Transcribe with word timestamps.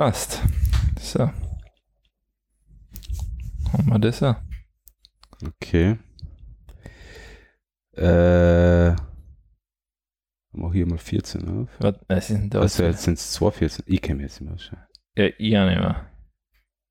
Passt. 0.00 0.42
So. 0.98 1.30
Haben 3.70 3.86
wir 3.86 3.98
das 3.98 4.22
auch. 4.22 4.36
Okay. 5.46 5.98
Äh, 7.92 8.92
mach 10.52 10.72
hier 10.72 10.86
mal 10.86 10.96
14 10.96 11.46
auf. 11.46 11.68
Was, 11.80 11.96
was 12.08 12.30
ist 12.30 12.30
denn 12.30 12.48
da? 12.48 12.60
Also 12.60 12.82
jetzt 12.84 13.02
sind 13.02 13.18
es 13.18 13.32
2 13.32 13.50
14. 13.50 13.84
Ich 13.88 14.00
kenne 14.00 14.22
jetzt 14.22 14.40
immer 14.40 14.58
schon. 14.58 14.78
Ja, 15.16 15.26
ich 15.26 15.58
auch 15.58 15.66
nicht 15.66 15.78
mehr. 15.78 16.10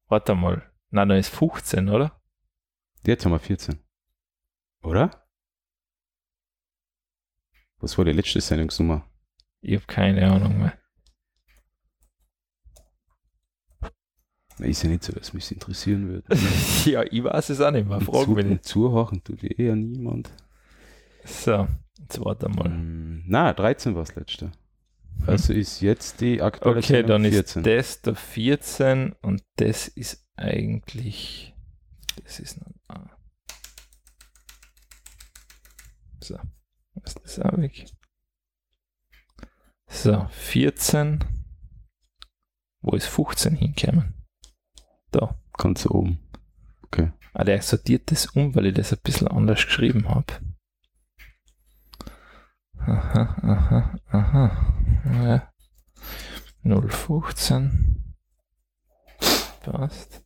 Warte 0.07 0.35
mal. 0.35 0.71
Nein, 0.91 1.09
dann 1.09 1.17
ist 1.17 1.29
15, 1.29 1.89
oder? 1.89 2.21
Jetzt 3.07 3.25
haben 3.25 3.31
wir 3.31 3.39
14. 3.39 3.79
Oder? 4.83 5.27
Was 7.79 7.97
war 7.97 8.05
die 8.05 8.11
letzte 8.11 8.39
Sendungsnummer? 8.39 9.03
Ich 9.61 9.77
habe 9.77 9.87
keine 9.87 10.31
Ahnung 10.31 10.59
mehr. 10.59 10.77
Ist 14.59 14.83
ja 14.83 14.89
nicht 14.89 15.03
so, 15.03 15.13
dass 15.13 15.33
mich 15.33 15.51
interessieren 15.51 16.09
würde. 16.09 16.23
ja, 16.85 17.03
ich 17.03 17.23
weiß 17.23 17.49
es 17.49 17.61
auch 17.61 17.71
nicht 17.71 17.87
mehr. 17.87 18.01
Frag 18.01 18.27
mich 18.27 18.45
nicht. 18.45 18.65
Zuhören 18.65 19.23
tut 19.23 19.43
eh 19.43 19.67
ja 19.67 19.75
niemand. 19.75 20.29
So, 21.23 21.67
jetzt 21.99 22.23
warte 22.23 22.49
mal. 22.49 22.65
Hm, 22.65 23.23
na, 23.27 23.53
13 23.53 23.95
war 23.95 24.03
das 24.03 24.15
letzte. 24.15 24.51
Also 25.27 25.53
ist 25.53 25.81
jetzt 25.81 26.21
die 26.21 26.41
aktuelle 26.41 26.79
Okay, 26.79 27.03
dann 27.03 27.25
ist 27.25 27.33
14. 27.33 27.63
das 27.63 28.01
der 28.01 28.15
14 28.15 29.13
und 29.21 29.43
das 29.57 29.87
ist 29.87 30.25
eigentlich. 30.35 31.53
Das 32.23 32.39
ist 32.39 32.59
noch. 32.59 32.73
Ah. 32.87 33.09
So, 36.21 36.37
ist 37.03 37.19
das 37.23 37.39
auch 37.39 37.57
weg. 37.57 37.85
So, 39.87 40.27
14. 40.31 41.23
Wo 42.81 42.95
ist 42.95 43.07
15 43.07 43.55
hinkommen? 43.55 44.18
Da. 45.11 45.35
Ganz 45.57 45.85
oben. 45.85 46.19
Ah, 47.33 47.43
der 47.43 47.61
sortiert 47.61 48.11
das 48.11 48.25
um, 48.27 48.55
weil 48.55 48.67
ich 48.67 48.73
das 48.73 48.91
ein 48.91 48.99
bisschen 49.03 49.27
anders 49.27 49.63
geschrieben 49.63 50.09
habe. 50.09 50.33
Aha, 52.77 53.37
aha, 53.41 53.99
aha. 54.09 54.73
Ja. 55.23 55.51
015. 56.63 58.15
Passt. 59.61 60.25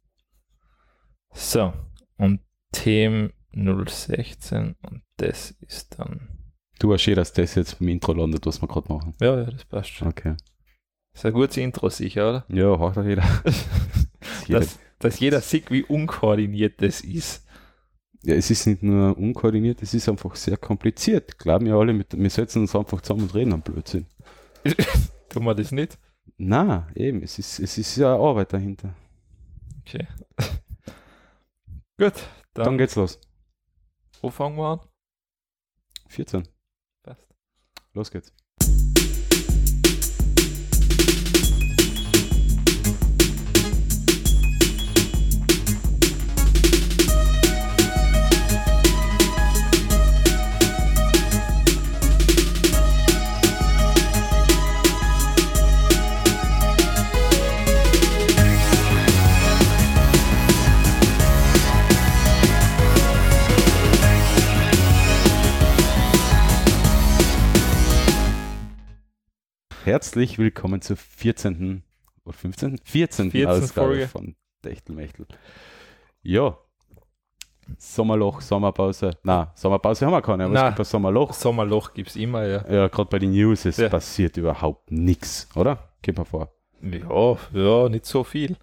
So, 1.34 1.74
und 2.18 2.40
Themen 2.72 3.34
016 3.52 4.76
und 4.82 5.04
das 5.18 5.52
ist 5.52 6.00
dann. 6.00 6.30
Du 6.80 6.94
hast 6.94 7.08
eh, 7.08 7.16
dass 7.16 7.34
das 7.34 7.56
jetzt 7.56 7.80
beim 7.80 7.90
Intro 7.90 8.14
landet, 8.14 8.46
was 8.46 8.62
wir 8.62 8.68
gerade 8.68 8.92
machen. 8.92 9.14
Ja, 9.20 9.40
ja, 9.40 9.52
das 9.52 9.66
passt 9.66 9.90
schon. 9.90 10.08
Okay. 10.08 10.36
Ist 11.14 11.26
ein 11.26 11.34
gutes 11.34 11.58
Intro 11.58 11.90
sicher, 11.90 12.30
oder? 12.30 12.46
Ja, 12.50 12.78
hört 12.78 12.98
doch 12.98 13.06
jeder. 13.06 13.24
jeder. 14.48 14.60
Dass, 14.60 14.80
dass 15.00 15.20
jeder 15.20 15.42
sieht, 15.42 15.70
wie 15.72 15.84
unkoordiniert 15.84 16.82
das 16.82 17.02
ist. 17.02 17.46
Ja, 18.24 18.36
es 18.36 18.50
ist 18.50 18.66
nicht 18.68 18.82
nur 18.84 19.18
unkoordiniert, 19.18 19.82
es 19.82 19.94
ist 19.94 20.08
einfach 20.08 20.36
sehr 20.36 20.56
kompliziert. 20.58 21.38
Glauben 21.38 21.66
ja 21.68 21.78
alle, 21.78 21.94
mit, 21.94 22.18
wir 22.18 22.30
setzen 22.30 22.62
uns 22.62 22.76
einfach 22.76 23.02
zusammen 23.02 23.24
und 23.24 23.36
reden 23.36 23.54
am 23.54 23.62
Blödsinn. 23.62 24.06
Tun 25.30 25.44
wir 25.44 25.56
das 25.56 25.72
nicht? 25.72 25.98
Na, 26.38 26.88
eben, 26.96 27.22
es 27.22 27.38
ist, 27.38 27.60
es 27.60 27.78
ist 27.78 27.98
ja 27.98 28.16
Arbeit 28.16 28.54
dahinter. 28.54 28.96
Okay. 29.82 30.08
Gut, 31.98 32.14
Dann, 32.54 32.66
dann, 32.66 32.78
geht's 32.78 32.96
los. 32.96 33.20
wo 34.22 34.30
fangen 34.30 34.58
wir 34.58 34.66
an? 34.66 34.80
14. 36.08 36.48
Passt. 37.04 37.28
Los 37.94 38.10
geht's. 38.10 38.34
Herzlich 69.84 70.38
willkommen 70.38 70.82
zur 70.82 70.96
14. 70.98 71.84
oder 72.26 72.34
15. 72.34 72.78
14. 72.84 73.32
14. 73.32 73.48
Ausgabe 73.48 73.88
Folge. 73.88 74.08
von 74.08 74.36
Techtelmechtel. 74.62 75.28
Ja. 76.22 76.58
Sommerloch, 77.78 78.42
Sommerpause. 78.42 79.12
Na, 79.24 79.52
Sommerpause 79.56 80.06
haben 80.06 80.14
wir 80.14 80.22
keine, 80.22 80.46
aber 80.46 80.54
Na. 80.54 80.62
es 80.64 80.68
gibt 80.72 80.80
ein 80.80 80.86
Sommerloch. 80.86 81.34
Sommerloch 81.34 81.94
gibt 81.94 82.10
es 82.10 82.16
immer, 82.16 82.46
ja. 82.46 82.66
Ja, 82.70 82.88
gerade 82.88 83.10
bei 83.10 83.20
den 83.20 83.32
News, 83.32 83.66
es 83.66 83.78
Ja. 83.78 83.90
passiert 83.90 84.38
überhaupt 84.38 84.92
nichts, 84.92 85.48
oder? 85.56 85.90
Gib 86.02 86.18
mal 86.18 86.26
vor. 86.26 86.54
Ja, 86.82 87.38
ja, 87.54 87.90
nicht 87.90 88.06
so 88.06 88.24
viel. 88.24 88.58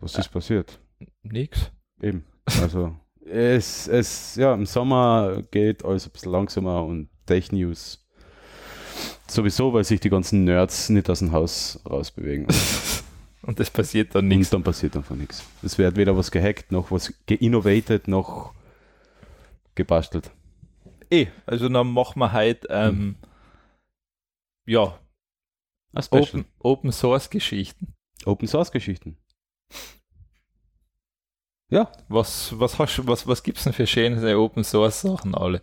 Was 0.00 0.16
ist 0.18 0.28
passiert? 0.28 0.78
Nix. 1.22 1.70
Eben. 2.00 2.24
Also, 2.60 2.94
es, 3.24 3.88
es, 3.88 4.36
ja, 4.36 4.54
im 4.54 4.66
Sommer 4.66 5.42
geht 5.50 5.84
alles 5.84 6.06
ein 6.06 6.12
bisschen 6.12 6.32
langsamer 6.32 6.84
und 6.84 7.08
Tech-News 7.26 8.05
sowieso, 9.26 9.72
weil 9.72 9.84
sich 9.84 10.00
die 10.00 10.10
ganzen 10.10 10.44
Nerds 10.44 10.88
nicht 10.88 11.08
aus 11.10 11.18
dem 11.20 11.32
Haus 11.32 11.80
rausbewegen. 11.88 12.46
Und 13.42 13.60
das 13.60 13.70
passiert 13.70 14.14
dann 14.14 14.28
Und 14.28 14.28
nichts. 14.28 14.50
dann 14.50 14.62
passiert 14.64 14.96
einfach 14.96 15.14
nichts. 15.14 15.44
Es 15.62 15.78
wird 15.78 15.96
weder 15.96 16.16
was 16.16 16.30
gehackt, 16.32 16.72
noch 16.72 16.90
was 16.90 17.12
geinnovated, 17.26 18.08
noch 18.08 18.52
gebastelt. 19.76 20.30
Eh, 21.10 21.28
also 21.46 21.68
dann 21.68 21.92
machen 21.92 22.18
wir 22.18 22.32
halt, 22.32 22.66
ähm, 22.70 23.16
ja, 24.66 24.98
Ein 25.92 26.02
Special. 26.02 26.22
Open, 26.24 26.44
Open 26.58 26.92
Source 26.92 27.30
Geschichten. 27.30 27.94
Open 28.24 28.48
Source 28.48 28.72
Geschichten. 28.72 29.16
Ja, 31.68 31.90
Was, 32.08 32.58
was 32.58 32.78
hast 32.78 33.06
was, 33.06 33.26
was 33.26 33.42
gibt's 33.42 33.64
denn 33.64 33.72
für 33.72 33.86
schöne 33.86 34.38
Open 34.38 34.64
Source 34.64 35.00
Sachen 35.02 35.34
alle? 35.34 35.62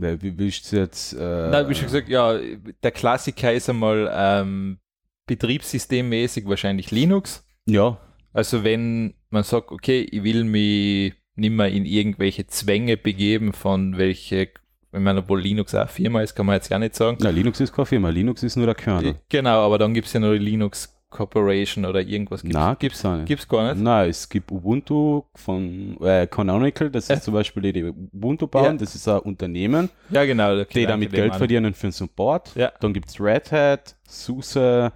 Weil 0.00 0.20
wie 0.22 0.36
willst 0.38 0.70
du 0.72 0.76
jetzt. 0.76 1.12
Äh, 1.14 1.50
Nein, 1.50 1.68
wie 1.68 1.74
schon 1.74 1.84
gesagt, 1.84 2.08
ja, 2.08 2.38
der 2.82 2.90
Klassiker 2.90 3.52
ist 3.52 3.68
einmal 3.68 4.10
ähm, 4.14 4.78
betriebssystemmäßig 5.26 6.46
wahrscheinlich 6.46 6.90
Linux. 6.90 7.44
Ja, 7.66 7.98
Also 8.32 8.64
wenn 8.64 9.14
man 9.30 9.42
sagt, 9.44 9.70
okay, 9.70 10.00
ich 10.10 10.22
will 10.22 10.44
mich 10.44 11.14
nicht 11.36 11.50
mehr 11.52 11.68
in 11.68 11.84
irgendwelche 11.86 12.46
Zwänge 12.46 12.96
begeben 12.96 13.52
von 13.52 13.96
welche, 13.96 14.48
wenn 14.92 15.02
man 15.02 15.18
obwohl 15.18 15.40
Linux 15.40 15.74
auch 15.74 15.80
eine 15.80 15.88
Firma 15.88 16.22
ist, 16.22 16.34
kann 16.34 16.46
man 16.46 16.56
jetzt 16.56 16.68
ja 16.68 16.78
nicht 16.78 16.94
sagen. 16.94 17.18
na, 17.20 17.30
Linux 17.30 17.60
ist 17.60 17.72
keine 17.72 17.86
Firma, 17.86 18.08
Linux 18.10 18.42
ist 18.42 18.56
nur 18.56 18.66
der 18.66 18.74
Kernel. 18.74 19.16
Genau, 19.28 19.64
aber 19.64 19.78
dann 19.78 19.94
gibt 19.94 20.06
es 20.08 20.12
ja 20.12 20.20
noch 20.20 20.32
Linux 20.32 20.99
Corporation 21.10 21.84
oder 21.84 22.00
irgendwas. 22.00 22.42
Gibt's, 22.42 22.54
Na, 22.56 22.74
gibt's 22.74 23.04
auch 23.04 23.16
nicht. 23.16 23.26
gibt's 23.26 23.46
gar 23.48 23.72
nicht. 23.74 23.82
Nein, 23.82 24.08
es 24.10 24.28
gibt 24.28 24.50
Ubuntu 24.50 25.24
von 25.34 25.96
äh, 26.00 26.26
Canonical, 26.28 26.88
das 26.90 27.04
ist 27.04 27.08
Ja. 27.10 27.20
zum 27.20 27.34
Beispiel 27.34 27.62
die, 27.64 27.72
die 27.72 27.84
Ubuntu 27.84 28.46
bauen, 28.46 28.64
Ja. 28.64 28.72
das 28.74 28.94
ist 28.94 29.06
ein 29.08 29.18
Unternehmen, 29.18 29.90
Ja, 30.10 30.24
genau. 30.24 30.50
die 30.56 30.64
Gedanke, 30.64 30.86
damit 30.86 31.12
Geld 31.12 31.34
verdienen 31.36 31.74
für 31.74 31.88
den 31.88 31.92
Support. 31.92 32.54
Ja. 32.54 32.72
Dann 32.80 32.92
gibt 32.94 33.08
es 33.10 33.20
Red 33.20 33.50
Hat, 33.52 33.96
SUSE 34.06 34.92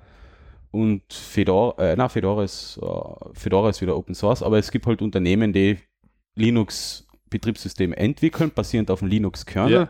und 0.71 1.03
Fedora, 1.13 1.83
äh, 1.93 1.95
na, 1.97 2.09
Fedora 2.09 2.45
ist, 2.45 2.79
äh, 2.83 2.87
Fedora 3.35 3.71
ist 3.71 3.81
wieder 3.81 3.97
Open 3.97 4.15
Source, 4.15 4.43
aber 4.43 4.59
es 4.59 4.71
gibt 4.71 4.87
halt 4.87 5.03
Unternehmen, 5.03 5.53
die 5.53 5.79
Linux-Betriebssysteme 6.37 7.97
entwickeln, 7.97 8.51
basierend 8.55 8.91
auf 8.91 9.01
dem 9.01 9.09
Linux-Kernel. 9.09 9.73
Ja. 9.73 9.89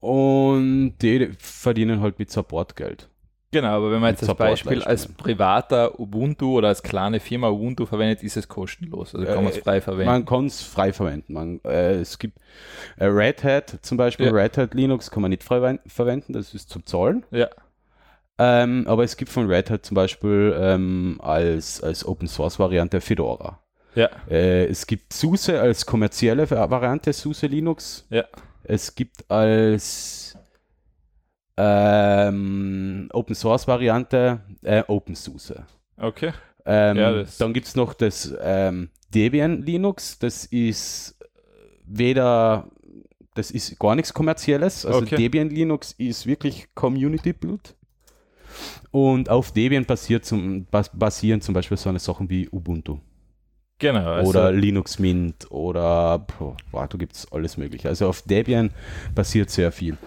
Und 0.00 0.96
die 1.00 1.30
verdienen 1.38 2.00
halt 2.00 2.18
mit 2.18 2.30
Support 2.30 2.76
Geld. 2.76 3.08
Genau, 3.54 3.68
aber 3.76 3.92
wenn 3.92 4.00
man 4.00 4.10
jetzt 4.10 4.28
als 4.28 4.36
Beispiel 4.36 4.82
als 4.82 5.06
privater 5.06 6.00
Ubuntu 6.00 6.58
oder 6.58 6.68
als 6.68 6.82
kleine 6.82 7.20
Firma 7.20 7.48
Ubuntu 7.48 7.86
verwendet, 7.86 8.22
ist 8.24 8.36
es 8.36 8.48
kostenlos. 8.48 9.14
Also 9.14 9.26
kann 9.26 9.44
man 9.44 9.52
es 9.52 9.58
Äh, 9.58 9.62
frei 9.62 9.80
verwenden. 9.80 10.06
Man 10.10 10.24
kann 10.24 10.46
es 10.46 10.62
frei 10.62 10.92
verwenden. 10.92 11.32
Man, 11.32 11.60
äh, 11.64 12.00
es 12.00 12.18
gibt 12.18 12.36
äh, 12.96 13.04
Red 13.06 13.44
Hat 13.44 13.78
zum 13.82 13.96
Beispiel, 13.96 14.26
Ja. 14.26 14.32
Red 14.32 14.58
Hat 14.58 14.74
Linux 14.74 15.10
kann 15.10 15.22
man 15.22 15.30
nicht 15.30 15.44
frei 15.44 15.78
verwenden, 15.86 16.32
das 16.32 16.52
ist 16.52 16.68
zum 16.68 16.84
Zahlen. 16.84 17.24
ja, 17.30 17.48
Ähm, 18.38 18.84
aber 18.88 19.04
es 19.04 19.16
gibt 19.16 19.30
von 19.30 19.46
Red 19.46 19.70
Hat 19.70 19.84
zum 19.86 19.94
Beispiel 19.94 20.54
ähm, 20.58 21.20
als, 21.22 21.80
als 21.80 22.04
Open 22.04 22.26
Source 22.26 22.58
Variante 22.58 23.00
Fedora. 23.00 23.60
ja, 23.94 24.08
Äh, 24.28 24.64
es 24.64 24.86
gibt 24.88 25.12
SUSE 25.12 25.60
als 25.60 25.86
kommerzielle 25.86 26.50
Variante, 26.50 27.12
SUSE 27.12 27.46
Linux. 27.46 28.04
ja. 28.10 28.24
Es 28.66 28.94
gibt 28.94 29.30
als 29.30 30.23
ähm, 31.56 33.08
Open 33.12 33.34
Source 33.34 33.66
Variante 33.68 34.40
äh, 34.62 34.82
OpenSUSE. 34.86 35.64
Okay. 35.96 36.32
Ähm, 36.66 36.96
Ja, 36.96 37.24
dann 37.38 37.52
gibt 37.52 37.66
es 37.66 37.76
noch 37.76 37.94
das 37.94 38.34
ähm, 38.40 38.90
Debian 39.14 39.62
Linux, 39.62 40.18
das 40.18 40.46
ist 40.46 41.16
weder, 41.86 42.68
das 43.34 43.50
ist 43.50 43.78
gar 43.78 43.94
nichts 43.94 44.12
kommerzielles. 44.12 44.84
Also 44.84 45.00
Okay. 45.00 45.16
Debian 45.16 45.50
Linux 45.50 45.92
ist 45.92 46.26
wirklich 46.26 46.68
Community 46.74 47.32
Build. 47.32 47.76
Und 48.90 49.28
auf 49.28 49.52
Debian 49.52 49.84
basiert 49.84 50.24
zum, 50.24 50.66
bas 50.66 50.90
basieren 50.96 51.40
zum 51.40 51.54
Beispiel 51.54 51.76
so 51.76 51.88
eine 51.88 51.98
Sachen 51.98 52.30
wie 52.30 52.48
Ubuntu. 52.48 52.98
Genau. 53.78 54.12
Also 54.12 54.30
oder 54.30 54.52
Linux 54.52 54.98
Mint 54.98 55.50
oder 55.50 56.26
boah, 56.70 56.86
da 56.88 56.96
gibt 56.96 57.14
es 57.16 57.30
alles 57.32 57.56
mögliche. 57.56 57.88
Also 57.88 58.08
auf 58.08 58.22
Debian 58.22 58.70
passiert 59.14 59.50
sehr 59.50 59.72
viel. 59.72 59.98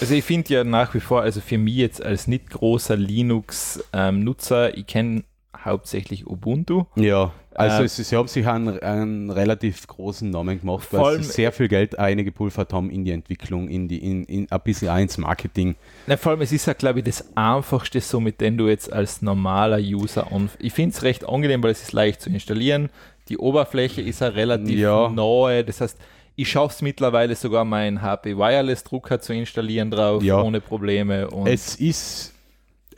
Also 0.00 0.14
ich 0.14 0.24
finde 0.24 0.52
ja 0.52 0.64
nach 0.64 0.92
wie 0.94 1.00
vor, 1.00 1.22
also 1.22 1.40
für 1.40 1.58
mich 1.58 1.76
jetzt 1.76 2.04
als 2.04 2.26
nicht 2.26 2.50
großer 2.50 2.96
Linux-Nutzer, 2.96 4.68
ähm, 4.68 4.74
ich 4.76 4.86
kenne 4.86 5.24
hauptsächlich 5.64 6.26
Ubuntu. 6.26 6.84
Ja, 6.96 7.32
also 7.56 7.84
äh, 7.84 7.88
sie 7.88 8.16
haben 8.16 8.28
sich 8.28 8.46
einen, 8.46 8.78
einen, 8.80 9.30
relativ 9.30 9.86
großen 9.86 10.28
Namen 10.28 10.60
gemacht, 10.60 10.88
weil 10.90 11.22
sie 11.22 11.32
sehr 11.32 11.52
viel 11.52 11.68
Geld 11.68 11.98
eingepulvert 11.98 12.72
haben 12.72 12.90
in 12.90 13.04
die 13.04 13.12
Entwicklung, 13.12 13.68
in 13.68 13.88
die 13.88 13.98
in, 13.98 14.24
in 14.24 14.50
ein 14.50 14.60
bisschen 14.62 14.96
ins 14.98 15.16
Marketing. 15.16 15.74
Na, 16.06 16.16
vor 16.16 16.32
allem, 16.32 16.42
es 16.42 16.52
ist 16.52 16.66
ja, 16.66 16.74
glaube 16.74 16.98
ich, 16.98 17.04
das 17.06 17.36
einfachste, 17.36 18.00
so 18.00 18.20
mit 18.20 18.40
dem 18.40 18.58
du 18.58 18.68
jetzt 18.68 18.92
als 18.92 19.22
normaler 19.22 19.78
User 19.78 20.30
an. 20.32 20.50
Ich 20.58 20.74
finde 20.74 20.94
es 20.94 21.02
recht 21.02 21.26
angenehm, 21.26 21.62
weil 21.62 21.70
es 21.70 21.82
ist 21.82 21.92
leicht 21.92 22.20
zu 22.20 22.30
installieren. 22.30 22.90
Die 23.28 23.38
Oberfläche 23.38 24.02
ist 24.02 24.20
ja 24.20 24.28
relativ 24.28 24.78
ja. 24.78 25.08
neu, 25.08 25.62
das 25.62 25.80
heißt, 25.80 25.98
ich 26.36 26.50
schaffe 26.50 26.74
es 26.74 26.82
mittlerweile 26.82 27.34
sogar, 27.34 27.64
meinen 27.64 28.02
HP 28.02 28.36
Wireless 28.36 28.84
Drucker 28.84 29.20
zu 29.20 29.32
installieren 29.32 29.90
drauf, 29.90 30.22
ja. 30.22 30.40
ohne 30.40 30.60
Probleme. 30.60 31.28
Und 31.28 31.46
es 31.48 31.76
ist 31.76 32.34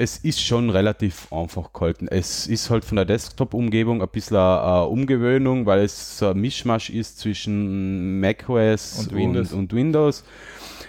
es 0.00 0.18
ist 0.18 0.40
schon 0.40 0.70
relativ 0.70 1.32
einfach 1.32 1.72
gehalten. 1.72 2.06
Es 2.08 2.46
ist 2.46 2.70
halt 2.70 2.84
von 2.84 2.96
der 2.96 3.04
Desktop-Umgebung 3.04 4.00
ein 4.00 4.08
bisschen 4.08 4.36
eine, 4.36 4.84
Umgewöhnung, 4.84 5.66
weil 5.66 5.80
es 5.80 6.18
so 6.18 6.28
ein 6.28 6.38
Mischmasch 6.38 6.88
ist 6.88 7.18
zwischen 7.18 8.20
macOS 8.20 9.00
und 9.00 9.12
Windows. 9.12 9.52
Und, 9.52 9.58
und 9.58 9.72
Windows. 9.72 10.24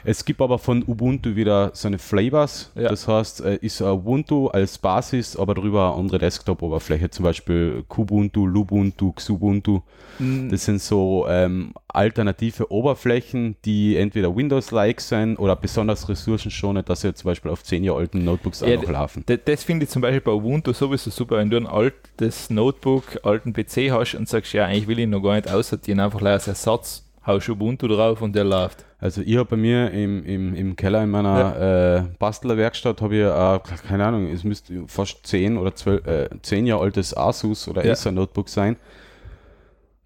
Es 0.03 0.25
gibt 0.25 0.41
aber 0.41 0.59
von 0.59 0.83
Ubuntu 0.87 1.35
wieder 1.35 1.71
so 1.73 1.87
eine 1.87 1.99
Flavors. 1.99 2.71
Ja. 2.75 2.89
Das 2.89 3.07
heißt, 3.07 3.41
äh, 3.41 3.57
ist 3.61 3.81
Ubuntu 3.81 4.47
als 4.47 4.77
Basis, 4.77 5.35
aber 5.35 5.55
darüber 5.55 5.91
eine 5.91 5.99
andere 5.99 6.19
Desktop-Oberfläche, 6.19 7.09
zum 7.09 7.23
Beispiel 7.23 7.83
Kubuntu, 7.87 8.45
Lubuntu, 8.45 9.11
Xubuntu. 9.13 9.81
Mhm. 10.19 10.49
Das 10.49 10.65
sind 10.65 10.81
so 10.81 11.25
ähm, 11.29 11.73
alternative 11.87 12.71
Oberflächen, 12.71 13.55
die 13.65 13.95
entweder 13.95 14.35
Windows-like 14.35 15.01
sind 15.01 15.37
oder 15.37 15.55
besonders 15.55 16.07
ressourcenschonend, 16.09 16.89
dass 16.89 17.01
sie 17.01 17.13
zum 17.13 17.29
Beispiel 17.29 17.51
auf 17.51 17.63
10 17.63 17.83
Jahre 17.83 17.99
alten 17.99 18.23
Notebooks 18.23 18.61
ja, 18.61 18.77
auch 18.77 18.81
noch 18.81 18.89
laufen. 18.89 19.23
Das 19.45 19.63
finde 19.63 19.85
ich 19.85 19.89
zum 19.89 20.01
Beispiel 20.01 20.21
bei 20.21 20.31
Ubuntu 20.31 20.73
sowieso 20.73 21.09
super, 21.09 21.37
wenn 21.37 21.49
du 21.49 21.57
ein 21.57 21.67
altes 21.67 22.49
Notebook, 22.49 23.19
alten 23.23 23.53
PC 23.53 23.91
hast 23.91 24.15
und 24.15 24.27
sagst, 24.27 24.53
ja, 24.53 24.65
eigentlich 24.65 24.87
will 24.87 24.99
ich 24.99 25.07
noch 25.07 25.21
gar 25.21 25.35
nicht 25.35 25.49
aussortieren, 25.49 25.99
einfach 25.99 26.21
als 26.21 26.47
Ersatz 26.47 27.05
haust 27.25 27.49
Ubuntu 27.49 27.87
drauf 27.87 28.21
und 28.21 28.35
der 28.35 28.43
läuft. 28.43 28.85
Also 29.01 29.21
ich 29.21 29.37
habe 29.37 29.45
bei 29.45 29.55
mir 29.55 29.91
im, 29.91 30.25
im, 30.25 30.53
im 30.53 30.75
Keller 30.75 31.03
in 31.03 31.09
meiner 31.09 31.39
ja. 31.39 31.97
äh, 31.97 32.03
Bastlerwerkstatt 32.19 33.01
habe 33.01 33.15
ich, 33.15 33.21
äh, 33.21 33.77
keine 33.87 34.05
Ahnung, 34.05 34.27
es 34.27 34.43
müsste 34.43 34.83
fast 34.87 35.25
10 35.25 35.57
oder 35.57 35.73
12, 35.73 36.05
äh, 36.05 36.29
10 36.41 36.67
Jahre 36.67 36.81
altes 36.81 37.15
Asus 37.15 37.69
oder 37.69 37.85
ja. 37.85 37.93
Acer 37.93 38.11
Notebook 38.11 38.49
sein. 38.49 38.75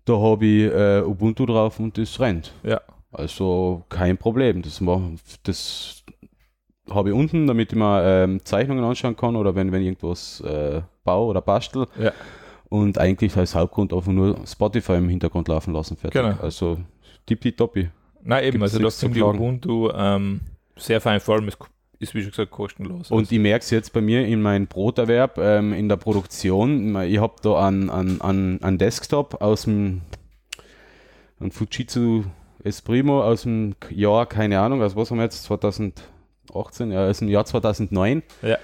Da 0.05 0.13
habe 0.13 0.45
ich 0.45 0.71
äh, 0.71 1.01
Ubuntu 1.01 1.47
drauf 1.47 1.79
und 1.79 1.97
das 1.97 2.19
rennt. 2.19 2.53
Ja. 2.61 2.81
Also 3.11 3.83
kein 3.89 4.17
Problem. 4.17 4.61
Das, 4.61 4.79
das 5.41 6.03
habe 6.89 7.09
ich 7.09 7.15
unten, 7.15 7.47
damit 7.47 7.71
ich 7.71 7.77
mir 7.77 8.03
ähm, 8.03 8.45
Zeichnungen 8.45 8.83
anschauen 8.83 9.15
kann 9.15 9.35
oder 9.35 9.55
wenn, 9.55 9.71
wenn 9.71 9.81
ich 9.81 9.87
irgendwas 9.87 10.41
äh, 10.41 10.81
baue 11.03 11.29
oder 11.29 11.41
bastel. 11.41 11.87
Ja. 11.99 12.11
Und 12.69 12.99
eigentlich 12.99 13.35
als 13.37 13.55
Hauptgrund 13.55 13.91
einfach 13.91 14.11
nur 14.11 14.37
Spotify 14.45 14.93
im 14.93 15.09
Hintergrund 15.09 15.47
laufen 15.47 15.73
lassen. 15.73 15.97
Fertig. 15.97 16.21
Genau. 16.21 16.35
Also 16.41 16.77
tippitoppi. 17.25 17.89
Nein, 18.23 18.43
eben, 18.45 18.59
Gibt's 18.59 18.73
also 18.73 18.83
das 18.83 18.97
zum 18.97 19.11
Ubuntu 19.11 19.89
ähm, 19.93 20.41
sehr 20.75 21.01
fein, 21.01 21.19
vor 21.19 21.35
allem 21.35 21.47
ist, 21.47 21.57
ist, 21.99 22.15
wie 22.15 22.21
schon 22.21 22.31
gesagt, 22.31 22.51
kostenlos. 22.51 23.11
Und 23.11 23.31
ich 23.31 23.39
merke 23.39 23.63
es 23.63 23.69
jetzt 23.69 23.93
bei 23.93 24.01
mir 24.01 24.25
in 24.25 24.41
meinem 24.41 24.67
Broterwerb, 24.67 25.37
ähm, 25.37 25.73
in 25.73 25.89
der 25.89 25.97
Produktion. 25.97 27.01
Ich 27.03 27.19
habe 27.19 27.35
da 27.41 27.67
einen 27.67 27.89
an, 27.89 28.21
an, 28.21 28.59
an 28.61 28.77
Desktop 28.77 29.41
aus 29.41 29.63
dem 29.63 30.01
ein 31.39 31.51
Fujitsu 31.51 32.23
Esprimo 32.63 33.21
aus 33.21 33.43
dem 33.43 33.75
Jahr, 33.89 34.25
keine 34.25 34.59
Ahnung, 34.59 34.81
also 34.81 34.95
was 34.95 35.11
haben 35.11 35.17
wir 35.17 35.25
jetzt, 35.25 35.43
2018, 35.43 36.91
ja, 36.91 37.07
aus 37.07 37.19
dem 37.19 37.27
Jahr 37.27 37.45
2009. 37.45 38.23
Ja. 38.41 38.57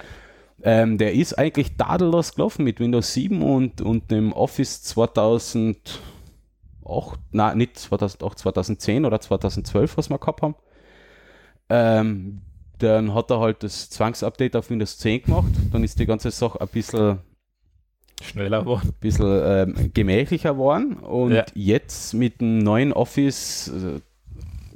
Ähm, 0.62 0.98
der 0.98 1.14
ist 1.14 1.38
eigentlich 1.38 1.76
tadellos 1.76 2.34
gelaufen 2.34 2.64
mit 2.64 2.80
Windows 2.80 3.14
7 3.14 3.42
und, 3.42 3.80
und 3.80 4.10
dem 4.10 4.32
Office 4.32 4.82
2000 4.82 6.00
nein, 7.30 7.58
nicht 7.58 7.78
2008, 7.78 8.38
2010 8.38 9.04
oder 9.04 9.20
2012, 9.20 9.96
was 9.96 10.10
wir 10.10 10.18
gehabt 10.18 10.42
haben. 10.42 10.54
Ähm, 11.68 12.42
dann 12.78 13.14
hat 13.14 13.30
er 13.30 13.40
halt 13.40 13.62
das 13.62 13.90
Zwangsupdate 13.90 14.56
auf 14.56 14.70
Windows 14.70 14.98
10 14.98 15.22
gemacht. 15.24 15.52
Dann 15.72 15.84
ist 15.84 15.98
die 15.98 16.06
ganze 16.06 16.30
Sache 16.30 16.60
ein 16.60 16.68
bisschen 16.68 17.18
schneller 18.22 18.60
geworden. 18.60 18.88
Ein 18.88 19.00
bisschen 19.00 19.40
ähm, 19.44 19.90
gemächlicher 19.94 20.52
geworden. 20.52 20.94
Und 20.94 21.32
ja. 21.32 21.44
jetzt 21.54 22.14
mit 22.14 22.40
dem 22.40 22.58
neuen 22.58 22.92
Office, 22.92 23.68
äh, 23.68 24.00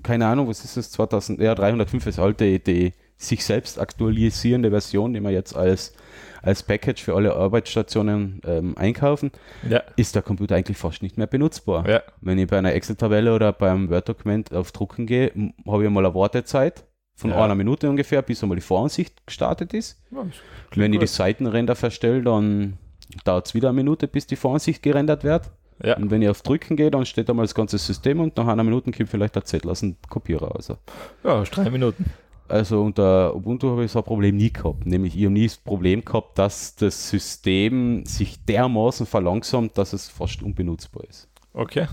keine 0.03 0.27
Ahnung, 0.27 0.49
was 0.49 0.65
ist 0.65 0.77
das, 0.77 0.91
2000, 0.93 1.41
ja, 1.41 1.55
305 1.55 2.07
ist 2.07 2.19
alte, 2.19 2.59
die 2.59 2.93
sich 3.17 3.45
selbst 3.45 3.79
aktualisierende 3.79 4.71
Version, 4.71 5.15
die 5.15 5.21
man 5.21 5.33
jetzt 5.33 5.57
als 5.57 5.95
als 6.45 6.63
Package 6.63 7.03
für 7.03 7.15
alle 7.15 7.35
Arbeitsstationen 7.35 8.41
ähm, 8.47 8.77
einkaufen, 8.77 9.33
ja. 9.69 9.83
ist 9.97 10.15
der 10.15 10.23
Computer 10.23 10.57
eigentlich 10.57 10.77
fast 10.77 11.03
nicht 11.03 11.17
mehr 11.17 11.27
benutzbar. 11.27 11.89
Ja. 11.89 12.03
Wenn 12.21 12.39
ich 12.39 12.49
bei 12.49 12.59
einer 12.59 12.75
Excel-Tabelle 12.75 13.35
oder 13.35 13.53
beim 13.53 13.89
Word-Dokument 13.91 14.53
auf 14.53 14.73
Drucken 14.73 15.07
gehe, 15.07 15.33
habe 15.67 15.85
ich 15.85 15.91
mal 15.91 16.05
eine 16.05 16.15
Wartezeit 16.15 16.85
von 17.17 17.31
ja. 17.31 17.43
einer 17.43 17.55
Minute 17.55 17.89
ungefähr, 17.89 18.23
bis 18.23 18.43
einmal 18.43 18.57
die 18.57 18.63
Voransicht 18.63 19.27
gestartet 19.27 19.73
ist. 19.73 20.03
Wenn 20.75 20.93
ich 20.93 21.01
die 21.01 21.07
Seitenränder 21.07 21.77
verstelle, 21.77 22.23
dann 22.23 22.79
dauert 23.25 23.47
es 23.47 23.55
wieder 23.55 23.69
eine 23.69 23.77
Minute, 23.77 24.09
bis 24.09 24.27
die 24.27 24.37
Voransicht 24.37 24.83
gerendert 24.83 25.25
wird. 25.25 25.51
Ja. 25.83 25.97
Und 25.97 26.11
wenn 26.11 26.23
ich 26.23 26.29
auf 26.29 26.43
Drücken 26.43 26.77
gehe, 26.77 26.91
dann 26.91 27.05
steht 27.05 27.29
einmal 27.29 27.45
das 27.45 27.55
ganze 27.55 27.79
System 27.79 28.21
und 28.21 28.37
nach 28.37 28.47
einer 28.47 28.63
Minute 28.63 28.93
kommt 28.93 29.09
vielleicht 29.09 29.35
der 29.35 29.45
Zettel 29.45 29.71
aus 29.71 29.81
dem 29.81 29.97
Kopierer. 30.09 30.55
Also. 30.55 30.79
Ja, 31.25 31.43
drei 31.43 31.71
Minuten. 31.71 32.07
Also 32.49 32.83
unter 32.83 33.35
Ubuntu 33.35 33.71
habe 33.71 33.85
ich 33.85 33.93
so 33.93 34.01
ein 34.01 34.05
Problem 34.05 34.37
nie 34.37 34.53
gehabt. 34.53 34.87
Nämlich, 34.87 35.17
ich 35.17 35.25
habe 35.25 35.33
nie 35.33 35.47
das 35.47 35.57
Problem 35.57 36.05
gehabt, 36.05 36.39
dass 36.39 36.77
das 36.77 37.09
System 37.09 38.05
sich 38.05 38.45
dermaßen 38.45 39.07
verlangsamt, 39.07 39.79
dass 39.79 39.93
es 39.93 40.09
fast 40.09 40.43
unbenutzbar 40.43 41.05
ist. 41.05 41.29
Okay. 41.55 41.87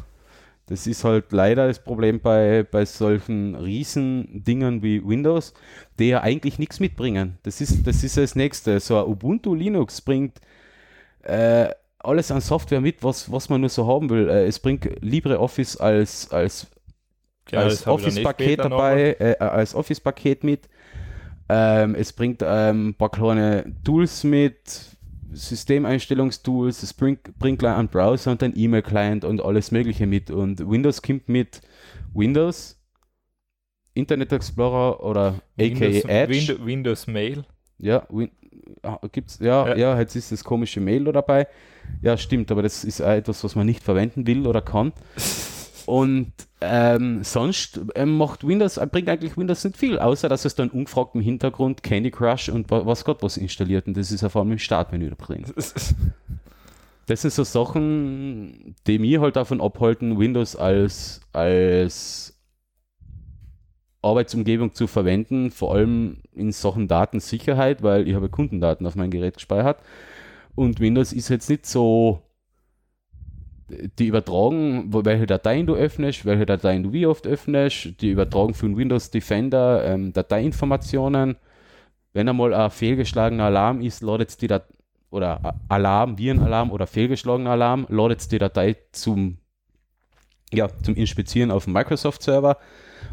Das 0.67 0.87
ist 0.87 1.03
halt 1.03 1.31
leider 1.31 1.67
das 1.67 1.83
Problem 1.83 2.19
bei, 2.19 2.63
bei 2.69 2.85
solchen 2.85 3.55
riesen 3.55 4.43
Dingen 4.43 4.81
wie 4.83 5.05
Windows, 5.05 5.53
die 5.99 6.09
ja 6.09 6.21
eigentlich 6.21 6.59
nichts 6.59 6.79
mitbringen. 6.79 7.37
Das 7.43 7.59
ist, 7.59 7.85
das 7.85 8.03
ist 8.03 8.17
das 8.17 8.35
Nächste. 8.35 8.79
So 8.79 8.97
ein 8.97 9.05
Ubuntu 9.05 9.53
Linux 9.53 10.01
bringt 10.01 10.39
äh, 11.23 11.69
alles 11.99 12.31
an 12.31 12.41
Software 12.41 12.81
mit, 12.81 13.03
was, 13.03 13.31
was 13.31 13.49
man 13.49 13.61
nur 13.61 13.69
so 13.69 13.87
haben 13.87 14.09
will. 14.09 14.29
Äh, 14.29 14.45
es 14.45 14.59
bringt 14.59 14.89
LibreOffice 15.01 15.77
als, 15.77 16.31
als 16.31 16.67
ja, 17.49 17.59
als 17.59 17.87
Office-Paket 17.87 18.59
dabei, 18.59 19.15
äh, 19.19 19.35
als 19.39 19.75
Office-Paket 19.75 20.43
mit. 20.43 20.69
Ähm, 21.49 21.95
es 21.95 22.13
bringt 22.13 22.41
ähm, 22.45 22.89
ein 22.89 22.93
paar 22.93 23.09
kleine 23.09 23.73
Tools 23.83 24.23
mit, 24.23 24.91
Systemeinstellungstools, 25.33 26.83
es 26.83 26.93
bringt, 26.93 27.37
bringt 27.39 27.63
einen 27.63 27.87
Browser 27.87 28.31
und 28.31 28.43
einen 28.43 28.53
E-Mail-Client 28.55 29.25
und 29.25 29.41
alles 29.41 29.71
Mögliche 29.71 30.07
mit. 30.07 30.29
Und 30.29 30.59
Windows 30.69 31.01
kommt 31.01 31.29
mit 31.29 31.61
Windows, 32.13 32.79
Internet 33.93 34.31
Explorer 34.31 35.03
oder 35.03 35.41
Windows, 35.55 36.05
aka 36.05 36.13
Edge. 36.13 36.33
Windows, 36.33 36.65
Windows 36.65 37.07
Mail. 37.07 37.45
Ja, 37.77 38.05
win, 38.09 38.29
ah, 38.83 38.99
gibt's, 39.11 39.39
ja, 39.39 39.69
ja, 39.69 39.75
ja, 39.75 39.99
jetzt 39.99 40.15
ist 40.15 40.31
das 40.31 40.43
komische 40.43 40.79
Mail 40.79 41.05
dabei. 41.05 41.47
Ja, 42.01 42.15
stimmt, 42.17 42.51
aber 42.51 42.61
das 42.61 42.83
ist 42.83 43.01
auch 43.01 43.09
etwas, 43.09 43.43
was 43.43 43.55
man 43.55 43.65
nicht 43.65 43.83
verwenden 43.83 44.27
will 44.27 44.47
oder 44.47 44.61
kann. 44.61 44.93
Und 45.91 46.31
ähm, 46.61 47.21
sonst 47.21 47.81
ähm, 47.95 48.15
macht 48.15 48.47
Windows, 48.47 48.77
äh, 48.77 48.87
bringt 48.89 49.09
eigentlich 49.09 49.35
Windows 49.35 49.65
nicht 49.65 49.75
viel, 49.75 49.99
außer 49.99 50.29
dass 50.29 50.45
es 50.45 50.55
dann 50.55 50.69
ungefragt 50.69 51.15
im 51.15 51.21
Hintergrund 51.21 51.83
Candy 51.83 52.11
Crush 52.11 52.47
und 52.47 52.71
was 52.71 53.03
Gott 53.03 53.21
was 53.21 53.35
installiert 53.35 53.87
und 53.87 53.97
das 53.97 54.09
ist 54.09 54.21
ja 54.21 54.29
vor 54.29 54.41
allem 54.41 54.53
im 54.53 54.57
Startmenü 54.57 55.11
drin. 55.17 55.43
Das 57.07 57.23
sind 57.23 57.33
so 57.33 57.43
Sachen, 57.43 58.75
die 58.87 58.99
mir 58.99 59.19
halt 59.19 59.35
davon 59.35 59.59
abhalten, 59.59 60.17
Windows 60.17 60.55
als, 60.55 61.19
als 61.33 62.39
Arbeitsumgebung 64.01 64.73
zu 64.73 64.87
verwenden, 64.87 65.51
vor 65.51 65.73
allem 65.73 66.21
in 66.31 66.53
Sachen 66.53 66.87
Datensicherheit, 66.87 67.83
weil 67.83 68.07
ich 68.07 68.15
habe 68.15 68.29
Kundendaten 68.29 68.87
auf 68.87 68.95
mein 68.95 69.11
Gerät 69.11 69.33
gespeichert 69.33 69.79
und 70.55 70.79
Windows 70.79 71.11
ist 71.11 71.27
jetzt 71.27 71.49
nicht 71.49 71.65
so 71.65 72.21
die 73.99 74.07
übertragen, 74.07 74.93
welche 74.93 75.25
Dateien 75.25 75.65
du 75.65 75.75
öffnest, 75.75 76.25
welche 76.25 76.45
Dateien 76.45 76.83
du 76.83 76.93
wie 76.93 77.05
oft 77.05 77.27
öffnest, 77.27 78.01
die 78.01 78.11
übertragen 78.11 78.53
von 78.53 78.77
Windows 78.77 79.11
Defender 79.11 79.85
ähm, 79.85 80.13
Dateiinformationen. 80.13 81.37
Wenn 82.13 82.27
einmal 82.27 82.53
ein 82.53 82.71
fehlgeschlagener 82.71 83.45
Alarm 83.45 83.81
ist, 83.81 84.01
ladet 84.01 84.41
die 84.41 84.47
Datei 84.47 84.73
oder 85.11 85.55
Alarm, 85.67 86.17
Virenalarm 86.17 86.71
oder 86.71 86.87
fehlgeschlagener 86.87 87.51
Alarm, 87.51 87.85
ladet 87.89 88.31
die 88.31 88.37
Datei 88.37 88.77
zum, 88.93 89.37
ja, 90.51 90.69
zum 90.83 90.95
Inspizieren 90.95 91.51
auf 91.51 91.65
dem 91.65 91.73
Microsoft-Server 91.73 92.57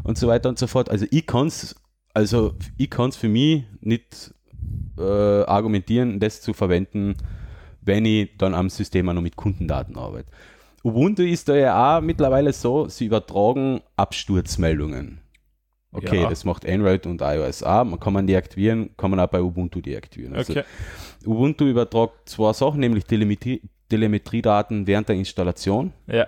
und 0.03 0.17
so 0.17 0.27
weiter 0.27 0.49
und 0.49 0.57
so 0.57 0.67
fort. 0.67 0.89
Also 0.89 1.05
ich 1.11 1.27
kann 1.27 1.47
es 1.47 1.75
also 2.13 2.55
für 3.11 3.29
mich 3.29 3.65
nicht 3.81 4.33
äh, 4.97 5.01
argumentieren, 5.43 6.19
das 6.19 6.41
zu 6.41 6.53
verwenden, 6.53 7.15
wenn 7.81 8.05
ich 8.05 8.37
dann 8.37 8.53
am 8.53 8.69
System 8.69 9.09
auch 9.09 9.13
noch 9.13 9.21
mit 9.21 9.35
Kundendaten 9.35 9.97
arbeite. 9.97 10.29
Ubuntu 10.83 11.23
ist 11.23 11.49
da 11.49 11.55
ja 11.55 11.97
auch 11.97 12.01
mittlerweile 12.01 12.53
so, 12.53 12.87
sie 12.87 13.05
übertragen 13.05 13.81
Absturzmeldungen. 13.97 15.19
Okay, 15.91 16.21
ja. 16.21 16.29
das 16.29 16.45
macht 16.45 16.67
Android 16.69 17.05
und 17.07 17.21
iOS 17.21 17.63
auch. 17.63 17.83
Man 17.83 17.99
kann 17.99 18.13
man 18.13 18.27
deaktivieren, 18.27 18.95
kann 18.95 19.09
man 19.09 19.19
auch 19.19 19.27
bei 19.27 19.41
Ubuntu 19.41 19.81
deaktivieren. 19.81 20.35
Also 20.35 20.53
okay. 20.53 20.63
Ubuntu 21.25 21.65
übertragt 21.65 22.29
zwei 22.29 22.53
Sachen, 22.53 22.79
nämlich 22.79 23.05
Telemetrie, 23.05 23.61
Telemetriedaten 23.89 24.85
während 24.85 25.09
der 25.09 25.15
Installation. 25.15 25.91
Ja. 26.07 26.27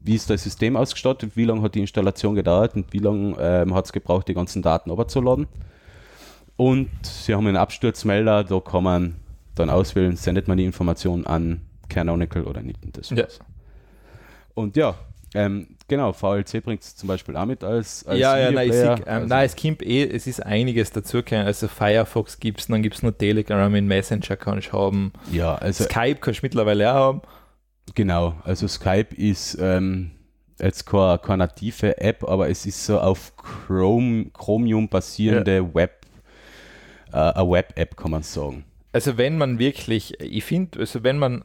Wie 0.00 0.14
ist 0.14 0.28
das 0.28 0.44
System 0.44 0.76
ausgestattet? 0.76 1.32
Wie 1.36 1.44
lange 1.44 1.62
hat 1.62 1.74
die 1.74 1.80
Installation 1.80 2.34
gedauert 2.34 2.76
und 2.76 2.92
wie 2.92 2.98
lange 2.98 3.36
ähm, 3.40 3.74
hat 3.74 3.86
es 3.86 3.92
gebraucht, 3.92 4.28
die 4.28 4.34
ganzen 4.34 4.62
Daten 4.62 4.90
runterzuladen? 4.90 5.48
Und 6.56 6.90
sie 7.02 7.34
haben 7.34 7.46
einen 7.46 7.56
Absturzmelder, 7.56 8.44
da 8.44 8.60
kann 8.60 8.84
man 8.84 9.14
dann 9.54 9.70
auswählen, 9.70 10.16
sendet 10.16 10.48
man 10.48 10.58
die 10.58 10.64
Information 10.64 11.26
an 11.26 11.62
Canonical 11.88 12.44
oder 12.44 12.62
nicht. 12.62 12.78
Das 12.92 13.10
ja. 13.10 13.26
Und 14.58 14.76
ja, 14.76 14.96
ähm, 15.34 15.68
genau, 15.86 16.12
VLC 16.12 16.64
bringt 16.64 16.82
es 16.82 16.96
zum 16.96 17.06
Beispiel 17.06 17.36
auch 17.36 17.46
mit 17.46 17.62
als, 17.62 18.04
als 18.04 18.18
Ja, 18.18 18.36
ja, 18.36 18.50
nein, 18.50 18.70
ähm, 18.72 19.02
also 19.06 19.26
nein, 19.28 19.46
es 19.46 19.54
kommt 19.54 19.82
eh, 19.82 20.04
es 20.04 20.26
ist 20.26 20.44
einiges 20.44 20.90
dazu. 20.90 21.22
Also 21.30 21.68
Firefox 21.68 22.40
gibt 22.40 22.58
es, 22.58 22.66
dann 22.66 22.82
gibt 22.82 22.96
es 22.96 23.02
nur 23.04 23.16
Telegram, 23.16 23.72
in 23.72 23.86
Messenger 23.86 24.36
kann 24.36 24.58
ich 24.58 24.72
haben. 24.72 25.12
Ja, 25.30 25.54
also 25.54 25.84
Skype 25.84 26.16
kannst 26.16 26.42
du 26.42 26.46
mittlerweile 26.46 26.90
auch 26.90 26.94
haben. 26.94 27.22
Genau, 27.94 28.34
also 28.42 28.66
Skype 28.66 29.14
ist 29.14 29.56
ähm, 29.60 30.10
jetzt 30.58 30.86
keine, 30.86 31.18
keine 31.18 31.44
native 31.44 31.96
App, 31.98 32.24
aber 32.24 32.50
es 32.50 32.66
ist 32.66 32.84
so 32.84 32.98
auf 32.98 33.32
Chrome, 33.36 34.26
Chromium 34.32 34.88
basierende 34.88 35.58
ja. 35.58 35.74
Web, 35.74 36.04
äh, 37.12 37.16
eine 37.16 37.48
Web-App, 37.48 37.96
kann 37.96 38.10
man 38.10 38.24
sagen. 38.24 38.64
Also 38.90 39.16
wenn 39.16 39.38
man 39.38 39.60
wirklich, 39.60 40.18
ich 40.20 40.42
finde, 40.42 40.80
also 40.80 41.04
wenn 41.04 41.18
man 41.18 41.44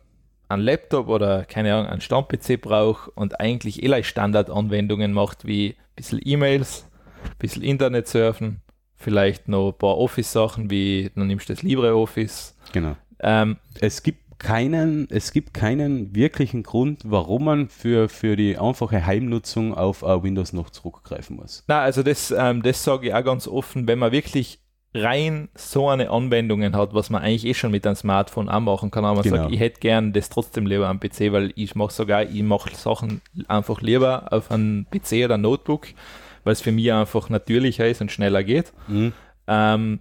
einen 0.53 0.63
Laptop 0.63 1.07
oder 1.07 1.45
keine 1.45 1.73
Ahnung, 1.73 1.87
einen 1.87 2.01
Stand-PC 2.01 2.61
braucht 2.61 3.09
und 3.15 3.39
eigentlich 3.39 3.83
eh 3.83 4.03
Standardanwendungen 4.03 5.13
macht, 5.13 5.45
wie 5.45 5.69
ein 5.69 5.95
bisschen 5.95 6.19
E-Mails, 6.23 6.85
ein 7.23 7.31
bisschen 7.39 7.63
Internet 7.63 8.07
surfen, 8.07 8.61
vielleicht 8.95 9.47
noch 9.47 9.71
ein 9.71 9.77
paar 9.77 9.97
Office-Sachen, 9.97 10.69
wie 10.69 11.11
dann 11.15 11.27
nimmst 11.27 11.49
du 11.49 11.53
das 11.53 11.63
LibreOffice. 11.63 12.55
Genau. 12.71 12.95
Ähm, 13.19 13.57
es 13.79 14.03
gibt 14.03 14.23
keinen, 14.39 15.07
es 15.09 15.31
gibt 15.31 15.53
keinen 15.53 16.15
wirklichen 16.15 16.63
Grund, 16.63 17.01
warum 17.05 17.45
man 17.45 17.69
für, 17.69 18.09
für 18.09 18.35
die 18.35 18.57
einfache 18.57 19.05
Heimnutzung 19.05 19.73
auf 19.73 20.01
Windows 20.01 20.53
noch 20.53 20.69
zurückgreifen 20.69 21.37
muss. 21.37 21.63
Na, 21.67 21.81
also 21.81 22.03
das, 22.03 22.31
ähm, 22.31 22.61
das 22.61 22.83
sage 22.83 23.07
ich 23.07 23.13
auch 23.13 23.23
ganz 23.23 23.47
offen, 23.47 23.87
wenn 23.87 23.99
man 23.99 24.11
wirklich 24.11 24.59
rein 24.93 25.49
so 25.55 25.89
eine 25.89 26.09
Anwendungen 26.11 26.75
hat, 26.75 26.93
was 26.93 27.09
man 27.09 27.21
eigentlich 27.23 27.45
eh 27.45 27.53
schon 27.53 27.71
mit 27.71 27.85
einem 27.85 27.95
Smartphone 27.95 28.47
anmachen 28.47 28.91
kann, 28.91 29.05
aber 29.05 29.15
man 29.15 29.23
genau. 29.23 29.37
sagt, 29.37 29.51
ich 29.51 29.59
hätte 29.59 29.79
gern 29.79 30.13
das 30.13 30.29
trotzdem 30.29 30.67
lieber 30.67 30.87
am 30.87 30.99
PC, 30.99 31.31
weil 31.31 31.51
ich 31.55 31.75
mache 31.75 31.91
sogar, 31.91 32.23
ich 32.23 32.43
mache 32.43 32.75
Sachen 32.75 33.21
einfach 33.47 33.81
lieber 33.81 34.31
auf 34.31 34.51
einem 34.51 34.85
PC 34.91 35.25
oder 35.25 35.37
Notebook, 35.37 35.87
weil 36.43 36.53
es 36.53 36.61
für 36.61 36.71
mich 36.71 36.91
einfach 36.93 37.29
natürlicher 37.29 37.87
ist 37.87 38.01
und 38.01 38.11
schneller 38.11 38.43
geht. 38.43 38.71
Mhm. 38.87 39.13
Ähm, 39.47 39.99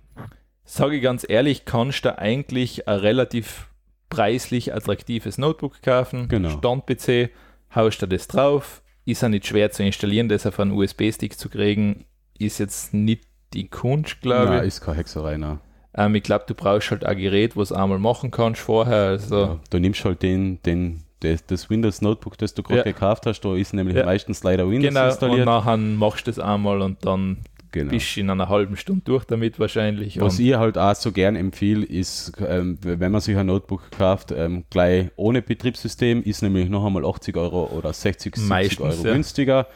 Sage 0.64 0.96
ich 0.96 1.02
ganz 1.02 1.26
ehrlich, 1.28 1.64
kannst 1.64 2.04
du 2.04 2.18
eigentlich 2.18 2.88
ein 2.88 3.00
relativ 3.00 3.68
preislich 4.08 4.72
attraktives 4.74 5.36
Notebook 5.36 5.82
kaufen, 5.82 6.28
genau. 6.28 6.50
Stand-PC, 6.50 7.30
haust 7.74 8.00
du 8.00 8.06
das 8.06 8.28
drauf, 8.28 8.82
ist 9.04 9.22
ja 9.22 9.28
nicht 9.28 9.46
schwer 9.46 9.70
zu 9.70 9.82
installieren, 9.82 10.28
das 10.28 10.46
auf 10.46 10.60
einen 10.60 10.72
USB-Stick 10.72 11.38
zu 11.38 11.48
kriegen, 11.48 12.04
ist 12.38 12.58
jetzt 12.58 12.94
nicht 12.94 13.24
die 13.54 13.68
Kunst, 13.68 14.20
glaube 14.20 14.44
ich. 14.44 14.50
Nein, 14.50 14.68
ist 14.68 14.80
keine 14.80 14.98
Hexerei, 14.98 15.36
ne? 15.36 15.58
Ähm, 15.94 16.14
ich 16.14 16.22
glaube, 16.22 16.44
du 16.46 16.54
brauchst 16.54 16.90
halt 16.90 17.04
ein 17.04 17.18
Gerät, 17.18 17.56
was 17.56 17.72
einmal 17.72 17.98
machen 17.98 18.30
kannst 18.30 18.60
vorher. 18.60 19.08
Also 19.08 19.40
ja, 19.40 19.60
du 19.70 19.78
nimmst 19.78 20.04
halt 20.04 20.22
den, 20.22 20.62
den, 20.62 21.02
das, 21.20 21.44
das 21.46 21.70
Windows 21.70 22.00
Notebook, 22.00 22.38
das 22.38 22.54
du 22.54 22.62
gerade 22.62 22.78
ja. 22.78 22.84
gekauft 22.84 23.26
hast, 23.26 23.40
da 23.40 23.54
ist 23.54 23.74
nämlich 23.74 23.96
ja. 23.96 24.04
meistens 24.04 24.42
leider 24.42 24.68
Windows 24.68 24.94
genau, 24.94 25.06
installiert. 25.06 25.40
Und 25.40 25.44
nachher 25.46 25.76
machst 25.76 26.26
du 26.26 26.30
das 26.30 26.38
einmal 26.38 26.80
und 26.80 27.04
dann 27.04 27.38
genau. 27.72 27.90
bist 27.90 28.16
du 28.16 28.20
in 28.20 28.30
einer 28.30 28.48
halben 28.48 28.76
Stunde 28.76 29.02
durch 29.04 29.24
damit 29.24 29.58
wahrscheinlich. 29.60 30.20
Was 30.20 30.38
ich 30.38 30.54
halt 30.54 30.78
auch 30.78 30.94
so 30.94 31.12
gern 31.12 31.36
empfehle, 31.36 31.84
ist, 31.84 32.32
ähm, 32.46 32.78
wenn 32.82 33.12
man 33.12 33.20
sich 33.20 33.36
ein 33.36 33.46
Notebook 33.46 33.90
kauft, 33.90 34.32
ähm, 34.32 34.64
gleich 34.70 35.10
ohne 35.16 35.42
Betriebssystem, 35.42 36.22
ist 36.22 36.42
nämlich 36.42 36.68
noch 36.68 36.84
einmal 36.84 37.04
80 37.04 37.36
Euro 37.36 37.66
oder 37.66 37.92
60, 37.92 38.36
70 38.36 38.48
Meistens, 38.48 38.80
Euro 38.80 39.02
günstiger. 39.02 39.66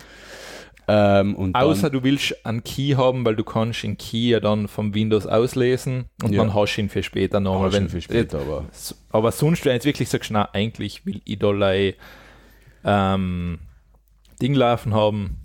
Ähm, 0.88 1.52
Außer 1.54 1.90
du 1.90 2.04
willst 2.04 2.46
einen 2.46 2.62
Key 2.62 2.94
haben, 2.96 3.24
weil 3.24 3.34
du 3.34 3.42
kannst 3.42 3.82
den 3.82 3.98
Key 3.98 4.30
ja 4.30 4.40
dann 4.40 4.68
vom 4.68 4.94
Windows 4.94 5.26
auslesen 5.26 6.04
und 6.22 6.32
ja. 6.32 6.42
dann 6.42 6.54
hast 6.54 6.76
du 6.76 6.82
ihn 6.82 6.88
für 6.88 7.02
später 7.02 7.40
nochmal. 7.40 7.72
Wenn, 7.72 7.88
für 7.88 8.00
später, 8.00 8.40
aber. 8.40 8.66
aber 9.10 9.32
sonst, 9.32 9.64
wenn 9.64 9.70
du 9.70 9.74
jetzt 9.74 9.84
wirklich 9.86 10.08
sagst, 10.08 10.30
na, 10.30 10.48
eigentlich 10.52 11.04
will 11.04 11.20
ich 11.24 11.38
da 11.40 11.52
ähm, 12.84 13.58
Ding 14.40 14.54
laufen 14.54 14.94
haben, 14.94 15.38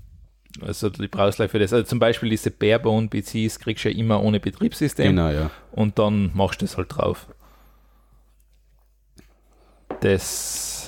also 0.61 0.89
die 0.89 1.07
brauchst 1.07 1.39
du 1.39 1.49
für 1.49 1.59
das. 1.59 1.73
Also 1.73 1.85
zum 1.85 1.99
Beispiel 1.99 2.29
diese 2.29 2.51
Barebone 2.51 3.07
PCs 3.07 3.59
kriegst 3.59 3.85
du 3.85 3.89
ja 3.89 3.97
immer 3.97 4.21
ohne 4.21 4.39
Betriebssystem. 4.39 5.07
Genau, 5.07 5.29
ja. 5.29 5.49
Und 5.71 5.97
dann 5.97 6.31
machst 6.33 6.61
du 6.61 6.65
das 6.65 6.77
halt 6.77 6.95
drauf. 6.95 7.27
Das 10.01 10.80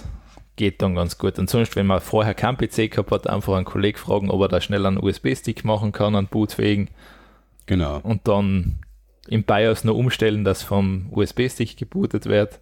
geht 0.55 0.81
dann 0.81 0.95
ganz 0.95 1.17
gut. 1.17 1.39
Und 1.39 1.49
sonst, 1.49 1.75
wenn 1.75 1.87
man 1.87 2.01
vorher 2.01 2.33
kein 2.33 2.57
PC 2.57 2.91
gehabt 2.91 3.11
hat, 3.11 3.27
einfach 3.27 3.55
einen 3.55 3.65
Kollegen 3.65 3.97
fragen, 3.97 4.29
ob 4.29 4.41
er 4.41 4.47
da 4.47 4.61
schnell 4.61 4.85
einen 4.85 4.97
USB-Stick 5.03 5.65
machen 5.65 5.91
kann, 5.91 6.15
einen 6.15 6.27
bootfähigen. 6.27 6.89
Genau. 7.65 7.99
Und 8.03 8.27
dann 8.27 8.79
im 9.27 9.43
BIOS 9.43 9.83
noch 9.83 9.95
umstellen, 9.95 10.43
dass 10.43 10.63
vom 10.63 11.07
USB-Stick 11.11 11.77
gebootet 11.77 12.25
wird. 12.25 12.59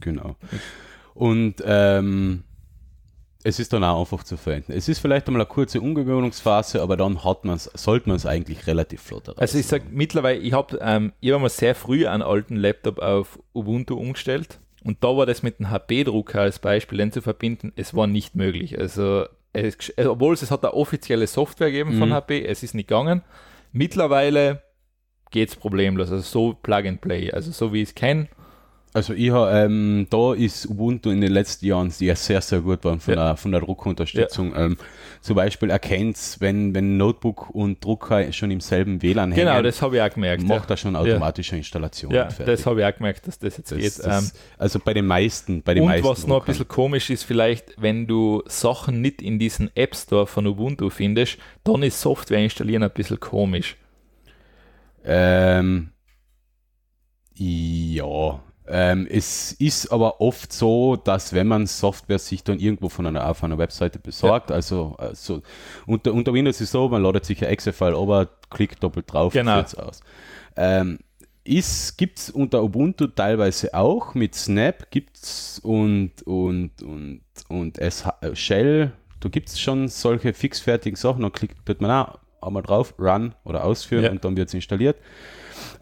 Genau. 0.00 0.36
Und 1.14 1.62
ähm, 1.64 2.42
es 3.44 3.60
ist 3.60 3.72
dann 3.72 3.84
auch 3.84 4.00
einfach 4.00 4.24
zu 4.24 4.36
verwenden. 4.36 4.72
Es 4.72 4.88
ist 4.88 4.98
vielleicht 4.98 5.26
einmal 5.28 5.42
eine 5.42 5.48
kurze 5.48 5.80
Ungewöhnungsphase, 5.80 6.82
aber 6.82 6.96
dann 6.96 7.24
hat 7.24 7.44
man's, 7.44 7.70
sollte 7.74 8.08
man 8.08 8.16
es 8.16 8.26
eigentlich 8.26 8.66
relativ 8.66 9.02
flott 9.02 9.28
erreichen. 9.28 9.40
Also 9.40 9.58
ich 9.58 9.66
sage 9.66 9.84
mittlerweile, 9.90 10.40
ich 10.40 10.52
habe 10.52 10.78
ähm, 10.80 11.12
ich 11.20 11.30
hab 11.30 11.40
mal 11.40 11.48
sehr 11.50 11.74
früh 11.74 12.06
einen 12.06 12.22
alten 12.22 12.56
Laptop 12.56 12.98
auf 12.98 13.38
Ubuntu 13.54 13.96
umgestellt 13.96 14.58
und 14.84 15.02
da 15.02 15.16
war 15.16 15.26
das 15.26 15.42
mit 15.42 15.58
dem 15.58 15.70
HP-Drucker 15.70 16.42
als 16.42 16.58
Beispiel 16.58 17.10
zu 17.10 17.22
verbinden, 17.22 17.72
es 17.76 17.94
war 17.94 18.06
nicht 18.06 18.34
möglich. 18.34 18.78
Also, 18.78 19.24
es, 19.52 19.76
obwohl 19.98 20.34
es, 20.34 20.42
es 20.42 20.50
hat 20.50 20.64
eine 20.64 20.74
offizielle 20.74 21.26
Software 21.26 21.70
gegeben 21.70 21.98
von 21.98 22.10
mhm. 22.10 22.14
HP, 22.14 22.44
es 22.44 22.62
ist 22.62 22.74
nicht 22.74 22.88
gegangen. 22.88 23.22
Mittlerweile 23.72 24.62
geht 25.30 25.48
es 25.48 25.56
problemlos, 25.56 26.12
also 26.12 26.22
so 26.22 26.54
Plug 26.54 26.86
and 26.86 27.00
Play, 27.00 27.32
also 27.32 27.50
so 27.50 27.72
wie 27.72 27.82
ich 27.82 27.88
es 27.88 27.94
kenne, 27.94 28.28
also 28.94 29.12
ich 29.12 29.32
habe, 29.32 29.50
ähm, 29.50 30.06
da 30.08 30.34
ist 30.34 30.66
Ubuntu 30.66 31.10
in 31.10 31.20
den 31.20 31.32
letzten 31.32 31.66
Jahren 31.66 31.90
sehr, 31.90 32.14
sehr, 32.14 32.40
sehr 32.40 32.60
gut 32.60 32.84
worden 32.84 33.00
von, 33.00 33.14
ja. 33.14 33.26
der, 33.26 33.36
von 33.36 33.50
der 33.50 33.60
Druckunterstützung. 33.60 34.52
Ja. 34.52 34.66
Ähm, 34.66 34.76
zum 35.20 35.34
Beispiel 35.34 35.70
erkennt 35.70 36.16
es, 36.16 36.40
wenn, 36.40 36.76
wenn 36.76 36.96
Notebook 36.96 37.50
und 37.50 37.84
Drucker 37.84 38.32
schon 38.32 38.52
im 38.52 38.60
selben 38.60 39.02
WLAN 39.02 39.30
genau, 39.30 39.36
hängen. 39.36 39.48
Genau, 39.48 39.62
das 39.62 39.82
habe 39.82 39.96
ich 39.96 40.02
auch 40.02 40.10
gemerkt. 40.10 40.44
Macht 40.44 40.70
ja. 40.70 40.74
er 40.74 40.76
schon 40.76 40.94
automatische 40.94 41.56
Installationen. 41.56 42.16
Ja, 42.16 42.28
das 42.28 42.66
habe 42.66 42.80
ich 42.80 42.86
auch 42.86 42.96
gemerkt, 42.96 43.26
dass 43.26 43.40
das 43.40 43.56
jetzt 43.56 43.72
das, 43.72 43.78
geht. 43.78 43.98
Das, 43.98 44.32
ähm, 44.32 44.38
also 44.58 44.78
bei 44.78 44.94
den 44.94 45.06
meisten, 45.06 45.62
bei 45.62 45.74
den 45.74 45.82
und 45.82 45.88
meisten. 45.88 46.06
was 46.06 46.26
noch 46.28 46.42
ein 46.42 46.46
bisschen 46.46 46.68
komisch 46.68 47.10
ist, 47.10 47.24
vielleicht, 47.24 47.74
wenn 47.76 48.06
du 48.06 48.44
Sachen 48.46 49.00
nicht 49.00 49.20
in 49.20 49.40
diesen 49.40 49.74
App 49.74 49.96
Store 49.96 50.28
von 50.28 50.46
Ubuntu 50.46 50.88
findest, 50.88 51.38
dann 51.64 51.82
ist 51.82 52.00
Software 52.00 52.38
installieren 52.38 52.84
ein 52.84 52.92
bisschen 52.92 53.18
komisch. 53.18 53.76
Ähm, 55.04 55.88
ja, 57.34 58.40
ähm, 58.66 59.06
es 59.10 59.52
ist 59.52 59.92
aber 59.92 60.20
oft 60.22 60.52
so, 60.52 60.96
dass 60.96 61.34
wenn 61.34 61.46
man 61.46 61.66
Software 61.66 62.18
sich 62.18 62.44
dann 62.44 62.58
irgendwo 62.58 62.88
von 62.88 63.06
einer, 63.06 63.28
auf 63.28 63.44
einer 63.44 63.58
Webseite 63.58 63.98
besorgt, 63.98 64.50
ja. 64.50 64.56
also, 64.56 64.94
also 64.96 65.42
unter, 65.86 66.14
unter 66.14 66.32
Windows 66.32 66.56
ist 66.56 66.68
es 66.68 66.70
so, 66.70 66.88
man 66.88 67.02
ladet 67.02 67.26
sich 67.26 67.42
ein 67.42 67.50
Exe-File 67.50 67.94
aber 67.94 68.28
klickt 68.48 68.82
doppelt 68.82 69.12
drauf 69.12 69.34
genau. 69.34 69.58
und 69.58 69.78
aus. 69.78 70.00
Ähm, 70.56 70.98
gibt 71.44 72.18
es 72.18 72.30
unter 72.30 72.62
Ubuntu 72.62 73.08
teilweise 73.08 73.74
auch 73.74 74.14
mit 74.14 74.34
Snap 74.34 74.90
gibt's 74.90 75.58
und 75.62 76.22
und 76.24 76.82
und 76.82 77.20
und 77.48 77.76
SH, 77.76 78.14
äh, 78.22 78.34
Shell, 78.34 78.92
da 79.20 79.28
gibt 79.28 79.50
es 79.50 79.60
schon 79.60 79.88
solche 79.88 80.32
fixfertigen 80.32 80.96
Sachen, 80.96 81.20
dann 81.20 81.32
klickt 81.32 81.68
wird 81.68 81.82
man 81.82 81.90
auch 81.90 82.18
einmal 82.40 82.62
drauf, 82.62 82.94
Run 82.98 83.34
oder 83.44 83.64
ausführen 83.64 84.04
ja. 84.04 84.10
und 84.10 84.24
dann 84.24 84.36
wird 84.38 84.48
es 84.48 84.54
installiert. 84.54 84.96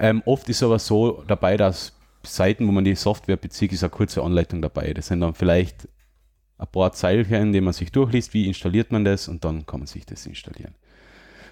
Ähm, 0.01 0.23
oft 0.27 0.49
ist 0.49 0.65
aber 0.65 0.81
so 0.81 1.23
dabei, 1.29 1.57
dass 1.57 1.93
Seiten, 2.25 2.67
wo 2.67 2.73
man 2.73 2.85
die 2.85 2.95
Software 2.95 3.37
bezieht, 3.37 3.73
ist 3.73 3.83
eine 3.83 3.91
kurze 3.91 4.23
Anleitung 4.23 4.63
dabei. 4.63 4.93
Das 4.95 5.09
sind 5.09 5.21
dann 5.21 5.35
vielleicht 5.35 5.89
ein 6.59 6.67
paar 6.69 6.93
Zeilchen, 6.93 7.53
die 7.53 7.61
man 7.61 7.73
sich 7.73 7.91
durchliest, 7.91 8.35
wie 8.35 8.47
installiert 8.47 8.93
man 8.93 9.05
das 9.05 9.29
und 9.29 9.45
dann 9.45 9.67
kann 9.67 9.81
man 9.81 9.87
sich 9.87 10.07
das 10.07 10.27
installieren. 10.27 10.75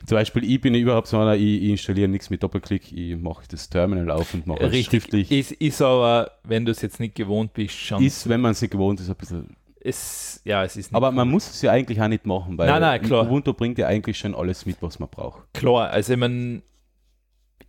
Zum 0.07 0.17
Beispiel, 0.17 0.45
ich 0.51 0.61
bin 0.61 0.75
überhaupt 0.75 1.09
so 1.09 1.19
einer, 1.19 1.35
ich, 1.35 1.63
ich 1.63 1.71
installiere 1.71 2.09
nichts 2.09 2.31
mit 2.31 2.43
Doppelklick, 2.43 2.91
ich 2.93 3.17
mache 3.17 3.45
das 3.49 3.69
Terminal 3.69 4.11
auf 4.11 4.33
und 4.33 4.47
mache 4.47 4.61
es 4.65 4.85
schriftlich. 4.87 5.31
Ist, 5.31 5.53
ist 5.53 5.83
aber, 5.83 6.31
wenn 6.45 6.65
du 6.65 6.73
es 6.73 6.81
jetzt 6.81 7.01
nicht 7.01 7.15
gewohnt 7.15 7.53
bist, 7.53 7.75
schon. 7.75 8.03
Ist, 8.03 8.29
wenn 8.29 8.41
man 8.41 8.53
es 8.53 8.63
nicht 8.63 8.71
gewohnt 8.71 9.01
ist, 9.01 9.11
ein 9.11 9.17
bisschen. 9.17 9.57
Es, 9.83 10.41
ja, 10.45 10.63
es 10.63 10.77
ist 10.77 10.95
aber 10.95 11.11
man 11.11 11.29
muss 11.29 11.49
es 11.49 11.63
ja 11.63 11.73
eigentlich 11.73 12.01
auch 12.03 12.09
nicht 12.09 12.27
machen, 12.27 12.59
weil 12.59 12.69
nein, 12.69 12.83
nein, 12.83 13.03
klar. 13.03 13.25
Ubuntu 13.25 13.55
bringt 13.55 13.79
ja 13.79 13.87
eigentlich 13.87 14.19
schon 14.19 14.35
alles 14.35 14.67
mit, 14.67 14.77
was 14.83 14.99
man 14.99 15.09
braucht. 15.09 15.43
Klar, 15.55 15.89
also 15.89 16.13
ich 16.13 16.19
meine, 16.19 16.61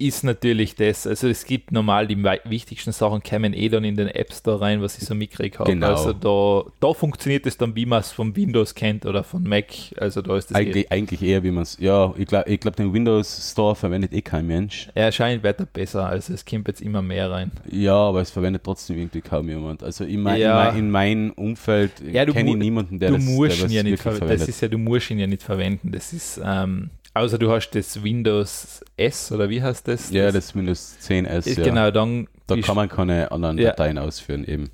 ist 0.02 0.24
natürlich 0.24 0.76
das. 0.76 1.06
Also 1.06 1.28
es 1.28 1.46
gibt 1.46 1.72
normal 1.72 2.08
die 2.08 2.18
wichtigsten 2.46 2.92
Sachen, 2.92 3.22
kämen 3.22 3.54
eh 3.54 3.70
dann 3.70 3.84
in 3.84 3.96
den 3.96 4.08
App 4.08 4.34
Store 4.34 4.60
rein, 4.60 4.82
was 4.82 4.98
ich 4.98 5.06
so 5.06 5.16
mitkriege 5.16 5.60
habe. 5.60 5.72
Genau. 5.72 5.88
Also 5.88 6.14
da, 6.14 6.70
da 6.80 6.94
funktioniert 6.94 7.46
es 7.46 7.58
dann, 7.58 7.76
wie 7.76 7.86
man 7.86 8.00
es 8.00 8.12
von 8.12 8.36
Windows 8.36 8.76
kennt 8.76 9.06
oder 9.06 9.24
von 9.24 9.44
Mac. 9.44 9.68
Also 9.98 10.22
da 10.22 10.38
ist 10.38 10.50
das 10.50 10.58
eigentlich, 10.58 10.86
eh. 10.86 10.94
eigentlich 10.94 11.22
eher, 11.22 11.44
wie 11.44 11.52
man 11.52 11.64
es, 11.64 11.78
ja, 11.80 12.14
ich 12.18 12.26
glaube, 12.26 12.50
ich 12.50 12.60
glaub, 12.60 12.76
den 12.76 12.94
Windows 12.94 13.52
Store 13.52 13.76
verwendet 13.76 14.14
eh 14.14 14.22
kein 14.22 14.48
Mensch. 14.48 14.90
Er 14.96 15.12
scheint 15.12 15.44
weiter 15.44 15.66
besser, 15.66 16.08
also 16.08 16.34
es 16.34 16.46
kommt 16.46 16.68
jetzt 16.68 16.82
immer 16.82 17.02
mehr 17.02 17.30
rein. 17.30 17.52
Ja, 17.70 17.96
aber 17.96 18.22
es 18.22 18.32
verwendet 18.32 18.64
trotzdem 18.64 18.98
irgendwie 18.98 19.22
kaum 19.22 19.48
jemand. 19.48 19.84
Also 19.84 20.04
in, 20.04 20.22
mein, 20.22 20.42
ja. 20.42 20.70
in, 20.70 20.74
mein, 20.74 20.78
in 20.78 20.92
meinem 20.92 21.32
Umfeld 21.32 21.92
ja, 22.12 22.26
kenne 22.26 22.50
ich 22.50 22.56
niemanden, 22.56 23.00
der 23.00 23.10
du 23.10 23.18
das, 23.18 23.26
musst 23.26 23.62
der 23.62 23.70
ja 23.70 23.84
nicht 23.84 24.02
verwendet. 24.02 24.42
Das 24.42 24.48
ist 24.48 24.62
ja, 24.62 24.68
du 24.68 24.78
musst 24.78 25.10
ihn 25.12 25.20
ja 25.20 25.28
nicht 25.28 25.44
verwenden. 25.44 25.92
Das 25.92 26.14
ist, 26.14 26.42
ähm, 26.44 26.90
Außer 27.14 27.38
du 27.38 27.52
hast 27.52 27.72
das 27.72 28.02
Windows 28.04 28.84
S 28.96 29.32
oder 29.32 29.50
wie 29.50 29.62
heißt 29.62 29.88
das? 29.88 30.12
Ja, 30.12 30.26
das, 30.26 30.34
das 30.34 30.56
Windows 30.56 30.98
10S. 31.02 31.48
Ist 31.48 31.58
ja. 31.58 31.64
Genau, 31.66 31.92
dann. 31.92 32.28
Da 32.48 32.58
kann 32.58 32.76
man 32.76 32.90
keine 32.90 33.32
anderen 33.32 33.58
ja. 33.58 33.70
Dateien 33.70 33.98
ausführen, 33.98 34.46
eben. 34.46 34.70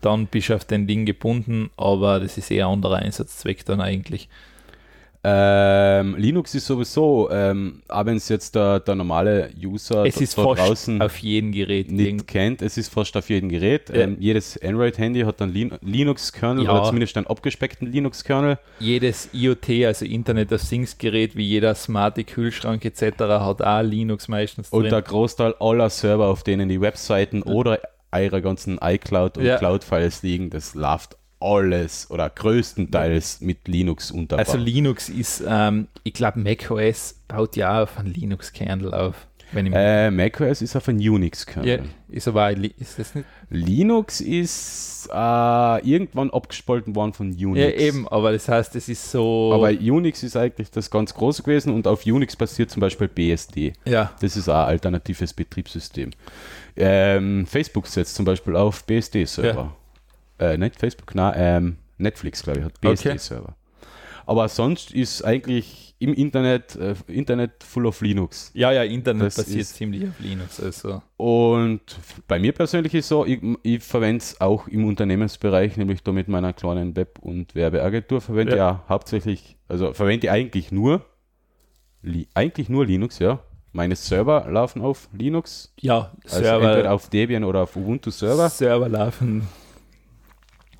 Dann 0.00 0.26
bist 0.26 0.50
du 0.50 0.54
auf 0.54 0.64
den 0.64 0.86
Ding 0.86 1.06
gebunden, 1.06 1.70
aber 1.76 2.20
das 2.20 2.36
ist 2.36 2.50
eher 2.50 2.66
ein 2.66 2.74
anderer 2.74 2.96
Einsatzzweck 2.96 3.64
dann 3.64 3.80
eigentlich. 3.80 4.28
Ähm, 5.26 6.16
Linux 6.18 6.54
ist 6.54 6.66
sowieso, 6.66 7.30
ähm, 7.30 7.80
auch 7.88 8.04
wenn 8.04 8.18
es 8.18 8.28
jetzt 8.28 8.54
der, 8.54 8.80
der 8.80 8.94
normale 8.94 9.48
User 9.58 10.04
es 10.04 10.20
ist 10.20 10.34
fast 10.34 10.60
draußen 10.60 11.00
auf 11.00 11.16
jedem 11.16 11.50
Gerät 11.50 11.90
nicht 11.90 12.26
kennt, 12.26 12.60
es 12.60 12.76
ist 12.76 12.92
fast 12.92 13.16
auf 13.16 13.30
jedem 13.30 13.48
Gerät. 13.48 13.88
Ja. 13.88 14.02
Ähm, 14.02 14.18
jedes 14.20 14.60
Android-Handy 14.62 15.22
hat 15.22 15.40
einen 15.40 15.54
Lin 15.54 15.72
Linux-Kernel 15.80 16.66
ja. 16.66 16.72
oder 16.72 16.84
zumindest 16.84 17.16
einen 17.16 17.26
abgespeckten 17.26 17.90
Linux-Kernel. 17.90 18.58
Jedes 18.80 19.30
IoT, 19.32 19.86
also 19.86 20.04
Internet 20.04 20.52
of 20.52 20.62
Things-Gerät, 20.62 21.36
wie 21.36 21.46
jeder 21.46 21.74
smarte 21.74 22.24
Kühlschrank 22.24 22.84
etc., 22.84 23.18
hat 23.18 23.62
auch 23.62 23.82
Linux 23.82 24.28
meistens 24.28 24.68
drin. 24.68 24.82
Und 24.82 24.92
der 24.92 25.00
Großteil 25.00 25.54
aller 25.58 25.88
Server, 25.88 26.26
auf 26.26 26.42
denen 26.42 26.68
die 26.68 26.82
Webseiten 26.82 27.42
oder 27.42 27.80
eure 28.12 28.42
ganzen 28.42 28.78
iCloud 28.82 29.38
und 29.38 29.46
ja. 29.46 29.56
Cloud-Files 29.56 30.22
liegen, 30.22 30.50
das 30.50 30.74
läuft 30.74 31.16
alles 31.44 32.10
oder 32.10 32.30
größtenteils 32.30 33.40
mit 33.40 33.68
Linux 33.68 34.10
unterbaut. 34.10 34.46
Also 34.46 34.58
Linux 34.58 35.08
ist, 35.08 35.42
ähm, 35.46 35.88
ich 36.02 36.14
glaube, 36.14 36.40
macOS 36.40 37.20
baut 37.28 37.56
ja 37.56 37.82
auf 37.82 37.98
einen 37.98 38.12
Linux-Kernel 38.12 38.94
auf. 38.94 39.26
Wenn 39.52 39.72
äh, 39.72 40.10
macOS 40.10 40.62
ist 40.62 40.74
auf 40.74 40.88
einen 40.88 40.98
Unix-Kernel. 40.98 41.68
Ja, 41.68 41.78
ist 42.08 42.26
aber 42.26 42.50
ist 42.52 42.98
das 42.98 43.14
nicht? 43.14 43.26
Linux 43.50 44.20
ist 44.20 45.08
äh, 45.12 45.88
irgendwann 45.88 46.30
abgespalten 46.30 46.96
worden 46.96 47.12
von 47.12 47.28
Unix. 47.28 47.60
Ja, 47.60 47.70
eben, 47.70 48.08
aber 48.08 48.32
das 48.32 48.48
heißt, 48.48 48.74
es 48.74 48.88
ist 48.88 49.10
so. 49.10 49.52
Aber 49.52 49.68
Unix 49.68 50.22
ist 50.22 50.36
eigentlich 50.36 50.70
das 50.70 50.90
ganz 50.90 51.14
große 51.14 51.42
gewesen 51.42 51.72
und 51.72 51.86
auf 51.86 52.04
Unix 52.04 52.34
basiert 52.34 52.70
zum 52.70 52.80
Beispiel 52.80 53.06
BSD. 53.06 53.74
Ja. 53.84 54.12
Das 54.20 54.36
ist 54.36 54.48
ein 54.48 54.56
alternatives 54.56 55.32
Betriebssystem. 55.32 56.10
Ähm, 56.76 57.46
Facebook 57.46 57.86
setzt 57.86 58.16
zum 58.16 58.24
Beispiel 58.24 58.56
auf 58.56 58.84
BSD-Server. 58.84 59.54
Ja 59.54 59.76
äh, 60.38 60.56
nicht 60.56 60.76
Facebook, 60.78 61.14
nein, 61.14 61.34
ähm, 61.36 61.76
Netflix, 61.98 62.42
glaube 62.42 62.60
ich, 62.60 62.64
hat 62.64 62.80
BSD-Server. 62.80 63.42
Okay. 63.44 63.54
Aber 64.26 64.48
sonst 64.48 64.92
ist 64.92 65.22
eigentlich 65.22 65.94
im 65.98 66.14
Internet, 66.14 66.76
äh, 66.76 66.94
Internet 67.06 67.62
full 67.62 67.86
of 67.86 68.00
Linux. 68.00 68.50
Ja, 68.54 68.72
ja, 68.72 68.82
Internet 68.82 69.26
das 69.26 69.36
basiert 69.36 69.66
ziemlich 69.66 70.08
auf 70.08 70.18
Linux. 70.18 70.60
Also. 70.60 71.02
Und 71.16 71.80
bei 72.26 72.38
mir 72.38 72.52
persönlich 72.52 72.94
ist 72.94 73.08
so, 73.08 73.24
ich, 73.26 73.40
ich 73.62 73.82
verwende 73.82 74.22
es 74.22 74.40
auch 74.40 74.66
im 74.68 74.86
Unternehmensbereich, 74.86 75.76
nämlich 75.76 76.02
da 76.02 76.12
mit 76.12 76.28
meiner 76.28 76.52
kleinen 76.52 76.96
Web- 76.96 77.18
und 77.20 77.54
Werbeagentur 77.54 78.20
verwende 78.20 78.52
ja. 78.52 78.70
ja 78.70 78.84
hauptsächlich, 78.88 79.56
also 79.68 79.92
verwende 79.92 80.26
ich 80.26 80.30
eigentlich 80.30 80.72
nur, 80.72 81.04
eigentlich 82.34 82.68
nur 82.68 82.86
Linux, 82.86 83.18
ja. 83.18 83.40
Meine 83.72 83.96
Server 83.96 84.46
laufen 84.48 84.82
auf 84.82 85.08
Linux. 85.12 85.74
Ja, 85.80 86.12
also 86.22 86.38
Server. 86.38 86.70
Entweder 86.70 86.92
auf 86.92 87.08
Debian 87.10 87.42
oder 87.42 87.62
auf 87.62 87.74
Ubuntu 87.74 88.10
Server. 88.10 88.48
Server 88.48 88.88
laufen 88.88 89.48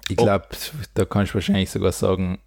ich 0.08 0.16
glaube, 0.16 0.46
oh. 0.52 0.76
da 0.94 1.04
kannst 1.04 1.32
du 1.32 1.34
wahrscheinlich 1.34 1.70
sogar 1.70 1.92
sagen, 1.92 2.38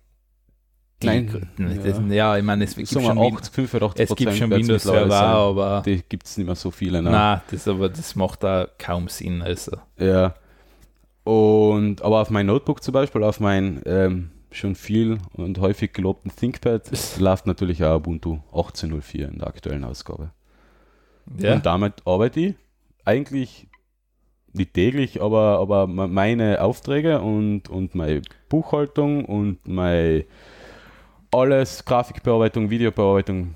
Nein. 1.03 1.47
Das, 1.57 1.99
ja. 2.09 2.13
ja. 2.13 2.37
ich 2.37 2.43
meine, 2.43 2.63
es 2.63 2.75
gibt 2.75 2.89
schon, 2.89 3.05
80, 3.05 3.53
85 3.53 4.09
es 4.09 4.15
gibt 4.15 4.33
schon 4.33 4.49
Windows-Server, 4.49 5.15
aber. 5.15 5.83
Die 5.85 6.01
gibt 6.07 6.25
es 6.25 6.37
nicht 6.37 6.47
mehr 6.47 6.55
so 6.55 6.71
viele. 6.71 7.01
Ne? 7.01 7.11
Nein, 7.11 7.41
das, 7.51 7.67
aber 7.67 7.89
das 7.89 8.15
macht 8.15 8.43
da 8.43 8.67
kaum 8.79 9.07
Sinn. 9.07 9.41
Also. 9.41 9.77
Ja. 9.99 10.33
Und, 11.23 12.01
aber 12.01 12.21
auf 12.21 12.29
mein 12.29 12.47
Notebook 12.47 12.81
zum 12.81 12.93
Beispiel, 12.93 13.21
auf 13.23 13.39
mein 13.39 13.81
ähm, 13.85 14.31
schon 14.51 14.75
viel 14.75 15.19
und 15.33 15.59
häufig 15.59 15.93
gelobten 15.93 16.31
ThinkPad, 16.35 16.89
läuft 17.19 17.45
natürlich 17.45 17.83
auch 17.83 17.97
Ubuntu 17.97 18.39
18.04 18.53 19.27
in 19.27 19.39
der 19.39 19.47
aktuellen 19.47 19.83
Ausgabe. 19.83 20.31
Ja. 21.37 21.55
Und 21.55 21.65
damit 21.65 21.93
arbeite 22.05 22.39
ich 22.39 22.55
eigentlich 23.05 23.67
nicht 24.57 24.73
täglich, 24.73 25.21
aber, 25.21 25.59
aber 25.59 25.87
meine 25.87 26.61
Aufträge 26.61 27.21
und, 27.21 27.69
und 27.69 27.95
meine 27.95 28.21
Buchhaltung 28.49 29.25
und 29.25 29.67
meine 29.67 30.25
alles, 31.31 31.83
Grafikbearbeitung, 31.85 32.69
Videobearbeitung, 32.69 33.53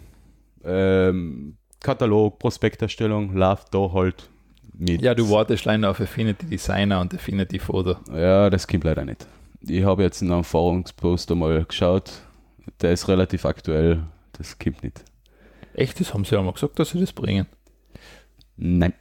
ähm, 0.63 1.57
Katalog, 1.79 2.39
Prospekterstellung, 2.39 3.33
läuft 3.33 3.73
da 3.73 3.91
halt 3.91 4.29
mit. 4.73 5.01
Ja, 5.01 5.15
du 5.15 5.29
wartest 5.29 5.65
leider 5.65 5.89
auf 5.89 5.99
Affinity 5.99 6.45
Designer 6.45 7.01
und 7.01 7.13
Affinity 7.13 7.59
Photo. 7.59 7.95
Ja, 8.13 8.49
das 8.49 8.67
kommt 8.67 8.83
leider 8.83 9.05
nicht. 9.05 9.25
Ich 9.61 9.83
habe 9.83 10.03
jetzt 10.03 10.21
einen 10.21 10.31
Erfahrungsposter 10.31 11.35
mal 11.35 11.63
geschaut, 11.65 12.11
der 12.81 12.91
ist 12.93 13.07
relativ 13.07 13.45
aktuell, 13.45 14.03
das 14.33 14.57
kommt 14.57 14.83
nicht. 14.83 15.03
Echt, 15.73 15.99
das 15.99 16.13
haben 16.13 16.25
sie 16.25 16.35
ja 16.35 16.41
mal 16.41 16.53
gesagt, 16.53 16.79
dass 16.79 16.89
sie 16.89 16.99
das 16.99 17.13
bringen? 17.13 17.45
Nein. 18.57 18.93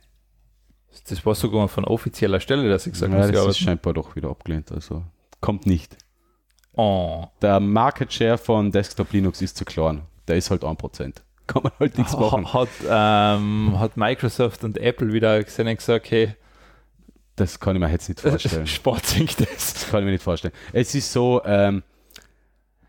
Das 1.09 1.25
war 1.25 1.35
sogar 1.35 1.69
von 1.69 1.85
offizieller 1.85 2.41
Stelle, 2.41 2.69
dass 2.69 2.87
ich 2.87 2.93
gesagt 2.93 3.13
habe, 3.13 3.25
ja, 3.25 3.33
das 3.33 3.47
ist 3.47 3.59
scheinbar 3.59 3.95
doch 3.95 4.17
wieder 4.17 4.31
abgelehnt. 4.31 4.73
Also 4.73 5.05
kommt 5.41 5.67
nicht. 5.67 5.97
Oh. 6.75 7.27
Der 7.43 7.61
Market 7.61 8.13
Share 8.13 8.39
von 8.39 8.71
Desktop 8.71 9.13
Linux 9.13 9.41
ist 9.43 9.57
zu 9.57 9.65
klein. 9.65 10.03
Der 10.29 10.37
ist 10.37 10.51
halt 10.51 10.63
1%. 10.63 11.15
Kann 11.47 11.63
man 11.63 11.73
halt 11.81 11.99
nichts 11.99 12.17
machen. 12.17 12.53
Hat, 12.53 12.69
ähm, 12.89 13.75
hat 13.79 13.97
Microsoft 13.97 14.63
und 14.63 14.79
Apple 14.79 15.13
wieder 15.13 15.43
gesehen 15.43 15.75
gesagt, 15.75 16.11
hey, 16.11 16.35
das 17.35 17.59
kann 17.59 17.75
ich 17.75 17.81
mir 17.81 17.91
jetzt 17.91 18.09
nicht 18.09 18.21
vorstellen. 18.21 18.67
Sport 18.67 19.07
sinkt 19.07 19.41
das. 19.41 19.75
Das 19.75 19.89
kann 19.89 20.01
ich 20.01 20.05
mir 20.05 20.13
nicht 20.13 20.23
vorstellen. 20.23 20.55
Es 20.73 20.95
ist 20.95 21.13
so, 21.13 21.43
ähm, 21.45 21.83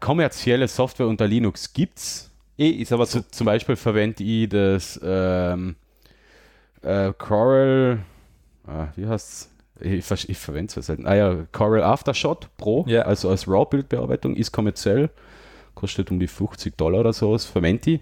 kommerzielle 0.01 0.67
Software 0.67 1.07
unter 1.07 1.25
Linux 1.27 1.71
gibt 1.71 1.99
es. 1.99 2.29
Eh, 2.57 2.69
ist 2.69 2.91
aber 2.91 3.05
so. 3.05 3.21
Zum 3.21 3.45
Beispiel 3.45 3.77
verwende 3.77 4.21
ich 4.23 4.49
das 4.49 4.99
ähm, 5.01 5.77
äh, 6.81 7.13
Coral, 7.17 7.99
ah, 8.67 8.87
wie 8.95 9.07
heißt's? 9.07 9.49
Ich, 9.79 10.11
ich, 10.11 10.29
ich 10.29 10.37
verwende 10.37 10.79
es 10.79 10.85
selten. 10.85 11.07
Ah 11.07 11.15
ja, 11.15 11.47
Coral 11.51 11.83
Aftershot 11.83 12.55
Pro, 12.57 12.85
ja. 12.87 13.01
also 13.01 13.29
als 13.29 13.47
RAW-Bildbearbeitung, 13.47 14.35
ist 14.35 14.51
kommerziell, 14.51 15.09
kostet 15.73 16.11
um 16.11 16.19
die 16.19 16.27
50 16.27 16.77
Dollar 16.77 16.99
oder 16.99 17.13
so, 17.13 17.33
das 17.33 17.45
verwende 17.45 17.91
ich. 17.91 18.01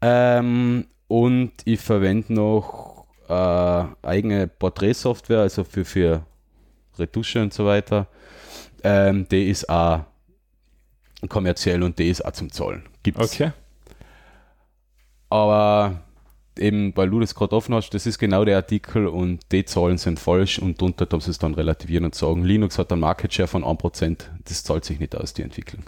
Ähm, 0.00 0.86
und 1.08 1.52
ich 1.64 1.80
verwende 1.80 2.32
noch 2.32 3.06
äh, 3.28 3.84
eigene 4.02 4.48
Porträtsoftware, 4.48 5.40
also 5.40 5.64
für, 5.64 5.84
für 5.84 6.24
Retusche 6.98 7.42
und 7.42 7.52
so 7.52 7.66
weiter. 7.66 8.06
Ähm, 8.82 9.26
die 9.28 9.50
ist 9.50 9.68
auch 9.68 10.04
kommerziell 11.28 11.82
und 11.82 11.98
die 11.98 12.08
ist 12.08 12.24
auch 12.24 12.32
zum 12.32 12.50
Zahlen. 12.50 12.84
Gibt's. 13.02 13.34
Okay. 13.34 13.52
Aber 15.28 16.00
eben, 16.58 16.96
weil 16.96 17.10
du 17.10 17.20
das 17.20 17.34
gerade 17.34 17.54
offen 17.54 17.74
hast, 17.74 17.90
das 17.90 18.06
ist 18.06 18.18
genau 18.18 18.44
der 18.44 18.56
Artikel 18.56 19.06
und 19.06 19.40
die 19.52 19.64
Zahlen 19.64 19.98
sind 19.98 20.18
falsch 20.18 20.58
und 20.58 20.80
drunter 20.80 21.06
sie 21.20 21.30
es 21.30 21.38
dann 21.38 21.54
relativieren 21.54 22.04
und 22.04 22.14
sagen, 22.14 22.44
Linux 22.44 22.78
hat 22.78 22.92
einen 22.92 23.00
Market 23.00 23.32
Share 23.32 23.48
von 23.48 23.64
1%, 23.64 24.18
das 24.44 24.64
zahlt 24.64 24.84
sich 24.84 24.98
nicht 25.00 25.16
aus, 25.16 25.34
die 25.34 25.42
Entwicklung. 25.42 25.84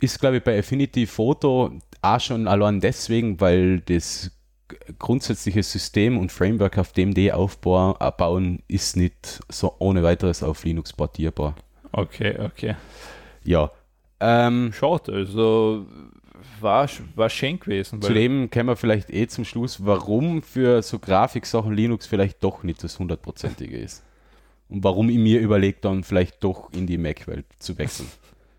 Ist, 0.00 0.18
glaube 0.18 0.38
ich, 0.38 0.44
bei 0.44 0.58
Affinity 0.58 1.06
Photo 1.06 1.72
auch 2.02 2.20
schon 2.20 2.48
allein 2.48 2.80
deswegen, 2.80 3.40
weil 3.40 3.80
das 3.80 4.30
grundsätzliche 4.98 5.62
System 5.62 6.18
und 6.18 6.32
Framework, 6.32 6.78
auf 6.78 6.92
dem 6.92 7.14
die 7.14 7.32
aufbauen, 7.32 8.62
ist 8.68 8.96
nicht 8.96 9.40
so 9.48 9.74
ohne 9.78 10.02
weiteres 10.02 10.42
auf 10.42 10.64
Linux 10.64 10.92
portierbar. 10.92 11.54
Okay, 11.92 12.38
okay. 12.38 12.76
Ja. 13.44 13.70
Ähm, 14.20 14.72
Schade, 14.72 15.12
also 15.12 15.86
war, 16.60 16.88
war 17.14 17.30
schön 17.30 17.58
gewesen. 17.58 18.00
Zudem 18.02 18.50
kämen 18.50 18.68
wir 18.68 18.76
vielleicht 18.76 19.10
eh 19.10 19.26
zum 19.26 19.44
Schluss, 19.44 19.84
warum 19.84 20.42
für 20.42 20.82
so 20.82 20.98
Grafiksachen 20.98 21.72
Linux 21.72 22.06
vielleicht 22.06 22.42
doch 22.42 22.62
nicht 22.62 22.82
das 22.82 22.98
hundertprozentige 22.98 23.78
ist. 23.78 24.02
Und 24.68 24.84
warum 24.84 25.10
ich 25.10 25.18
mir 25.18 25.40
überlegt, 25.40 25.84
dann 25.84 26.04
vielleicht 26.04 26.42
doch 26.44 26.72
in 26.72 26.86
die 26.86 26.98
Mac-Welt 26.98 27.46
zu 27.58 27.76
wechseln. 27.78 28.08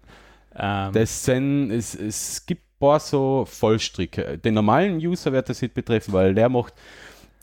ähm. 0.55 0.91
Das 0.93 1.23
sind, 1.23 1.71
es, 1.71 1.95
es 1.95 2.45
gibt 2.45 2.63
ein 2.63 2.79
paar 2.79 2.99
so 2.99 3.45
Vollstricke. 3.45 4.37
Den 4.37 4.53
normalen 4.53 4.97
User 4.97 5.31
wird 5.31 5.49
das 5.49 5.61
nicht 5.61 5.73
betreffen, 5.73 6.13
weil 6.13 6.33
der 6.33 6.49
macht, 6.49 6.73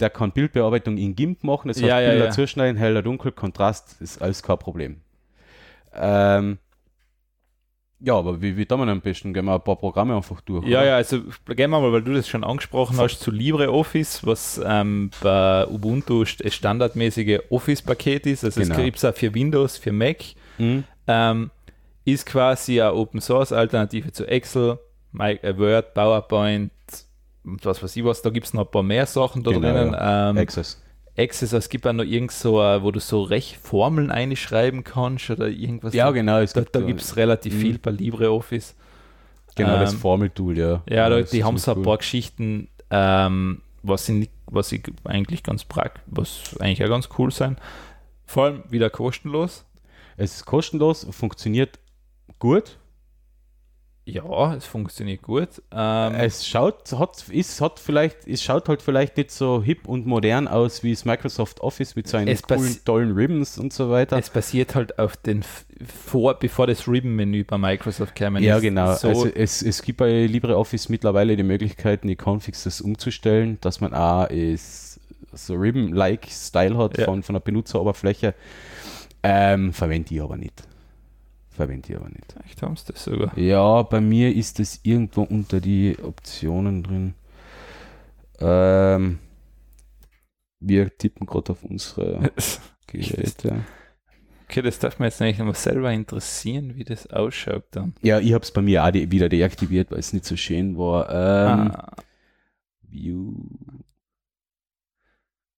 der 0.00 0.10
kann 0.10 0.32
Bildbearbeitung 0.32 0.98
in 0.98 1.16
GIMP 1.16 1.44
machen, 1.44 1.68
das 1.68 1.78
heißt 1.78 1.86
ja, 1.86 2.00
ja, 2.00 2.10
Bilder 2.10 2.26
ja. 2.26 2.30
zuschneiden, 2.30 2.76
heller, 2.76 3.02
dunkel, 3.02 3.32
Kontrast, 3.32 4.00
ist 4.00 4.20
alles 4.20 4.42
kein 4.42 4.58
Problem. 4.58 5.00
Ähm, 5.94 6.58
Ja, 8.00 8.14
aber 8.14 8.40
wie, 8.40 8.56
wie 8.56 8.64
tun 8.64 8.80
wir 8.80 8.86
am 8.86 9.00
besten? 9.00 9.34
Gehen 9.34 9.44
wir 9.44 9.54
ein 9.54 9.60
paar 9.62 9.76
Programme 9.76 10.14
einfach 10.14 10.40
durch. 10.42 10.64
Ja, 10.66 10.78
oder? 10.78 10.88
ja, 10.88 10.96
also 10.96 11.20
gehen 11.46 11.70
wir 11.70 11.80
mal, 11.80 11.92
weil 11.92 12.02
du 12.02 12.14
das 12.14 12.28
schon 12.28 12.44
angesprochen 12.44 12.96
hast, 12.96 13.18
zu 13.18 13.32
LibreOffice, 13.32 14.24
was 14.24 14.60
ähm, 14.64 15.10
bei 15.20 15.66
Ubuntu 15.66 16.24
das 16.24 16.54
standardmäßige 16.54 17.40
Office-Paket 17.50 18.26
ist. 18.26 18.44
Also 18.44 18.60
genau. 18.60 18.76
es 18.76 18.84
gibt 18.84 18.98
es 18.98 19.04
auch 19.04 19.14
für 19.14 19.34
Windows, 19.34 19.76
für 19.78 19.90
Mac. 19.90 20.18
Mhm. 20.58 20.84
Ähm, 21.08 21.50
ist 22.04 22.26
quasi 22.26 22.80
eine 22.80 22.94
Open 22.94 23.20
Source 23.20 23.52
Alternative 23.52 24.12
zu 24.12 24.26
Excel, 24.26 24.78
äh, 25.18 25.56
Word, 25.56 25.92
PowerPoint, 25.94 26.70
was 27.42 27.82
weiß 27.82 27.96
ich 27.96 28.04
was, 28.04 28.22
da 28.22 28.30
gibt 28.30 28.46
es 28.46 28.54
noch 28.54 28.66
ein 28.66 28.70
paar 28.70 28.82
mehr 28.82 29.06
Sachen 29.06 29.42
da 29.42 29.50
genau, 29.50 29.72
drinnen. 29.72 29.92
Ja. 29.92 30.30
Ähm, 30.30 30.38
Access. 30.38 30.80
Access, 31.18 31.52
es 31.52 31.68
gibt 31.68 31.86
auch 31.86 31.92
noch 31.92 32.04
irgend 32.04 32.30
so, 32.30 32.54
wo 32.54 32.90
du 32.90 33.00
so 33.00 33.22
recht 33.22 33.56
Formeln 33.56 34.10
einschreiben 34.10 34.84
kannst 34.84 35.30
oder 35.30 35.48
irgendwas. 35.48 35.92
Ja, 35.92 36.10
genau. 36.12 36.38
Es 36.38 36.52
da 36.52 36.60
gibt 36.60 36.76
da 36.76 36.80
gibt 36.80 37.00
es 37.00 37.16
relativ 37.16 37.54
mh. 37.54 37.60
viel 37.60 37.78
bei 37.78 37.90
LibreOffice. 37.90 38.74
Genau, 39.56 39.74
ähm, 39.74 39.80
das 39.80 39.94
Formeltool, 39.94 40.56
ja. 40.56 40.82
Ja, 40.88 41.08
da, 41.08 41.20
die 41.20 41.42
haben 41.42 41.58
so 41.58 41.74
ein 41.74 41.82
paar 41.82 41.98
Geschichten, 41.98 42.68
ähm, 42.90 43.62
was, 43.82 44.08
ich, 44.08 44.30
was 44.46 44.70
ich 44.70 44.84
eigentlich 45.04 45.42
ganz 45.42 45.64
praktisch, 45.64 46.02
was 46.06 46.56
eigentlich 46.60 46.84
auch 46.84 46.88
ganz 46.88 47.08
cool 47.18 47.32
sein. 47.32 47.56
Vor 48.24 48.44
allem 48.44 48.62
wieder 48.68 48.88
kostenlos. 48.88 49.64
Es 50.16 50.36
ist 50.36 50.44
kostenlos, 50.44 51.06
funktioniert 51.10 51.78
gut. 52.38 52.78
Ja, 54.10 54.54
es 54.54 54.64
funktioniert 54.64 55.20
gut. 55.20 55.60
Ähm, 55.70 56.14
es 56.14 56.46
schaut, 56.46 56.90
hat, 56.92 57.28
ist, 57.28 57.60
hat 57.60 57.78
vielleicht, 57.78 58.26
es 58.26 58.42
schaut 58.42 58.66
halt 58.66 58.80
vielleicht 58.80 59.18
nicht 59.18 59.30
so 59.30 59.62
hip 59.62 59.86
und 59.86 60.06
modern 60.06 60.48
aus 60.48 60.82
wie 60.82 60.92
das 60.92 61.04
Microsoft 61.04 61.60
Office 61.60 61.94
mit 61.94 62.08
seinen 62.08 62.34
coolen, 62.40 62.78
tollen 62.86 63.12
Ribbons 63.12 63.58
und 63.58 63.70
so 63.74 63.90
weiter. 63.90 64.16
Es 64.16 64.30
basiert 64.30 64.74
halt 64.74 64.98
auf 64.98 65.18
den, 65.18 65.42
vor, 65.42 66.38
bevor 66.38 66.66
das 66.66 66.88
Ribbon-Menü 66.88 67.44
bei 67.44 67.58
Microsoft 67.58 68.14
kam. 68.14 68.38
Ja, 68.38 68.60
genau. 68.60 68.94
So 68.94 69.08
also 69.08 69.26
es, 69.26 69.60
es 69.60 69.82
gibt 69.82 69.98
bei 69.98 70.24
LibreOffice 70.24 70.88
mittlerweile 70.88 71.36
die 71.36 71.42
Möglichkeit, 71.42 72.04
die 72.04 72.16
Configs 72.16 72.64
das 72.64 72.80
umzustellen, 72.80 73.58
dass 73.60 73.82
man 73.82 73.92
auch 73.92 74.30
ist, 74.30 75.00
so 75.34 75.52
Ribbon-like 75.52 76.28
Style 76.30 76.78
hat 76.78 76.96
ja. 76.96 77.04
von, 77.04 77.22
von 77.22 77.34
der 77.34 77.40
Benutzeroberfläche. 77.40 78.34
Ähm, 79.22 79.74
verwende 79.74 80.14
ich 80.14 80.22
aber 80.22 80.38
nicht 80.38 80.67
verwende 81.58 81.88
ich 81.90 81.96
aber 81.96 82.08
nicht. 82.08 82.36
Echt 82.44 82.62
haben 82.62 82.76
sie 82.76 82.92
das 82.92 83.02
sogar? 83.02 83.36
Ja, 83.36 83.82
bei 83.82 84.00
mir 84.00 84.34
ist 84.34 84.60
es 84.60 84.78
irgendwo 84.84 85.22
unter 85.22 85.60
die 85.60 85.96
Optionen 86.00 86.84
drin. 86.84 87.14
Ähm, 88.38 89.18
wir 90.60 90.96
tippen 90.96 91.26
gerade 91.26 91.50
auf 91.50 91.64
unsere 91.64 92.30
Geräte. 92.86 93.64
Okay, 94.44 94.62
das 94.62 94.78
darf 94.78 95.00
man 95.00 95.08
jetzt 95.08 95.20
eigentlich 95.20 95.38
mal 95.40 95.52
selber 95.54 95.92
interessieren, 95.92 96.76
wie 96.76 96.84
das 96.84 97.08
ausschaut 97.08 97.64
dann. 97.72 97.94
Ja, 98.02 98.20
ich 98.20 98.32
habe 98.32 98.44
es 98.44 98.52
bei 98.52 98.62
mir 98.62 98.84
auch 98.84 98.92
de 98.92 99.10
wieder 99.10 99.28
deaktiviert, 99.28 99.90
weil 99.90 99.98
es 99.98 100.12
nicht 100.12 100.26
so 100.26 100.36
schön 100.36 100.78
war. 100.78 101.10
Ähm, 101.10 101.70
ah. 101.72 101.96
View. 102.82 103.34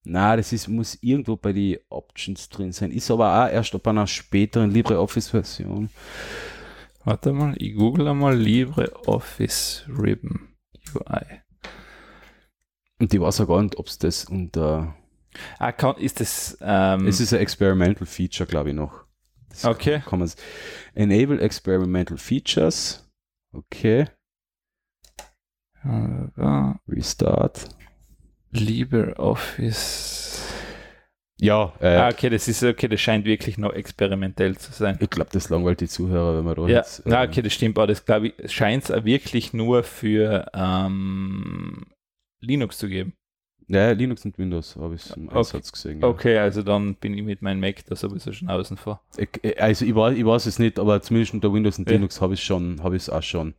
Na, 0.03 0.37
das 0.37 0.53
ist, 0.53 0.69
muss 0.69 0.99
irgendwo 1.03 1.37
bei 1.37 1.53
den 1.53 1.79
Options 1.91 2.49
drin 2.49 2.73
sein. 2.73 2.91
Ist 2.91 3.11
aber 3.11 3.45
auch 3.45 3.51
erst 3.51 3.75
ab 3.75 3.87
einer 3.87 4.07
späteren 4.07 4.71
LibreOffice-Version. 4.71 5.91
Warte 7.05 7.33
mal, 7.33 7.55
ich 7.59 7.75
google 7.75 8.13
mal 8.15 8.37
LibreOffice 8.37 9.85
Ribbon 9.89 10.49
UI. 10.95 11.41
Und 12.99 13.15
ich 13.15 13.21
weiß 13.21 13.41
auch 13.43 13.49
gar 13.49 13.63
nicht, 13.63 13.77
ob 13.77 13.87
es 13.87 13.99
das 13.99 14.25
unter. 14.27 14.95
Ah, 15.59 15.73
kann, 15.73 15.97
ist 15.97 16.21
das. 16.21 16.59
Ähm 16.61 17.07
es 17.07 17.21
ist 17.21 17.33
ein 17.33 17.41
Experimental 17.41 18.07
Feature, 18.07 18.47
glaube 18.47 18.71
ich, 18.71 18.75
noch. 18.75 19.05
Das 19.49 19.65
okay. 19.65 20.03
Kann, 20.05 20.21
kann 20.21 20.31
Enable 20.95 21.41
Experimental 21.41 22.19
Features. 22.19 23.11
Okay. 23.53 24.07
Restart. 26.87 27.69
LibreOffice. 28.53 30.21
Ja, 31.41 31.73
äh, 31.81 31.87
ah, 31.87 32.09
okay, 32.11 32.29
das 32.29 32.49
ist 32.49 32.63
okay, 32.63 32.87
das 32.87 33.01
scheint 33.01 33.25
wirklich 33.25 33.57
noch 33.57 33.73
experimentell 33.73 34.59
zu 34.59 34.73
sein. 34.73 34.99
Ich 35.01 35.09
glaube, 35.09 35.31
das 35.33 35.49
langweilt 35.49 35.81
die 35.81 35.89
Zuhörer, 35.89 36.37
wenn 36.37 36.45
man 36.45 36.55
da 36.55 36.63
ja. 36.69 36.79
jetzt. 36.79 37.07
Äh, 37.07 37.27
okay, 37.27 37.41
das 37.41 37.55
stimmt, 37.55 37.79
aber 37.79 37.87
das 37.87 38.05
glaube 38.05 38.29
ich, 38.29 38.53
scheint 38.53 38.91
es 38.91 39.05
wirklich 39.05 39.55
nur 39.55 39.83
für 39.83 40.51
ähm, 40.53 41.87
Linux 42.41 42.77
zu 42.77 42.89
geben. 42.89 43.15
Ja, 43.69 43.93
Linux 43.93 44.25
und 44.25 44.37
Windows 44.37 44.77
habe 44.77 44.97
ich 44.97 45.17
im 45.17 45.31
Einsatz 45.31 45.71
gesehen. 45.71 46.01
Ja. 46.01 46.09
Okay, 46.09 46.37
also 46.39 46.63
dann 46.63 46.97
bin 46.97 47.17
ich 47.17 47.23
mit 47.23 47.41
meinem 47.41 47.61
Mac 47.61 47.87
da 47.87 47.95
sowieso 47.95 48.33
schon 48.33 48.51
außen 48.51 48.77
vor. 48.77 49.01
Ich, 49.17 49.29
äh, 49.43 49.57
also 49.59 49.85
ich 49.85 49.95
weiß, 49.95 50.19
ich 50.19 50.27
weiß 50.27 50.47
es 50.47 50.59
nicht, 50.59 50.79
aber 50.79 51.01
zumindest 51.01 51.35
unter 51.35 51.53
Windows 51.53 51.79
und 51.79 51.89
ja. 51.89 51.95
Linux 51.95 52.21
habe 52.21 52.35
ich 52.35 52.43
schon, 52.43 52.83
habe 52.83 52.97
ich 52.97 53.03
es 53.03 53.11
auch 53.11 53.23
schon. 53.23 53.55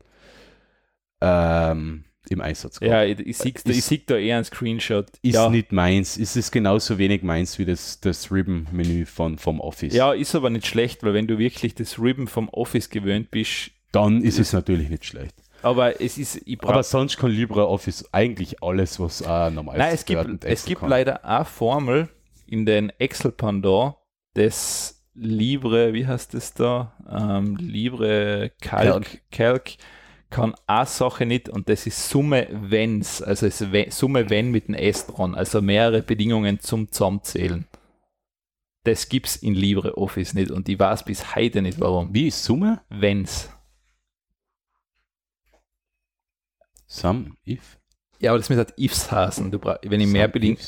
Ähm, 1.21 2.03
im 2.29 2.41
Einsatz 2.41 2.79
gehabt. 2.79 3.09
Ja, 3.09 3.23
ich, 3.25 3.37
sehe 3.37 3.53
da, 3.63 3.73
sieg 3.73 4.07
da 4.07 4.15
eher 4.15 4.35
einen 4.35 4.45
Screenshot. 4.45 5.07
Ist 5.21 5.35
ja. 5.35 5.49
nicht 5.49 5.71
meins. 5.71 6.17
Ist 6.17 6.37
es 6.37 6.51
genauso 6.51 6.97
wenig 6.97 7.23
meins 7.23 7.57
wie 7.59 7.65
das, 7.65 7.99
das 7.99 8.31
Ribbon-Menü 8.31 9.05
vom 9.05 9.59
Office. 9.59 9.93
Ja, 9.93 10.13
ist 10.13 10.35
aber 10.35 10.49
nicht 10.49 10.67
schlecht, 10.67 11.03
weil 11.03 11.13
wenn 11.13 11.27
du 11.27 11.37
wirklich 11.37 11.75
das 11.75 11.99
Ribbon 11.99 12.27
vom 12.27 12.49
Office 12.49 12.89
gewöhnt 12.89 13.31
bist, 13.31 13.71
dann 13.91 14.23
ist 14.23 14.39
es 14.39 14.53
natürlich 14.53 14.89
nicht 14.89 15.05
schlecht. 15.05 15.35
Aber 15.63 16.01
es 16.01 16.17
ist. 16.17 16.41
aber 16.63 16.83
sonst 16.83 17.17
kann 17.17 17.31
LibreOffice 17.31 18.05
eigentlich 18.11 18.63
alles, 18.63 18.99
was 18.99 19.21
äh, 19.21 19.49
normal 19.51 19.77
Nein, 19.77 19.93
es 19.93 20.05
gibt, 20.05 20.43
es 20.43 20.65
gibt 20.65 20.81
leider 20.81 21.23
eine 21.23 21.45
Formel 21.45 22.09
in 22.47 22.65
den 22.65 22.91
Excel-Pendant 22.97 23.95
des 24.35 25.03
Libre, 25.13 25.93
wie 25.93 26.07
heißt 26.07 26.33
das 26.33 26.53
da? 26.53 26.93
Ähm, 27.09 27.57
Libre 27.57 28.51
Calc, 28.61 29.21
Calc 29.31 29.75
kann 30.31 30.55
eine 30.65 30.85
Sache 30.87 31.25
nicht 31.27 31.49
und 31.49 31.69
das 31.69 31.85
ist 31.85 32.09
Summe 32.09 32.47
Wenns, 32.51 33.21
also 33.21 33.45
ist 33.45 33.63
Summe 33.89 34.29
Wenn 34.29 34.49
mit 34.49 34.67
dem 34.67 34.73
S 34.73 35.05
dran, 35.05 35.35
also 35.35 35.61
mehrere 35.61 36.01
Bedingungen 36.01 36.59
zum 36.59 36.91
Zusammenzählen. 36.91 37.67
Das 38.83 39.09
gibt 39.09 39.27
es 39.27 39.35
in 39.35 39.53
LibreOffice 39.53 40.33
nicht 40.33 40.49
und 40.49 40.67
ich 40.67 40.79
weiß 40.79 41.05
bis 41.05 41.35
heute 41.35 41.61
nicht 41.61 41.79
warum. 41.79 42.13
Wie 42.13 42.29
ist 42.29 42.43
Summe? 42.43 42.81
Wenns. 42.89 43.49
Sum, 46.87 47.37
if? 47.45 47.77
Ja, 48.19 48.31
aber 48.31 48.39
das 48.39 48.49
muss 48.49 48.57
halt 48.57 48.73
ifs 48.77 49.11
heißen. 49.11 49.51
Du 49.51 49.59
wenn 49.61 50.01
ich 50.01 50.07
mehr 50.07 50.27
Bedingungen. 50.27 50.61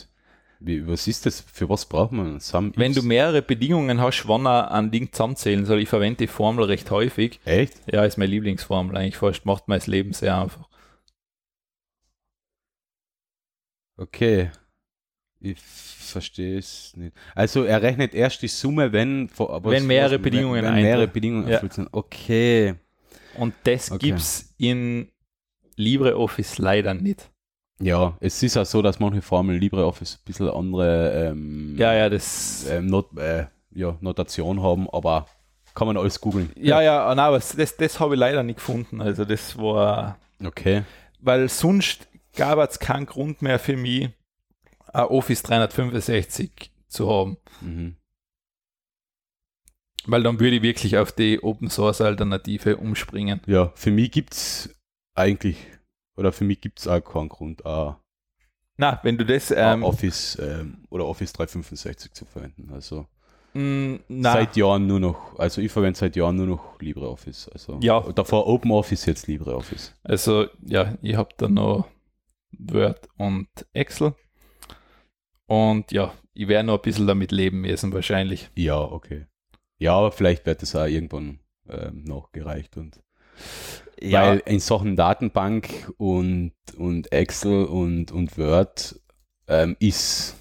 Wie, 0.66 0.88
was 0.88 1.08
ist 1.08 1.26
das? 1.26 1.42
Für 1.42 1.68
was 1.68 1.86
braucht 1.86 2.14
man 2.14 2.40
Sum 2.40 2.72
Wenn 2.78 2.94
du 2.94 3.04
mehrere 3.04 3.42
Bedingungen 3.42 4.00
hast, 4.00 4.26
wann 4.30 4.46
er 4.46 4.72
an 4.72 4.92
Ding 4.92 5.12
zusammenzählen 5.12 5.66
soll, 5.66 5.82
ich 5.82 5.90
verwende 5.90 6.20
die 6.20 6.28
Formel 6.28 6.64
recht 6.64 6.90
häufig. 6.90 7.42
Echt? 7.44 7.74
Ja, 7.92 8.06
ist 8.06 8.18
meine 8.18 8.32
Lieblingsformel 8.32 8.96
eigentlich 8.96 9.18
fast, 9.18 9.46
macht 9.46 9.68
mein 9.68 9.82
Leben 9.86 10.14
sehr 10.14 10.40
einfach. 10.40 10.70
Okay. 13.98 14.52
Ich 15.42 15.60
verstehe 15.60 16.60
es 16.60 16.96
nicht. 16.96 17.14
Also 17.36 17.66
er 17.66 17.82
rechnet 17.82 18.16
erst 18.16 18.42
die 18.42 18.48
Summe, 18.48 18.94
wenn, 18.94 19.30
wenn 19.38 19.86
mehrere 19.86 20.16
was, 20.16 20.22
Bedingungen 20.22 20.64
wenn, 20.64 20.76
wenn 20.76 20.82
mehrere 20.82 21.08
Bedingungen 21.10 21.48
ja. 21.48 21.56
erfüllt 21.56 21.74
sind. 21.74 21.90
Okay. 21.92 22.76
Und 23.36 23.54
das 23.66 23.92
okay. 23.92 24.08
gibt 24.08 24.20
es 24.20 24.56
in 24.58 25.12
LibreOffice 25.76 26.58
leider 26.58 26.94
nicht. 26.94 27.33
Ja, 27.80 28.18
es 28.20 28.42
ist 28.44 28.58
auch 28.58 28.66
so, 28.66 28.82
dass 28.82 29.00
manche 29.00 29.22
Formeln 29.22 29.60
LibreOffice 29.60 30.16
ein 30.16 30.26
bisschen 30.26 30.50
andere 30.50 31.30
ähm, 31.30 31.76
ja, 31.78 31.94
ja, 31.94 32.10
das 32.10 32.66
ähm, 32.70 32.86
Not, 32.86 33.18
äh, 33.18 33.46
ja, 33.72 33.98
Notation 34.00 34.62
haben, 34.62 34.90
aber 34.90 35.26
kann 35.74 35.88
man 35.88 35.98
alles 35.98 36.22
googeln. 36.22 36.52
Ja, 36.56 36.82
ja, 36.82 37.08
nein, 37.10 37.20
aber 37.20 37.40
das, 37.40 37.78
das 37.78 38.00
habe 38.00 38.14
ich 38.14 38.20
leider 38.20 38.44
nicht 38.44 38.58
gefunden. 38.58 39.02
Also 39.02 39.26
das 39.26 39.58
war. 39.58 40.20
Okay. 40.44 40.84
Weil 41.20 41.50
sonst 41.50 42.08
gab 42.36 42.60
es 42.60 42.80
keinen 42.80 43.06
Grund 43.06 43.42
mehr 43.42 43.58
für 43.58 43.76
mich, 43.76 44.10
Office 44.94 45.42
365 45.44 46.72
zu 46.88 47.10
haben. 47.10 47.38
Mhm. 47.62 47.96
Weil 50.06 50.24
dann 50.24 50.40
würde 50.40 50.58
ich 50.58 50.62
wirklich 50.62 50.98
auf 50.98 51.12
die 51.12 51.42
Open 51.42 51.70
Source 51.70 52.02
Alternative 52.02 52.78
umspringen. 52.78 53.42
Ja, 53.48 53.72
für 53.76 53.92
mich 53.92 54.12
gibt 54.12 54.34
es 54.34 54.70
eigentlich 55.16 55.58
oder 56.16 56.32
für 56.32 56.44
mich 56.44 56.62
gibt 56.62 56.80
es 56.80 56.88
auch 56.88 57.02
keinen 57.02 57.30
Grund, 57.30 57.66
auch 57.66 57.98
Na, 58.78 59.00
wenn 59.04 59.18
du 59.18 59.26
das 59.26 59.52
ähm, 59.52 59.84
Office 59.84 60.38
ähm, 60.42 60.86
oder 60.90 61.06
Office 61.06 61.34
365 61.34 62.14
zu 62.14 62.26
verwenden. 62.26 62.72
Also 62.72 63.08
mm, 63.54 63.96
seit 64.22 64.56
Jahren 64.56 64.88
nur 64.88 65.00
noch, 65.00 65.38
also 65.40 65.62
ich 65.62 65.72
verwende 65.72 65.98
seit 65.98 66.16
Jahren 66.16 66.36
nur 66.36 66.48
noch 66.48 66.80
LibreOffice. 66.80 67.50
Also 67.50 67.80
ja. 67.82 68.00
davor 68.14 68.48
OpenOffice, 68.48 69.06
jetzt 69.06 69.28
LibreOffice. 69.28 69.94
Also 70.04 70.48
ja, 70.66 70.96
ich 71.02 71.16
habe 71.16 71.30
da 71.38 71.48
noch 71.48 71.88
Word 72.52 73.08
und 73.18 73.48
Excel. 73.74 74.14
Und 75.46 75.92
ja, 75.92 76.14
ich 76.34 76.48
werde 76.48 76.68
noch 76.68 76.76
ein 76.76 76.82
bisschen 76.82 77.08
damit 77.08 77.32
leben 77.32 77.62
müssen, 77.62 77.94
wahrscheinlich. 77.94 78.50
Ja, 78.56 78.80
okay. 78.80 79.28
Ja, 79.78 79.96
aber 79.96 80.12
vielleicht 80.12 80.46
wird 80.46 80.64
es 80.64 80.76
auch 80.76 80.86
irgendwann 80.86 81.40
ähm, 81.68 82.04
noch 82.04 82.32
gereicht 82.32 82.78
und 82.78 83.02
ja. 84.04 84.22
Weil 84.22 84.44
in 84.46 84.60
Sachen 84.60 84.96
Datenbank 84.96 85.92
und, 85.98 86.52
und 86.78 87.12
Excel 87.12 87.66
und, 87.66 88.12
und 88.12 88.38
Word 88.38 89.00
ähm, 89.48 89.76
ist 89.80 90.36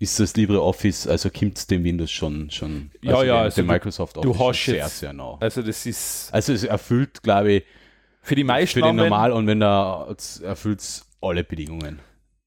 ist 0.00 0.20
das 0.20 0.36
LibreOffice, 0.36 1.08
also 1.08 1.28
kommt 1.28 1.58
es 1.58 1.66
dem 1.66 1.82
Windows 1.82 2.10
schon, 2.12 2.50
schon 2.52 2.92
ja, 3.02 3.14
also 3.14 3.24
ja, 3.24 3.34
dem, 3.34 3.42
also 3.42 3.56
dem 3.62 3.66
du- 3.66 3.72
Microsoft 3.72 4.16
du 4.16 4.30
Office 4.30 4.40
hast 4.40 4.58
schon 4.60 4.74
sehr, 4.74 4.88
sehr 4.88 5.12
nah. 5.12 5.36
Also 5.40 5.60
das 5.60 5.86
ist 5.86 6.32
Also 6.32 6.52
es 6.52 6.62
erfüllt, 6.62 7.20
glaube 7.24 7.52
ich, 7.52 7.64
für 8.22 8.36
die 8.36 8.44
meisten 8.44 8.78
für 8.78 8.86
den 8.86 8.94
Normal 8.94 9.32
und 9.32 9.48
wenn 9.48 9.60
er 9.60 10.14
erfüllt 10.44 10.78
es 10.80 11.04
alle 11.20 11.42
Bedingungen. 11.42 11.98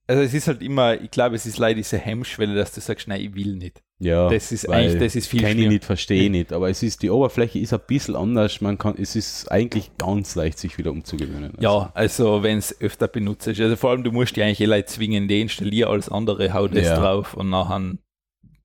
Also 0.08 0.22
es 0.24 0.34
ist 0.34 0.48
halt 0.48 0.62
immer, 0.62 1.00
ich 1.02 1.12
glaube, 1.12 1.36
es 1.36 1.46
ist 1.46 1.58
leider 1.58 1.76
diese 1.76 1.98
Hemmschwelle, 1.98 2.56
dass 2.56 2.72
du 2.74 2.80
sagst, 2.80 3.10
nein, 3.10 3.20
ich 3.20 3.36
will 3.36 3.56
nicht. 3.56 3.82
Ja, 4.04 4.30
Das 4.30 4.52
ist 4.52 4.68
eigentlich, 4.68 4.98
das 5.00 5.16
ist 5.16 5.28
viel 5.28 5.42
Kenne 5.42 5.62
ich 5.62 5.68
nicht, 5.68 5.86
verstehe 5.86 6.24
ich 6.24 6.32
nicht. 6.32 6.54
Aber 6.54 6.70
es 6.72 6.82
ist, 6.82 7.04
die 7.04 7.12
Oberfläche 7.12 7.60
ist 7.60 7.72
ein 7.72 7.82
bisschen 7.86 8.16
anders. 8.16 8.60
Man 8.60 8.80
kann, 8.80 8.96
es 8.98 9.16
ist 9.16 9.52
eigentlich 9.52 9.92
ganz 10.00 10.34
leicht, 10.34 10.58
sich 10.58 10.76
wieder 10.80 10.90
umzugewöhnen. 10.92 11.54
Ja, 11.60 11.92
also 11.94 12.42
wenn 12.42 12.58
es 12.58 12.82
öfter 12.82 13.08
benutzt 13.08 13.46
ist. 13.46 13.62
Also 13.62 13.76
vor 13.76 13.92
allem, 13.92 14.04
du 14.04 14.12
musst 14.12 14.36
die 14.36 14.42
eigentlich 14.42 14.60
eh 14.62 14.66
Leute 14.66 14.88
zwingen, 14.88 15.28
die 15.28 15.40
installieren, 15.42 15.92
alles 15.92 16.10
andere, 16.10 16.52
hau 16.52 16.68
das 16.68 16.88
Ja. 16.88 17.00
drauf 17.00 17.36
und 17.36 17.52
nachher 17.52 17.80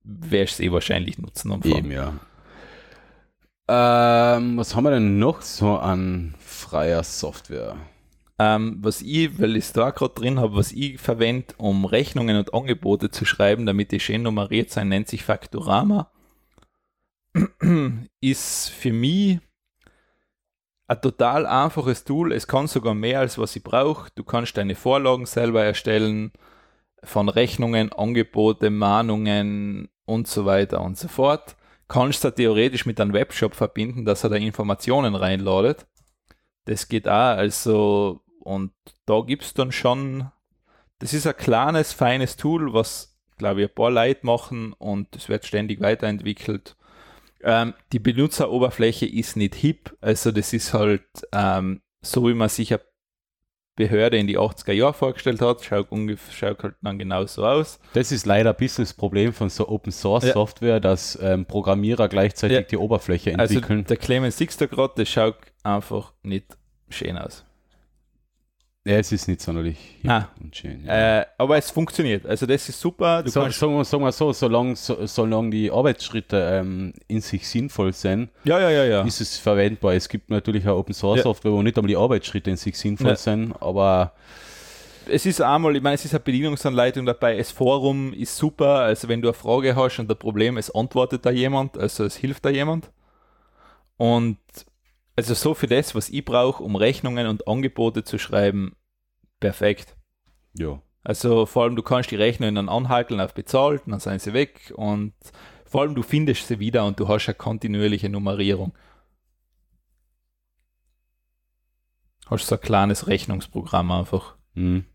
wirst 0.03 0.57
du 0.57 0.63
es 0.63 0.67
eh 0.69 0.71
wahrscheinlich 0.71 1.19
nutzen. 1.19 1.51
Anfang. 1.51 1.71
Eben, 1.71 1.91
ja. 1.91 2.13
Ähm, 3.69 4.57
was 4.57 4.75
haben 4.75 4.85
wir 4.85 4.91
denn 4.91 5.19
noch 5.19 5.41
so 5.41 5.77
an 5.77 6.33
freier 6.39 7.03
Software? 7.03 7.75
Ähm, 8.39 8.77
was 8.81 9.01
ich, 9.01 9.39
weil 9.39 9.55
ich 9.55 9.65
es 9.65 9.73
da 9.73 9.89
gerade 9.89 10.13
drin 10.13 10.39
habe, 10.39 10.55
was 10.55 10.71
ich 10.71 10.99
verwende, 10.99 11.55
um 11.57 11.85
Rechnungen 11.85 12.37
und 12.37 12.53
Angebote 12.53 13.09
zu 13.09 13.25
schreiben, 13.25 13.65
damit 13.65 13.91
die 13.91 13.99
schön 13.99 14.21
nummeriert 14.23 14.69
sein, 14.69 14.89
nennt 14.89 15.07
sich 15.07 15.23
Faktorama. 15.23 16.11
ist 18.21 18.69
für 18.69 18.93
mich 18.93 19.39
ein 20.87 21.01
total 21.01 21.45
einfaches 21.45 22.03
Tool. 22.03 22.31
Es 22.31 22.47
kann 22.47 22.67
sogar 22.67 22.93
mehr 22.93 23.19
als 23.19 23.37
was 23.37 23.55
ich 23.55 23.63
brauche. 23.63 24.09
Du 24.15 24.23
kannst 24.23 24.57
deine 24.57 24.75
Vorlagen 24.75 25.25
selber 25.25 25.63
erstellen 25.63 26.31
von 27.03 27.29
Rechnungen, 27.29 27.91
Angebote, 27.91 28.69
Mahnungen 28.69 29.89
und 30.05 30.27
so 30.27 30.45
weiter 30.45 30.81
und 30.81 30.97
so 30.97 31.07
fort. 31.07 31.55
Kannst 31.87 32.23
du 32.23 32.31
theoretisch 32.31 32.85
mit 32.85 32.99
einem 32.99 33.13
Webshop 33.13 33.55
verbinden, 33.55 34.05
dass 34.05 34.23
er 34.23 34.29
da 34.29 34.35
Informationen 34.35 35.15
reinladet. 35.15 35.85
Das 36.65 36.89
geht 36.89 37.07
auch, 37.07 37.37
also, 37.37 38.21
und 38.47 38.71
da 39.05 39.21
gibt 39.21 39.43
es 39.43 39.53
dann 39.53 39.71
schon, 39.71 40.31
das 40.99 41.13
ist 41.13 41.27
ein 41.27 41.35
kleines, 41.37 41.93
feines 41.93 42.37
Tool, 42.37 42.73
was, 42.73 43.17
glaube 43.37 43.61
ich, 43.61 43.69
ein 43.69 43.75
paar 43.75 43.91
Leute 43.91 44.25
machen 44.25 44.73
und 44.73 45.15
es 45.15 45.29
wird 45.29 45.45
ständig 45.45 45.81
weiterentwickelt. 45.81 46.75
Ähm, 47.43 47.73
die 47.91 47.99
Benutzeroberfläche 47.99 49.05
ist 49.05 49.35
nicht 49.35 49.55
hip, 49.55 49.95
also 50.01 50.31
das 50.31 50.53
ist 50.53 50.73
halt 50.73 51.03
ähm, 51.31 51.81
so, 52.01 52.27
wie 52.27 52.33
man 52.33 52.49
sich 52.49 52.73
eine 52.73 52.81
Behörde 53.75 54.17
in 54.17 54.25
die 54.25 54.39
80er 54.39 54.71
Jahre 54.73 54.93
vorgestellt 54.95 55.39
hat, 55.39 55.63
schaut, 55.63 55.91
ungefähr, 55.91 56.33
schaut 56.33 56.63
halt 56.63 56.75
dann 56.81 56.97
genauso 56.97 57.45
aus. 57.45 57.79
Das 57.93 58.11
ist 58.11 58.25
leider 58.25 58.49
ein 58.49 58.55
bisschen 58.57 58.85
das 58.85 58.93
Problem 58.95 59.33
von 59.33 59.49
so 59.49 59.67
Open 59.69 59.91
Source 59.91 60.25
Ja. 60.25 60.33
Software, 60.33 60.79
dass 60.79 61.15
ähm, 61.21 61.45
Programmierer 61.45 62.07
gleichzeitig 62.07 62.57
Ja. 62.57 62.63
die 62.63 62.77
Oberfläche 62.77 63.37
Also 63.37 63.53
entwickeln. 63.53 63.85
der 63.85 63.97
Clemens 63.97 64.37
Six 64.37 64.57
da 64.57 64.65
gerade, 64.65 64.93
das 64.97 65.09
schaut 65.09 65.37
einfach 65.63 66.13
nicht 66.23 66.57
schön 66.89 67.19
aus. 67.19 67.45
Ja, 68.87 68.97
es 68.99 69.11
ist 69.11 69.27
nicht 69.27 69.41
sonderlich 69.41 69.77
Ah. 70.07 70.25
und 70.41 70.55
schön. 70.55 70.85
Ja. 70.85 71.19
Äh, 71.19 71.25
aber 71.37 71.57
es 71.57 71.69
funktioniert, 71.71 72.25
also 72.25 72.45
das 72.45 72.69
ist 72.69 72.79
super. 72.79 73.21
Du 73.23 73.29
so, 73.29 73.41
kannst, 73.41 73.59
sagen, 73.59 73.73
wir, 73.75 73.83
sagen 73.85 74.03
wir 74.03 74.11
so, 74.11 74.31
solange, 74.31 74.75
so, 74.75 75.05
solange 75.05 75.49
die 75.49 75.69
Arbeitsschritte 75.69 76.37
ähm, 76.61 76.93
in 77.07 77.19
sich 77.21 77.47
sinnvoll 77.47 77.91
sind, 77.93 78.29
ja, 78.45 78.59
ja, 78.59 78.69
ja, 78.69 78.85
ja. 78.85 79.01
ist 79.03 79.19
es 79.21 79.37
verwendbar. 79.37 79.93
Es 79.93 80.07
gibt 80.07 80.29
natürlich 80.29 80.67
auch 80.67 80.77
Open 80.77 80.93
Source 80.93 81.17
Ja. 81.17 81.23
Software, 81.23 81.51
wo 81.51 81.61
nicht 81.61 81.77
einmal 81.77 81.89
die 81.89 81.97
Arbeitsschritte 81.97 82.49
in 82.49 82.57
sich 82.57 82.77
sinnvoll 82.77 83.09
Ja. 83.09 83.15
sind, 83.17 83.53
aber 83.61 84.13
es 85.09 85.25
ist 85.25 85.41
einmal, 85.41 85.75
ich 85.75 85.81
meine, 85.81 85.95
es 85.95 86.05
ist 86.05 86.13
eine 86.13 86.19
Bedienungsanleitung 86.21 87.05
dabei. 87.05 87.37
Das 87.37 87.51
Forum 87.51 88.13
ist 88.13 88.35
super. 88.35 88.79
Also, 88.79 89.07
wenn 89.07 89.21
du 89.21 89.29
eine 89.29 89.33
Frage 89.33 89.75
hast 89.75 89.99
und 89.99 90.11
ein 90.11 90.17
Problem, 90.17 90.57
es 90.57 90.73
antwortet 90.73 91.25
da 91.25 91.29
jemand, 91.29 91.77
also 91.77 92.03
es 92.05 92.15
hilft 92.17 92.43
da 92.45 92.49
jemand. 92.49 92.89
Und 93.97 94.37
also 95.15 95.33
so 95.33 95.53
für 95.55 95.65
das, 95.67 95.95
was 95.95 96.09
ich 96.09 96.23
brauche, 96.23 96.61
um 96.63 96.75
Rechnungen 96.75 97.25
und 97.27 97.47
Angebote 97.47 98.03
zu 98.03 98.19
schreiben, 98.19 98.75
perfekt. 99.39 99.95
ja. 100.53 100.81
Also 101.03 101.45
vor 101.45 101.63
allem, 101.63 101.77
du 101.77 101.83
kannst 101.83 102.11
die 102.11 102.17
Rechnungen 102.17 102.55
dann 102.55 102.67
anhakeln 102.67 103.21
auf 103.21 103.33
bezahlt, 103.33 103.83
dann 103.85 104.01
sind 104.01 104.21
sie 104.21 104.33
weg 104.33 104.73
und 104.75 105.13
vor 105.65 105.81
allem, 105.81 105.95
du 105.95 106.03
findest 106.03 106.47
sie 106.47 106.59
wieder 106.59 106.85
und 106.85 106.99
du 106.99 107.07
hast 107.07 107.27
eine 107.27 107.35
kontinuierliche 107.35 108.09
Nummerierung. 108.09 108.73
Hast 112.25 112.47
so 112.47 112.55
ein 112.55 112.61
kleines 112.61 113.07
Rechnungsprogramm 113.07 113.91
einfach. 113.91 114.35
Hm. 114.53 114.85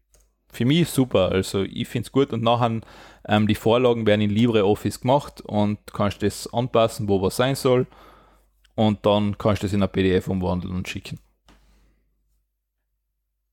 Für 0.50 0.64
mich 0.66 0.88
super, 0.90 1.30
also 1.30 1.62
ich 1.62 1.88
finde 1.88 2.06
es 2.06 2.12
gut 2.12 2.32
und 2.32 2.42
nachher 2.42 2.82
ähm, 3.26 3.46
die 3.46 3.54
Vorlagen 3.54 4.06
werden 4.06 4.20
in 4.20 4.30
LibreOffice 4.30 5.00
gemacht 5.00 5.40
und 5.40 5.78
kannst 5.94 6.22
das 6.22 6.52
anpassen, 6.52 7.08
wo 7.08 7.22
was 7.22 7.36
sein 7.36 7.54
soll 7.54 7.86
und 8.74 9.06
dann 9.06 9.38
kannst 9.38 9.62
du 9.62 9.66
das 9.66 9.72
in 9.72 9.82
ein 9.82 9.90
PDF 9.90 10.28
umwandeln 10.28 10.74
und 10.74 10.88
schicken. 10.88 11.18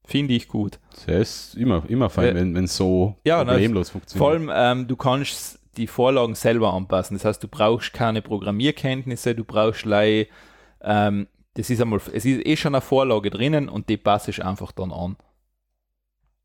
Finde 0.10 0.34
ich 0.34 0.48
gut. 0.48 0.80
Das 1.06 1.08
ist 1.08 1.56
immer, 1.56 1.84
immer 1.88 2.10
fein, 2.10 2.28
Ja. 2.30 2.34
wenn 2.36 2.56
wenn 2.56 2.68
so 2.68 3.16
Ja, 3.24 3.44
problemlos 3.44 3.92
funktioniert. 3.92 4.20
Vor 4.20 4.32
allem, 4.32 4.52
ähm, 4.54 4.88
du 4.88 4.96
kannst 4.96 5.60
die 5.78 5.88
Vorlagen 5.88 6.36
selber 6.36 6.74
anpassen. 6.74 7.16
Das 7.16 7.26
heißt, 7.26 7.44
du 7.44 7.48
brauchst 7.48 7.94
keine 7.94 8.22
Programmierkenntnisse, 8.22 9.36
du 9.36 9.44
brauchst 9.44 9.86
lei, 9.86 10.28
ähm, 10.82 11.28
das 11.54 11.70
ist 11.70 11.82
einmal, 11.82 12.00
es 12.14 12.26
ist 12.26 12.46
eh 12.46 12.58
schon 12.58 12.74
eine 12.76 12.82
Vorlage 12.82 13.30
drinnen 13.30 13.70
und 13.70 13.88
die 13.90 13.98
passt 13.98 14.28
ich 14.28 14.44
einfach 14.44 14.72
dann 14.72 14.92
an. 14.92 15.16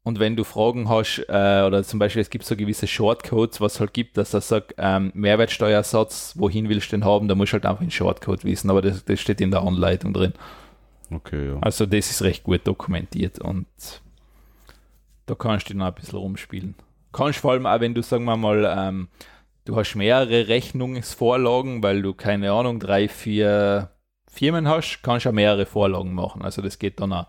Und 0.03 0.20
wenn 0.20 0.37
du 0.37 0.44
Fragen 0.44 0.90
hast, 0.90 1.24
äh, 1.31 1.64
oder 1.66 1.83
zum 1.83 1.98
Beispiel 1.98 2.20
es 2.20 2.29
gibt 2.29 2.44
so 2.44 2.57
gewisse 2.57 2.87
Shortcodes, 2.87 3.62
was 3.62 3.81
halt 3.81 3.94
gibt, 3.94 4.18
dass 4.18 4.35
er 4.35 4.42
sagt, 4.42 4.74
ähm, 4.77 5.11
Mehrwertsteuersatz, 5.14 6.35
wohin 6.37 6.68
willst 6.68 6.92
du 6.92 6.96
den 6.98 7.07
haben, 7.07 7.27
da 7.27 7.35
musst 7.35 7.53
du 7.53 7.55
halt 7.55 7.64
einfach 7.64 7.81
den 7.83 7.90
Shortcode 7.90 8.44
wissen, 8.44 8.68
aber 8.68 8.83
das, 8.83 9.03
das 9.07 9.18
steht 9.18 9.40
in 9.40 9.50
der 9.50 9.62
Anleitung 9.62 10.12
drin. 10.12 10.35
Okay, 11.10 11.50
ja. 11.50 11.58
Also 11.60 11.86
das 11.86 12.10
ist 12.10 12.22
recht 12.22 12.44
gut 12.44 12.66
dokumentiert 12.66 13.38
und 13.38 13.66
da 15.26 15.34
kannst 15.34 15.70
du 15.70 15.76
noch 15.76 15.86
ein 15.86 15.94
bisschen 15.94 16.18
rumspielen. 16.18 16.74
Kannst 17.12 17.38
vor 17.38 17.52
allem 17.52 17.66
auch, 17.66 17.80
wenn 17.80 17.94
du, 17.94 18.02
sagen 18.02 18.24
wir 18.24 18.36
mal, 18.36 18.64
ähm, 18.76 19.08
du 19.64 19.76
hast 19.76 19.94
mehrere 19.94 20.48
Rechnungsvorlagen, 20.48 21.82
weil 21.82 22.02
du, 22.02 22.14
keine 22.14 22.52
Ahnung, 22.52 22.80
drei, 22.80 23.08
vier 23.08 23.90
Firmen 24.30 24.68
hast, 24.68 25.00
kannst 25.02 25.26
du 25.26 25.30
auch 25.30 25.34
mehrere 25.34 25.66
Vorlagen 25.66 26.12
machen. 26.12 26.42
Also 26.42 26.60
das 26.60 26.78
geht 26.78 27.00
dann 27.00 27.12
auch. 27.12 27.26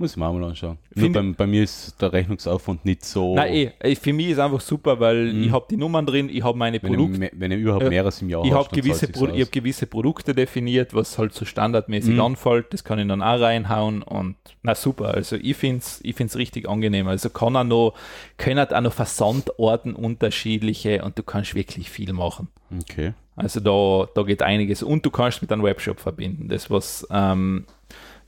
Muss 0.00 0.12
ich 0.12 0.16
mir 0.16 0.26
auch 0.28 0.32
mal 0.32 0.44
anschauen. 0.44 0.78
Nur 0.94 1.10
bei, 1.12 1.22
bei 1.36 1.46
mir 1.48 1.64
ist 1.64 2.00
der 2.00 2.12
Rechnungsaufwand 2.12 2.84
nicht 2.84 3.04
so. 3.04 3.34
Nein, 3.34 3.52
eh, 3.52 3.70
eh, 3.80 3.96
für 3.96 4.12
mich 4.12 4.28
ist 4.28 4.38
einfach 4.38 4.60
super, 4.60 5.00
weil 5.00 5.32
Mhm. 5.32 5.42
ich 5.42 5.50
habe 5.50 5.66
die 5.68 5.76
Nummern 5.76 6.06
drin, 6.06 6.28
ich 6.32 6.44
habe 6.44 6.56
meine 6.56 6.80
wenn, 6.80 6.92
ich, 6.92 6.96
Produkte, 6.98 7.30
wenn 7.36 7.50
ich 7.50 7.58
überhaupt 7.58 7.82
Ja. 7.82 7.88
mehreres 7.90 8.22
im 8.22 8.28
Jahr 8.30 8.44
ich 8.44 8.52
habe 8.52 8.68
gewisse, 8.72 9.08
Pro 9.08 9.26
ich 9.26 9.42
hab 9.44 9.50
gewisse 9.50 9.86
Produkte 9.88 10.34
definiert, 10.36 10.94
was 10.94 11.18
halt 11.18 11.34
so 11.34 11.44
standardmäßig 11.44 12.14
Mhm. 12.14 12.20
anfällt, 12.20 12.72
das 12.72 12.84
kann 12.84 13.00
ich 13.00 13.08
dann 13.08 13.22
auch 13.22 13.40
reinhauen 13.40 14.02
und 14.04 14.36
na 14.62 14.76
super, 14.76 15.14
also 15.14 15.34
ich 15.34 15.56
finde 15.56 15.78
es 15.78 15.98
ich 16.04 16.14
find's 16.14 16.36
richtig 16.36 16.68
angenehm, 16.68 17.08
also 17.08 17.28
kann 17.28 17.56
er 17.56 17.64
noch, 17.64 17.94
können 18.36 18.64
auch 18.72 18.80
noch 18.80 18.92
Versandorten 18.92 19.94
unterschiedliche 19.96 21.02
und 21.02 21.18
du 21.18 21.24
kannst 21.24 21.56
wirklich 21.56 21.90
viel 21.90 22.12
machen. 22.12 22.46
Okay. 22.82 23.14
Also 23.34 23.58
da, 23.60 24.08
da 24.14 24.22
geht 24.22 24.42
einiges 24.42 24.84
und 24.84 25.04
du 25.04 25.10
kannst 25.10 25.42
mit 25.42 25.50
einem 25.52 25.64
Webshop 25.64 25.98
verbinden, 25.98 26.48
das 26.48 26.70
was, 26.70 27.04
ähm, 27.10 27.64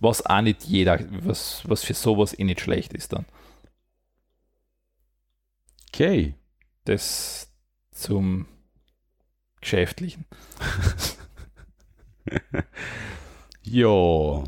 was 0.01 0.25
auch 0.27 0.41
nicht 0.41 0.65
jeder, 0.65 0.99
was, 1.25 1.63
was 1.69 1.85
für 1.85 1.95
sowas 1.95 2.37
eh 2.39 2.45
nicht 2.45 2.61
schlecht 2.61 2.93
ist 2.93 3.13
dann. 3.13 3.27
Okay. 5.93 6.35
Das 6.85 7.53
zum 7.93 8.47
Geschäftlichen. 9.61 10.25
Ja. 13.73 14.43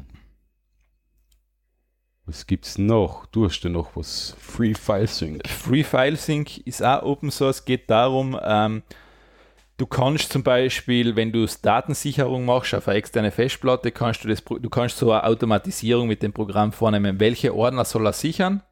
Was 2.27 2.47
gibt's 2.47 2.77
noch? 2.77 3.27
Du 3.27 3.45
hast 3.45 3.63
ja 3.63 3.71
noch 3.71 3.95
was. 3.95 4.35
Free 4.41 4.75
File 4.75 5.07
Sync. 5.07 5.47
Free 5.47 5.85
File 5.85 6.17
Sync 6.17 6.59
ist 6.67 6.83
auch 6.83 7.03
Open 7.03 7.31
Source, 7.31 7.65
geht 7.65 7.89
darum, 7.89 8.39
ähm, 8.43 8.83
du 9.83 9.87
kannst 9.89 10.33
zum 10.33 10.45
Beispiel, 10.45 11.17
wenn 11.17 11.33
du 11.33 11.45
Datensicherung 11.61 12.45
machst 12.45 12.73
auf 12.73 12.87
eine 12.87 12.99
externe 12.99 13.33
Festplatte, 13.33 13.91
kannst 13.91 14.23
du 14.23 14.29
das, 14.29 14.45
du 14.45 14.71
kannst 14.71 14.97
so 14.97 15.11
eine 15.11 15.25
Automatisierung 15.25 16.07
mit 16.07 16.23
dem 16.23 16.33
Programm 16.33 16.71
vornehmen, 16.71 17.19
welche 17.19 17.53
Ordner 17.53 17.85
soll 17.85 18.07
er 18.07 18.13
sichern 18.13 18.63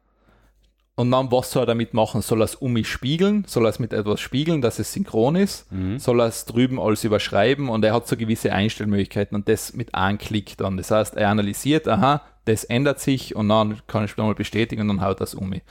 und 0.95 1.11
dann 1.11 1.29
was 1.29 1.51
soll 1.51 1.63
er 1.63 1.65
damit 1.65 1.93
machen? 1.93 2.21
Soll 2.21 2.41
er 2.41 2.45
es 2.45 2.55
um 2.55 2.71
mich 2.71 2.87
spiegeln? 2.87 3.43
Soll 3.45 3.65
er 3.65 3.71
es 3.71 3.79
mit 3.79 3.91
etwas 3.91 4.21
spiegeln, 4.21 4.61
dass 4.61 4.79
es 4.79 4.93
synchron 4.93 5.35
ist? 5.35 5.69
Mhm. 5.69 5.99
Soll 5.99 6.21
er 6.21 6.27
es 6.27 6.45
drüben 6.45 6.79
alles 6.79 7.03
überschreiben? 7.03 7.67
Und 7.67 7.83
er 7.83 7.93
hat 7.93 8.07
so 8.07 8.15
gewisse 8.15 8.53
Einstellmöglichkeiten 8.53 9.35
und 9.35 9.49
das 9.49 9.73
mit 9.73 9.93
einem 9.93 10.17
Klick 10.17 10.55
dann. 10.55 10.77
Das 10.77 10.91
heißt, 10.91 11.17
er 11.17 11.27
analysiert, 11.27 11.89
aha, 11.89 12.21
das 12.45 12.63
ändert 12.63 13.01
sich 13.01 13.35
und 13.35 13.49
dann 13.49 13.81
kann 13.85 14.05
ich 14.05 14.15
nochmal 14.15 14.35
bestätigen 14.35 14.83
und 14.83 14.87
dann 14.87 15.01
haut 15.01 15.19
das 15.19 15.35
um 15.35 15.49
mich. 15.49 15.63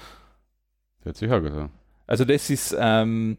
Hört 1.02 1.16
sich 1.16 1.32
auch 1.32 1.40
gut 1.40 1.52
an. 1.52 1.70
Also 2.06 2.26
das 2.26 2.50
ist 2.50 2.76
ähm, 2.78 3.38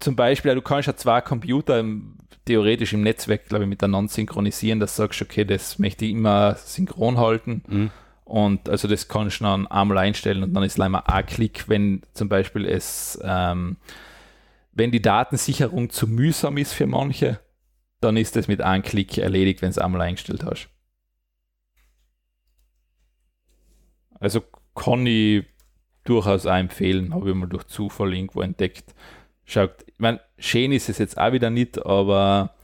zum 0.00 0.16
Beispiel, 0.16 0.54
du 0.54 0.62
kannst 0.62 0.86
ja 0.86 0.96
zwei 0.96 1.20
Computer 1.20 1.80
im, 1.80 2.16
theoretisch 2.44 2.92
im 2.92 3.02
Netzwerk, 3.02 3.48
glaube 3.48 3.64
ich, 3.64 3.70
miteinander 3.70 4.12
synchronisieren, 4.12 4.80
dass 4.80 4.96
du 4.96 5.02
sagst, 5.02 5.22
okay, 5.22 5.44
das 5.44 5.78
möchte 5.78 6.04
ich 6.04 6.12
immer 6.12 6.54
synchron 6.56 7.18
halten. 7.18 7.62
Mhm. 7.66 7.90
Und 8.24 8.68
also 8.68 8.88
das 8.88 9.08
kannst 9.08 9.40
du 9.40 9.44
dann 9.44 9.66
einmal 9.66 9.98
einstellen 9.98 10.42
und 10.42 10.54
dann 10.54 10.62
ist 10.62 10.78
leider 10.78 11.08
ein 11.08 11.26
Klick, 11.26 11.68
wenn 11.68 12.02
zum 12.14 12.28
Beispiel 12.28 12.64
es, 12.64 13.18
ähm, 13.22 13.76
wenn 14.72 14.90
die 14.90 15.02
Datensicherung 15.02 15.90
zu 15.90 16.06
mühsam 16.06 16.56
ist 16.56 16.72
für 16.72 16.86
manche, 16.86 17.38
dann 18.00 18.16
ist 18.16 18.36
das 18.36 18.48
mit 18.48 18.60
einem 18.60 18.82
Klick 18.82 19.18
erledigt, 19.18 19.62
wenn 19.62 19.70
es 19.70 19.78
einmal 19.78 20.00
eingestellt 20.00 20.44
hast. 20.44 20.68
Also 24.20 24.42
kann 24.74 25.06
ich 25.06 25.44
durchaus 26.04 26.44
empfehlen, 26.44 27.14
habe 27.14 27.30
ich 27.30 27.36
mal 27.36 27.46
durch 27.46 27.64
Zufall 27.64 28.14
irgendwo 28.14 28.40
entdeckt. 28.40 28.94
Schaut, 29.46 29.72
ich 29.86 29.98
meine, 29.98 30.20
schön 30.38 30.72
ist 30.72 30.88
es 30.88 30.98
jetzt 30.98 31.18
auch 31.18 31.32
wieder 31.32 31.50
nicht, 31.50 31.84
aber 31.84 32.54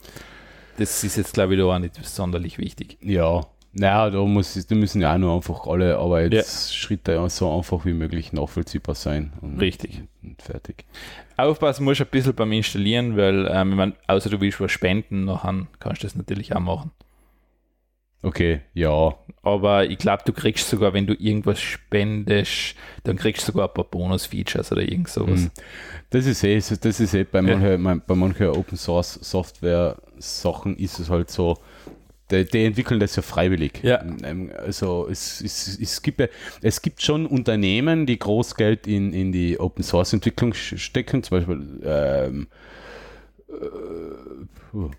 das 0.79 1.05
ist 1.05 1.17
jetzt, 1.17 1.35
glaube 1.35 1.55
ich, 1.55 1.61
da 1.61 1.67
auch 1.67 1.79
nicht 1.79 2.03
sonderlich 2.05 2.59
wichtig. 2.59 2.99
Ja, 3.03 3.47
naja, 3.73 4.11
da, 4.11 4.25
muss, 4.25 4.67
da 4.67 4.75
müssen 4.75 5.01
ja 5.01 5.15
auch 5.15 5.19
nur 5.19 5.37
einfach 5.37 5.67
alle 5.67 5.97
Arbeitsschritte 5.97 7.13
ja. 7.13 7.29
so 7.29 7.57
einfach 7.57 7.85
wie 7.85 7.93
möglich 7.93 8.33
nachvollziehbar 8.33 8.97
sein. 8.97 9.33
Und, 9.41 9.61
Richtig. 9.61 10.03
Und 10.23 10.43
fertig. 10.43 10.85
Aufpassen 11.37 11.85
musst 11.85 12.01
du 12.01 12.05
ein 12.05 12.11
bisschen 12.11 12.35
beim 12.35 12.51
Installieren, 12.51 13.17
weil, 13.17 13.49
ähm, 13.51 13.71
ich 13.71 13.77
meine, 13.77 13.93
außer 14.09 14.29
du 14.29 14.41
willst 14.41 14.61
was 14.61 14.73
spenden, 14.73 15.25
nachher 15.25 15.67
kannst 15.79 16.03
du 16.03 16.07
das 16.07 16.17
natürlich 16.17 16.55
auch 16.55 16.61
machen. 16.61 16.91
Okay, 18.23 18.61
ja. 18.75 19.15
Aber 19.43 19.87
ich 19.87 19.97
glaube, 19.97 20.23
du 20.27 20.33
kriegst 20.33 20.69
sogar, 20.69 20.93
wenn 20.93 21.07
du 21.07 21.15
irgendwas 21.15 21.59
spendest, 21.61 22.75
dann 23.05 23.17
kriegst 23.17 23.43
du 23.43 23.53
sogar 23.53 23.69
ein 23.69 23.75
paar 23.75 23.85
Bonus-Features 23.85 24.73
oder 24.73 24.83
irgend 24.83 25.09
sowas. 25.09 25.41
Hm. 25.41 25.51
Das 26.11 26.27
ist 26.27 26.45
eh, 26.45 26.57
das 26.57 27.01
ist 27.01 27.15
eh 27.15 27.25
bei 27.25 27.41
ja. 27.41 27.57
manchen, 27.57 28.03
bei 28.07 28.15
manchen 28.15 28.49
Open 28.49 28.77
Source 28.77 29.15
Software 29.23 29.97
Sachen 30.19 30.77
ist 30.77 30.99
es 30.99 31.09
halt 31.09 31.31
so, 31.31 31.57
die, 32.31 32.45
die, 32.45 32.65
entwickeln 32.65 33.01
das 33.01 33.17
ja 33.17 33.23
freiwillig. 33.23 33.81
Ja. 33.83 34.05
Ähm, 34.23 34.53
also 34.57 35.09
es, 35.11 35.41
es, 35.41 35.79
es, 35.81 36.03
gibt, 36.03 36.23
es 36.61 36.83
gibt 36.83 37.01
schon 37.01 37.25
Unternehmen, 37.27 38.05
die 38.05 38.19
Großgeld 38.19 38.87
in, 38.87 39.15
in 39.15 39.33
die 39.33 39.59
Open 39.59 39.83
Source 39.83 40.13
Entwicklung 40.13 40.53
stecken, 40.53 41.23
zum 41.23 41.39
Beispiel 41.39 41.81
ähm, 41.85 42.43
äh, 42.43 42.57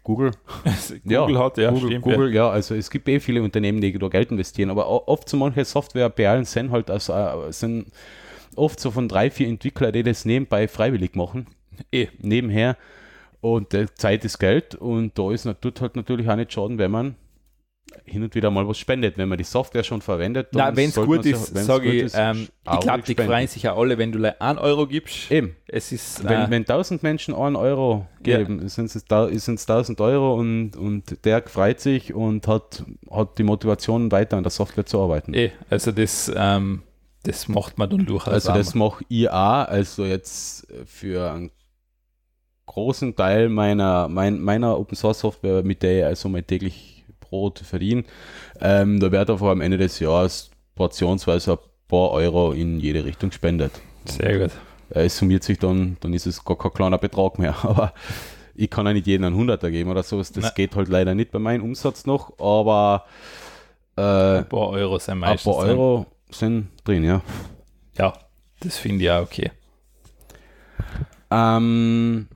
Google. 0.03 0.31
Google 1.03 1.11
ja, 1.11 1.39
hat, 1.39 1.57
ja, 1.57 1.69
Google, 1.69 1.89
stimmt, 1.89 2.03
Google, 2.03 2.29
ja. 2.29 2.47
ja. 2.47 2.49
also 2.49 2.75
es 2.75 2.89
gibt 2.89 3.07
eh 3.07 3.19
viele 3.19 3.41
Unternehmen, 3.41 3.81
die 3.81 3.97
da 3.97 4.07
Geld 4.07 4.31
investieren, 4.31 4.69
aber 4.69 4.87
oft 5.07 5.29
so 5.29 5.37
manche 5.37 5.63
Softwareperlen 5.63 6.45
sind 6.45 6.71
halt 6.71 6.89
also, 6.89 7.13
sind 7.51 7.87
oft 8.55 8.79
so 8.79 8.91
von 8.91 9.07
drei, 9.07 9.29
vier 9.29 9.47
Entwicklern, 9.47 9.93
die 9.93 10.03
das 10.03 10.25
nebenbei 10.25 10.67
freiwillig 10.67 11.15
machen. 11.15 11.47
Eh. 11.91 12.07
Nebenher. 12.19 12.77
Und 13.39 13.73
äh, 13.73 13.87
Zeit 13.95 14.23
ist 14.25 14.37
Geld 14.39 14.75
und 14.75 15.17
da 15.17 15.31
ist 15.31 15.47
tut 15.61 15.81
halt 15.81 15.95
natürlich 15.95 16.29
auch 16.29 16.35
nicht 16.35 16.53
schaden, 16.53 16.77
wenn 16.77 16.91
man 16.91 17.15
hin 18.05 18.23
und 18.23 18.35
wieder 18.35 18.51
mal 18.51 18.67
was 18.67 18.77
spendet. 18.77 19.17
Wenn 19.17 19.29
man 19.29 19.37
die 19.37 19.43
Software 19.43 19.83
schon 19.83 20.01
verwendet, 20.01 20.49
dann 20.51 20.75
wenn 20.75 20.89
es 20.89 20.95
gut 20.95 21.25
ist, 21.25 21.55
sage 21.57 21.91
ich, 21.91 22.11
ähm, 22.15 22.47
ich 22.71 22.79
glaube, 22.79 23.03
die 23.03 23.15
freuen 23.15 23.47
sich 23.47 23.63
ja 23.63 23.75
alle, 23.75 23.97
wenn 23.97 24.11
du 24.11 24.41
1 24.41 24.59
Euro 24.59 24.87
gibst. 24.87 25.31
Eben. 25.31 25.55
Es 25.67 25.91
ist, 25.91 26.23
wenn, 26.23 26.41
äh, 26.41 26.49
wenn 26.49 26.61
1000 26.61 27.03
Menschen 27.03 27.33
1 27.33 27.57
Euro 27.57 28.07
geben, 28.21 28.61
ja. 28.61 28.69
sind 28.69 28.95
es 28.95 29.05
1000 29.09 30.01
Euro 30.01 30.35
und, 30.35 30.75
und 30.75 31.25
der 31.25 31.43
freut 31.47 31.79
sich 31.79 32.13
und 32.13 32.47
hat, 32.47 32.83
hat 33.09 33.37
die 33.37 33.43
Motivation, 33.43 34.11
weiter 34.11 34.37
an 34.37 34.43
der 34.43 34.51
Software 34.51 34.85
zu 34.85 34.99
arbeiten. 34.99 35.33
Eh, 35.33 35.51
also 35.69 35.91
das, 35.91 36.31
ähm, 36.35 36.83
das 37.23 37.47
macht 37.47 37.77
man 37.77 37.89
dann 37.89 38.05
durchaus. 38.05 38.33
Also 38.33 38.53
das 38.53 38.75
mache 38.75 39.05
ich 39.07 39.29
auch, 39.29 39.67
also 39.67 40.05
jetzt 40.05 40.67
für 40.85 41.31
einen 41.31 41.51
großen 42.65 43.15
Teil 43.15 43.49
meiner, 43.49 44.07
mein, 44.07 44.39
meiner 44.39 44.77
Open 44.79 44.95
Source 44.95 45.19
Software, 45.19 45.61
mit 45.63 45.83
der 45.83 45.99
ich 45.99 46.05
also 46.05 46.29
mein 46.29 46.47
täglich 46.47 46.90
Brot 47.31 47.57
verdiene, 47.59 48.03
ähm, 48.59 48.99
da 48.99 49.11
wird 49.11 49.27
einfach 49.29 49.47
am 49.47 49.61
Ende 49.61 49.79
des 49.79 49.99
Jahres 49.99 50.51
portionsweise 50.75 51.53
ein 51.53 51.57
paar 51.87 52.11
Euro 52.11 52.51
in 52.51 52.79
jede 52.79 53.03
Richtung 53.03 53.29
gespendet. 53.29 53.71
Sehr 54.05 54.37
gut. 54.37 54.51
Äh, 54.91 55.05
es 55.05 55.17
summiert 55.17 55.43
sich 55.43 55.57
dann, 55.57 55.97
dann 56.01 56.13
ist 56.13 56.27
es 56.27 56.45
gar 56.45 56.57
kein 56.57 56.73
kleiner 56.73 56.99
Betrag 56.99 57.39
mehr. 57.39 57.55
Aber 57.63 57.93
ich 58.53 58.69
kann 58.69 58.85
ja 58.85 58.93
nicht 58.93 59.07
jeden 59.07 59.23
einen 59.23 59.35
Hunderter 59.35 59.71
geben 59.71 59.89
oder 59.89 60.03
sowas. 60.03 60.31
Das 60.31 60.43
Nein. 60.43 60.51
geht 60.55 60.75
halt 60.75 60.89
leider 60.89 61.15
nicht 61.15 61.31
bei 61.31 61.39
meinem 61.39 61.63
Umsatz 61.63 62.05
noch, 62.05 62.37
aber 62.37 63.05
äh, 63.97 64.01
ein 64.39 64.49
paar 64.49 64.69
Euro 64.69 64.99
sind 64.99 65.19
meistens 65.19 65.47
Ein 65.47 65.53
paar 65.53 65.67
Euro 65.67 66.05
drin. 66.27 66.35
sind 66.35 66.67
drin, 66.83 67.03
ja. 67.03 67.21
Ja, 67.97 68.13
das 68.59 68.77
finde 68.77 69.05
ich 69.05 69.11
auch 69.11 69.21
okay. 69.23 69.51
Ähm, 71.31 72.27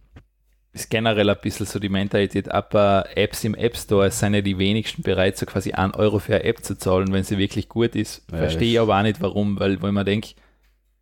ist 0.76 0.90
generell 0.90 1.30
ein 1.30 1.38
bisschen 1.42 1.66
so 1.66 1.80
die 1.80 1.90
Mentalität, 1.90 2.52
aber 2.52 3.06
Apps 3.16 3.46
im 3.46 3.56
App 3.56 3.78
Store 3.78 4.12
sind 4.12 4.34
ja 4.34 4.42
die 4.42 4.58
wenigsten 4.58 5.04
bereit, 5.04 5.38
so 5.38 5.46
quasi 5.46 5.72
1 5.72 5.96
Euro 5.96 6.20
für 6.20 6.36
eine 6.36 6.44
App 6.44 6.64
zu 6.64 6.78
zahlen, 6.78 7.14
wenn 7.14 7.24
sie 7.24 7.38
wirklich 7.38 7.70
gut 7.70 7.96
ist. 7.96 8.24
Ja, 8.30 8.40
Verstehe 8.40 8.74
ich 8.74 8.80
aber 8.80 8.98
auch 8.98 9.04
nicht 9.04 9.22
warum, 9.22 9.58
weil 9.58 9.82
wenn 9.82 9.94
man 9.94 10.06
denkt, 10.06 10.36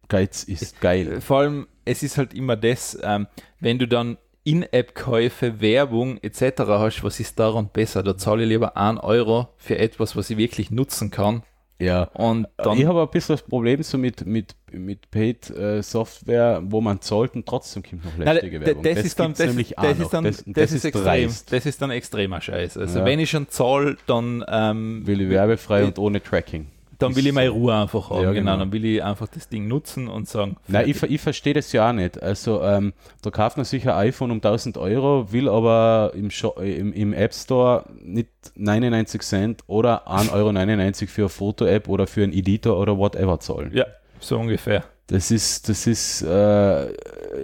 Geiz 0.10 0.44
ist 0.44 0.80
geil. 0.80 1.22
Vor 1.22 1.40
allem, 1.40 1.68
es 1.86 2.04
ist 2.04 2.20
halt 2.20 2.36
immer 2.36 2.56
das, 2.56 3.00
ähm, 3.04 3.26
wenn 3.60 3.80
du 3.80 3.88
dann 3.88 4.18
In-App-Käufe, 4.44 5.60
Werbung 5.60 6.20
etc. 6.22 6.62
hast, 6.68 7.04
was 7.04 7.20
ist 7.20 7.40
daran 7.40 7.70
besser? 7.74 8.04
Da 8.04 8.16
zahle 8.16 8.44
ich 8.44 8.50
lieber 8.50 8.78
1 8.78 9.00
Euro 9.00 9.50
für 9.58 9.80
etwas, 9.80 10.16
was 10.16 10.30
ich 10.30 10.38
wirklich 10.38 10.70
nutzen 10.70 11.10
kann, 11.10 11.42
ja. 11.80 12.04
Und 12.14 12.48
dann, 12.58 12.78
ich 12.78 12.86
habe 12.86 13.02
ein 13.02 13.10
bisschen 13.10 13.36
das 13.36 13.44
Problem 13.44 13.82
so 13.84 13.98
mit, 13.98 14.26
mit, 14.26 14.56
mit 14.72 15.10
Paid 15.12 15.50
äh, 15.50 15.82
Software, 15.82 16.62
wo 16.64 16.82
man 16.82 17.02
zahlt 17.02 17.36
und 17.36 17.46
trotzdem 17.46 17.84
kommt 17.84 18.06
noch 18.06 18.18
lästige 18.18 18.62
Werbung. 18.62 18.84
Das, 18.84 18.96
das, 18.96 19.06
ist 19.06 19.20
dann, 19.20 19.34
das, 19.34 19.40
nämlich 19.48 19.76
das, 19.76 20.00
ist 20.00 20.14
dann, 20.14 20.24
das, 20.24 20.44
das, 20.46 20.72
ist 20.72 20.86
extrem. 20.86 21.30
Das 21.50 21.66
ist 21.66 21.82
dann 21.82 21.92
extremer 21.92 22.42
Scheiß. 22.42 22.78
Also 22.78 23.00
ja. 23.00 23.06
wenn 23.06 23.20
ich 23.20 23.30
schon 23.30 23.50
zahle, 23.50 23.98
dann 24.08 24.44
ähm, 24.48 25.06
will 25.06 25.22
ich 25.22 25.30
werbefrei 25.30 25.82
äh, 25.82 25.86
und 25.86 26.00
ohne 26.00 26.22
Tracking 26.22 26.68
dann 27.04 27.16
will 27.16 27.28
ich 27.28 27.34
meine 27.34 27.50
Ruhe 27.50 27.74
einfach 27.76 28.10
haben. 28.10 28.24
Ja, 28.24 28.32
genau. 28.32 28.52
genau. 28.52 28.58
Dann 28.58 28.72
will 28.72 28.86
ich 28.86 29.04
einfach 29.04 29.28
das 29.28 29.50
Ding 29.50 29.68
nutzen 29.68 30.08
und 30.08 30.28
sagen. 30.28 30.58
Nein, 30.68 30.90
ich, 30.90 31.02
ich 31.04 31.22
verstehe 31.22 31.54
das 31.54 31.72
ja 31.72 31.90
auch 31.90 31.94
nicht. 31.94 32.22
Also, 32.22 32.62
ähm, 32.64 32.94
da 33.22 33.30
kauft 33.30 33.58
man 33.58 33.66
sich 33.66 33.88
ein 33.88 33.96
iPhone 33.96 34.32
um 34.32 34.38
1000 34.38 34.78
Euro, 34.78 35.32
will 35.32 35.50
aber 35.50 36.12
im, 36.16 36.30
im, 36.62 36.94
im 36.94 37.14
App 37.14 37.34
Store 37.34 37.86
nicht 38.02 38.30
99 38.56 39.22
Cent 39.22 39.64
oder 39.68 40.08
1,99 40.08 40.32
Euro 40.34 41.08
für 41.08 41.22
eine 41.22 41.30
Foto-App 41.30 41.90
oder 41.90 42.08
für 42.08 42.24
einen 42.24 42.34
Editor 42.34 42.80
oder 42.80 42.98
whatever 42.98 43.40
zahlen. 43.40 43.72
Ja, 43.74 43.86
so 44.20 44.40
ungefähr. 44.40 44.84
Das 45.08 45.32
ist, 45.32 45.68
das 45.68 45.86
ist, 45.86 46.22
äh, 46.22 46.92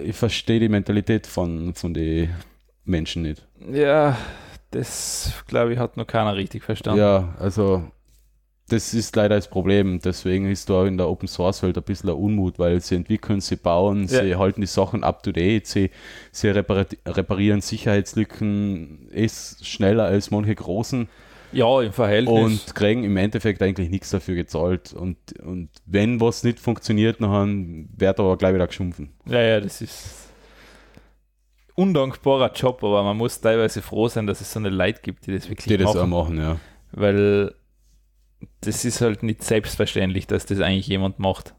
ich 0.02 0.16
verstehe 0.16 0.60
die 0.60 0.68
Mentalität 0.68 1.26
von, 1.26 1.74
von 1.74 1.92
den 1.92 2.30
Menschen 2.84 3.22
nicht. 3.22 3.46
Ja, 3.70 4.16
das 4.70 5.32
glaube 5.46 5.72
ich 5.72 5.78
hat 5.78 5.96
noch 5.96 6.06
keiner 6.06 6.34
richtig 6.36 6.62
verstanden. 6.62 7.00
Ja, 7.00 7.34
also 7.38 7.84
das 8.72 8.94
ist 8.94 9.14
leider 9.16 9.36
das 9.36 9.48
Problem. 9.48 10.00
Deswegen 10.00 10.50
ist 10.50 10.70
da 10.70 10.86
in 10.86 10.96
der 10.96 11.08
Open 11.08 11.28
Source 11.28 11.62
Welt 11.62 11.76
ein 11.76 11.82
bisschen 11.82 12.08
ein 12.08 12.16
Unmut, 12.16 12.58
weil 12.58 12.80
sie 12.80 12.94
entwickeln, 12.94 13.40
sie 13.40 13.56
bauen, 13.56 14.06
ja. 14.08 14.22
sie 14.22 14.36
halten 14.36 14.60
die 14.60 14.66
Sachen 14.66 15.02
up 15.02 15.22
to 15.22 15.32
date, 15.32 15.66
sie, 15.66 15.90
sie 16.30 16.48
reparieren 16.48 17.60
Sicherheitslücken 17.60 19.08
ist 19.10 19.66
schneller 19.66 20.04
als 20.04 20.30
manche 20.30 20.54
großen. 20.54 21.08
Ja, 21.52 21.82
im 21.82 21.92
Verhältnis. 21.92 22.66
Und 22.66 22.74
kriegen 22.76 23.02
im 23.02 23.16
Endeffekt 23.16 23.60
eigentlich 23.60 23.90
nichts 23.90 24.10
dafür 24.10 24.36
gezahlt. 24.36 24.92
Und, 24.92 25.16
und 25.42 25.68
wenn 25.84 26.20
was 26.20 26.44
nicht 26.44 26.60
funktioniert, 26.60 27.20
dann 27.20 27.88
wird 27.96 28.20
aber 28.20 28.36
gleich 28.36 28.54
wieder 28.54 28.68
geschumpfen. 28.68 29.10
Ja, 29.26 29.40
ja, 29.40 29.60
das 29.60 29.80
ist 29.80 30.28
undankbarer 31.74 32.52
Job, 32.52 32.84
aber 32.84 33.02
man 33.02 33.16
muss 33.16 33.40
teilweise 33.40 33.82
froh 33.82 34.06
sein, 34.06 34.28
dass 34.28 34.40
es 34.40 34.52
so 34.52 34.60
eine 34.60 34.68
Leute 34.68 35.00
gibt, 35.02 35.26
die 35.26 35.32
das 35.32 35.48
wirklich 35.48 35.66
die 35.66 35.82
machen. 35.82 35.92
Die 35.92 35.98
das 35.98 36.04
auch 36.04 36.06
machen, 36.06 36.38
ja. 36.38 36.56
Weil 36.92 37.54
das 38.62 38.84
ist 38.84 39.00
halt 39.00 39.22
nicht 39.22 39.42
selbstverständlich, 39.42 40.26
dass 40.26 40.46
das 40.46 40.60
eigentlich 40.60 40.86
jemand 40.86 41.18
macht. 41.18 41.54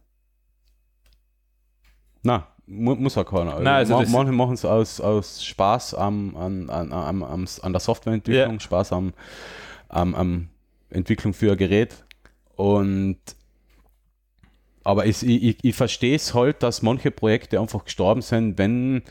Na, 2.24 2.48
mu 2.68 2.96
muss 2.96 3.18
auch 3.18 3.26
keiner. 3.26 3.60
Nein, 3.60 3.68
also 3.68 3.96
Ma 3.96 4.06
manche 4.06 4.32
machen 4.32 4.54
es 4.54 4.66
aus, 4.66 5.02
aus 5.02 5.44
Spaß 5.44 5.96
am, 5.96 6.36
an, 6.38 6.70
an, 6.70 6.92
an, 6.92 7.24
an, 7.24 7.48
an 7.62 7.74
der 7.74 7.80
Softwareentwicklung, 7.80 8.54
ja. 8.54 8.60
Spaß 8.60 8.94
am, 8.94 9.14
am, 9.90 10.14
am 10.16 10.50
Entwicklung 10.90 11.34
für 11.34 11.52
ein 11.52 11.58
Gerät. 11.58 12.06
Und 12.56 13.18
aber 14.84 15.06
ich, 15.06 15.24
ich, 15.24 15.58
ich 15.62 15.76
verstehe 15.76 16.16
es 16.16 16.34
halt, 16.34 16.64
dass 16.64 16.82
manche 16.82 17.12
Projekte 17.12 17.60
einfach 17.60 17.86
gestorben 17.86 18.22
sind, 18.22 18.58
wenn 18.58 19.04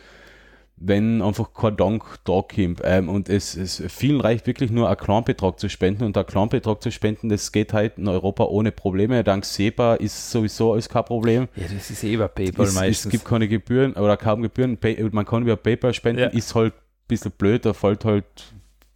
wenn 0.80 1.20
einfach 1.20 1.52
kein 1.52 1.76
Dank 1.76 2.02
da 2.24 2.42
kommt. 2.42 2.80
Ähm, 2.82 3.10
und 3.10 3.28
es, 3.28 3.54
es 3.54 3.82
vielen 3.88 4.20
reicht 4.20 4.46
wirklich 4.46 4.70
nur, 4.70 4.88
einen 4.88 4.96
Kleinbetrag 4.96 5.60
zu 5.60 5.68
spenden. 5.68 6.04
Und 6.04 6.16
einen 6.16 6.26
Kleinbetrag 6.26 6.82
zu 6.82 6.90
spenden, 6.90 7.28
das 7.28 7.52
geht 7.52 7.74
halt 7.74 7.98
in 7.98 8.08
Europa 8.08 8.44
ohne 8.44 8.72
Probleme. 8.72 9.22
Dank 9.22 9.44
SEPA 9.44 9.94
ist 9.96 10.30
sowieso 10.30 10.72
alles 10.72 10.88
kein 10.88 11.04
Problem. 11.04 11.48
Ja, 11.54 11.64
das 11.72 11.90
ist 11.90 12.02
eh 12.02 12.14
über 12.14 12.28
PayPal 12.28 12.66
es, 12.66 12.74
meistens. 12.74 13.06
Es 13.06 13.10
gibt 13.12 13.26
keine 13.26 13.46
Gebühren 13.46 13.92
oder 13.92 14.16
kaum 14.16 14.40
Gebühren. 14.40 14.78
Man 15.12 15.26
kann 15.26 15.42
über 15.42 15.56
PayPal 15.56 15.92
spenden, 15.92 16.22
ja. 16.22 16.28
ist 16.28 16.54
halt 16.54 16.72
ein 16.72 17.08
bisschen 17.08 17.32
blöd, 17.32 17.66
da 17.66 17.74
fällt 17.74 18.06
halt 18.06 18.24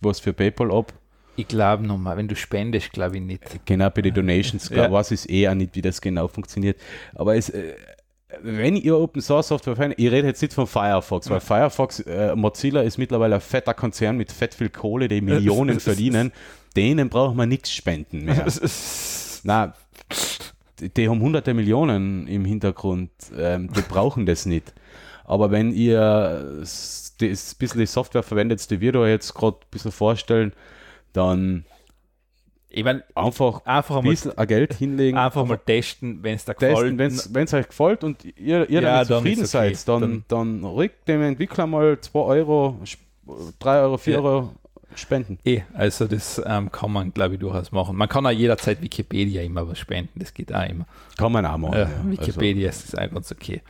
was 0.00 0.20
für 0.20 0.32
PayPal 0.32 0.72
ab. 0.72 0.92
Ich 1.36 1.48
glaube 1.48 1.86
nochmal, 1.86 2.16
wenn 2.16 2.28
du 2.28 2.36
spendest, 2.36 2.92
glaube 2.92 3.16
ich 3.16 3.22
nicht. 3.22 3.42
Genau, 3.66 3.90
bei 3.90 4.02
den 4.02 4.14
Donations 4.14 4.68
ja. 4.70 4.90
weiß 4.90 5.10
ich 5.10 5.28
eh 5.28 5.48
auch 5.48 5.54
nicht, 5.54 5.74
wie 5.74 5.82
das 5.82 6.00
genau 6.00 6.28
funktioniert. 6.28 6.80
Aber 7.14 7.36
es, 7.36 7.50
äh, 7.50 7.74
wenn 8.42 8.76
ihr 8.76 8.96
Open 8.96 9.22
Source 9.22 9.48
Software 9.48 9.74
verwendet, 9.74 9.98
ich 9.98 10.10
rede 10.10 10.28
jetzt 10.28 10.42
nicht 10.42 10.54
von 10.54 10.66
Firefox, 10.66 11.28
weil 11.30 11.40
Firefox, 11.40 12.00
äh, 12.00 12.34
Mozilla 12.34 12.82
ist 12.82 12.98
mittlerweile 12.98 13.36
ein 13.36 13.40
fetter 13.40 13.74
Konzern 13.74 14.16
mit 14.16 14.32
fett 14.32 14.54
viel 14.54 14.68
Kohle, 14.68 15.08
die 15.08 15.20
Millionen 15.20 15.80
verdienen. 15.80 16.32
Denen 16.76 17.08
braucht 17.08 17.36
man 17.36 17.48
nichts 17.48 17.72
spenden 17.72 18.24
mehr. 18.24 18.46
Na, 19.44 19.74
die, 20.80 20.88
die 20.88 21.08
haben 21.08 21.20
hunderte 21.20 21.54
Millionen 21.54 22.26
im 22.26 22.44
Hintergrund, 22.44 23.10
ähm, 23.36 23.72
die 23.72 23.82
brauchen 23.82 24.26
das 24.26 24.46
nicht. 24.46 24.72
Aber 25.24 25.50
wenn 25.50 25.72
ihr 25.72 26.64
das 27.18 27.54
bisschen 27.58 27.80
die 27.80 27.86
Software 27.86 28.22
verwendet, 28.22 28.70
die 28.70 28.80
wir 28.80 28.92
da 28.92 29.06
jetzt 29.06 29.34
gerade 29.34 29.56
ein 29.58 29.70
bisschen 29.70 29.92
vorstellen, 29.92 30.52
dann 31.12 31.64
ich 32.76 32.82
mein, 32.82 33.02
einfach, 33.14 33.64
einfach 33.64 33.96
ein 33.98 34.02
bisschen 34.02 34.32
mal, 34.36 34.46
Geld 34.46 34.74
hinlegen. 34.74 35.16
Einfach 35.16 35.46
mal 35.46 35.58
testen, 35.58 36.18
wenn 36.22 36.34
es 36.34 36.44
da 36.44 36.54
gefällt. 36.54 36.98
Wenn 36.98 37.44
es 37.44 37.54
euch 37.54 37.68
gefällt 37.68 38.02
und 38.02 38.24
ihr, 38.24 38.68
ihr 38.68 38.82
ja, 38.82 39.04
damit 39.04 39.06
zufrieden 39.06 39.40
okay. 39.42 39.74
seid, 39.74 39.88
dann, 39.88 40.00
dann, 40.00 40.24
dann 40.28 40.64
rückt 40.64 41.06
dem 41.06 41.22
Entwickler 41.22 41.68
mal 41.68 42.00
2 42.00 42.18
Euro, 42.18 42.80
3 43.60 43.80
Euro, 43.80 43.96
4 43.96 44.12
ja. 44.12 44.20
Euro 44.20 44.50
spenden. 44.96 45.38
Eh, 45.44 45.62
also 45.72 46.06
das 46.06 46.42
ähm, 46.44 46.72
kann 46.72 46.90
man, 46.90 47.12
glaube 47.14 47.34
ich, 47.34 47.40
durchaus 47.40 47.70
machen. 47.70 47.96
Man 47.96 48.08
kann 48.08 48.26
auch 48.26 48.30
jederzeit 48.30 48.82
Wikipedia 48.82 49.42
immer 49.42 49.68
was 49.68 49.78
spenden, 49.78 50.18
das 50.18 50.34
geht 50.34 50.52
auch 50.52 50.68
immer. 50.68 50.86
Kann 51.16 51.30
man 51.30 51.46
auch 51.46 51.56
machen. 51.56 51.74
Äh, 51.74 51.82
ja, 51.82 51.88
Wikipedia 52.04 52.68
also, 52.68 52.80
ist 52.80 52.92
das 52.92 53.00
auch 53.00 53.14
ganz 53.14 53.30
okay. 53.30 53.62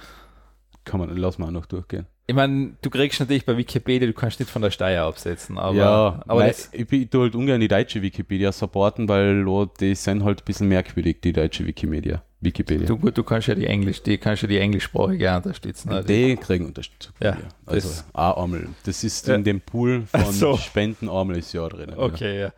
Kann 0.84 1.00
man, 1.00 1.16
lass 1.16 1.38
mal 1.38 1.50
noch 1.50 1.66
durchgehen. 1.66 2.06
Ich 2.26 2.34
meine, 2.34 2.76
du 2.80 2.88
kriegst 2.88 3.20
natürlich 3.20 3.44
bei 3.44 3.56
Wikipedia, 3.56 4.06
du 4.06 4.14
kannst 4.14 4.40
nicht 4.40 4.50
von 4.50 4.62
der 4.62 4.70
Steuer 4.70 5.04
absetzen, 5.04 5.58
aber, 5.58 5.76
ja, 5.76 6.22
aber 6.26 6.46
das, 6.46 6.70
ich, 6.72 6.90
ich 6.90 7.10
tue 7.10 7.22
halt 7.22 7.34
ungern 7.34 7.60
die 7.60 7.68
deutsche 7.68 8.00
Wikipedia 8.00 8.50
supporten, 8.50 9.08
weil 9.10 9.46
oh, 9.46 9.66
die 9.66 9.94
sind 9.94 10.24
halt 10.24 10.40
ein 10.40 10.44
bisschen 10.46 10.68
merkwürdig, 10.68 11.20
die 11.22 11.34
deutsche 11.34 11.66
Wikimedia. 11.66 12.22
Wikipedia. 12.40 12.86
Du, 12.86 12.96
gut, 12.96 13.16
du 13.16 13.24
kannst 13.24 13.48
ja 13.48 13.54
die 13.54 13.66
Englisch, 13.66 14.02
die 14.02 14.18
kannst 14.18 14.42
ja 14.42 14.48
die 14.48 14.58
englischsprachige 14.58 15.36
unterstützen. 15.36 15.90
Also. 15.90 16.08
Die 16.08 16.36
kriegen 16.36 16.66
Unterstützung. 16.66 17.14
Ja, 17.20 17.36
also 17.66 17.88
das, 17.88 18.04
auch 18.12 18.42
einmal. 18.42 18.68
Das 18.84 19.04
ist 19.04 19.26
ja. 19.26 19.34
in 19.34 19.44
dem 19.44 19.60
Pool 19.60 20.06
von 20.06 20.32
so. 20.32 20.56
Spenden 20.56 21.08
einmal 21.08 21.38
ist 21.38 21.52
Jahr 21.52 21.68
drin. 21.68 21.92
Okay, 21.94 22.40
ja. 22.40 22.52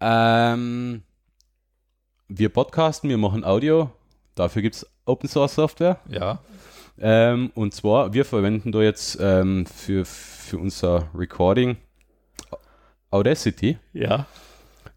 ja. 0.00 0.54
Ähm, 0.54 1.02
wir 2.28 2.48
podcasten, 2.48 3.08
wir 3.10 3.18
machen 3.18 3.44
Audio. 3.44 3.90
Dafür 4.34 4.62
gibt 4.62 4.76
es 4.76 4.86
Open 5.04 5.28
Source 5.28 5.54
Software. 5.54 5.98
Ja. 6.08 6.40
Ähm, 6.98 7.50
und 7.54 7.74
zwar, 7.74 8.12
wir 8.12 8.24
verwenden 8.24 8.72
da 8.72 8.80
jetzt 8.80 9.18
ähm, 9.20 9.66
für, 9.66 10.04
für 10.04 10.58
unser 10.58 11.08
Recording 11.14 11.76
Audacity. 13.10 13.78
Ja. 13.92 14.26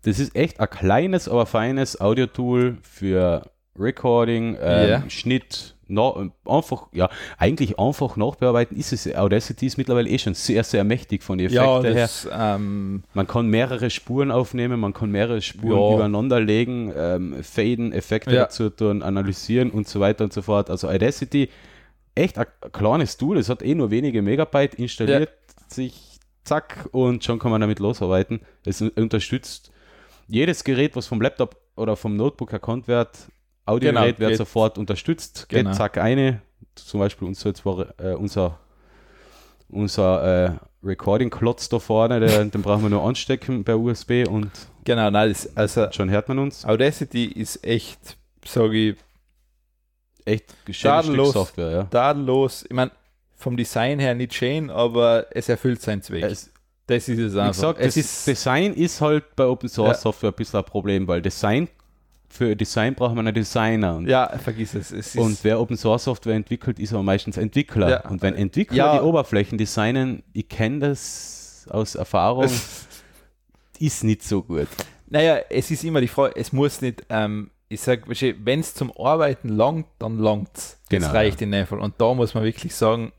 Das 0.03 0.19
ist 0.19 0.35
echt 0.35 0.59
ein 0.59 0.69
kleines, 0.69 1.27
aber 1.27 1.45
feines 1.45 1.99
Audio-Tool 1.99 2.77
für 2.83 3.49
Recording, 3.77 4.55
ähm, 4.61 4.87
yeah. 4.87 5.09
Schnitt, 5.09 5.74
na, 5.87 6.29
einfach, 6.45 6.87
ja, 6.93 7.09
eigentlich 7.37 7.79
einfach 7.79 8.17
nachbearbeiten 8.17 8.77
ist 8.77 8.93
es. 8.93 9.13
Audacity 9.15 9.67
ist 9.67 9.77
mittlerweile 9.77 10.09
eh 10.09 10.17
schon 10.17 10.33
sehr, 10.33 10.63
sehr 10.63 10.83
mächtig 10.83 11.23
von 11.23 11.37
den 11.37 11.47
Effekten 11.47 11.85
ja, 11.85 11.93
das, 11.93 12.25
her. 12.25 12.55
Ähm, 12.55 13.03
man 13.13 13.27
kann 13.27 13.47
mehrere 13.47 13.89
Spuren 13.89 14.31
aufnehmen, 14.31 14.79
man 14.79 14.93
kann 14.93 15.11
mehrere 15.11 15.41
Spuren 15.41 15.79
ja. 15.79 15.95
übereinander 15.95 16.39
legen, 16.39 16.91
ähm, 16.95 17.43
faden, 17.43 17.91
Effekte 17.93 18.33
ja. 18.33 18.43
dazu 18.43 18.69
tun, 18.69 19.03
analysieren 19.03 19.71
und 19.71 19.87
so 19.87 19.99
weiter 19.99 20.23
und 20.23 20.33
so 20.33 20.41
fort. 20.41 20.69
Also 20.69 20.87
Audacity 20.87 21.49
echt 22.15 22.37
ein 22.37 22.47
kleines 22.71 23.17
Tool, 23.17 23.37
es 23.37 23.49
hat 23.49 23.61
eh 23.61 23.75
nur 23.75 23.91
wenige 23.91 24.21
Megabyte, 24.21 24.75
installiert 24.75 25.29
ja. 25.29 25.63
sich, 25.67 26.19
zack, 26.43 26.89
und 26.91 27.23
schon 27.23 27.39
kann 27.39 27.51
man 27.51 27.61
damit 27.61 27.79
losarbeiten. 27.79 28.39
Es 28.65 28.81
unterstützt 28.81 29.71
jedes 30.27 30.63
Gerät, 30.63 30.95
was 30.95 31.07
vom 31.07 31.21
Laptop 31.21 31.57
oder 31.75 31.95
vom 31.95 32.15
Notebook 32.15 32.53
erkannt 32.53 32.87
wird, 32.87 33.27
Audiogerät 33.65 34.17
genau, 34.17 34.29
wird 34.29 34.37
sofort 34.37 34.77
unterstützt, 34.77 35.47
genau. 35.49 35.69
geht 35.69 35.77
zack 35.77 35.97
eine, 35.97 36.41
zum 36.75 36.99
Beispiel 36.99 37.27
unser, 37.27 37.53
äh, 37.99 38.13
unser, 38.13 38.59
unser 39.69 40.45
äh, 40.45 40.51
Recording-Klotz 40.83 41.69
da 41.69 41.79
vorne, 41.79 42.19
der, 42.19 42.45
den 42.45 42.61
brauchen 42.61 42.83
wir 42.83 42.89
nur 42.89 43.03
anstecken 43.03 43.63
per 43.63 43.79
USB 43.79 44.27
und 44.29 44.51
genau, 44.83 45.09
nein, 45.09 45.29
das, 45.29 45.57
also 45.57 45.91
schon 45.91 46.09
hört 46.09 46.27
man 46.27 46.39
uns. 46.39 46.63
Audacity 46.65 47.25
ist 47.25 47.65
echt, 47.65 48.17
sage 48.45 48.89
ich, 48.89 48.95
echt 50.25 50.53
tadellos, 50.81 51.33
Software, 51.33 51.71
ja. 51.71 51.83
tadellos. 51.85 52.63
Ich 52.63 52.75
meine, 52.75 52.91
vom 53.35 53.57
Design 53.57 53.99
her 53.99 54.15
nicht 54.15 54.33
schön, 54.33 54.69
aber 54.69 55.25
es 55.31 55.49
erfüllt 55.49 55.81
seinen 55.81 56.01
Zweck. 56.01 56.23
Es, 56.23 56.51
das 56.87 57.07
ist 57.09 57.19
es 57.19 57.35
einfach. 57.35 57.53
Gesagt, 57.53 57.79
es 57.79 57.97
ist 57.97 58.27
Design 58.27 58.73
ist 58.73 59.01
halt 59.01 59.35
bei 59.35 59.45
Open 59.45 59.69
Source 59.69 59.97
ja. 59.97 60.01
Software 60.01 60.31
ein 60.31 60.35
bisschen 60.35 60.59
ein 60.59 60.65
Problem, 60.65 61.07
weil 61.07 61.21
Design 61.21 61.67
für 62.35 62.55
Design 62.55 62.95
braucht 62.95 63.15
man 63.15 63.27
einen 63.27 63.35
Designer. 63.35 63.95
Und, 63.95 64.07
ja, 64.07 64.37
vergiss 64.37 64.73
es. 64.73 64.91
es 64.91 65.15
und 65.15 65.43
wer 65.43 65.59
Open 65.59 65.77
Source 65.77 66.03
Software 66.03 66.35
entwickelt, 66.35 66.79
ist 66.79 66.93
aber 66.93 67.03
meistens 67.03 67.37
Entwickler. 67.37 67.89
Ja. 67.89 68.09
Und 68.09 68.21
wenn 68.21 68.35
Entwickler 68.35 68.77
ja. 68.77 68.97
die 68.97 69.03
Oberflächen 69.03 69.57
designen, 69.57 70.23
ich 70.33 70.49
kenne 70.49 70.79
das 70.89 71.65
aus 71.69 71.95
Erfahrung, 71.95 72.49
ist 73.79 74.03
nicht 74.03 74.23
so 74.23 74.43
gut. 74.43 74.67
Naja, 75.07 75.37
es 75.49 75.71
ist 75.71 75.83
immer 75.83 76.01
die 76.01 76.07
Frage, 76.07 76.35
es 76.35 76.51
muss 76.51 76.81
nicht 76.81 77.05
ähm, 77.09 77.51
ich 77.67 77.81
sage, 77.81 78.03
wenn 78.43 78.59
es 78.59 78.73
zum 78.73 78.91
Arbeiten 78.97 79.49
langt, 79.49 79.87
dann 79.99 80.19
langt 80.19 80.49
es. 80.55 80.77
Das 80.89 80.89
genau, 80.89 81.11
reicht 81.11 81.41
ja. 81.41 81.45
in 81.45 81.51
dem 81.51 81.65
Fall. 81.65 81.79
Und 81.79 81.95
da 81.97 82.13
muss 82.13 82.33
man 82.33 82.43
wirklich 82.43 82.75
sagen, 82.75 83.11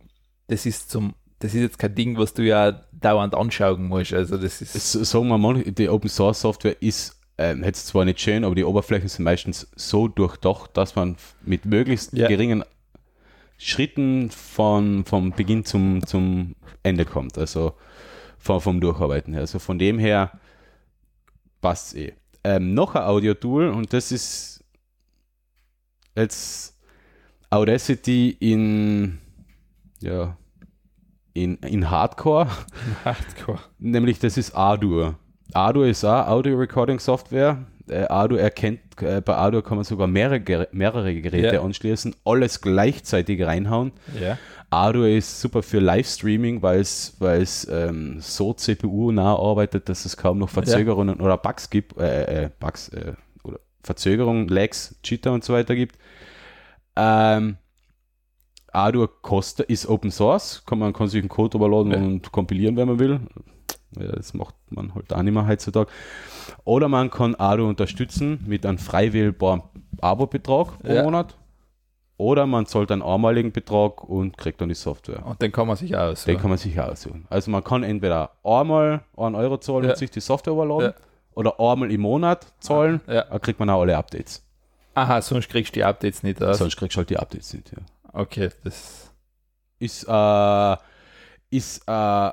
das 0.46 0.66
ist 0.66 0.90
zum, 0.90 1.14
das 1.40 1.54
ist 1.54 1.60
jetzt 1.60 1.78
kein 1.78 1.94
Ding, 1.94 2.16
was 2.16 2.32
du 2.34 2.42
ja 2.42 2.80
dauernd 2.92 3.34
anschauen 3.34 3.84
musst. 3.84 4.12
Also 4.12 4.36
das 4.36 4.62
ist. 4.62 4.92
Sagen 4.92 5.28
wir 5.28 5.38
mal, 5.38 5.62
die 5.62 5.88
Open 5.88 6.08
Source 6.08 6.40
Software 6.40 6.80
ist 6.80 7.15
ähm, 7.38 7.64
jetzt 7.64 7.86
zwar 7.86 8.04
nicht 8.04 8.20
schön, 8.20 8.44
aber 8.44 8.54
die 8.54 8.64
Oberflächen 8.64 9.08
sind 9.08 9.24
meistens 9.24 9.68
so 9.76 10.08
durchdacht, 10.08 10.76
dass 10.76 10.96
man 10.96 11.16
mit 11.42 11.64
möglichst 11.64 12.12
ja. 12.12 12.28
geringen 12.28 12.64
Schritten 13.58 14.30
von, 14.30 15.04
vom 15.04 15.32
Beginn 15.32 15.64
zum, 15.64 16.06
zum 16.06 16.56
Ende 16.82 17.04
kommt. 17.04 17.38
Also 17.38 17.74
vom, 18.38 18.60
vom 18.60 18.80
Durcharbeiten 18.80 19.32
her. 19.32 19.42
Also 19.42 19.58
von 19.58 19.78
dem 19.78 19.98
her 19.98 20.32
passt 21.60 21.88
es 21.88 21.94
eh 21.94 22.14
ähm, 22.44 22.74
noch 22.74 22.94
ein 22.94 23.02
Audio-Tool 23.02 23.70
und 23.70 23.92
das 23.92 24.12
ist 24.12 24.64
jetzt 26.14 26.78
Audacity 27.50 28.36
in, 28.38 29.18
ja, 30.00 30.36
in, 31.34 31.56
in 31.56 31.90
Hardcore. 31.90 32.48
Hardcore. 33.04 33.58
Nämlich 33.78 34.20
das 34.20 34.36
ist 34.36 34.54
Ardour. 34.54 35.18
Ardour 35.52 35.86
ist 35.86 36.04
auch 36.04 36.26
Audio-Recording-Software. 36.26 37.64
Äh, 37.88 38.04
Ardour 38.04 38.40
erkennt, 38.40 38.80
äh, 39.00 39.20
bei 39.20 39.34
Ardour 39.34 39.62
kann 39.62 39.76
man 39.76 39.84
sogar 39.84 40.06
mehrere, 40.06 40.68
mehrere 40.72 41.14
Geräte 41.14 41.54
ja. 41.54 41.62
anschließen, 41.62 42.16
alles 42.24 42.60
gleichzeitig 42.60 43.44
reinhauen. 43.44 43.92
Ardour 44.70 45.06
ist 45.06 45.40
super 45.40 45.62
für 45.62 45.78
Livestreaming, 45.78 46.62
weil 46.62 46.80
es 46.80 47.68
ähm, 47.70 48.20
so 48.20 48.52
CPU-nah 48.52 49.36
arbeitet, 49.36 49.88
dass 49.88 50.04
es 50.04 50.16
kaum 50.16 50.38
noch 50.38 50.48
Verzögerungen 50.48 51.18
ja. 51.18 51.24
oder 51.24 51.38
Bugs 51.38 51.70
gibt, 51.70 51.96
äh, 51.98 52.46
äh, 52.46 52.50
Bugs 52.58 52.88
äh, 52.88 53.12
oder 53.44 53.60
Verzögerungen, 53.82 54.48
Lags, 54.48 54.96
Jitter 55.04 55.32
und 55.32 55.44
so 55.44 55.52
weiter 55.52 55.76
gibt. 55.76 55.96
Ähm, 56.96 57.58
Ardour 58.72 59.22
kostet, 59.22 59.70
ist 59.70 59.86
Open 59.86 60.10
Source, 60.10 60.64
kann 60.66 60.78
man 60.78 60.92
kann 60.92 61.08
sich 61.08 61.20
einen 61.20 61.28
Code 61.28 61.56
überladen 61.56 61.94
und 61.94 62.32
kompilieren, 62.32 62.76
wenn 62.76 62.88
man 62.88 62.98
will. 62.98 63.20
Ja, 63.98 64.12
das 64.12 64.34
macht 64.34 64.54
man 64.70 64.94
halt 64.94 65.12
auch 65.12 65.22
nicht 65.22 65.32
mehr 65.32 65.46
heutzutage. 65.46 65.90
Oder 66.64 66.88
man 66.88 67.10
kann 67.10 67.34
Ardour 67.34 67.68
unterstützen 67.68 68.44
mit 68.46 68.66
einem 68.66 68.78
frei 68.78 69.12
wählbaren 69.12 69.62
Abo-Betrag 70.00 70.78
pro 70.80 70.92
ja. 70.92 71.02
Monat 71.02 71.36
oder 72.18 72.46
man 72.46 72.66
zahlt 72.66 72.90
einen 72.90 73.02
einmaligen 73.02 73.52
Betrag 73.52 74.02
und 74.04 74.38
kriegt 74.38 74.60
dann 74.60 74.68
die 74.68 74.74
Software. 74.74 75.24
Und 75.26 75.40
den 75.42 75.52
kann 75.52 75.66
man 75.66 75.76
sich 75.76 75.96
aussuchen. 75.96 76.32
Den 76.32 76.40
kann 76.40 76.50
man 76.50 76.58
sich 76.58 76.78
aussuchen. 76.80 77.26
Also 77.28 77.50
man 77.50 77.62
kann 77.62 77.82
entweder 77.82 78.30
einmal 78.42 79.02
einen 79.16 79.34
Euro 79.34 79.58
zahlen 79.58 79.84
ja. 79.84 79.90
und 79.90 79.98
sich 79.98 80.10
die 80.10 80.20
Software 80.20 80.54
überladen 80.54 80.94
ja. 80.96 81.04
oder 81.34 81.60
einmal 81.60 81.90
im 81.90 82.00
Monat 82.00 82.46
zahlen, 82.58 83.00
ja. 83.06 83.24
dann 83.24 83.40
kriegt 83.40 83.58
man 83.58 83.68
auch 83.68 83.82
alle 83.82 83.96
Updates. 83.96 84.42
Aha, 84.94 85.20
sonst 85.20 85.50
kriegst 85.50 85.74
du 85.74 85.80
die 85.80 85.84
Updates 85.84 86.22
nicht 86.22 86.42
aus. 86.42 86.58
Sonst 86.58 86.76
kriegst 86.76 86.96
du 86.96 86.98
halt 86.98 87.10
die 87.10 87.18
Updates 87.18 87.52
nicht, 87.52 87.70
ja. 87.72 87.78
Okay, 88.14 88.48
das 88.64 89.12
ist, 89.78 90.06
äh, 90.08 90.76
ist 91.50 91.86
ein 91.86 92.32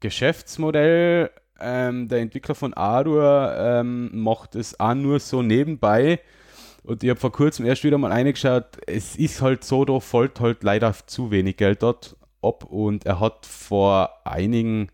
Geschäftsmodell. 0.00 1.30
Ähm, 1.60 2.08
der 2.08 2.20
Entwickler 2.20 2.54
von 2.54 2.72
Adur 2.74 3.52
ähm, 3.58 4.10
macht 4.22 4.54
es 4.54 4.78
auch 4.78 4.94
nur 4.94 5.18
so 5.18 5.42
nebenbei 5.42 6.20
und 6.88 7.04
ich 7.04 7.10
habe 7.10 7.20
vor 7.20 7.32
kurzem 7.32 7.66
erst 7.66 7.84
wieder 7.84 7.98
mal 7.98 8.12
eingeschaut, 8.12 8.78
es 8.86 9.14
ist 9.14 9.42
halt 9.42 9.62
so, 9.62 9.84
da 9.84 10.00
folgt 10.00 10.40
halt 10.40 10.62
leider 10.62 10.94
zu 11.06 11.30
wenig 11.30 11.58
Geld 11.58 11.82
dort 11.82 12.16
ab 12.40 12.64
und 12.64 13.04
er 13.04 13.20
hat 13.20 13.44
vor 13.44 14.26
einigen 14.26 14.88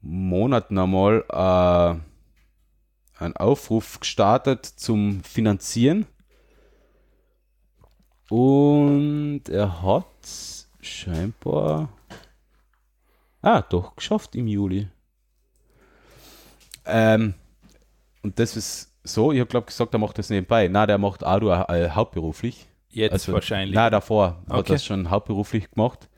Monaten 0.00 0.78
einmal 0.78 1.22
äh, 1.28 3.22
einen 3.22 3.36
Aufruf 3.36 4.00
gestartet 4.00 4.64
zum 4.64 5.22
Finanzieren. 5.22 6.06
Und 8.30 9.42
er 9.50 9.82
hat 9.82 10.06
scheinbar 10.80 11.90
ah, 13.46 13.62
doch 13.62 13.96
geschafft 13.96 14.34
im 14.34 14.46
Juli. 14.48 14.88
Ähm, 16.84 17.34
und 18.22 18.38
das 18.38 18.56
ist 18.56 18.92
so, 19.04 19.32
ich 19.32 19.40
habe 19.40 19.48
glaube 19.48 19.66
gesagt, 19.66 19.94
er 19.94 19.98
macht 19.98 20.18
das 20.18 20.30
nebenbei. 20.30 20.68
Na, 20.68 20.86
der 20.86 20.98
macht 20.98 21.24
Adu 21.24 21.50
äh, 21.50 21.90
hauptberuflich. 21.90 22.66
Jetzt 22.88 23.12
also, 23.12 23.32
wahrscheinlich. 23.32 23.74
Na, 23.74 23.90
davor 23.90 24.42
okay. 24.46 24.58
hat 24.58 24.68
er 24.68 24.74
das 24.74 24.84
schon 24.84 25.10
hauptberuflich 25.10 25.70
gemacht. 25.70 26.08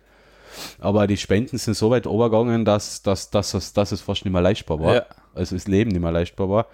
Aber 0.80 1.06
die 1.06 1.18
Spenden 1.18 1.58
sind 1.58 1.74
so 1.74 1.90
weit 1.90 2.06
übergegangen, 2.06 2.64
dass, 2.64 3.02
dass, 3.02 3.30
dass, 3.30 3.52
es, 3.52 3.74
dass 3.74 3.92
es 3.92 4.00
fast 4.00 4.24
nicht 4.24 4.32
mehr 4.32 4.42
leistbar 4.42 4.80
war. 4.80 4.94
Ja. 4.94 5.06
Also 5.34 5.54
das 5.54 5.68
Leben 5.68 5.90
nicht 5.90 6.00
mehr 6.00 6.12
leistbar 6.12 6.48
war. 6.48 6.66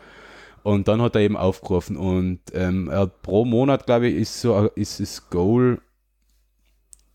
Und 0.62 0.88
dann 0.88 1.02
hat 1.02 1.16
er 1.16 1.22
eben 1.22 1.36
aufgerufen 1.36 1.96
und 1.96 2.40
ähm, 2.54 2.90
pro 3.20 3.44
Monat, 3.44 3.84
glaube 3.84 4.06
ich, 4.06 4.16
ist 4.16 4.40
so 4.40 4.68
ist 4.74 4.98
das 5.00 5.28
Goal 5.28 5.82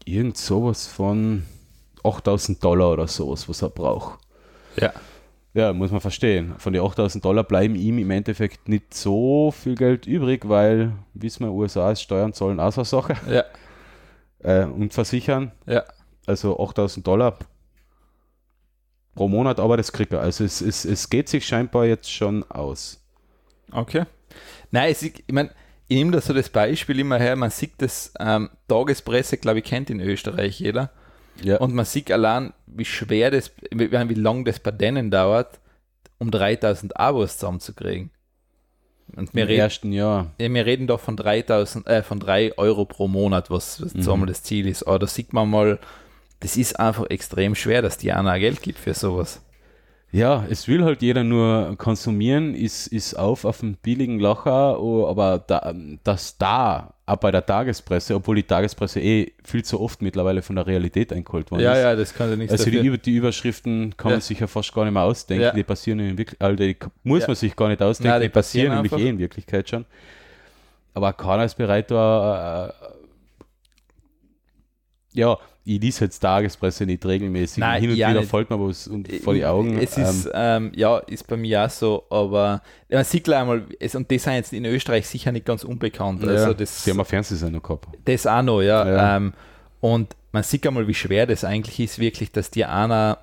irgend 0.05 0.37
sowas 0.37 0.85
von 0.85 1.43
8000 2.04 2.64
Dollar 2.64 2.91
oder 2.93 3.08
sowas, 3.08 3.47
was 3.47 3.62
er 3.62 3.70
braucht. 3.70 4.20
Ja. 4.76 4.93
Ja, 5.54 5.74
muss 5.74 5.91
man 5.91 6.00
verstehen. 6.00 6.54
Von 6.60 6.74
den 6.74 6.84
8000 6.84 7.26
Dollar 7.26 7.43
bleiben 7.43 7.76
ihm 7.76 7.97
im 7.97 8.12
Endeffekt 8.12 8.70
nicht 8.70 8.93
so 8.93 9.52
viel 9.52 9.76
Geld 9.76 10.06
übrig, 10.06 10.47
weil, 10.47 10.93
wissen 11.14 11.45
wir, 11.45 11.52
USA 11.52 11.91
ist 11.91 12.02
Steuern 12.02 12.34
zahlen 12.34 12.60
auch 12.60 12.72
so 12.72 12.82
eine 12.82 12.86
Sache. 12.86 13.16
Ja. 13.30 13.43
Äh, 14.41 14.66
und 14.66 14.93
versichern. 14.93 15.52
Ja. 15.66 15.84
Also 16.28 16.60
8000 16.60 17.06
Dollar 17.06 17.38
pro 19.16 19.28
Monat, 19.28 19.60
aber 19.60 19.76
das 19.76 19.91
kriegt 19.91 20.14
er. 20.14 20.22
Also 20.22 20.43
es, 20.43 20.62
es, 20.62 20.86
es 20.86 21.10
geht 21.10 21.28
sich 21.28 21.45
scheinbar 21.45 21.86
jetzt 21.86 22.12
schon 22.12 22.50
aus. 22.50 23.04
Okay. 23.72 24.06
Nein, 24.72 24.91
es, 24.91 25.02
ich 25.02 25.24
meine, 25.32 25.50
ich 25.88 25.97
nehme 25.97 26.12
da 26.12 26.22
so 26.22 26.34
das 26.34 26.50
Beispiel 26.50 27.00
immer 27.00 27.18
her, 27.18 27.36
man 27.36 27.50
sieht 27.50 27.74
das, 27.80 28.14
ähm, 28.20 28.50
Tagespresse, 28.68 29.38
glaube 29.38 29.60
ich, 29.60 29.66
kennt 29.66 29.89
in 29.89 30.00
Österreich 30.00 30.60
jeder. 30.60 30.91
Ja. 31.43 31.57
Und 31.57 31.73
man 31.73 31.85
sieht 31.85 32.11
allein, 32.11 32.53
wie 32.67 32.85
schwer 32.85 33.31
das, 33.31 33.51
wie, 33.71 33.91
wie 33.91 34.13
lang 34.13 34.45
das 34.45 34.59
bei 34.59 34.71
denen 34.71 35.11
dauert, 35.11 35.59
um 36.17 36.31
3000 36.31 36.97
Abos 36.97 37.37
zusammenzukriegen. 37.37 38.11
Und 39.15 39.33
wir 39.33 39.43
Im 39.43 39.47
reden, 39.47 39.59
ersten 39.59 39.91
Jahr. 39.91 40.31
ja, 40.39 40.53
wir 40.53 40.65
reden 40.65 40.87
doch 40.87 40.99
von 40.99 41.17
3000, 41.17 41.87
äh, 41.87 42.03
von 42.03 42.19
3 42.19 42.57
Euro 42.57 42.85
pro 42.85 43.07
Monat, 43.07 43.49
was, 43.49 43.81
was 43.81 43.93
Mhm. 43.93 44.21
mhm. 44.21 44.27
das 44.27 44.43
Ziel 44.43 44.67
ist. 44.67 44.83
Aber 44.83 44.99
da 44.99 45.07
sieht 45.07 45.33
man 45.33 45.49
mal, 45.49 45.79
das 46.39 46.57
ist 46.57 46.79
einfach 46.79 47.09
extrem 47.09 47.55
schwer, 47.55 47.81
dass 47.81 47.97
die 47.97 48.11
einer 48.11 48.39
Geld 48.39 48.61
gibt 48.61 48.79
für 48.79 48.93
sowas. 48.93 49.41
Ja, 50.11 50.45
es 50.49 50.67
will 50.67 50.83
halt 50.83 51.01
jeder 51.01 51.23
nur 51.23 51.75
konsumieren, 51.77 52.55
ist, 52.55 52.87
ist 52.87 53.13
auf 53.13 53.45
auf 53.45 53.59
dem 53.59 53.75
billigen 53.75 54.19
Lacher, 54.19 54.81
oh, 54.81 55.07
aber 55.07 55.37
da, 55.37 55.73
dass 56.03 56.37
da, 56.37 56.95
auch 57.10 57.18
bei 57.18 57.32
der 57.32 57.45
Tagespresse, 57.45 58.16
obwohl 58.16 58.36
die 58.36 58.43
Tagespresse 58.43 58.99
eh 58.99 59.34
viel 59.43 59.64
zu 59.64 59.80
oft 59.82 60.01
mittlerweile 60.01 60.41
von 60.41 60.55
der 60.55 60.68
Realität 60.68 61.12
eingeholt 61.12 61.49
worden 61.49 61.62
Ja, 61.64 61.74
ist. 61.74 61.80
ja, 61.82 61.95
das 61.95 62.14
kann 62.14 62.30
ja 62.30 62.36
nichts 62.36 62.51
Also 62.51 62.66
die, 62.70 62.78
dafür. 62.78 62.97
Die 62.97 63.16
Überschriften 63.16 63.97
kann 63.97 64.12
Ja. 64.12 64.16
man 64.18 64.22
sich 64.22 64.39
ja 64.39 64.47
fast 64.47 64.74
gar 64.74 64.84
nicht 64.86 64.93
mehr 64.93 65.03
ausdenken, 65.03 65.43
Ja. 65.43 65.51
die 65.51 65.64
passieren 65.64 65.99
in 65.99 66.18
Wirklichkeit, 66.18 66.41
also 66.45 66.55
die 66.64 66.78
muss 67.03 67.22
Ja. 67.22 67.28
man 67.28 67.36
sich 67.36 67.55
gar 67.55 67.68
nicht 67.70 67.82
ausdenken, 67.82 68.12
Nein, 68.12 68.22
die, 68.22 68.28
die 68.28 68.32
passieren 68.34 68.68
passieren 68.70 68.84
nämlich 68.91 69.05
eh 69.05 69.10
in 69.10 69.20
Wirklichkeit 69.20 69.70
schon. 69.70 69.86
Aber 70.93 71.14
keiner 71.14 71.45
ist 71.45 71.55
bereit, 71.55 71.89
da, 71.91 72.68
äh, 72.68 72.74
ja, 75.14 75.38
ich 75.66 75.80
lese 75.80 76.05
jetzt 76.05 76.20
Tagespresse 76.20 76.86
nicht 76.86 77.05
regelmäßig. 77.05 77.57
Nein, 77.60 77.82
Hin 77.82 77.91
und 77.91 77.95
ja 77.97 78.10
wieder 78.10 78.22
nicht. 78.22 78.30
fällt 78.30 78.49
mir 78.49 78.60
was 78.60 78.88
um, 78.88 79.03
vor 79.24 79.34
die 79.34 79.45
Augen. 79.45 79.78
Es 79.78 79.97
ist, 79.97 80.30
ähm, 80.34 80.72
ja, 80.76 80.97
ist 80.99 81.28
bei 81.28 81.38
mir 81.38 81.64
auch 81.66 81.70
so, 81.70 82.05
aber 82.10 82.62
man 82.89 83.03
sieht 83.03 83.26
gleich 83.26 83.41
einmal, 83.41 83.64
es, 83.80 83.93
und 83.93 84.10
das 84.12 84.24
sind 84.24 84.34
jetzt 84.34 84.53
in 84.53 84.66
Österreich 84.66 85.07
sicher 85.07 85.32
nicht 85.32 85.45
ganz 85.45 85.64
unbekannt. 85.64 86.24
ja, 86.24 86.30
Also 86.30 86.53
das, 86.53 86.84
sie 86.84 86.91
haben 86.91 86.97
eine 86.97 87.05
Fernsehsendung 87.05 87.62
gehabt. 87.62 87.88
das 88.05 88.26
auch 88.26 88.41
noch, 88.41 88.62
ja. 88.62 88.88
Ja. 88.88 89.18
Ähm, 89.18 89.34
und 89.82 90.16
man 90.32 90.43
sieht 90.43 90.66
einmal, 90.66 90.88
wie 90.88 90.93
schwer 90.93 91.26
das 91.28 91.43
eigentlich 91.43 91.80
ist, 91.80 91.99
wirklich, 91.99 92.32
dass 92.32 92.49
dir 92.51 92.72
einer, 92.72 93.18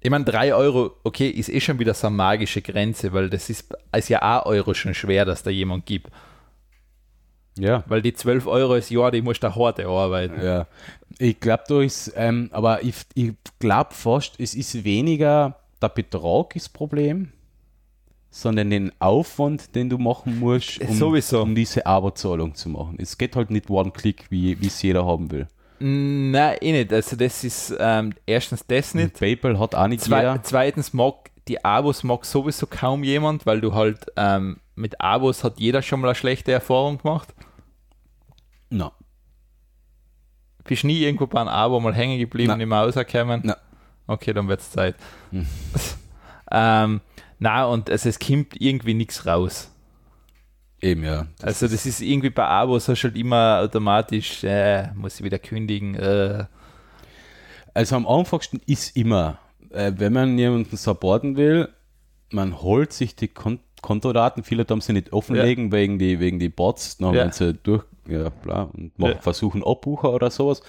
ich 0.00 0.10
meine, 0.10 0.24
3 0.24 0.54
Euro, 0.54 0.92
okay, 1.04 1.28
ist 1.28 1.48
eh 1.48 1.60
schon 1.60 1.78
wieder 1.78 1.94
so 1.94 2.06
eine 2.06 2.16
magische 2.16 2.62
Grenze, 2.62 3.12
weil 3.12 3.28
das 3.28 3.50
ist, 3.50 3.74
ist 3.96 4.08
ja 4.08 4.22
auch 4.40 4.46
Euro 4.46 4.72
schon 4.74 4.94
schwer, 4.94 5.24
dass 5.24 5.42
da 5.42 5.50
jemand 5.50 5.84
gibt. 5.86 6.10
Ja. 7.60 7.84
Weil 7.86 8.02
die 8.02 8.12
12 8.14 8.46
Euro 8.46 8.74
ist 8.74 8.90
Jahr, 8.90 9.10
die 9.10 9.22
musst 9.22 9.42
du 9.42 9.54
hart 9.54 9.80
arbeiten. 9.80 10.42
Ja, 10.42 10.66
ich 11.18 11.38
glaube, 11.38 11.64
da 11.68 11.80
ist, 11.82 12.12
ähm, 12.16 12.48
aber 12.52 12.82
ich, 12.82 12.94
ich 13.14 13.32
glaube 13.58 13.94
fast, 13.94 14.38
es 14.40 14.54
ist 14.54 14.84
weniger 14.84 15.56
der 15.80 15.88
Betrag 15.90 16.54
das 16.54 16.68
Problem, 16.68 17.32
sondern 18.30 18.70
den 18.70 18.92
Aufwand, 19.00 19.74
den 19.74 19.90
du 19.90 19.98
machen 19.98 20.38
musst, 20.38 20.80
um, 20.80 20.94
Sowieso. 20.94 21.42
um 21.42 21.54
diese 21.54 21.84
Abozahlung 21.84 22.54
zu 22.54 22.68
machen. 22.68 22.96
Es 22.98 23.18
geht 23.18 23.36
halt 23.36 23.50
nicht 23.50 23.68
One-Click, 23.68 24.26
wie 24.30 24.60
wie 24.60 24.66
es 24.66 24.80
jeder 24.82 25.04
haben 25.04 25.30
will. 25.30 25.46
Nein, 25.80 26.58
eh 26.60 26.72
nicht. 26.72 26.92
Also 26.92 27.16
das 27.16 27.42
ist 27.42 27.74
ähm, 27.78 28.12
erstens 28.26 28.66
das 28.66 28.94
nicht. 28.94 29.18
PayPal 29.18 29.58
hat 29.58 29.74
auch 29.74 29.88
nicht 29.88 30.02
Zwei, 30.02 30.18
jeder. 30.18 30.42
zweitens 30.42 30.92
mag 30.92 31.30
die 31.48 31.64
Abos 31.64 32.04
mag 32.04 32.24
sowieso 32.24 32.66
kaum 32.66 33.02
jemand, 33.02 33.46
weil 33.46 33.60
du 33.60 33.74
halt 33.74 34.06
ähm, 34.16 34.58
mit 34.76 35.00
Abos 35.00 35.42
hat 35.42 35.58
jeder 35.58 35.82
schon 35.82 36.00
mal 36.00 36.08
eine 36.08 36.14
schlechte 36.14 36.52
Erfahrung 36.52 36.98
gemacht. 36.98 37.34
No. 38.70 38.92
Bist 40.64 40.84
nie 40.84 41.02
irgendwo 41.02 41.26
bei 41.26 41.40
einem 41.40 41.48
Abo 41.48 41.80
mal 41.80 41.94
hängen 41.94 42.18
geblieben, 42.18 42.48
Nein. 42.48 42.58
nicht 42.58 42.66
mehr 42.68 42.78
rausgekommen? 42.80 43.40
Nein. 43.44 43.56
Okay, 44.06 44.32
dann 44.32 44.48
wird 44.48 44.60
es 44.60 44.70
Zeit. 44.70 44.96
Hm. 45.30 45.46
ähm, 46.52 47.00
na 47.38 47.64
und 47.66 47.88
also 47.90 48.08
es 48.08 48.18
kommt 48.18 48.60
irgendwie 48.60 48.94
nichts 48.94 49.26
raus. 49.26 49.70
Eben, 50.82 51.04
ja. 51.04 51.26
Also 51.42 51.68
das 51.68 51.86
ist 51.86 52.00
irgendwie 52.00 52.30
bei 52.30 52.44
Abos 52.46 52.88
hast 52.88 53.02
du 53.02 53.08
halt 53.08 53.16
immer 53.16 53.60
automatisch, 53.62 54.42
äh, 54.44 54.90
muss 54.94 55.18
ich 55.18 55.24
wieder 55.24 55.38
kündigen. 55.38 55.94
Äh, 55.94 56.44
Also 57.74 57.96
am 57.96 58.06
einfachsten 58.06 58.60
ist 58.66 58.96
immer, 58.96 59.38
äh, 59.70 59.92
wenn 59.96 60.12
man 60.12 60.38
jemanden 60.38 60.76
supporten 60.76 61.36
will, 61.36 61.68
man 62.32 62.60
holt 62.62 62.92
sich 62.92 63.14
die 63.16 63.28
Kon 63.28 63.60
Kontodaten, 63.82 64.42
viele 64.44 64.64
haben 64.68 64.80
sie 64.80 64.92
nicht 64.92 65.12
offenlegen 65.12 65.72
wegen 65.72 65.98
die, 65.98 66.20
wegen 66.20 66.38
die 66.38 66.48
Bots, 66.48 66.96
dann 66.98 67.14
Ja. 67.14 67.30
sie 67.32 67.54
durch, 67.54 67.82
ja, 68.08 68.28
bla, 68.30 68.62
und 68.72 68.98
machen, 68.98 69.12
Ja. 69.12 69.18
versuchen 69.20 69.62
Abbucher 69.64 70.12
oder 70.12 70.30
sowas. 70.30 70.62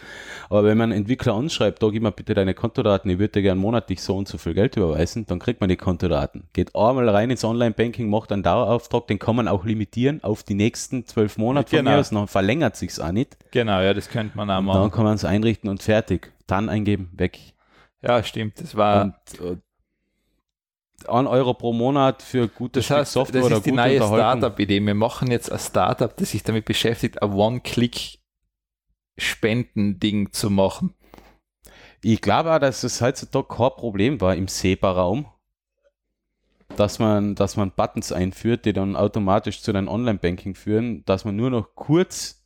Aber 0.50 0.64
wenn 0.64 0.78
man 0.78 0.92
einen 0.92 1.02
Entwickler 1.02 1.34
anschreibt, 1.34 1.82
da 1.82 1.90
gib 1.90 2.04
mir 2.04 2.12
bitte 2.12 2.34
deine 2.34 2.54
Kontodaten, 2.54 3.10
ich 3.12 3.20
würde 3.20 3.34
dir 3.34 3.42
gerne 3.42 3.60
monatlich 3.60 4.02
so 4.02 4.16
und 4.16 4.28
so 4.28 4.38
viel 4.38 4.54
Geld 4.54 4.78
überweisen, 4.78 5.26
dann 5.26 5.40
kriegt 5.40 5.60
man 5.62 5.70
die 5.70 5.78
Kontodaten. 5.78 6.44
Geht 6.54 6.76
einmal 6.76 7.08
rein 7.10 7.30
ins 7.30 7.44
Online-Banking, 7.44 8.10
macht 8.10 8.32
einen 8.32 8.44
Dauerauftrag, 8.44 9.08
den 9.08 9.20
kann 9.20 9.36
man 9.36 9.48
auch 9.48 9.66
limitieren 9.66 10.24
auf 10.24 10.44
die 10.44 10.54
nächsten 10.56 11.06
zwölf 11.06 11.38
Monate 11.38 11.70
von 11.70 11.80
Genau. 11.80 11.92
mir 11.92 11.98
aus, 12.00 12.10
dann 12.12 12.28
verlängert 12.28 12.76
sich's 12.76 13.00
auch 13.00 13.12
nicht. 13.12 13.38
genau, 13.52 13.82
ja, 13.82 13.94
das 13.94 14.10
könnte 14.10 14.38
man 14.38 14.50
auch 14.50 14.60
Und 14.60 14.66
machen. 14.66 14.82
dann 14.82 14.92
kann 14.92 15.04
man 15.04 15.16
es 15.16 15.26
einrichten 15.26 15.70
und 15.70 15.82
fertig. 15.84 16.32
Dann 16.48 16.70
eingeben, 16.70 17.10
weg. 17.16 17.40
Ja, 18.02 18.24
stimmt. 18.24 18.60
Das 18.60 18.76
war. 18.76 19.04
Und 19.04 19.14
äh, 19.40 19.58
1 21.10 21.28
Euro 21.28 21.54
pro 21.54 21.74
Monat 21.74 22.22
für 22.22 22.48
gutes 22.48 22.88
Das 22.88 22.98
heißt, 22.98 23.12
Software 23.14 23.42
das 23.42 23.48
oder 23.48 23.58
ist 23.58 23.66
die 23.66 23.72
gute 23.72 23.82
neue. 23.82 23.98
Startup-Idee. 23.98 24.80
Wir 24.82 24.96
machen 24.96 25.30
jetzt 25.32 25.52
ein 25.52 25.60
Startup, 25.60 26.16
das 26.16 26.32
sich 26.32 26.44
damit 26.44 26.66
beschäftigt, 26.66 27.22
ein 27.22 27.34
One-Click-Spenden-Ding 27.34 30.32
zu 30.32 30.50
machen. 30.50 30.94
Ich 32.04 32.22
glaube 32.22 32.54
auch, 32.54 32.60
dass 32.60 32.84
es 32.84 33.02
heutzutage 33.02 33.48
kein 33.48 33.70
Problem 33.72 34.22
war 34.22 34.36
im 34.36 34.48
SEPA-Raum, 34.48 35.28
dass 36.76 37.00
man, 37.00 37.36
dass 37.36 37.58
man 37.58 37.72
Buttons 37.72 38.12
einführt, 38.12 38.66
die 38.66 38.74
dann 38.74 38.96
automatisch 38.96 39.62
zu 39.62 39.74
deinem 39.74 39.88
Online-Banking 39.88 40.56
führen, 40.56 41.04
dass 41.06 41.26
man 41.26 41.36
nur 41.36 41.50
noch 41.50 41.76
kurz 41.76 42.38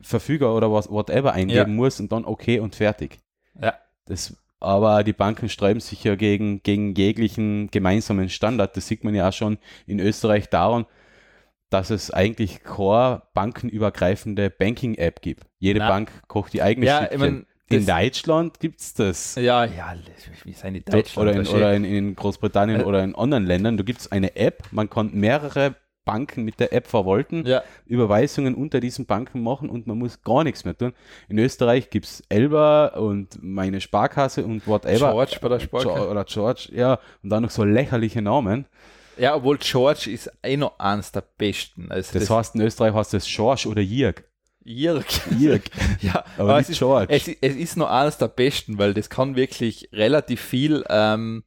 Verfüger 0.00 0.54
oder 0.56 0.72
was, 0.72 0.90
whatever 0.90 1.32
eingeben 1.32 1.70
Ja. 1.70 1.76
muss 1.76 2.00
und 2.00 2.10
dann 2.10 2.24
okay 2.24 2.58
und 2.58 2.74
fertig. 2.74 3.20
Ja. 3.60 3.74
Das, 4.06 4.36
aber 4.62 5.04
die 5.04 5.12
Banken 5.12 5.48
sträuben 5.48 5.80
sich 5.80 6.04
ja 6.04 6.14
gegen, 6.14 6.62
gegen 6.62 6.94
jeglichen 6.94 7.70
gemeinsamen 7.70 8.28
Standard. 8.28 8.76
Das 8.76 8.86
sieht 8.86 9.04
man 9.04 9.14
ja 9.14 9.28
auch 9.28 9.32
schon 9.32 9.58
in 9.86 10.00
Österreich 10.00 10.48
daran, 10.48 10.86
dass 11.70 11.90
es 11.90 12.10
eigentlich 12.10 12.62
keine 12.62 13.22
bankenübergreifende 13.34 14.50
Banking-App 14.50 15.22
gibt. 15.22 15.44
Jede 15.58 15.80
Na. 15.80 15.88
Bank 15.88 16.10
kocht 16.28 16.52
die 16.52 16.62
eigene 16.62 16.86
Ja, 16.86 16.98
in 17.04 17.86
Deutschland 17.86 18.60
gibt 18.60 18.80
es 18.80 18.92
das. 18.94 19.34
Ja, 19.36 19.64
ja, 19.64 19.94
wie 20.44 20.52
sind 20.52 20.74
die 20.74 20.84
Deutschland? 20.84 21.16
oder 21.16 21.32
in, 21.32 21.46
oder 21.46 21.74
in, 21.74 21.84
in 21.84 22.14
Großbritannien 22.14 22.82
Äh. 22.82 22.84
oder 22.84 23.02
in 23.02 23.14
anderen 23.14 23.46
Ländern. 23.46 23.76
Du 23.78 23.84
gibt 23.84 24.00
es 24.00 24.12
eine 24.12 24.36
App, 24.36 24.64
man 24.70 24.90
kann 24.90 25.12
mehrere 25.14 25.74
Banken 26.04 26.44
mit 26.44 26.58
der 26.60 26.72
App 26.72 26.86
verwalten, 26.86 27.46
ja, 27.46 27.62
Überweisungen 27.86 28.54
unter 28.54 28.80
diesen 28.80 29.06
Banken 29.06 29.42
machen 29.42 29.68
und 29.68 29.86
man 29.86 29.98
muss 29.98 30.22
gar 30.22 30.44
nichts 30.44 30.64
mehr 30.64 30.76
tun. 30.76 30.92
In 31.28 31.38
Österreich 31.38 31.90
gibt 31.90 32.06
es 32.06 32.22
Elba 32.28 32.88
und 32.88 33.38
meine 33.40 33.80
Sparkasse 33.80 34.44
und 34.44 34.66
whatever. 34.66 35.12
George 35.12 35.38
bei 35.40 35.48
der 35.48 35.60
Sparkasse. 35.60 36.08
Oder 36.08 36.24
George, 36.24 36.68
ja, 36.72 36.98
und 37.22 37.30
dann 37.30 37.42
noch 37.42 37.50
so 37.50 37.64
lächerliche 37.64 38.22
Namen. 38.22 38.66
Ja, 39.16 39.36
obwohl 39.36 39.58
George 39.58 40.10
ist 40.10 40.30
eh 40.42 40.56
noch 40.56 40.78
eins 40.78 41.12
der 41.12 41.22
besten. 41.36 41.90
Also 41.90 42.18
Das, 42.18 42.30
heißt, 42.30 42.54
in 42.54 42.62
Österreich 42.62 42.94
heißt 42.94 43.14
das 43.14 43.26
George 43.26 43.68
oder 43.68 43.82
Jörg. 43.82 44.22
Jörg. 44.64 45.04
Jörg. 45.38 45.62
ja, 46.00 46.24
Aber 46.38 46.56
nicht 46.56 46.64
es 46.64 46.70
ist, 46.70 46.78
George. 46.78 47.12
Es, 47.12 47.28
es 47.28 47.56
ist 47.56 47.76
noch 47.76 47.90
eines 47.90 48.18
der 48.18 48.28
besten, 48.28 48.78
weil 48.78 48.94
das 48.94 49.10
kann 49.10 49.36
wirklich 49.36 49.88
relativ 49.92 50.40
viel. 50.40 50.84
Ähm, 50.88 51.44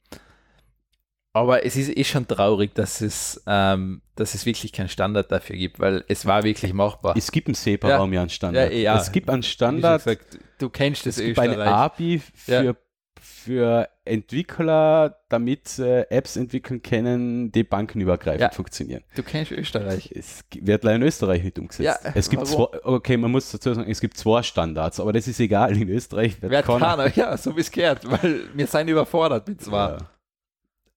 aber 1.36 1.64
es 1.66 1.76
ist 1.76 1.94
eh 1.96 2.02
schon 2.04 2.26
traurig, 2.26 2.74
dass 2.74 3.00
es, 3.02 3.42
ähm, 3.46 4.00
dass 4.14 4.34
es 4.34 4.46
wirklich 4.46 4.72
keinen 4.72 4.88
Standard 4.88 5.30
dafür 5.30 5.56
gibt, 5.56 5.78
weil 5.78 6.02
es 6.08 6.24
war 6.24 6.42
wirklich 6.44 6.72
machbar. 6.72 7.14
Es 7.16 7.30
gibt 7.30 7.48
im 7.48 7.54
SEPA-Raum 7.54 8.12
ja. 8.12 8.20
einen 8.22 8.30
Standard. 8.30 8.72
Ja, 8.72 8.78
ja. 8.78 8.96
Es 8.98 9.12
gibt 9.12 9.28
einen 9.28 9.42
Standard, 9.42 10.02
gesagt, 10.04 10.38
du 10.58 10.70
kennst 10.70 11.04
das 11.04 11.18
es 11.18 11.24
gibt 11.26 11.38
eine. 11.38 11.62
API 11.62 12.22
für, 12.34 12.64
Ja. 12.64 12.74
für 13.20 13.88
Entwickler, 14.04 15.18
damit 15.28 15.78
äh, 15.78 16.02
Apps 16.10 16.36
entwickeln 16.36 16.80
können, 16.82 17.52
die 17.52 17.64
bankenübergreifend 17.64 18.40
Ja. 18.40 18.50
funktionieren. 18.50 19.02
Du 19.14 19.22
kennst 19.22 19.52
Österreich. 19.52 20.10
Es 20.14 20.42
wird 20.60 20.84
leider 20.84 20.96
in 20.96 21.02
Österreich 21.02 21.42
nicht 21.44 21.58
umgesetzt. 21.58 22.00
Ja, 22.04 22.12
es 22.14 22.30
gibt 22.30 22.50
warum? 22.50 22.68
zwei, 22.72 22.84
okay, 22.84 23.16
man 23.18 23.30
muss 23.30 23.50
dazu 23.50 23.74
sagen, 23.74 23.90
es 23.90 24.00
gibt 24.00 24.16
zwei 24.16 24.42
Standards, 24.42 25.00
aber 25.00 25.12
das 25.12 25.28
ist 25.28 25.38
egal. 25.40 25.76
In 25.76 25.88
Österreich 25.90 26.40
wird 26.40 26.50
Wer 26.52 26.62
keiner- 26.62 26.96
keiner, 26.96 27.14
ja, 27.14 27.36
so 27.36 27.54
wie 27.56 27.60
es 27.60 27.70
gehört, 27.70 28.08
weil 28.10 28.40
wir 28.54 28.66
sind 28.66 28.88
überfordert 28.88 29.46
mit 29.48 29.60
zwei. 29.60 29.90
Ja. 29.90 29.98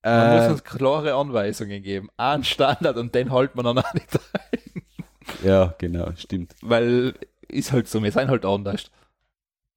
Man 0.03 0.31
äh, 0.31 0.37
muss 0.41 0.51
uns 0.51 0.63
klare 0.63 1.13
Anweisungen 1.13 1.83
geben. 1.83 2.09
Ein 2.17 2.43
Standard 2.43 2.97
und 2.97 3.13
den 3.13 3.31
hält 3.31 3.55
man 3.55 3.65
dann 3.65 3.79
auch 3.79 3.93
nicht 3.93 4.07
ein. 4.33 4.83
Ja, 5.43 5.75
genau, 5.77 6.11
stimmt. 6.15 6.55
Weil 6.61 7.13
ist 7.47 7.71
halt 7.71 7.87
so, 7.87 8.01
wir 8.01 8.11
sind 8.11 8.29
halt 8.29 8.45
anders. 8.45 8.91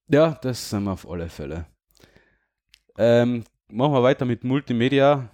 Ja, 0.09 0.39
das 0.43 0.71
sind 0.71 0.85
wir 0.85 0.93
auf 0.93 1.09
alle 1.09 1.29
Fälle. 1.29 1.67
Ähm, 2.99 3.45
machen 3.69 3.93
wir 3.93 4.03
weiter 4.03 4.25
mit 4.25 4.45
Multimedia. 4.45 5.29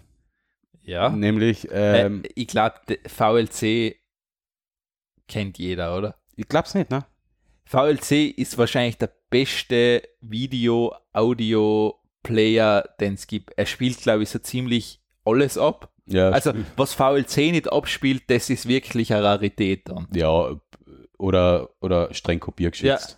Ja. 0.83 1.11
Nämlich, 1.11 1.69
ähm, 1.71 2.23
äh, 2.25 2.29
ich 2.35 2.47
glaube, 2.47 2.77
VLC 3.07 3.97
kennt 5.27 5.59
jeder, 5.59 5.97
oder? 5.97 6.17
Ich 6.37 6.49
glaube 6.49 6.67
es 6.67 6.75
nicht, 6.75 6.91
ne? 6.91 7.05
VLC 7.65 8.31
ist 8.39 8.57
wahrscheinlich 8.57 8.97
der 8.97 9.13
beste 9.29 10.03
Video-Audio-Player, 12.25 12.89
den 13.01 13.15
es 13.15 13.27
gibt. 13.27 13.53
Er 13.57 13.67
spielt, 13.67 14.01
glaube 14.01 14.23
ich, 14.23 14.31
so 14.31 14.39
ziemlich 14.39 15.01
alles 15.25 15.59
ab. 15.59 15.93
Ja, 16.07 16.31
also, 16.31 16.53
was 16.77 16.95
VLC 16.95 17.53
nicht 17.53 17.71
abspielt, 17.71 18.23
das 18.29 18.49
ist 18.49 18.67
wirklich 18.67 19.13
eine 19.13 19.25
Rarität 19.25 19.89
dann. 19.89 20.09
Ja, 20.15 20.57
oder, 21.19 21.71
oder 21.81 22.15
streng 22.15 22.41
kopiergeschützt. 22.41 23.11
Ja. 23.11 23.17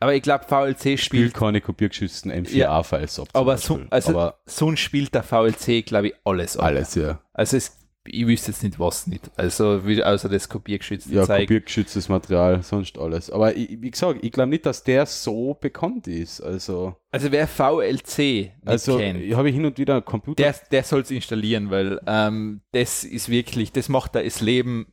Aber 0.00 0.14
ich 0.14 0.22
glaube, 0.22 0.44
VLC 0.44 0.78
spielt, 0.78 1.00
spielt 1.00 1.34
keine 1.34 1.62
kopiergeschützten 1.62 2.30
M4A-Files 2.30 3.20
ab. 3.20 3.28
Aber, 3.32 3.56
so, 3.56 3.80
also, 3.88 4.10
aber 4.10 4.40
sonst 4.44 4.80
spielt 4.80 5.14
der 5.14 5.22
VLC, 5.22 5.86
glaube 5.86 6.08
ich, 6.08 6.14
alles 6.24 6.58
ab. 6.58 6.66
Alles, 6.66 6.94
ja. 6.96 7.22
Also 7.32 7.56
es 7.56 7.78
ich 8.08 8.26
wüsste 8.26 8.50
jetzt 8.50 8.62
nicht, 8.62 8.78
was 8.78 9.06
nicht. 9.06 9.30
Also, 9.36 9.80
außer 10.04 10.28
das 10.28 10.48
kopiergeschützte 10.48 11.12
Ja, 11.12 11.24
Zeug. 11.24 11.42
kopiergeschütztes 11.42 12.08
Material, 12.08 12.62
sonst 12.62 12.98
alles. 12.98 13.30
Aber 13.30 13.56
ich, 13.56 13.80
wie 13.80 13.90
gesagt, 13.90 14.20
ich 14.22 14.32
glaube 14.32 14.50
nicht, 14.50 14.66
dass 14.66 14.84
der 14.84 15.06
so 15.06 15.54
bekannt 15.54 16.06
ist. 16.08 16.40
Also, 16.40 16.96
also 17.10 17.32
wer 17.32 17.46
VLC 17.48 18.52
also, 18.64 18.98
kennt, 18.98 19.34
habe 19.34 19.48
ich 19.48 19.54
hin 19.54 19.64
und 19.64 19.78
wieder 19.78 19.94
einen 19.94 20.04
Computer. 20.04 20.42
Der, 20.42 20.54
der 20.70 20.82
soll 20.82 21.00
es 21.02 21.10
installieren, 21.10 21.70
weil 21.70 22.00
ähm, 22.06 22.62
das 22.72 23.04
ist 23.04 23.28
wirklich, 23.28 23.72
das 23.72 23.88
macht 23.88 24.14
da 24.14 24.22
das 24.22 24.40
Leben 24.40 24.86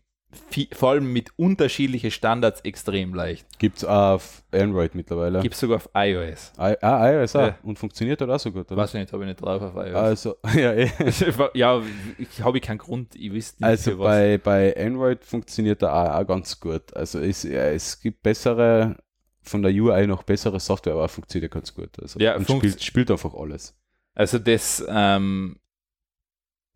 viel, 0.49 0.67
vor 0.71 0.91
allem 0.91 1.11
mit 1.11 1.31
unterschiedlichen 1.37 2.11
Standards 2.11 2.61
extrem 2.61 3.13
leicht. 3.13 3.45
Gibt 3.59 3.77
es 3.77 3.85
auf 3.85 4.43
Android 4.51 4.95
mittlerweile? 4.95 5.41
Gibt 5.41 5.53
es 5.55 5.59
sogar 5.59 5.77
auf 5.77 5.89
iOS. 5.93 6.53
I, 6.57 6.75
ah, 6.81 7.11
iOS 7.11 7.33
ja. 7.33 7.57
Und 7.63 7.79
funktioniert 7.79 8.21
das 8.21 8.29
auch 8.29 8.39
so 8.39 8.51
gut? 8.51 8.71
Oder? 8.71 8.81
Weiß 8.81 8.93
ich 8.93 8.99
nicht, 8.99 9.13
habe 9.13 9.23
ich 9.23 9.27
nicht 9.29 9.41
drauf 9.41 9.61
auf 9.61 9.75
iOS. 9.75 9.95
Also, 9.95 10.35
ja, 10.55 10.73
eh. 10.73 10.89
ja 11.53 11.81
ich 12.17 12.43
habe 12.43 12.59
keinen 12.59 12.77
Grund, 12.77 13.15
ich 13.15 13.31
wüsste 13.31 13.63
nicht. 13.63 13.69
Also 13.69 13.97
bei, 13.97 14.37
bei 14.37 14.75
Android 14.77 15.23
funktioniert 15.23 15.81
er 15.81 15.93
auch, 15.93 16.21
auch 16.21 16.27
ganz 16.27 16.59
gut. 16.59 16.93
Also 16.95 17.19
es, 17.19 17.43
ja, 17.43 17.65
es 17.65 17.99
gibt 17.99 18.23
bessere, 18.23 18.97
von 19.41 19.61
der 19.61 19.71
UI 19.71 20.07
noch 20.07 20.23
bessere 20.23 20.59
Software, 20.59 20.93
aber 20.93 21.09
funktioniert 21.09 21.51
ganz 21.51 21.73
gut. 21.73 21.99
Also, 22.01 22.19
ja, 22.19 22.35
und 22.35 22.49
spielt, 22.49 22.81
spielt 22.81 23.11
einfach 23.11 23.33
alles. 23.33 23.75
Also 24.15 24.39
das 24.39 24.83
ähm, 24.87 25.57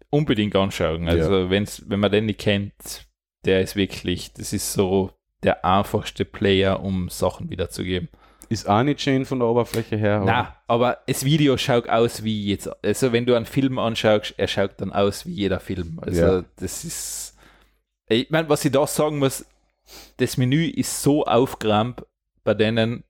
unbedingt 0.10 0.56
anschauen. 0.56 1.08
Also 1.08 1.44
ja. 1.44 1.50
wenn's, 1.50 1.84
wenn 1.88 2.00
man 2.00 2.12
den 2.12 2.26
nicht 2.26 2.40
kennt, 2.40 3.07
der 3.48 3.62
ist 3.62 3.76
wirklich, 3.76 4.34
das 4.34 4.54
ist 4.54 4.74
so 4.74 5.12
der 5.44 5.66
einfachste 5.66 6.26
Player, 6.26 6.84
um 6.84 7.10
Sachen 7.10 7.50
wiederzugeben. 7.50 8.10
Ist 8.50 8.70
auch 8.70 8.84
nicht 8.84 9.02
schön 9.02 9.26
von 9.26 9.40
der 9.40 9.48
Oberfläche 9.48 9.98
her. 9.98 10.22
Na, 10.26 10.56
aber 10.68 11.00
das 11.08 11.26
Video 11.26 11.58
schaut 11.58 11.90
aus 11.90 12.24
wie 12.24 12.46
jetzt. 12.48 12.70
Also, 12.84 13.12
wenn 13.12 13.26
du 13.26 13.36
einen 13.36 13.46
Film 13.46 13.78
anschaust, 13.78 14.36
er 14.38 14.48
schaut 14.48 14.72
dann 14.78 14.94
aus 14.94 15.26
wie 15.26 15.34
jeder 15.34 15.60
Film. 15.60 16.00
Also, 16.02 16.22
ja. 16.22 16.46
das 16.58 16.86
ist. 16.86 17.36
Ich 18.08 18.30
meine, 18.30 18.48
was 18.48 18.64
ich 18.64 18.72
da 18.72 18.88
sagen 18.88 19.20
muss, 19.20 19.46
das 20.18 20.38
Menü 20.38 20.66
ist 20.66 21.02
so 21.02 21.26
aufgeräumt 21.26 22.06
bei 22.46 22.54
denen, 22.54 23.04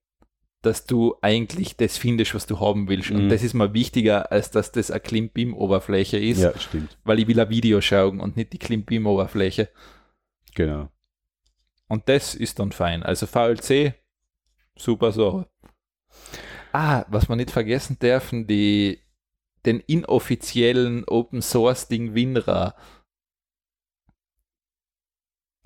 dass 0.64 0.86
du 0.86 1.16
eigentlich 1.22 1.78
das 1.78 1.98
findest, 1.98 2.34
was 2.34 2.48
du 2.48 2.60
haben 2.60 2.90
willst. 2.90 3.12
Mhm. 3.12 3.18
Und 3.18 3.30
das 3.30 3.44
ist 3.44 3.54
mal 3.54 3.74
wichtiger, 3.76 4.32
als 4.32 4.50
dass 4.50 4.72
das 4.72 4.90
eine 4.90 5.00
Klimbim-Oberfläche 5.00 6.18
ist. 6.18 6.42
Ja, 6.42 6.58
stimmt. 6.58 6.98
Weil 7.04 7.20
ich 7.20 7.28
will 7.28 7.40
ein 7.40 7.50
Video 7.50 7.80
schauen 7.80 8.20
und 8.20 8.38
nicht 8.38 8.54
die 8.54 8.60
Klimbim-Oberfläche. 8.60 9.70
Genau. 10.58 10.90
Und 11.88 12.10
das 12.10 12.34
ist 12.34 12.58
dann 12.58 12.72
fein. 12.72 13.04
Also 13.04 13.28
VLC, 13.28 13.94
super 14.76 15.12
Sache. 15.12 15.48
Ah, 16.74 17.06
was 17.10 17.30
man 17.30 17.38
nicht 17.38 17.52
vergessen 17.52 18.00
dürfen, 18.00 18.48
die, 18.48 19.00
den 19.68 19.80
inoffiziellen 19.82 21.04
Open 21.08 21.44
Source 21.44 21.88
Ding 21.88 22.16
WinRAR. 22.16 22.76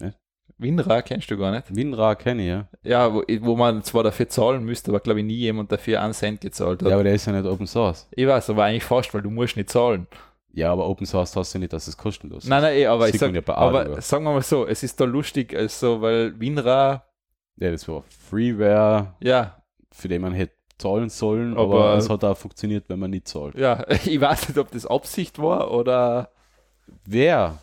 Ja? 0.01 0.13
WinRAR 0.57 1.03
kennst 1.03 1.31
du 1.31 1.37
gar 1.37 1.51
nicht? 1.51 1.73
WinRAR 1.73 2.17
kenne 2.17 2.41
ich, 2.41 2.49
ja. 2.49 2.69
Ja, 2.83 3.13
wo, 3.13 3.23
wo 3.39 3.55
man 3.55 3.83
zwar 3.83 4.03
dafür 4.03 4.27
zahlen 4.27 4.65
müsste, 4.65 4.91
aber 4.91 4.99
glaube 4.99 5.21
ich 5.21 5.25
nie 5.25 5.37
jemand 5.37 5.71
dafür 5.71 6.01
einen 6.01 6.13
Cent 6.13 6.41
gezahlt 6.41 6.83
hat. 6.83 6.89
Ja, 6.89 6.95
aber 6.95 7.05
der 7.05 7.15
ist 7.15 7.25
ja 7.25 7.31
nicht 7.31 7.49
Open 7.49 7.65
Source. 7.65 8.09
Ich 8.11 8.27
weiß, 8.27 8.49
aber 8.49 8.65
eigentlich 8.65 8.83
fast, 8.83 9.13
weil 9.13 9.21
du 9.21 9.29
musst 9.29 9.55
nicht 9.55 9.69
zahlen. 9.69 10.05
Ja, 10.53 10.71
aber 10.71 10.87
Open 10.87 11.05
Source 11.05 11.35
hast 11.35 11.53
du 11.55 11.59
nicht, 11.59 11.71
dass 11.71 11.87
es 11.87 11.95
kostenlos 11.95 12.43
ist. 12.43 12.49
Nein, 12.49 12.61
nein, 12.61 12.75
eh, 12.75 12.85
aber, 12.85 13.07
ich 13.07 13.17
sag, 13.17 13.33
ja 13.33 13.41
aber 13.47 14.01
sagen 14.01 14.25
wir 14.25 14.33
mal 14.33 14.41
so, 14.41 14.65
es 14.65 14.83
ist 14.83 14.99
da 14.99 15.05
lustig, 15.05 15.55
also, 15.55 16.01
weil 16.01 16.37
WinRAR. 16.39 17.05
Ja, 17.57 17.71
das 17.71 17.87
war 17.87 18.03
Freeware, 18.29 19.15
ja. 19.21 19.61
für 19.91 20.07
den 20.07 20.21
man 20.21 20.33
hätte 20.33 20.53
zahlen 20.77 21.09
sollen, 21.09 21.57
aber, 21.57 21.85
aber, 21.85 21.97
es 21.97 22.09
hat 22.09 22.23
auch 22.23 22.37
funktioniert, 22.37 22.85
wenn 22.89 22.99
man 22.99 23.11
nicht 23.11 23.27
zahlt. 23.27 23.55
Ja, 23.55 23.85
ich 24.05 24.19
weiß 24.19 24.49
nicht, 24.49 24.57
ob 24.57 24.71
das 24.71 24.85
Absicht 24.85 25.39
war 25.39 25.71
oder. 25.71 26.31
Wer, 27.05 27.59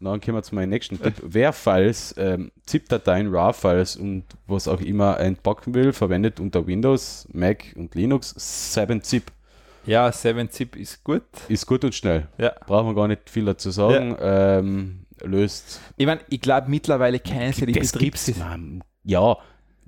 dann 0.00 0.20
kommen 0.20 0.38
wir 0.38 0.42
zu 0.42 0.54
meinem 0.54 0.70
nächsten 0.70 1.00
Tipp, 1.00 1.14
wer 1.22 1.52
Files, 1.52 2.14
ähm, 2.18 2.50
ZIP-Dateien, 2.66 3.32
RAR-Files 3.32 3.96
und 3.96 4.24
was 4.46 4.66
auch 4.66 4.80
immer 4.80 5.20
entpacken 5.20 5.74
will, 5.74 5.92
verwendet 5.92 6.40
unter 6.40 6.66
Windows, 6.66 7.28
Mac 7.32 7.74
und 7.76 7.94
Linux 7.94 8.34
7-Zip. 8.36 9.30
Ja, 9.84 10.08
7-Zip 10.08 10.76
ist 10.76 11.02
gut. 11.02 11.22
Ist 11.48 11.66
gut 11.66 11.84
und 11.84 11.94
schnell. 11.94 12.28
Ja. 12.38 12.52
Braucht 12.66 12.86
man 12.86 12.94
gar 12.94 13.08
nicht 13.08 13.28
viel 13.28 13.44
dazu 13.44 13.70
sagen. 13.70 14.16
Ja. 14.18 14.58
Ähm, 14.58 15.06
löst. 15.20 15.80
Ich 15.96 16.06
meine, 16.06 16.20
ich 16.28 16.40
glaube 16.40 16.68
mittlerweile 16.70 17.18
kennen 17.18 17.52
sie 17.52 17.66
die 17.66 17.72
Betriebssysteme. 17.72 18.80
Ja, 19.04 19.36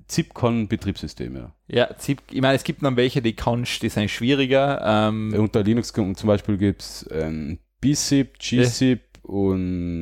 ZIP 0.07 0.33
kann 0.33 0.67
Betriebssysteme. 0.67 1.51
Ja, 1.67 1.89
ZIP, 1.97 2.21
ich 2.31 2.41
meine, 2.41 2.55
es 2.55 2.63
gibt 2.63 2.81
noch 2.81 2.95
welche, 2.95 3.21
die 3.21 3.33
kannst, 3.33 3.81
die 3.81 3.89
sind 3.89 4.09
schwieriger. 4.09 4.81
Ähm, 4.83 5.33
Unter 5.37 5.63
Linux 5.63 5.91
zum 5.91 6.13
Beispiel 6.13 6.57
gibt 6.57 6.81
es 6.81 7.09
ähm, 7.11 7.59
BZIP, 7.81 8.37
GZIP 8.39 9.01
ja. 9.01 9.29
und 9.29 9.95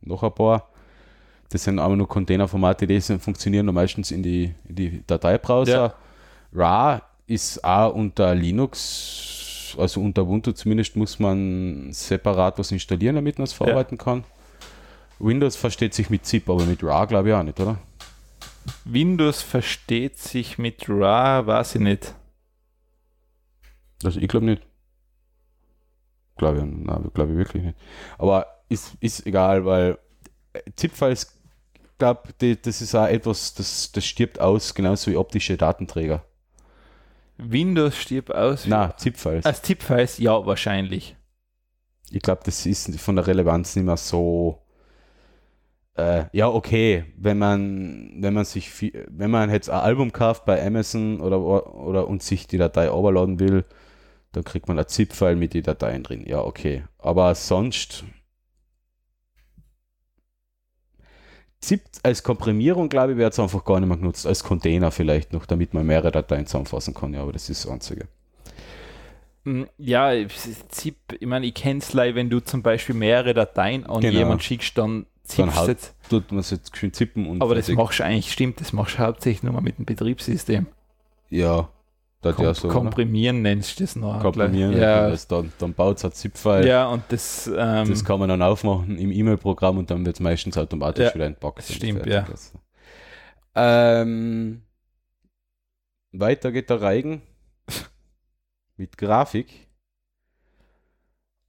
noch 0.00 0.22
ein 0.22 0.34
paar. 0.34 0.70
Das 1.50 1.64
sind 1.64 1.78
aber 1.78 1.94
nur 1.96 2.08
Containerformate, 2.08 2.86
die 2.86 3.00
funktionieren 3.00 3.66
nur 3.66 3.74
meistens 3.74 4.10
in 4.10 4.22
die, 4.22 4.54
in 4.64 4.74
die 4.74 5.02
Dateibrowser. 5.06 5.72
Ja. 5.72 5.94
RAR 6.52 7.02
ist 7.26 7.64
auch 7.64 7.94
unter 7.94 8.34
Linux, 8.34 9.74
also 9.78 10.00
unter 10.00 10.22
Ubuntu 10.22 10.52
zumindest, 10.52 10.96
muss 10.96 11.18
man 11.18 11.92
separat 11.92 12.58
was 12.58 12.72
installieren, 12.72 13.16
damit 13.16 13.38
man 13.38 13.44
es 13.44 13.52
verarbeiten 13.52 13.98
ja. 13.98 14.04
kann. 14.04 14.24
Windows 15.18 15.56
versteht 15.56 15.94
sich 15.94 16.10
mit 16.10 16.26
ZIP, 16.26 16.48
aber 16.48 16.64
mit 16.64 16.82
RAR 16.82 17.06
glaube 17.06 17.30
ich 17.30 17.34
auch 17.34 17.42
nicht, 17.42 17.58
oder? 17.58 17.78
Windows 18.84 19.42
versteht 19.42 20.18
sich 20.18 20.58
mit 20.58 20.88
RAR, 20.88 21.46
weiß 21.46 21.76
ich 21.76 21.80
nicht. 21.80 22.14
Also 24.04 24.20
ich 24.20 24.28
glaube 24.28 24.46
nicht. 24.46 24.62
Glaube 26.36 26.58
ich, 26.58 27.14
glaube 27.14 27.32
ich 27.32 27.38
wirklich 27.38 27.62
nicht. 27.62 27.78
Aber 28.18 28.46
ist, 28.68 28.94
ist 29.00 29.26
egal, 29.26 29.64
weil 29.64 29.98
ZIP-Files, 30.76 31.32
glaube 31.98 32.34
das 32.38 32.82
ist 32.82 32.94
auch 32.94 33.06
etwas, 33.06 33.54
das, 33.54 33.90
das 33.92 34.04
stirbt 34.04 34.38
aus, 34.38 34.74
genauso 34.74 35.10
wie 35.10 35.16
optische 35.16 35.56
Datenträger. 35.56 36.22
Windows 37.38 37.96
stirbt 37.96 38.34
aus? 38.34 38.66
Na, 38.66 38.96
ZIP-Files. 38.96 39.44
Als 39.44 39.62
ZIP-Files, 39.62 40.18
ja, 40.18 40.44
wahrscheinlich. 40.46 41.16
Ich 42.10 42.22
glaube, 42.22 42.42
das 42.44 42.66
ist 42.66 43.00
von 43.00 43.16
der 43.16 43.26
Relevanz 43.26 43.76
nicht 43.76 43.84
mehr 43.84 43.96
so. 43.96 44.62
Äh, 45.94 46.24
ja, 46.32 46.48
okay, 46.48 47.04
wenn 47.16 47.38
man, 47.38 48.16
wenn 48.20 48.34
man 48.34 48.44
sich, 48.44 48.70
viel, 48.70 49.06
wenn 49.10 49.30
man 49.30 49.50
jetzt 49.50 49.70
ein 49.70 49.80
Album 49.80 50.12
kauft 50.12 50.44
bei 50.44 50.64
Amazon 50.64 51.20
oder, 51.20 51.40
oder 51.74 52.06
und 52.06 52.22
sich 52.22 52.46
die 52.46 52.58
Datei 52.58 52.90
overladen 52.90 53.40
will, 53.40 53.64
dann 54.32 54.44
kriegt 54.44 54.68
man 54.68 54.78
ein 54.78 54.86
ZIP-File 54.86 55.36
mit 55.36 55.54
den 55.54 55.62
Dateien 55.62 56.02
drin. 56.02 56.26
Ja, 56.26 56.42
okay. 56.42 56.84
Aber 56.98 57.34
sonst 57.34 58.04
ZIP 61.66 61.82
als 62.02 62.22
Komprimierung, 62.22 62.88
glaube 62.88 63.12
ich, 63.12 63.18
wird 63.18 63.32
es 63.32 63.38
einfach 63.38 63.64
gar 63.64 63.80
nicht 63.80 63.88
mehr 63.88 63.98
genutzt. 63.98 64.26
Als 64.26 64.44
Container 64.44 64.90
vielleicht 64.90 65.32
noch, 65.32 65.46
damit 65.46 65.74
man 65.74 65.84
mehrere 65.84 66.12
Dateien 66.12 66.46
zusammenfassen 66.46 66.94
kann. 66.94 67.12
Ja, 67.12 67.22
aber 67.22 67.32
das 67.32 67.50
ist 67.50 67.64
das 67.64 67.72
Einzige. 67.72 68.06
Mm, 69.44 69.64
ja, 69.78 70.12
ZIP, 70.68 70.96
ich 71.18 71.26
meine, 71.26 71.46
ich 71.46 71.54
kenne 71.54 71.80
es 71.80 71.94
wenn 71.94 72.30
du 72.30 72.40
zum 72.40 72.62
Beispiel 72.62 72.94
mehrere 72.94 73.34
Dateien 73.34 73.84
an 73.86 74.00
genau. 74.00 74.18
jemanden 74.18 74.42
schickst, 74.42 74.78
dann 74.78 75.06
zippst 75.24 75.38
dann 75.38 75.54
halt, 75.54 75.94
tut 76.08 76.30
man 76.30 76.40
es 76.40 76.50
jetzt 76.50 76.76
schön 76.76 76.92
zippen 76.92 77.26
und. 77.26 77.42
Aber 77.42 77.54
das 77.54 77.68
machst 77.68 77.98
du 77.98 78.04
eigentlich, 78.04 78.32
stimmt, 78.32 78.60
das 78.60 78.72
machst 78.72 78.98
du 78.98 78.98
hauptsächlich 79.00 79.42
nur 79.42 79.52
mal 79.52 79.60
mit 79.60 79.78
dem 79.78 79.84
Betriebssystem. 79.84 80.66
Ja, 81.30 81.68
Kom 82.32 82.44
ja 82.44 82.54
so, 82.54 82.68
komprimieren 82.68 83.36
oder? 83.36 83.50
nennst 83.50 83.78
du 83.78 83.84
das 83.84 83.96
noch. 83.96 84.20
Komprimieren, 84.20 84.76
ja. 84.76 85.08
Das 85.10 85.26
dann, 85.26 85.52
dann 85.58 85.74
baut 85.74 85.98
es 85.98 86.04
ein 86.04 86.12
ZIP-File. 86.12 86.66
Ja, 86.66 86.86
und 86.88 87.02
das. 87.08 87.50
Ähm, 87.56 87.88
das 87.88 88.04
kann 88.04 88.18
man 88.18 88.28
dann 88.28 88.42
aufmachen 88.42 88.98
im 88.98 89.12
E-Mail-Programm 89.12 89.78
und 89.78 89.90
dann 89.90 90.04
wird 90.04 90.16
es 90.16 90.20
meistens 90.20 90.56
automatisch 90.58 91.06
ja, 91.06 91.14
wieder 91.14 91.26
entpackt. 91.26 91.58
Das 91.58 91.72
stimmt, 91.72 92.06
ja. 92.06 92.26
Ähm, 93.54 94.62
weiter 96.12 96.52
geht 96.52 96.70
der 96.70 96.80
Reigen 96.80 97.22
mit 98.76 98.96
Grafik. 98.98 99.66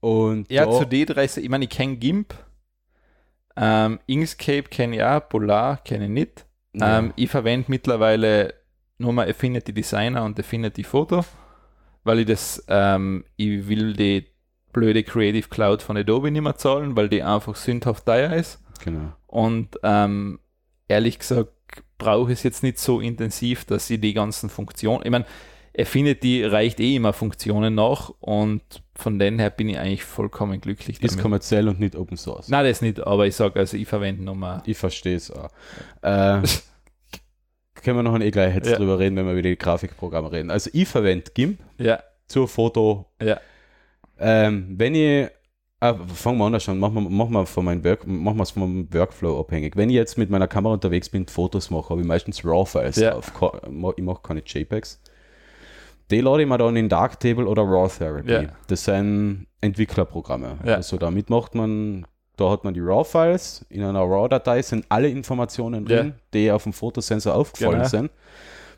Und 0.00 0.50
Ja, 0.50 0.70
zu 0.70 0.84
D3, 0.84 1.38
ich 1.38 1.48
meine, 1.48 1.64
ich 1.64 1.70
kenne 1.70 1.96
GIMP, 1.96 2.32
ähm, 3.56 3.98
Inkscape 4.06 4.62
kenne 4.64 4.96
ich 4.96 5.02
auch, 5.02 5.28
Polar 5.28 5.78
kenne 5.78 6.04
ich 6.04 6.10
nicht. 6.10 6.46
Ja. 6.74 6.98
Ähm, 6.98 7.12
ich 7.16 7.28
verwende 7.28 7.66
mittlerweile 7.68 8.54
nur 8.98 9.12
mal 9.12 9.28
Affinity 9.28 9.72
Designer 9.72 10.24
und 10.24 10.38
Affinity 10.38 10.84
Photo, 10.84 11.24
weil 12.04 12.20
ich 12.20 12.26
das, 12.26 12.64
ähm, 12.68 13.24
ich 13.36 13.68
will 13.68 13.94
die 13.94 14.26
blöde 14.72 15.02
Creative 15.02 15.48
Cloud 15.48 15.82
von 15.82 15.96
Adobe 15.96 16.30
nicht 16.30 16.42
mehr 16.42 16.56
zahlen, 16.56 16.96
weil 16.96 17.08
die 17.08 17.22
einfach 17.22 17.56
sündhaft 17.56 18.06
teuer 18.06 18.32
ist. 18.34 18.60
genau. 18.84 19.12
Und 19.26 19.78
ähm, 19.82 20.40
ehrlich 20.88 21.18
gesagt 21.18 21.52
brauche 21.98 22.32
ich 22.32 22.38
es 22.38 22.42
jetzt 22.44 22.62
nicht 22.62 22.78
so 22.78 23.00
intensiv, 23.00 23.64
dass 23.64 23.90
ich 23.90 24.00
die 24.00 24.14
ganzen 24.14 24.48
Funktionen, 24.48 25.02
ich 25.04 25.10
meine, 25.10 25.26
Affinity 25.78 26.44
reicht 26.44 26.80
eh 26.80 26.96
immer 26.96 27.12
Funktionen 27.12 27.74
nach 27.74 28.10
und 28.20 28.62
von 28.94 29.18
den 29.18 29.38
her 29.38 29.50
bin 29.50 29.68
ich 29.68 29.78
eigentlich 29.78 30.04
vollkommen 30.04 30.60
glücklich 30.60 31.00
Ist 31.02 31.20
kommerziell 31.20 31.68
und 31.68 31.78
nicht 31.78 31.94
Open 31.94 32.16
Source. 32.16 32.48
Nein, 32.48 32.64
das 32.64 32.82
nicht, 32.82 33.00
aber 33.00 33.26
ich 33.26 33.36
sage, 33.36 33.60
also 33.60 33.76
ich 33.76 33.86
verwende 33.86 34.24
nochmal. 34.24 34.62
Ich 34.66 34.76
verstehe 34.76 35.16
es 35.16 35.30
auch. 35.30 35.50
Äh, 36.02 36.42
können 37.88 37.98
wir 37.98 38.02
noch 38.02 38.20
eh 38.20 38.30
gleich 38.30 38.54
jetzt 38.54 38.70
Ja. 38.70 38.76
drüber 38.76 38.98
reden, 38.98 39.16
wenn 39.16 39.26
wir 39.26 39.32
über 39.32 39.42
die 39.42 39.56
Grafikprogramme 39.56 40.30
reden. 40.32 40.50
Also 40.50 40.70
ich 40.72 40.86
verwende 40.88 41.30
GIMP 41.32 41.58
Ja, 41.78 42.00
zur 42.26 42.46
Foto. 42.48 43.06
ja, 43.22 43.40
Ähm, 44.18 44.74
wenn 44.76 44.94
ich 44.94 45.28
Ah, 45.80 45.94
fangen 46.12 46.38
wir 46.38 46.44
anders 46.46 46.68
an. 46.68 46.80
Machen 46.80 46.94
wir, 46.94 47.08
machen 47.08 47.32
wir 47.34 47.46
von 47.46 47.64
meinem 47.64 47.84
Work, 47.84 48.04
machen 48.04 48.36
wir 48.36 48.42
es 48.42 48.56
meinem 48.56 48.92
Workflow 48.92 49.38
abhängig. 49.38 49.76
Wenn 49.76 49.90
ich 49.90 49.94
jetzt 49.94 50.18
mit 50.18 50.28
meiner 50.28 50.48
Kamera 50.48 50.74
unterwegs 50.74 51.08
bin, 51.08 51.28
Fotos 51.28 51.70
mache, 51.70 51.90
habe 51.90 52.00
ich 52.00 52.06
meistens 52.06 52.44
RAW-Files 52.44 52.96
Ja. 52.96 53.20
Ko- 53.32 53.52
Ich 53.96 54.02
mache 54.02 54.20
keine 54.24 54.42
JPEGs. 54.44 55.00
Die 56.10 56.20
lade 56.20 56.42
ich 56.42 56.48
mir 56.48 56.58
dann 56.58 56.74
in 56.74 56.88
Darktable 56.88 57.46
oder 57.46 57.62
RAW 57.62 57.88
Therapy. 57.96 58.32
Ja. 58.32 58.42
Das 58.66 58.86
sind 58.86 59.46
Entwicklerprogramme. 59.60 60.58
Ja. 60.64 60.74
Also 60.74 60.96
damit 60.96 61.30
macht 61.30 61.54
man, 61.54 62.08
da 62.38 62.50
hat 62.50 62.64
man 62.64 62.72
die 62.74 62.80
RAW-Files. 62.80 63.66
In 63.68 63.82
einer 63.84 64.00
RAW-Datei 64.00 64.62
sind 64.62 64.86
alle 64.88 65.08
Informationen 65.08 65.84
drin, 65.84 66.06
Ja. 66.08 66.14
die 66.34 66.50
auf 66.52 66.62
dem 66.64 66.72
Fotosensor 66.72 67.34
aufgefallen 67.34 67.76
Genau. 67.78 67.88
sind. 67.88 68.10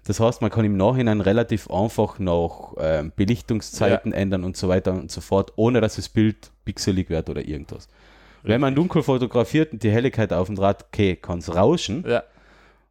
Das 0.06 0.18
heißt, 0.18 0.40
man 0.40 0.50
kann 0.50 0.64
im 0.64 0.76
Nachhinein 0.76 1.20
relativ 1.20 1.70
einfach 1.70 2.18
noch 2.18 2.74
ähm, 2.80 3.12
Belichtungszeiten 3.14 4.12
ändern 4.14 4.44
und 4.44 4.56
so 4.56 4.68
weiter 4.68 4.92
und 4.92 5.10
so 5.10 5.20
fort, 5.20 5.52
ohne 5.56 5.80
dass 5.82 5.96
das 5.96 6.08
Bild 6.08 6.50
pixelig 6.64 7.10
wird 7.10 7.28
oder 7.28 7.46
irgendwas. 7.46 7.88
Wenn 8.42 8.62
man 8.62 8.74
dunkel 8.74 9.02
fotografiert 9.02 9.72
und 9.74 9.82
die 9.82 9.90
Helligkeit 9.90 10.32
auf 10.32 10.48
und 10.48 10.58
Rad, 10.58 10.86
okay, 10.86 11.16
kann 11.16 11.40
es 11.40 11.54
rauschen. 11.54 12.04
ja, 12.08 12.22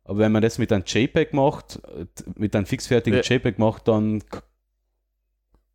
Aber 0.06 0.20
wenn 0.20 0.32
man 0.32 0.44
das 0.44 0.60
mit 0.60 0.72
einem 0.72 0.84
JPEG 0.86 1.34
macht, 1.34 1.80
äh, 1.98 2.06
mit 2.36 2.56
einem 2.56 2.68
fixfertigen 2.68 3.22
Ja. 3.24 3.24
JPEG 3.36 3.58
macht, 3.58 3.88
dann 3.88 4.22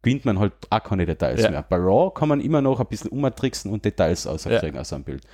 gewinnt 0.04 0.24
man 0.24 0.38
halt 0.38 0.52
auch 0.70 0.82
keine 0.82 1.06
Details 1.06 1.42
Ja. 1.42 1.50
mehr. 1.50 1.62
Bei 1.62 1.76
RAW 1.76 2.12
kann 2.14 2.28
man 2.28 2.40
immer 2.40 2.60
noch 2.60 2.78
ein 2.78 2.86
bisschen 2.86 3.10
umtricksen 3.10 3.72
und 3.72 3.84
Details 3.84 4.26
auskriegen 4.26 4.78
aus 4.78 4.92
einem 4.92 5.04
Bild. 5.04 5.24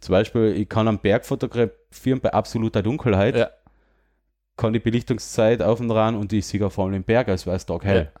Zum 0.00 0.12
Beispiel, 0.12 0.54
ich 0.56 0.68
kann 0.68 0.86
am 0.88 0.98
Berg 0.98 1.24
fotografieren 1.26 2.20
bei 2.20 2.32
absoluter 2.32 2.82
Dunkelheit, 2.82 3.36
ja, 3.36 3.50
kann 4.56 4.72
die 4.72 4.78
Belichtungszeit 4.78 5.62
auf 5.62 5.80
und 5.80 5.90
ran 5.90 6.14
und 6.14 6.32
ich 6.32 6.46
sehe 6.46 6.68
vor 6.70 6.84
allem 6.84 6.92
den 6.92 7.04
Berg, 7.04 7.28
als 7.28 7.46
es 7.46 7.66
Tag 7.66 7.84
hell. 7.84 8.12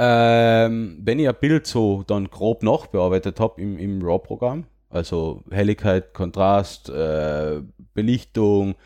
Ähm, 0.00 0.98
wenn 1.02 1.18
ich 1.18 1.28
ein 1.28 1.34
Bild 1.40 1.66
so 1.66 2.04
dann 2.06 2.30
grob 2.30 2.62
nachbearbeitet 2.62 3.40
habe 3.40 3.60
im, 3.60 3.78
im 3.78 4.00
RAW-Programm, 4.00 4.64
also 4.90 5.42
Helligkeit, 5.50 6.14
Kontrast, 6.14 6.88
äh, 6.88 7.60
Belichtung, 7.94 8.76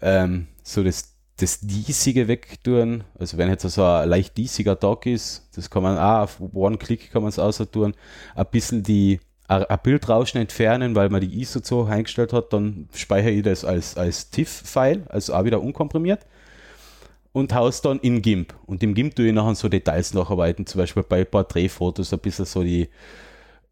ähm, 0.00 0.48
so 0.62 0.82
das, 0.82 1.17
das 1.38 1.60
Diesige 1.60 2.28
wegtun, 2.28 3.04
also 3.18 3.38
wenn 3.38 3.48
jetzt 3.48 3.68
so 3.68 3.84
ein 3.84 4.08
leicht 4.08 4.36
diesiger 4.36 4.78
Tag 4.78 5.06
ist, 5.06 5.48
das 5.54 5.70
kann 5.70 5.84
man 5.84 5.96
auch 5.96 6.22
auf 6.22 6.40
One-Click 6.52 7.12
kann 7.12 7.22
man 7.22 7.28
es 7.28 7.38
außer 7.38 7.70
tun, 7.70 7.94
ein 8.34 8.46
bisschen 8.50 8.82
die 8.82 9.20
ein 9.48 9.78
Bildrauschen 9.82 10.40
entfernen, 10.40 10.94
weil 10.94 11.08
man 11.08 11.22
die 11.22 11.40
ISO 11.40 11.60
so 11.62 11.84
eingestellt 11.84 12.34
hat, 12.34 12.52
dann 12.52 12.88
speichere 12.92 13.30
ich 13.30 13.42
das 13.42 13.64
als, 13.64 13.96
als 13.96 14.28
TIFF-File, 14.28 15.04
also 15.08 15.32
auch 15.32 15.44
wieder 15.44 15.62
unkomprimiert. 15.62 16.26
Und 17.32 17.54
haus 17.54 17.80
dann 17.80 17.98
in 18.00 18.20
GIMP. 18.20 18.54
Und 18.66 18.82
im 18.82 18.94
GIMP 18.94 19.14
tue 19.14 19.28
ich 19.28 19.32
nachher 19.32 19.54
so 19.54 19.68
Details 19.68 20.12
nacharbeiten, 20.12 20.66
zum 20.66 20.80
Beispiel 20.80 21.02
bei 21.02 21.24
Porträtfotos 21.24 22.12
ein 22.12 22.18
bisschen 22.18 22.44
so 22.44 22.62
die 22.62 22.88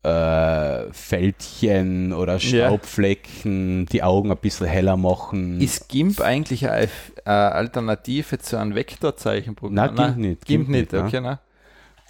äh, 0.06 0.92
Fältchen 0.92 2.12
oder 2.12 2.34
Ja. 2.38 2.66
Staubflecken, 2.68 3.86
die 3.86 4.02
Augen 4.02 4.30
ein 4.30 4.36
bisschen 4.36 4.66
heller 4.66 4.96
machen. 4.96 5.60
Ist 5.60 5.88
GIMP 5.88 6.20
eigentlich 6.20 6.68
eine 6.68 6.88
Alternative 7.24 8.38
zu 8.38 8.58
einem 8.58 8.74
Vektorzeichenprogramm? 8.74 9.74
Nein, 9.74 9.96
GIMP 9.96 10.16
nicht. 10.18 10.44
GIMP, 10.44 10.66
GIMP 10.66 10.68
nicht, 10.68 10.92
nicht, 10.92 11.02
okay, 11.02 11.20
ne? 11.20 11.38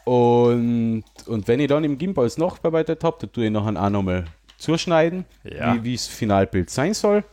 und, 0.05 1.05
und 1.27 1.49
wenn 1.49 1.59
ich 1.61 1.69
dann 1.69 1.85
im 1.85 1.99
GIMP 1.99 2.19
alles 2.19 2.39
nachbearbeitet 2.39 3.03
habe, 3.03 3.17
dann 3.21 3.33
tue 3.33 3.47
ich 3.47 3.51
nachher 3.51 3.83
auch 3.83 3.91
nochmal 3.91 4.25
zuschneiden, 4.59 5.25
Ja. 5.45 5.75
wie 5.75 5.85
wie 5.85 5.93
das 5.95 6.07
Finalbild 6.07 6.71
sein 6.71 6.95
soll. 6.95 7.25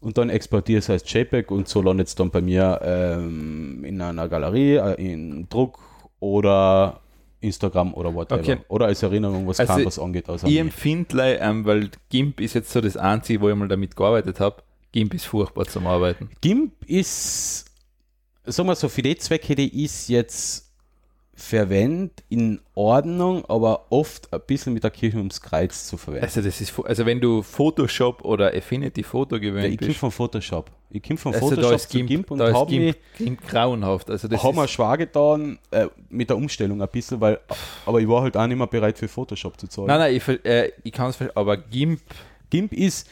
Und 0.00 0.16
dann 0.16 0.30
exportiere 0.30 0.78
es 0.78 0.88
als 0.88 1.10
JPEG 1.12 1.50
und 1.50 1.68
so 1.68 1.82
landet 1.82 2.08
es 2.08 2.14
dann 2.14 2.30
bei 2.30 2.40
mir 2.40 2.80
ähm, 2.82 3.84
in 3.84 4.00
einer 4.00 4.28
Galerie, 4.28 4.76
äh, 4.76 4.94
in 5.12 5.46
Druck 5.50 5.78
oder 6.20 7.00
Instagram 7.40 7.94
oder 7.94 8.14
whatever. 8.14 8.40
Okay. 8.40 8.58
Oder 8.68 8.86
als 8.86 9.02
Erinnerung, 9.02 9.46
was 9.46 9.60
Also 9.60 9.74
Canvas 9.74 9.98
angeht. 9.98 10.28
außer 10.28 10.46
Ich 10.46 10.58
empfinde, 10.58 11.38
ähm, 11.40 11.64
weil 11.64 11.90
GIMP 12.10 12.40
ist 12.40 12.54
jetzt 12.54 12.70
so 12.70 12.80
das 12.80 12.96
Einzige, 12.96 13.40
wo 13.40 13.48
ich 13.48 13.54
mal 13.56 13.68
damit 13.68 13.96
gearbeitet 13.96 14.40
habe. 14.40 14.62
GIMP 14.92 15.14
ist 15.14 15.26
furchtbar 15.26 15.66
zum 15.66 15.86
Arbeiten. 15.86 16.30
GIMP 16.40 16.72
ist, 16.86 17.66
sagen 18.44 18.68
wir 18.68 18.74
so, 18.74 18.88
für 18.88 19.02
die 19.02 19.16
Zwecke, 19.16 19.54
die 19.54 19.84
ist 19.84 20.08
jetzt 20.08 20.69
verwendet 21.40 22.22
in 22.28 22.60
Ordnung, 22.74 23.44
aber 23.46 23.86
oft 23.90 24.32
ein 24.32 24.40
bisschen 24.46 24.74
mit 24.74 24.84
der 24.84 24.90
Kirche 24.90 25.16
ums 25.16 25.40
Kreuz 25.40 25.86
zu 25.86 25.96
verwenden. 25.96 26.24
Also, 26.26 26.42
das 26.42 26.60
ist, 26.60 26.78
also 26.84 27.06
wenn 27.06 27.20
du 27.20 27.42
Photoshop 27.42 28.22
oder 28.24 28.54
Affinity 28.54 29.02
Photo 29.02 29.36
Ja, 29.36 29.40
gewöhnt 29.40 29.64
ich 29.72 29.78
komme 29.78 29.88
bist, 29.88 30.00
von 30.00 30.10
Photoshop. 30.10 30.70
Ich 30.90 31.02
komme 31.02 31.16
von 31.16 31.32
also 31.32 31.48
da 31.48 31.54
Photoshop 31.56 31.76
ist 31.76 31.90
zu 31.90 31.96
GIMP, 31.98 32.08
GIMP 32.08 32.30
und 32.30 32.38
da 32.38 32.48
ist 32.48 32.68
GIMP, 32.68 32.84
mich 32.84 32.96
GIMP 33.16 33.48
grauenhaft. 33.48 34.10
Also 34.10 34.28
das 34.28 34.42
hab 34.42 34.54
mir 34.54 34.64
ist, 34.64 34.70
schwer 34.72 34.98
getan 34.98 35.58
äh, 35.70 35.86
mit 36.10 36.28
der 36.28 36.36
Umstellung 36.36 36.82
ein 36.82 36.88
bisschen, 36.88 37.20
weil, 37.20 37.38
aber 37.86 38.00
ich 38.00 38.08
war 38.08 38.22
halt 38.22 38.36
auch 38.36 38.46
nicht 38.46 38.58
mehr 38.58 38.66
bereit 38.66 38.98
für 38.98 39.08
Photoshop 39.08 39.58
zu 39.58 39.66
zahlen. 39.66 39.88
nein, 39.88 39.98
nein, 39.98 40.14
ich, 40.16 40.28
äh, 40.44 40.72
ich 40.84 40.92
kann 40.92 41.08
es 41.10 41.16
verstehen, 41.16 41.36
aber 41.36 41.56
GIMP, 41.56 42.00
GIMP 42.50 42.72
ist, 42.74 43.08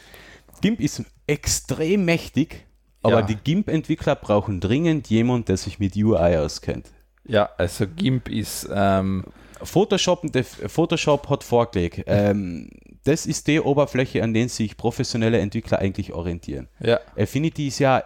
GIMP 0.61 0.81
ist 0.81 1.03
extrem 1.25 2.05
mächtig, 2.05 2.65
aber 3.01 3.21
Ja. 3.21 3.25
die 3.25 3.35
GIMP-Entwickler 3.35 4.15
brauchen 4.15 4.59
dringend 4.59 5.09
jemanden, 5.09 5.45
der 5.45 5.57
sich 5.57 5.79
mit 5.79 5.95
UI 5.95 6.37
auskennt. 6.37 6.85
Ja, 7.29 7.49
also 7.57 7.85
GIMP 7.87 8.27
ist, 8.29 8.67
ähm, 8.73 9.23
Photoshop, 9.61 10.21
Photoshop 10.67 11.29
hat 11.29 11.43
vorgelegt. 11.43 12.03
Ähm, 12.07 12.69
das 13.03 13.25
ist 13.25 13.47
die 13.47 13.59
Oberfläche, 13.59 14.23
an 14.23 14.33
der 14.33 14.49
sich 14.49 14.75
professionelle 14.77 15.39
Entwickler 15.39 15.79
eigentlich 15.79 16.13
orientieren. 16.13 16.67
ja, 16.79 16.99
Affinity 17.17 17.67
ist 17.67 17.79
ja 17.79 18.03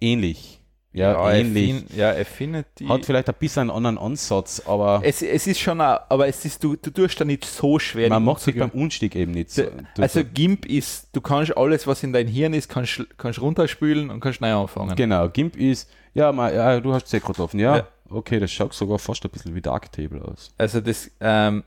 ähnlich. 0.00 0.56
Ja, 0.92 1.30
ähnlich. 1.30 1.72
Affin, 1.72 1.86
ja, 1.96 2.10
Affinity. 2.10 2.84
Hat 2.86 3.04
vielleicht 3.06 3.28
ein 3.28 3.34
bisschen 3.38 3.60
einen 3.62 3.70
anderen 3.70 3.96
Ansatz, 3.96 4.60
aber 4.66 5.00
es, 5.04 5.22
es 5.22 5.46
ist 5.46 5.60
schon, 5.60 5.80
ein, 5.80 5.98
aber 6.08 6.26
es 6.26 6.44
ist, 6.44 6.64
du, 6.64 6.74
du 6.74 6.90
tust 6.90 7.20
da 7.20 7.24
nicht 7.24 7.44
so 7.44 7.78
schwer. 7.78 8.08
man 8.08 8.24
macht 8.24 8.42
sich 8.42 8.58
beim. 8.58 8.70
Unstieg 8.70 9.14
eben 9.14 9.30
nicht 9.30 9.52
so. 9.52 9.62
De- 9.62 9.70
Also 9.98 10.22
GIMP 10.24 10.66
ist, 10.66 11.08
du 11.12 11.20
kannst 11.20 11.56
alles, 11.56 11.86
was 11.86 12.02
in 12.02 12.12
dein 12.12 12.26
Hirn 12.26 12.54
ist, 12.54 12.68
kannst, 12.68 13.06
kannst 13.18 13.40
runterspülen 13.40 14.10
und 14.10 14.18
kannst 14.18 14.40
neu 14.40 14.52
anfangen. 14.52 14.96
genau, 14.96 15.28
GIMP 15.28 15.56
ist, 15.56 15.88
ja, 16.14 16.32
ma, 16.32 16.50
ja 16.52 16.80
du 16.80 16.92
hast 16.92 17.06
es 17.06 17.14
eh 17.14 17.22
offen, 17.24 17.60
ja. 17.60 17.76
Ja. 17.78 17.88
Okay, 18.08 18.40
das 18.40 18.50
schaut 18.50 18.74
sogar 18.74 18.98
fast 18.98 19.24
ein 19.24 19.30
bisschen 19.30 19.54
wie 19.54 19.60
Darktable 19.60 20.22
aus. 20.22 20.52
Also 20.58 20.80
das, 20.80 21.10
ähm, 21.20 21.62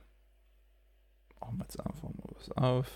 machen 1.40 1.58
wir 1.58 1.64
jetzt 1.64 1.80
einfach 1.80 2.04
mal 2.04 2.30
was 2.38 2.52
auf. 2.58 2.88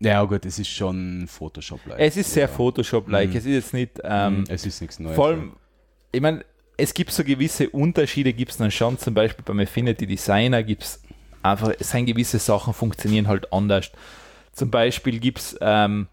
Ja, 0.00 0.22
gut, 0.24 0.46
es 0.46 0.58
ist 0.60 0.68
schon 0.68 1.26
Photoshop-like. 1.26 1.98
Es 1.98 2.16
ist 2.16 2.32
sehr. 2.32 2.48
Photoshop-like, 2.48 3.30
Mhm. 3.30 3.36
es 3.36 3.44
ist 3.46 3.52
jetzt 3.52 3.74
nicht, 3.74 4.00
ähm, 4.04 4.38
Mhm, 4.40 4.44
es 4.48 4.64
ist 4.64 4.80
nichts 4.80 5.00
Neues. 5.00 5.16
vor 5.16 5.26
allem, 5.28 5.56
ich 6.12 6.20
meine, 6.20 6.44
es 6.76 6.94
gibt 6.94 7.10
so 7.10 7.24
gewisse 7.24 7.68
Unterschiede, 7.70 8.32
gibt 8.32 8.52
es 8.52 8.56
dann 8.58 8.70
schon, 8.70 8.96
zum 8.98 9.14
Beispiel 9.14 9.44
beim 9.44 9.58
Affinity 9.58 10.06
Designer 10.06 10.62
gibt 10.62 10.84
es 10.84 11.02
einfach, 11.42 11.72
es 11.80 11.90
sind 11.90 12.06
gewisse 12.06 12.38
Sachen 12.38 12.72
funktionieren 12.74 13.26
halt 13.26 13.52
anders. 13.52 13.90
Zum 14.52 14.70
Beispiel 14.70 15.18
gibt 15.18 15.38
es, 15.40 15.56
ähm, 15.60 16.06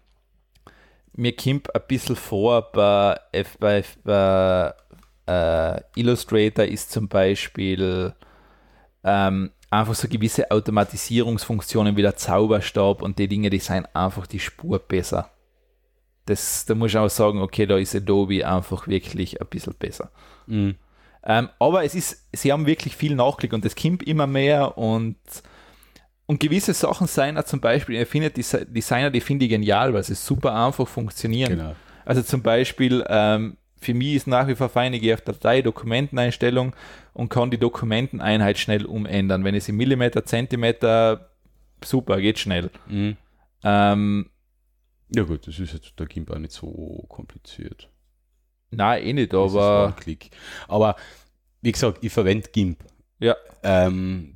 mir 1.16 1.34
kommt 1.34 1.74
ein 1.74 1.82
bisschen 1.88 2.16
vor, 2.16 2.70
bei, 2.72 3.18
F, 3.32 3.56
bei, 3.58 3.84
bei 4.04 4.74
äh, 5.26 5.80
Illustrator 5.96 6.64
ist 6.64 6.92
zum 6.92 7.08
Beispiel 7.08 8.14
ähm, 9.02 9.50
einfach 9.70 9.94
so 9.94 10.08
gewisse 10.08 10.50
Automatisierungsfunktionen 10.50 11.96
wie 11.96 12.02
der 12.02 12.16
Zauberstab 12.16 13.02
und 13.02 13.18
die 13.18 13.28
Dinge, 13.28 13.50
die 13.50 13.58
sind 13.58 13.88
einfach 13.94 14.26
die 14.26 14.40
Spur 14.40 14.78
besser. 14.78 15.30
Das, 16.26 16.66
da 16.66 16.74
muss 16.74 16.90
ich 16.90 16.98
auch 16.98 17.08
sagen, 17.08 17.40
okay, 17.40 17.66
da 17.66 17.76
ist 17.76 17.94
Adobe 17.94 18.46
einfach 18.46 18.88
wirklich 18.88 19.40
ein 19.40 19.46
bisschen 19.48 19.74
besser. 19.78 20.10
Mhm. 20.46 20.76
Ähm, 21.24 21.48
aber 21.58 21.84
es 21.84 21.94
ist, 21.94 22.28
sie 22.32 22.52
haben 22.52 22.66
wirklich 22.66 22.96
viel 22.96 23.14
Nachklick 23.14 23.52
und 23.52 23.64
es 23.64 23.74
kommt 23.74 24.02
immer 24.04 24.26
mehr 24.26 24.76
und, 24.78 25.16
und 26.26 26.40
gewisse 26.40 26.74
Sachen 26.74 27.06
sein 27.06 27.38
auch 27.38 27.44
zum 27.44 27.60
Beispiel, 27.60 28.00
ich 28.02 28.08
finde 28.08 28.28
Desi- 28.28 28.64
Designer, 28.64 29.10
die 29.10 29.20
finde 29.20 29.44
ich 29.44 29.50
genial, 29.50 29.94
weil 29.94 30.02
sie 30.02 30.14
super 30.14 30.54
einfach 30.54 30.88
funktionieren. 30.88 31.50
Genau. 31.58 31.76
Also 32.04 32.22
zum 32.22 32.42
Beispiel, 32.42 33.04
ähm, 33.08 33.56
für 33.78 33.94
mich 33.94 34.14
ist 34.14 34.26
nach 34.26 34.48
wie 34.48 34.54
vor 34.54 34.68
fein, 34.68 34.92
ich 34.94 35.00
gehe 35.02 35.14
auf 35.14 35.20
Datei, 35.20 35.62
Dokumenteneinstellung 35.62 36.74
und 37.12 37.28
kann 37.28 37.50
die 37.50 37.58
Dokumenteneinheit 37.58 38.58
schnell 38.58 38.86
umändern. 38.86 39.44
Wenn 39.44 39.54
es 39.54 39.68
in 39.68 39.76
Millimeter, 39.76 40.24
Zentimeter, 40.24 41.30
super, 41.84 42.20
geht 42.20 42.38
schnell. 42.38 42.70
Mhm. 42.88 43.16
Ähm, 43.62 44.30
Ja 45.14 45.22
gut, 45.24 45.46
das 45.46 45.58
ist 45.58 45.72
jetzt 45.72 45.92
der 45.98 46.06
GIMP 46.06 46.30
auch 46.30 46.38
nicht 46.38 46.52
so 46.52 47.04
kompliziert. 47.08 47.88
nein, 48.70 49.02
eh 49.04 49.12
nicht, 49.12 49.32
Das 49.32 49.50
ist 49.52 49.56
aber 49.56 49.88
ein 49.88 49.96
Klick. 49.96 50.30
Aber 50.68 50.96
wie 51.62 51.72
gesagt, 51.72 51.98
ich 52.02 52.12
verwende 52.12 52.48
GIMP. 52.50 52.78
ja, 53.20 53.36
Ähm, 53.62 54.35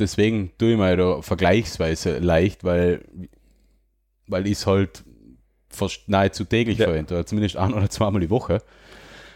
deswegen 0.00 0.50
tue 0.58 0.72
ich 0.72 0.78
mir 0.78 0.96
da 0.96 1.22
vergleichsweise 1.22 2.18
leicht, 2.18 2.64
weil, 2.64 3.04
weil 4.26 4.46
ich 4.46 4.52
es 4.54 4.66
halt 4.66 5.04
fast 5.68 6.08
nahezu 6.08 6.44
täglich 6.44 6.78
Ja. 6.78 6.86
verwende, 6.86 7.14
oder 7.14 7.26
zumindest 7.26 7.56
ein 7.56 7.72
oder 7.74 7.88
zweimal 7.90 8.20
die 8.20 8.30
Woche. 8.30 8.62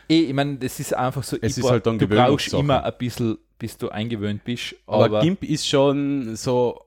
eh, 0.08 0.20
ich 0.24 0.32
meine, 0.34 0.56
das 0.56 0.80
ist 0.80 0.94
einfach 0.94 1.22
so, 1.22 1.36
Es 1.40 1.56
ich 1.56 1.64
ist 1.64 1.70
halt 1.70 1.86
dann 1.86 1.98
du 1.98 2.08
brauchst 2.08 2.52
immer 2.52 2.84
ein 2.84 2.92
bisschen, 2.98 3.38
bis 3.58 3.76
du 3.78 3.88
eingewöhnt 3.90 4.42
bist, 4.44 4.74
Aber, 4.86 5.04
aber, 5.04 5.20
GIMP 5.20 5.44
ist 5.44 5.68
schon 5.68 6.34
so. 6.36 6.80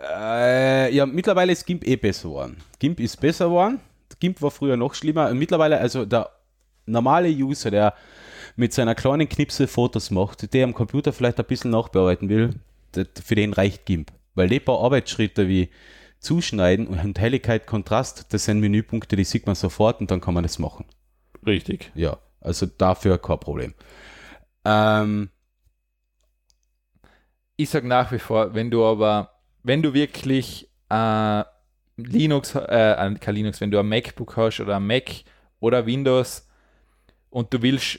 Äh, 0.00 0.94
ja, 0.94 1.06
mittlerweile 1.06 1.52
ist 1.52 1.66
GIMP 1.66 1.84
eh 1.86 1.96
besser 1.96 2.28
geworden. 2.28 2.56
GIMP 2.78 3.00
ist 3.00 3.20
besser 3.20 3.46
geworden. 3.46 3.80
GIMP 4.20 4.40
war 4.40 4.50
früher 4.50 4.76
noch 4.76 4.94
schlimmer. 4.94 5.28
Und 5.30 5.38
mittlerweile, 5.38 5.78
also 5.78 6.04
der 6.04 6.30
normale 6.86 7.28
User, 7.28 7.70
der 7.70 7.94
mit 8.58 8.72
seiner 8.72 8.94
kleinen 8.94 9.28
Knipse 9.28 9.68
Fotos 9.68 10.10
macht, 10.10 10.52
der 10.52 10.64
am 10.64 10.74
Computer 10.74 11.12
vielleicht 11.12 11.38
ein 11.38 11.46
bisschen 11.46 11.70
nachbearbeiten 11.70 12.28
will, 12.28 12.54
für 12.92 13.34
den 13.34 13.52
reicht 13.52 13.86
GIMP. 13.86 14.10
Weil 14.34 14.48
die 14.48 14.60
paar 14.60 14.80
Arbeitsschritte 14.80 15.48
wie 15.48 15.70
Zuschneiden 16.18 16.88
und 16.88 17.18
Helligkeit, 17.18 17.66
Kontrast, 17.66 18.32
das 18.32 18.44
sind 18.44 18.60
Menüpunkte, 18.60 19.14
die 19.14 19.24
sieht 19.24 19.46
man 19.46 19.54
sofort 19.54 20.00
und 20.00 20.10
dann 20.10 20.20
kann 20.20 20.34
man 20.34 20.42
das 20.42 20.58
machen. 20.58 20.84
richtig. 21.46 21.92
Ja, 21.94 22.18
also 22.40 22.66
dafür 22.66 23.18
kein 23.18 23.38
Problem. 23.38 23.74
Ähm, 24.64 25.30
Ich 27.60 27.70
sage 27.70 27.88
nach 27.88 28.12
wie 28.12 28.20
vor, 28.20 28.54
wenn 28.54 28.70
du 28.70 28.84
aber, 28.84 29.32
wenn 29.64 29.82
du 29.82 29.92
wirklich 29.92 30.68
äh, 30.90 31.44
Linux, 31.96 32.54
äh, 32.54 33.14
kein 33.20 33.34
Linux, 33.34 33.60
wenn 33.60 33.72
du 33.72 33.80
ein 33.80 33.88
MacBook 33.88 34.36
hast 34.36 34.60
oder 34.60 34.76
ein 34.76 34.86
Mac 34.86 35.10
oder 35.58 35.84
Windows 35.84 36.48
und 37.30 37.52
du 37.52 37.60
willst 37.62 37.98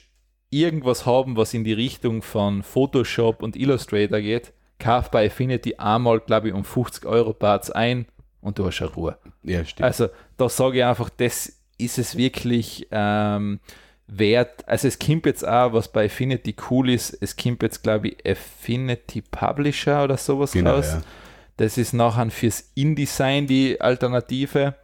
irgendwas 0.50 1.06
haben, 1.06 1.38
was 1.38 1.54
in 1.54 1.64
die 1.64 1.74
Richtung 1.74 2.22
von 2.22 2.64
Photoshop 2.64 3.43
und 3.43 3.56
Illustrator 3.56 4.20
geht, 4.20 4.54
kauf 4.80 5.12
bei 5.12 5.28
Affinity 5.28 5.76
einmal, 5.76 6.20
glaube 6.20 6.47
ich, 6.50 6.54
um 6.54 6.64
50 6.64 7.06
Euro 7.06 7.34
Parts 7.34 7.70
ein 7.72 8.06
und 8.41 8.58
du 8.58 8.66
hast 8.66 8.82
eine 8.82 8.91
Ruhe. 8.91 9.18
ja, 9.43 9.64
stimmt. 9.66 9.86
Also 9.86 10.08
da 10.38 10.50
sage 10.50 10.78
ich 10.80 10.84
einfach, 10.86 11.10
das 11.10 11.54
ist 11.78 11.97
es 11.97 12.18
wirklich 12.18 12.88
ähm, 12.91 13.60
wert. 14.08 14.68
Also 14.68 14.88
es 14.88 14.97
kommt 14.97 15.26
jetzt 15.26 15.47
auch, 15.47 15.74
was 15.74 15.91
bei 15.91 16.06
Affinity 16.06 16.56
cool 16.70 16.89
ist, 16.89 17.18
es 17.22 17.36
kommt 17.38 17.62
jetzt, 17.64 17.84
glaube 17.84 18.10
ich, 18.10 18.26
Affinity 18.26 19.22
Publisher 19.22 20.04
oder 20.04 20.18
sowas 20.18 20.52
Genau, 20.54 20.76
raus. 20.76 20.88
ja. 20.93 21.02
Das 21.58 21.78
ist 21.78 21.91
nachher 21.93 22.30
fürs 22.32 22.72
InDesign 22.76 23.45
die 23.45 23.80
Alternative, 23.82 24.76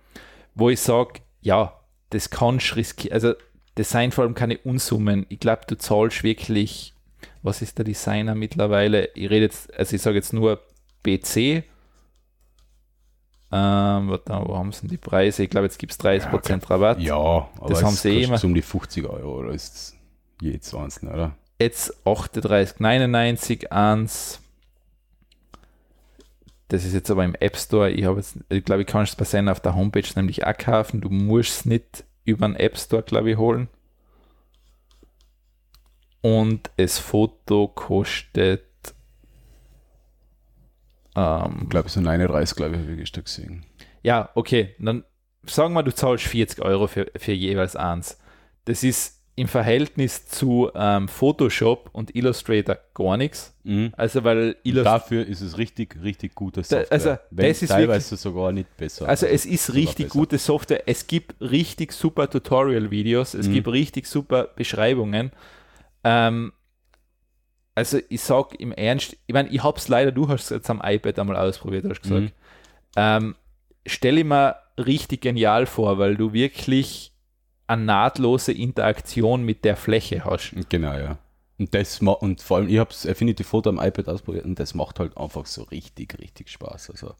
wo 0.55 0.69
ich 0.69 0.81
sage, 0.81 1.21
ja, 1.41 1.73
das 2.09 2.29
kannst 2.29 2.71
du 2.71 2.75
riskieren. 2.75 3.13
Also 3.13 3.33
Design 3.77 4.11
vor 4.11 4.23
allem 4.23 4.33
keine 4.35 4.57
Unsummen. 4.59 5.25
Ich 5.29 5.39
glaube, 5.39 5.63
du 5.67 5.77
zahlst 5.77 6.23
wirklich, 6.23 6.93
was 7.43 7.61
ist 7.61 7.77
der 7.77 7.85
Designer 7.85 8.35
mittlerweile? 8.35 9.09
Ich 9.15 9.29
rede 9.29 9.45
jetzt, 9.45 9.73
also 9.73 9.95
ich 9.95 10.01
sage 10.01 10.15
jetzt 10.15 10.33
nur 10.33 10.61
BC. 11.03 11.63
Ähm, 13.51 14.09
warte, 14.09 14.33
wo 14.45 14.57
haben 14.57 14.71
sie 14.71 14.81
denn 14.81 14.89
die 14.89 14.97
Preise? 14.97 15.43
Ich 15.43 15.49
glaube, 15.49 15.65
jetzt 15.67 15.77
gibt 15.77 15.91
es 15.93 15.99
30% 15.99 16.69
Rabatt. 16.69 16.99
Ja, 16.99 17.15
aber 17.15 17.49
Das 17.69 17.83
haben 17.83 17.93
sie 17.95 18.09
eh 18.09 18.23
immer. 18.23 18.43
um 18.43 18.53
die 18.53 18.61
50 18.61 19.05
Euro 19.05 19.39
oder 19.39 19.51
ist 19.51 19.73
es 19.75 19.95
jedes 20.41 20.73
einzelne, 20.73 21.13
oder? 21.13 21.35
Jetzt 21.59 21.95
38,99 22.05 23.67
eins. 23.67 24.41
Das 26.67 26.83
ist 26.83 26.93
jetzt 26.93 27.11
aber 27.11 27.23
im 27.23 27.35
App 27.35 27.55
Store. 27.57 27.91
Ich 27.91 28.05
habe 28.05 28.17
jetzt, 28.17 28.37
ich 28.49 28.65
glaube, 28.65 28.81
ich 28.81 28.87
kann 28.87 29.03
es 29.03 29.15
bei 29.15 29.23
seiner 29.25 29.51
auf 29.51 29.59
der 29.59 29.75
Homepage 29.75 30.07
nämlich 30.15 30.45
auch 30.45 30.57
kaufen. 30.57 30.99
Du 31.01 31.09
musst 31.09 31.49
es 31.51 31.65
nicht 31.65 32.03
über 32.25 32.47
den 32.47 32.55
App 32.55 32.77
Store, 32.77 33.03
glaube 33.03 33.31
ich, 33.31 33.37
holen. 33.37 33.69
Und 36.21 36.71
das 36.77 36.97
Foto 36.97 37.67
kostet. 37.67 38.65
Ähm, 41.15 41.59
Ich 41.63 41.69
glaube, 41.69 41.89
so 41.89 42.01
39, 42.01 42.55
glaube 42.55 42.75
ich, 42.75 42.81
habe 42.81 42.93
ich 43.01 43.11
gesehen. 43.13 43.65
ja, 44.03 44.29
okay. 44.35 44.75
Dann 44.79 45.03
sagen 45.45 45.73
wir, 45.73 45.83
du 45.83 45.93
zahlst 45.93 46.25
40 46.25 46.61
Euro 46.63 46.87
für, 46.87 47.11
für 47.15 47.31
jeweils 47.33 47.75
eins. 47.75 48.19
Das 48.65 48.83
ist 48.83 49.14
im 49.37 49.47
Verhältnis 49.49 50.27
zu 50.27 50.71
ähm, 50.73 51.09
Photoshop 51.09 51.89
und 51.91 52.15
Illustrator 52.15 52.77
gar 52.93 53.17
nichts. 53.17 53.53
Also, 53.97 54.23
weil 54.23 54.55
Illustrator. 54.63 54.99
Dafür 54.99 55.25
ist 55.25 55.41
es 55.41 55.57
richtig, 55.57 55.97
richtig 56.03 56.35
gute 56.35 56.61
Da- 56.61 56.63
Software. 56.67 56.91
also, 56.91 57.17
Wenn 57.31 57.47
das 57.49 57.61
ist 57.61 57.69
teilweise 57.69 58.15
sogar 58.15 58.51
nicht 58.53 58.77
besser. 58.77 59.09
Also 59.09 59.25
es 59.25 59.45
ist 59.45 59.73
richtig 59.73 60.05
besser. 60.07 60.19
gute 60.19 60.37
Software. 60.37 60.83
Es 60.87 61.07
gibt 61.07 61.35
richtig 61.41 61.91
super 61.91 62.29
Tutorial-Videos. 62.29 63.33
Es 63.33 63.47
Mhm. 63.47 63.53
gibt 63.53 63.67
richtig 63.67 64.07
super 64.07 64.43
Beschreibungen. 64.55 65.31
Ähm, 66.05 66.53
also 67.73 67.99
ich 68.07 68.21
sage 68.21 68.55
im 68.57 68.71
Ernst, 68.71 69.17
ich 69.27 69.33
meine, 69.33 69.49
ich 69.49 69.61
habe 69.63 69.77
es 69.77 69.87
leider, 69.89 70.11
du 70.11 70.29
hast 70.29 70.45
es 70.45 70.49
jetzt 70.51 70.69
am 70.69 70.81
iPad 70.83 71.19
einmal 71.19 71.35
ausprobiert, 71.35 71.85
hast 71.89 72.01
gesagt. 72.03 72.21
Mhm. 72.21 72.31
Ähm, 72.95 73.35
stelle 73.85 74.19
ich 74.21 74.25
mir 74.25 74.55
richtig 74.77 75.21
genial 75.21 75.65
vor, 75.65 75.97
weil 75.97 76.15
du 76.15 76.31
wirklich 76.31 77.11
eine 77.67 77.83
nahtlose 77.83 78.51
Interaktion 78.51 79.43
mit 79.43 79.65
der 79.65 79.75
Fläche 79.75 80.23
hast. 80.25 80.53
Genau, 80.69 80.93
ja. 80.97 81.17
Und 81.57 81.73
das 81.73 81.99
und 82.01 82.41
vor 82.41 82.57
allem, 82.57 82.67
ich 82.67 82.77
habe 82.79 82.89
das 82.89 83.07
Affinity 83.07 83.43
Photo 83.43 83.69
am 83.69 83.79
iPad 83.79 84.09
ausprobiert 84.09 84.45
und 84.45 84.59
das 84.59 84.73
macht 84.73 84.99
halt 84.99 85.15
einfach 85.17 85.45
so 85.45 85.63
richtig, 85.63 86.19
richtig 86.19 86.49
Spaß. 86.49 86.89
Also, 86.91 87.13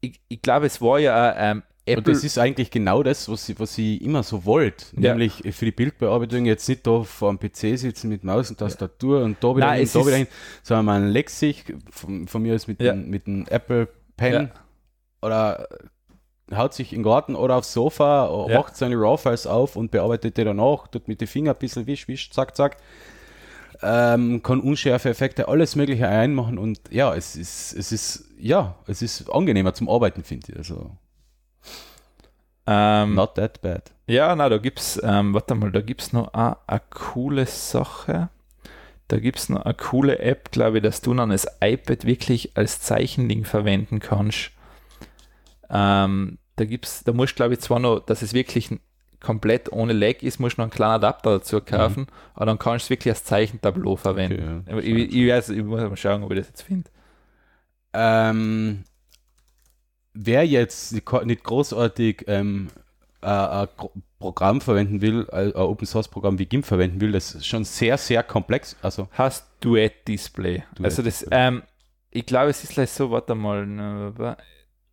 Ich, 0.00 0.20
ich 0.28 0.42
glaube, 0.42 0.66
es 0.66 0.80
war 0.82 0.98
ja 0.98 1.34
ähm, 1.52 1.62
und 1.86 1.92
Apple. 1.98 2.12
das 2.14 2.24
ist 2.24 2.38
eigentlich 2.38 2.70
genau 2.70 3.02
das, 3.02 3.28
was 3.28 3.48
ich, 3.48 3.58
was 3.58 3.76
ich 3.78 4.00
immer 4.02 4.22
so 4.22 4.44
wollte. 4.44 4.86
Ja. 4.98 5.10
Nämlich 5.14 5.42
für 5.54 5.64
die 5.66 5.72
Bildbearbeitung 5.72 6.44
jetzt 6.46 6.68
nicht 6.68 6.86
da 6.86 7.02
vor 7.02 7.34
dem 7.34 7.38
PC 7.38 7.78
sitzen 7.78 8.08
mit 8.08 8.24
Maus 8.24 8.50
und 8.50 8.58
Tastatur 8.58 9.22
und 9.22 9.42
da 9.42 9.54
wieder 9.56 9.66
Nein, 9.66 9.80
hin, 9.80 9.90
da 9.92 10.06
wieder 10.06 10.16
hin, 10.16 10.26
sondern 10.62 10.84
man 10.86 11.08
legt 11.08 11.30
sich 11.30 11.64
von, 11.90 12.26
von 12.28 12.42
mir 12.42 12.54
aus 12.54 12.66
mit, 12.66 12.80
Ja. 12.82 12.92
dem, 12.92 13.08
mit 13.10 13.26
dem 13.26 13.46
Apple 13.48 13.88
Pen 14.16 14.32
Ja. 14.32 14.50
oder 15.22 15.68
haut 16.54 16.74
sich 16.74 16.92
in 16.92 16.98
den 16.98 17.04
Garten 17.04 17.34
oder 17.36 17.56
aufs 17.56 17.72
Sofa, 17.72 18.46
Ja. 18.48 18.58
macht 18.58 18.76
seine 18.76 18.96
RAW-Files 18.96 19.46
auf 19.46 19.76
und 19.76 19.90
bearbeitet 19.90 20.36
die 20.36 20.44
danach, 20.44 20.88
tut 20.88 21.08
mit 21.08 21.20
den 21.20 21.28
Fingern 21.28 21.54
ein 21.54 21.58
bisschen 21.58 21.86
wisch, 21.86 22.08
wisch, 22.08 22.30
zack, 22.30 22.56
zack. 22.56 22.76
Ähm, 23.82 24.42
kann 24.42 24.60
unschärfe 24.60 25.08
Effekte, 25.10 25.48
alles 25.48 25.74
Mögliche 25.76 26.06
einmachen 26.08 26.58
und 26.58 26.80
ja, 26.90 27.14
es 27.14 27.34
ist, 27.36 27.72
es 27.74 27.92
ist, 27.92 28.24
ja, 28.38 28.76
es 28.86 29.02
ist 29.02 29.28
angenehmer 29.30 29.74
zum 29.74 29.88
Arbeiten, 29.88 30.22
finde 30.22 30.52
ich. 30.52 30.56
Also, 30.58 30.90
ähm, 32.66 33.14
not 33.14 33.34
that 33.34 33.60
bad. 33.62 33.90
Ja, 34.06 34.34
na, 34.36 34.48
da 34.48 34.58
gibt's, 34.58 35.00
ähm, 35.02 35.34
warte 35.34 35.54
mal, 35.54 35.70
da 35.72 35.80
gibt's 35.80 36.12
noch 36.12 36.32
eine, 36.34 36.56
eine 36.66 36.80
coole 36.90 37.46
Sache. 37.46 38.28
Da 39.08 39.18
gibt's 39.18 39.48
noch 39.50 39.62
eine 39.64 39.74
coole 39.74 40.18
App, 40.18 40.50
glaube 40.50 40.78
ich, 40.78 40.82
dass 40.82 41.02
du 41.02 41.12
dann 41.12 41.30
das 41.30 41.46
iPad 41.62 42.06
wirklich 42.06 42.56
als 42.56 42.80
Zeichending 42.80 43.44
verwenden 43.44 44.00
kannst. 44.00 44.50
Ähm, 45.70 46.38
da 46.56 46.64
gibt's, 46.64 47.04
da 47.04 47.12
musst 47.12 47.36
glaube 47.36 47.54
ich 47.54 47.60
zwar 47.60 47.78
noch, 47.80 48.00
dass 48.00 48.22
es 48.22 48.32
wirklich 48.32 48.70
komplett 49.20 49.72
ohne 49.72 49.92
Lag 49.92 50.22
ist, 50.22 50.38
musst 50.38 50.56
du 50.56 50.60
noch 50.60 50.66
einen 50.66 50.70
kleinen 50.70 50.94
Adapter 50.94 51.38
dazu 51.38 51.60
kaufen, 51.60 52.06
aber 52.34 52.46
dann 52.46 52.58
kannst 52.58 52.84
du 52.84 52.86
es 52.86 52.90
wirklich 52.90 53.14
als 53.14 53.24
Zeichentableau 53.24 53.96
verwenden. 53.96 54.64
Okay, 54.68 54.90
ja. 54.90 54.96
Ich, 54.96 55.14
ich, 55.14 55.28
weiß, 55.28 55.48
ich 55.48 55.64
muss 55.64 55.80
mal 55.80 55.96
schauen, 55.96 56.22
ob 56.22 56.30
ich 56.32 56.38
das 56.38 56.48
jetzt 56.48 56.62
finde. 56.62 56.90
Ähm, 57.94 58.84
wer 60.12 60.46
jetzt 60.46 60.92
nicht 60.92 61.44
großartig 61.44 62.24
ähm, 62.26 62.68
äh, 63.22 63.26
ein 63.26 63.68
Programm 64.18 64.60
verwenden 64.60 65.00
will, 65.00 65.28
ein 65.30 65.52
Open 65.54 65.86
Source 65.86 66.08
Programm 66.08 66.38
wie 66.38 66.46
GIMP 66.46 66.66
verwenden 66.66 67.00
will, 67.00 67.12
das 67.12 67.34
ist 67.34 67.46
schon 67.46 67.64
sehr, 67.64 67.96
sehr 67.98 68.22
komplex. 68.22 68.76
Also, 68.82 69.08
Hast 69.12 69.46
Duett-Display. 69.60 70.64
Duett 70.74 70.84
also 70.84 71.02
das, 71.02 71.20
Display. 71.20 71.38
ähm, 71.38 71.62
ich 72.10 72.26
glaube, 72.26 72.50
es 72.50 72.62
ist 72.62 72.74
gleich 72.74 72.90
so, 72.90 73.10
warte 73.10 73.34
mal, 73.34 73.66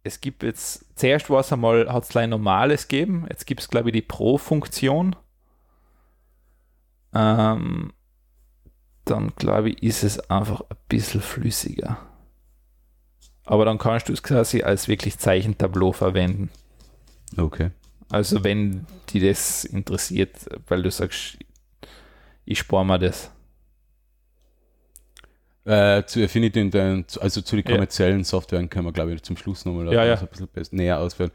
es 0.04 0.22
gibt 0.22 0.44
jetzt, 0.44 0.86
zuerst 0.98 1.30
war 1.30 1.42
es 1.42 1.54
einmal, 1.54 1.92
hat 1.92 2.04
es 2.04 2.10
gleich 2.10 2.28
normales 2.28 2.88
gegeben, 2.88 3.26
jetzt 3.30 3.46
gibt 3.46 3.62
es, 3.62 3.70
glaube 3.70 3.90
ich, 3.90 3.94
die 3.94 4.02
Pro-Funktion. 4.02 5.16
Ähm, 7.14 7.94
dann, 9.06 9.34
glaube 9.36 9.72
ich, 9.72 9.84
ist 9.84 10.04
es 10.04 10.20
einfach 10.30 10.62
ein 10.62 10.78
bisschen 10.88 11.22
flüssiger. 11.22 11.98
Aber 13.44 13.66
dann 13.66 13.78
kannst 13.78 14.10
du 14.10 14.14
es 14.14 14.24
quasi 14.24 14.62
als 14.62 14.88
wirklich 14.88 15.18
Zeichentableau 15.18 15.92
verwenden. 15.92 16.50
okay. 17.38 17.72
Also 18.10 18.44
wenn 18.44 18.86
die 19.10 19.22
das 19.22 19.64
interessiert, 19.64 20.36
weil 20.68 20.84
du 20.84 20.92
sagst, 20.92 21.38
ich 22.44 22.60
spare 22.60 22.86
mir 22.86 23.00
das. 23.00 23.32
Äh, 25.64 26.06
zu 26.06 26.24
Affinity, 26.24 26.60
und 26.60 26.74
dann, 26.74 27.06
also 27.20 27.40
zu 27.42 27.56
den 27.56 27.64
kommerziellen 27.64 28.20
ja. 28.20 28.24
Softwaren 28.24 28.68
können 28.68 28.88
wir, 28.88 28.92
glaube 28.92 29.14
ich, 29.14 29.22
zum 29.22 29.38
Schluss 29.38 29.64
nochmal 29.64 29.94
ja, 29.94 30.04
ja. 30.04 30.16
ein 30.20 30.48
bisschen 30.52 30.78
näher 30.80 31.00
ausführen. 31.00 31.30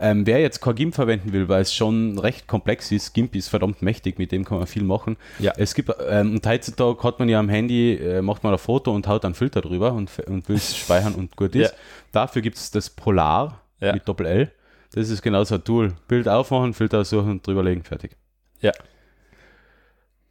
Ähm, 0.00 0.26
wer 0.26 0.40
jetzt 0.40 0.62
kein 0.62 0.74
GIMP 0.76 0.94
verwenden 0.94 1.34
will, 1.34 1.46
weil 1.50 1.60
es 1.60 1.74
schon 1.74 2.18
recht 2.18 2.46
komplex 2.46 2.90
ist, 2.90 3.12
GIMP 3.12 3.36
ist 3.36 3.48
verdammt 3.48 3.82
mächtig, 3.82 4.18
mit 4.18 4.32
dem 4.32 4.46
kann 4.46 4.56
man 4.56 4.66
viel 4.66 4.82
machen. 4.82 5.18
Ja. 5.38 5.52
Es 5.58 5.74
gibt, 5.74 5.92
ähm, 6.08 6.36
und 6.36 6.46
heutzutage 6.46 7.02
hat 7.02 7.18
man 7.18 7.28
ja 7.28 7.38
am 7.38 7.50
Handy, 7.50 7.96
äh, 7.96 8.22
macht 8.22 8.44
man 8.44 8.54
ein 8.54 8.58
Foto 8.58 8.94
und 8.94 9.06
haut 9.08 9.26
einen 9.26 9.34
Filter 9.34 9.60
drüber 9.60 9.92
und, 9.92 10.10
und 10.20 10.48
will 10.48 10.56
es 10.56 10.74
speichern 10.78 11.14
und 11.14 11.36
gut 11.36 11.54
ist. 11.54 11.74
Dafür 12.12 12.40
gibt 12.40 12.56
es 12.56 12.70
das 12.70 12.88
Polar 12.88 13.60
mit 13.78 14.08
Doppel-L. 14.08 14.50
Das 14.94 15.10
ist 15.10 15.20
genauso 15.20 15.56
ein 15.56 15.64
Tool. 15.64 15.92
Bild 16.08 16.28
aufmachen, 16.28 16.72
Filter 16.72 17.04
suchen 17.04 17.32
und 17.32 17.46
drüberlegen, 17.46 17.82
fertig. 17.82 18.16
Ja. 18.62 18.72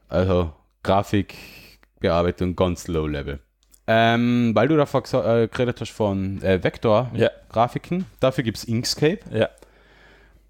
Also 0.07 0.51
Grafikbearbeitung 2.05 2.55
ganz 2.55 2.87
low 2.87 3.07
level. 3.07 3.39
Ähm, 3.87 4.51
weil 4.55 4.67
du 4.67 4.77
davor 4.77 5.03
äh, 5.13 5.47
geredet 5.47 5.81
hast 5.81 5.91
von 5.91 6.41
äh, 6.41 6.63
Vektor-Grafiken, 6.63 7.99
ja. 7.99 8.05
dafür 8.19 8.43
gibt 8.43 8.57
es 8.57 8.63
Inkscape. 8.63 9.19
Ja. 9.31 9.49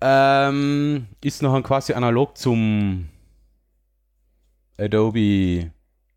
Ähm, 0.02 1.08
ist 1.22 1.42
noch 1.42 1.54
ein 1.54 1.64
quasi 1.64 1.94
analog 1.94 2.38
zum 2.38 3.10
Adobe 4.78 5.72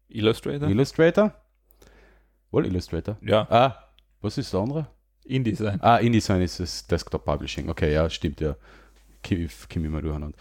Illustrator. 0.09 0.69
Illustrator. 0.69 1.33
Wohl 2.51 2.67
Illustrator? 2.67 3.17
Ja. 3.21 3.47
Ah, 3.51 3.85
was 4.21 4.39
ist 4.39 4.53
das 4.53 4.61
andere? 4.61 4.87
InDesign. 5.25 5.81
Ah, 5.83 5.99
InDesign 5.99 6.41
ist 6.41 6.61
das 6.61 6.87
Desktop 6.87 7.25
Publishing. 7.25 7.69
Okay, 7.69 7.93
ja, 7.93 8.09
stimmt, 8.09 8.41
ja. 8.41 8.57
Kimi 9.23 9.87
immer 9.87 10.03
durcheinander. 10.03 10.37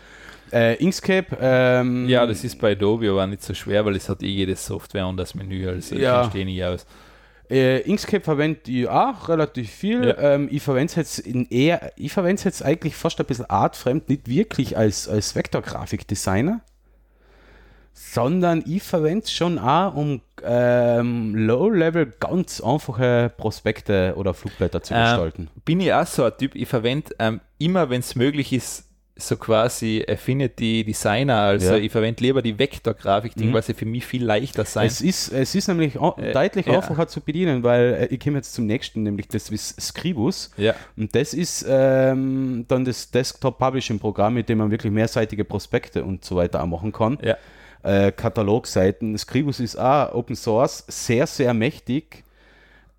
Äh, 0.52 0.76
Inkscape. 0.76 1.38
Ähm, 1.40 2.08
ja, 2.08 2.26
das 2.26 2.44
ist 2.44 2.60
bei 2.60 2.72
Adobe 2.72 3.10
aber 3.10 3.28
nicht 3.28 3.44
so 3.44 3.54
schwer, 3.54 3.86
weil 3.86 3.96
es 3.96 4.08
hat 4.08 4.24
eh 4.24 4.28
jede 4.28 4.56
Software 4.56 5.08
und 5.08 5.18
das 5.18 5.36
Menü, 5.36 5.68
also 5.68 5.96
ja. 5.96 6.22
ich 6.22 6.28
verstehe 6.28 6.46
nicht 6.46 6.64
aus. 6.64 6.86
Äh, 7.50 7.80
Inkscape 7.82 8.24
verwende 8.24 8.60
ich 8.68 8.88
auch 8.88 9.30
relativ 9.30 9.70
viel. 9.72 10.08
Ja. 10.08 10.36
Ähm, 10.36 10.50
ich 10.52 10.62
verwende 10.62 10.88
es 10.88 10.96
jetzt 10.96 11.20
in 11.20 11.46
eher, 11.46 11.92
ich 11.96 12.12
verwende 12.12 12.36
es 12.36 12.44
jetzt 12.44 12.64
eigentlich 12.64 12.96
fast 12.96 13.20
ein 13.20 13.26
bisschen 13.26 13.50
artfremd, 13.50 14.10
nicht 14.10 14.28
wirklich 14.28 14.78
als, 14.78 15.08
als 15.08 15.36
Vektorgrafikdesigner, 15.36 16.62
sondern 17.98 18.64
ich 18.68 18.84
verwende 18.84 19.26
es 19.26 19.32
schon 19.32 19.58
auch, 19.58 19.96
um 19.96 20.22
ähm, 20.44 21.34
Low-Level 21.36 22.14
ganz 22.20 22.62
einfache 22.62 23.32
Prospekte 23.36 24.14
oder 24.16 24.36
Flugblätter 24.36 24.84
zu 24.84 24.94
ähm, 24.94 25.02
gestalten. 25.02 25.48
Bin 25.66 25.80
ich 25.80 25.92
auch 25.92 26.06
so 26.06 26.24
ein 26.24 26.32
Typ, 26.38 26.54
ich 26.56 26.68
verwende 26.68 27.16
ähm, 27.18 27.42
immer, 27.58 27.90
wenn 27.90 28.02
es 28.02 28.16
möglich 28.16 28.54
ist, 28.54 28.84
so 29.16 29.36
quasi 29.36 30.06
Affinity 30.08 30.84
Designer. 30.84 31.38
Also 31.38 31.72
ja. 31.72 31.78
ich 31.78 31.92
verwende 31.92 32.24
lieber 32.24 32.44
die 32.44 32.60
Vektorgrafik, 32.60 33.36
mhm. 33.36 33.52
weil 33.52 33.64
sie 33.64 33.74
für 33.74 33.88
mich 33.88 34.06
viel 34.06 34.24
leichter 34.24 34.64
sein. 34.64 34.86
Es 34.86 35.02
ist, 35.02 35.34
es 35.34 35.56
ist 35.56 35.68
nämlich 35.68 35.96
äh, 35.96 36.34
deutlich 36.34 36.68
ja. 36.68 36.74
einfacher 36.74 37.08
zu 37.08 37.20
bedienen, 37.22 37.64
weil 37.64 37.98
äh, 38.00 38.06
ich 38.14 38.20
komme 38.20 38.38
jetzt 38.38 38.54
zum 38.54 38.68
nächsten, 38.68 39.02
nämlich 39.02 39.28
das 39.28 39.50
ist 39.50 39.82
Scribus. 39.82 40.52
Ja. 40.58 40.76
Und 40.96 41.16
das 41.16 41.34
ist 41.34 41.66
ähm, 41.68 42.66
dann 42.68 42.86
das 42.86 43.10
Desktop 43.10 43.58
Publishing 43.58 43.98
Programm, 43.98 44.36
mit 44.36 44.50
dem 44.50 44.60
man 44.60 44.70
wirklich 44.70 44.94
mehrseitige 44.94 45.44
Prospekte 45.46 46.04
und 46.04 46.24
so 46.24 46.36
weiter 46.36 46.62
auch 46.62 46.68
machen 46.68 46.92
kann. 46.92 47.18
Ja 47.24 47.38
äh, 47.88 48.12
Katalogseiten. 48.12 49.18
Scribus 49.18 49.60
ist 49.60 49.78
auch 49.78 50.14
Open 50.14 50.36
Source, 50.36 50.84
sehr, 50.88 51.26
sehr 51.26 51.54
mächtig. 51.54 52.24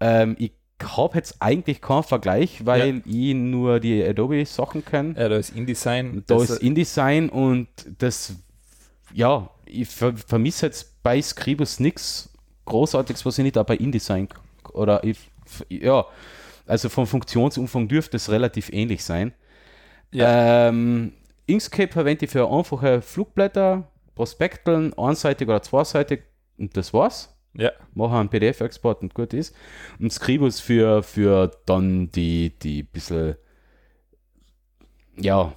Ähm, 0.01 0.35
ich 0.39 0.53
habe 0.83 1.17
jetzt 1.17 1.37
eigentlich 1.41 1.81
keinen 1.81 2.05
Vergleich, 2.05 2.65
weil 2.65 2.97
ja. 2.97 3.03
ich 3.05 3.35
nur 3.35 3.81
die 3.81 4.03
Adobe-Sachen 4.03 4.85
kenne. 4.85 5.15
Ja, 5.19 5.29
da 5.29 5.37
ist 5.37 5.51
InDesign. 5.55 6.23
Da 6.27 6.43
ist 6.43 6.63
InDesign 6.63 7.29
und 7.29 7.69
das, 7.99 8.35
ja, 9.13 9.51
ich 9.67 9.89
ver 9.89 10.17
vermisse 10.17 10.67
jetzt 10.67 11.03
bei 11.03 11.21
Scribus 11.21 11.81
nichts 11.81 12.31
Großartiges, 12.65 13.27
was 13.27 13.39
ich 13.39 13.45
nicht 13.45 13.59
auch 13.59 13.65
bei 13.65 13.77
InDesign 13.77 14.29
oder 14.73 15.05
ich, 15.05 15.19
ja, 15.69 16.07
also 16.67 16.89
vom 16.89 17.07
Funktionsumfang 17.07 17.89
dürfte 17.89 18.17
es 18.17 18.31
relativ 18.31 18.71
ähnlich 18.73 19.05
sein. 19.05 19.33
Ja. 20.13 20.69
Ähm, 20.69 21.13
Inkscape 21.47 21.93
verwende 21.93 22.27
ich 22.27 22.31
für 22.31 22.51
einfache 22.51 23.03
Flugblätter, 23.03 23.89
Prospekteln, 24.19 24.93
einseitig 24.95 25.47
oder 25.47 25.63
zweiseitig 25.63 26.23
und 26.59 26.77
das 26.77 26.93
war's. 26.93 27.39
Ja. 27.55 27.71
Mache 27.95 28.17
einen 28.17 28.29
PDF-Export 28.29 29.01
und 29.01 29.15
gut 29.15 29.33
ist. 29.33 29.55
Und 30.01 30.13
Scribus 30.13 30.59
für, 30.59 31.05
für 31.05 31.53
dann 31.67 32.11
die, 32.11 32.59
die 32.59 32.83
bisschen, 32.83 33.37
ja, 35.17 35.53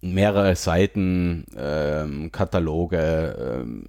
mehrere 0.00 0.56
Seiten, 0.56 1.46
ähm, 1.56 2.32
Kataloge, 2.32 3.62
ähm, 3.62 3.86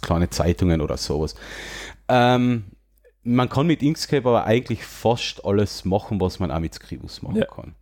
kleine 0.00 0.30
Zeitungen 0.30 0.80
oder 0.80 0.96
sowas. 0.96 1.34
Ähm, 2.08 2.64
man 3.24 3.50
kann 3.50 3.66
mit 3.66 3.82
Inkscape 3.82 4.26
aber 4.26 4.44
eigentlich 4.46 4.84
fast 4.86 5.44
alles 5.44 5.84
machen, 5.84 6.18
was 6.18 6.40
man 6.40 6.50
auch 6.50 6.60
mit 6.60 6.72
Scribus 6.72 7.20
machen 7.20 7.36
ja. 7.36 7.44
kann. 7.44 7.74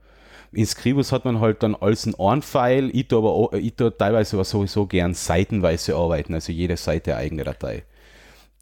In 0.52 0.66
Scribus 0.66 1.12
hat 1.12 1.24
man 1.24 1.40
halt 1.40 1.62
dann 1.62 1.76
alles 1.76 2.06
in 2.06 2.14
ein 2.18 2.42
File. 2.42 2.90
Ich 2.92 3.08
tue 3.08 3.18
aber 3.18 3.32
auch, 3.32 3.52
ich 3.52 3.74
tue 3.74 3.96
teilweise 3.96 4.36
aber 4.36 4.44
sowieso 4.44 4.86
gern 4.86 5.14
seitenweise 5.14 5.94
arbeiten, 5.94 6.34
also 6.34 6.52
jede 6.52 6.76
Seite 6.76 7.14
eine 7.14 7.22
eigene 7.22 7.44
Datei. 7.44 7.84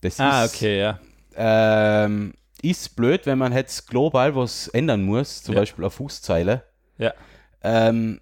Das 0.02 0.20
ah, 0.20 0.44
ist, 0.44 0.54
okay, 0.54 0.80
ja. 0.80 1.00
Ähm, 1.34 2.34
ist 2.62 2.94
blöd, 2.96 3.24
wenn 3.26 3.38
man 3.38 3.52
jetzt 3.52 3.88
global 3.88 4.34
was 4.36 4.68
ändern 4.68 5.02
muss, 5.02 5.42
zum 5.42 5.54
ja. 5.54 5.60
Beispiel 5.60 5.84
eine 5.84 5.90
Fußzeile. 5.90 6.64
Ja. 6.98 7.14
Ähm, 7.62 8.20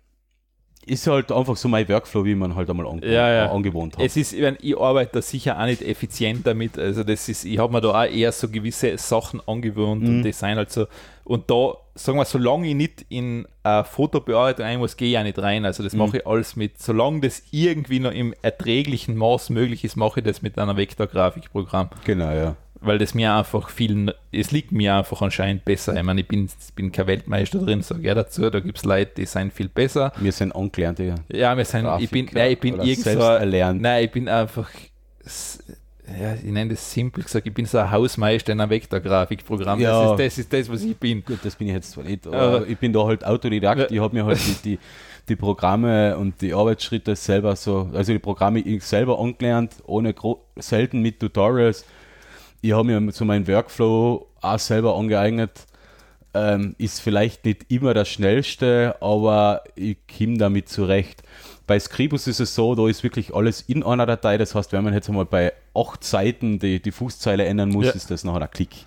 ist 0.87 1.07
halt 1.07 1.33
einfach 1.33 1.57
so 1.57 1.69
mein 1.69 1.89
Workflow, 1.89 2.25
wie 2.25 2.35
man 2.35 2.55
halt 2.55 2.71
einmal 2.71 2.87
ange 2.87 3.05
ja, 3.07 3.29
ja. 3.31 3.53
angewohnt 3.53 3.97
hat. 3.97 4.05
Es 4.05 4.17
ist, 4.17 4.33
ich, 4.33 4.41
meine, 4.41 4.57
ich 4.61 4.79
arbeite 4.79 5.13
da 5.15 5.23
sicher 5.23 5.61
auch 5.61 5.67
nicht 5.67 5.83
effizient 5.83 6.47
damit. 6.47 6.79
Also 6.79 7.03
das 7.03 7.29
ist, 7.29 7.45
ich 7.45 7.59
habe 7.59 7.73
mir 7.73 7.81
da 7.81 7.91
auch 7.91 8.09
eher 8.09 8.31
so 8.33 8.49
gewisse 8.49 8.97
Sachen 8.97 9.41
angewöhnt 9.47 10.03
mhm. 10.03 10.09
und 10.09 10.23
Design 10.23 10.57
halt 10.57 10.71
so. 10.71 10.87
Und 11.25 11.51
da, 11.51 11.75
sagen 11.97 12.19
wir, 12.19 12.25
solange 12.25 12.69
ich 12.69 12.75
nicht 12.77 13.05
in 13.09 13.49
eine 13.65 13.85
Fotobearbeitung 13.85 14.65
ein 14.65 14.79
muss, 14.79 14.97
gehe 14.97 15.11
ich 15.11 15.19
auch 15.19 15.25
nicht 15.25 15.39
rein. 15.41 15.65
Also 15.65 15.83
das 15.83 15.93
mhm. 15.93 15.99
mache 15.99 16.19
ich 16.19 16.27
alles 16.27 16.55
mit, 16.55 16.81
solange 16.81 17.21
das 17.21 17.43
irgendwie 17.51 17.99
noch 17.99 18.13
im 18.13 18.33
erträglichen 18.43 19.17
Maß 19.17 19.51
möglich 19.51 19.83
ist, 19.83 19.97
mache 19.97 20.21
ich 20.21 20.27
das 20.27 20.41
mit 20.41 20.57
einer 20.57 20.77
Vektorgrafikprogramm. 20.77 21.91
Genau, 22.05 22.31
ja 22.31 22.57
weil 22.87 22.99
das 22.99 23.15
mir 23.15 23.35
einfach 23.35 23.69
viel, 23.69 24.15
es 24.33 24.51
liegt 24.51 24.73
mir 24.73 24.95
einfach 24.95 25.23
anscheinend 25.23 25.65
besser. 25.65 25.95
Ich 25.97 26.03
meine, 26.03 26.21
ich 26.21 26.29
bin, 26.29 26.49
bin 26.75 26.93
kein 26.93 27.07
Weltmeister 27.07 27.59
drin, 27.59 27.83
sage 27.83 28.03
ja 28.03 28.15
dazu, 28.15 28.49
da 28.51 28.61
gibt 28.61 28.79
es 28.79 28.85
Leute, 28.85 29.13
die 29.17 29.27
sind 29.27 29.53
viel 29.53 29.69
besser. 29.69 30.13
Wir 30.19 30.33
sind 30.33 30.53
angelernte. 30.55 31.15
Ja, 31.29 31.57
wir 31.57 31.65
sind, 31.65 31.85
Grafiker 31.85 32.05
ich 32.05 32.11
bin, 32.11 32.29
nein, 32.33 32.53
ich 32.53 32.61
bin 32.61 32.81
irgend 32.81 33.05
so, 33.05 33.21
erlernt. 33.21 33.81
nein, 33.83 34.05
ich 34.05 34.11
bin 34.11 34.29
einfach, 34.29 34.71
ja, 36.21 36.35
ich 36.35 36.45
nenne 36.45 36.71
das 36.71 36.93
simpel 36.93 37.25
gesagt, 37.25 37.47
ich 37.47 37.55
bin 37.55 37.67
so 37.67 37.79
ein 37.79 37.91
Hausmeister 37.91 38.53
in 38.53 38.61
einem 38.61 38.71
Vektorgrafikprogramm. 38.71 39.81
Ja. 39.81 40.03
Das, 40.03 40.11
ist, 40.11 40.19
das 40.19 40.39
ist 40.39 40.53
das, 40.53 40.73
was 40.73 40.83
ich 40.83 40.97
bin. 40.97 41.25
Gut, 41.25 41.41
das 41.43 41.57
bin 41.57 41.69
ich 41.69 41.75
jetzt 41.75 41.91
zwar 41.91 42.05
nicht, 42.05 42.27
aber 42.27 42.67
ich 42.67 42.79
bin 42.79 42.93
da 42.93 43.05
halt 43.05 43.25
Autodidakt, 43.25 43.81
ja. 43.81 43.91
ich 43.91 44.01
habe 44.01 44.15
mir 44.15 44.25
halt 44.25 44.39
die, 44.65 44.77
die 44.77 44.79
die 45.29 45.37
Programme 45.37 46.17
und 46.17 46.41
die 46.41 46.55
Arbeitsschritte 46.55 47.17
selber 47.17 47.57
so, 47.57 47.91
also 47.93 48.13
die 48.13 48.19
Programme 48.19 48.63
selber 48.81 49.19
angelernt, 49.19 49.73
ohne 49.87 50.15
selten 50.57 51.03
mit 51.03 51.21
Tutorials 51.21 51.85
ich 52.61 52.73
habe 52.73 52.85
mir 53.01 53.13
so 53.13 53.25
meinen 53.25 53.47
Workflow 53.47 54.27
auch 54.41 54.59
selber 54.59 54.97
angeeignet. 54.97 55.67
Ähm, 56.35 56.75
ist 56.77 57.01
vielleicht 57.01 57.47
nicht 57.47 57.71
immer 57.71 57.95
das 57.95 58.09
schnellste, 58.09 58.97
aber 59.01 59.65
ich 59.75 59.97
komme 60.07 60.37
damit 60.37 60.69
zurecht. 60.69 61.23
Bei 61.67 61.81
Scribus 61.81 62.27
ist 62.27 62.41
es 62.41 62.55
so, 62.55 62.75
da 62.75 62.87
ist 62.89 63.03
wirklich 63.03 63.35
alles 63.35 63.63
in 63.63 63.83
einer 63.83 64.05
Datei. 64.05 64.37
Das 64.37 64.55
heißt, 64.55 64.73
wenn 64.73 64.85
man 64.85 64.93
jetzt 64.93 65.09
einmal 65.09 65.25
bei 65.25 65.53
acht 65.75 66.05
Seiten 66.05 66.59
die, 66.59 66.81
die 66.81 66.93
Fußzeile 66.93 67.45
ändern 67.45 67.71
muss, 67.71 67.87
ja. 67.87 67.93
ist 67.93 68.11
das 68.11 68.23
nachher 68.23 68.43
ein 68.43 68.51
Klick. 68.51 68.87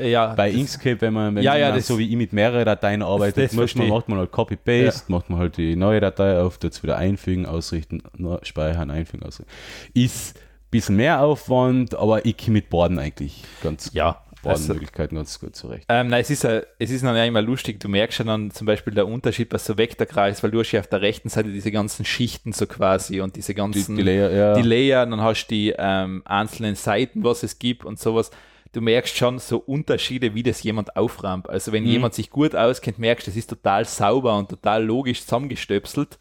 Ja, 0.00 0.34
bei 0.34 0.50
Inkscape, 0.50 1.00
wenn 1.00 1.12
man, 1.12 1.34
wenn 1.34 1.42
ja, 1.42 1.56
ja, 1.56 1.70
man 1.70 1.80
so 1.80 1.98
wie 1.98 2.08
ich 2.08 2.16
mit 2.16 2.32
mehreren 2.32 2.64
Dateien 2.64 3.02
arbeitet, 3.02 3.52
muss 3.52 3.74
man, 3.74 3.88
macht 3.88 4.08
man 4.08 4.18
halt 4.18 4.30
Copy-Paste, 4.30 5.10
macht 5.10 5.30
man 5.30 5.38
halt 5.38 5.56
die 5.56 5.76
neue 5.76 6.00
Datei 6.00 6.40
auf, 6.40 6.58
tut 6.58 6.72
es 6.72 6.82
wieder 6.82 6.96
einfügen, 6.96 7.46
ausrichten, 7.46 8.02
speichern, 8.42 8.90
einfügen, 8.90 9.24
ausrichten. 9.24 9.50
Ist 9.94 10.38
bisschen 10.70 10.96
mehr 10.96 11.20
Aufwand, 11.20 11.94
aber 11.94 12.24
ich 12.24 12.36
komme 12.36 12.54
mit 12.54 12.70
Borden 12.70 12.98
eigentlich 12.98 13.44
ganz 13.62 13.90
ja. 13.92 14.22
Bodenmöglichkeiten 14.42 15.18
also, 15.18 15.28
ganz 15.28 15.40
gut 15.40 15.56
zurecht. 15.56 15.84
Ähm, 15.88 16.08
nein, 16.08 16.22
es 16.22 16.30
ist, 16.30 16.44
ja, 16.44 16.62
es 16.78 16.90
ist 16.90 17.04
dann 17.04 17.14
ja 17.14 17.24
immer 17.24 17.42
lustig, 17.42 17.78
du 17.80 17.88
merkst 17.88 18.16
schon 18.16 18.26
dann 18.26 18.50
zum 18.50 18.66
Beispiel 18.66 18.94
der 18.94 19.06
Unterschied, 19.06 19.52
was 19.52 19.66
so 19.66 19.76
Vektorkreis, 19.76 20.42
weil 20.42 20.50
du 20.50 20.60
hast 20.60 20.72
ja 20.72 20.80
auf 20.80 20.86
der 20.86 21.02
rechten 21.02 21.28
Seite 21.28 21.50
diese 21.50 21.70
ganzen 21.70 22.04
Schichten 22.04 22.52
so 22.52 22.66
quasi 22.66 23.20
und 23.20 23.36
diese 23.36 23.54
ganzen 23.54 23.96
die, 23.96 24.02
die 24.02 24.08
Layer, 24.08 24.30
ja. 24.30 24.54
die 24.54 24.62
Layer, 24.62 25.06
dann 25.06 25.20
hast 25.20 25.46
du 25.46 25.54
die 25.54 25.74
ähm, 25.76 26.22
einzelnen 26.24 26.74
Seiten, 26.74 27.22
was 27.22 27.42
es 27.42 27.58
gibt 27.58 27.84
und 27.84 27.98
sowas. 27.98 28.30
Du 28.72 28.80
merkst 28.80 29.16
schon 29.16 29.40
so 29.40 29.58
Unterschiede, 29.58 30.34
wie 30.34 30.44
das 30.44 30.62
jemand 30.62 30.96
auframmt. 30.96 31.50
Also 31.50 31.72
wenn 31.72 31.82
mhm. 31.82 31.90
jemand 31.90 32.14
sich 32.14 32.30
gut 32.30 32.54
auskennt, 32.54 32.98
merkst 32.98 33.26
du, 33.26 33.30
das 33.32 33.36
ist 33.36 33.50
total 33.50 33.84
sauber 33.84 34.38
und 34.38 34.48
total 34.48 34.84
logisch 34.84 35.22
zusammengestöpselt 35.22 36.18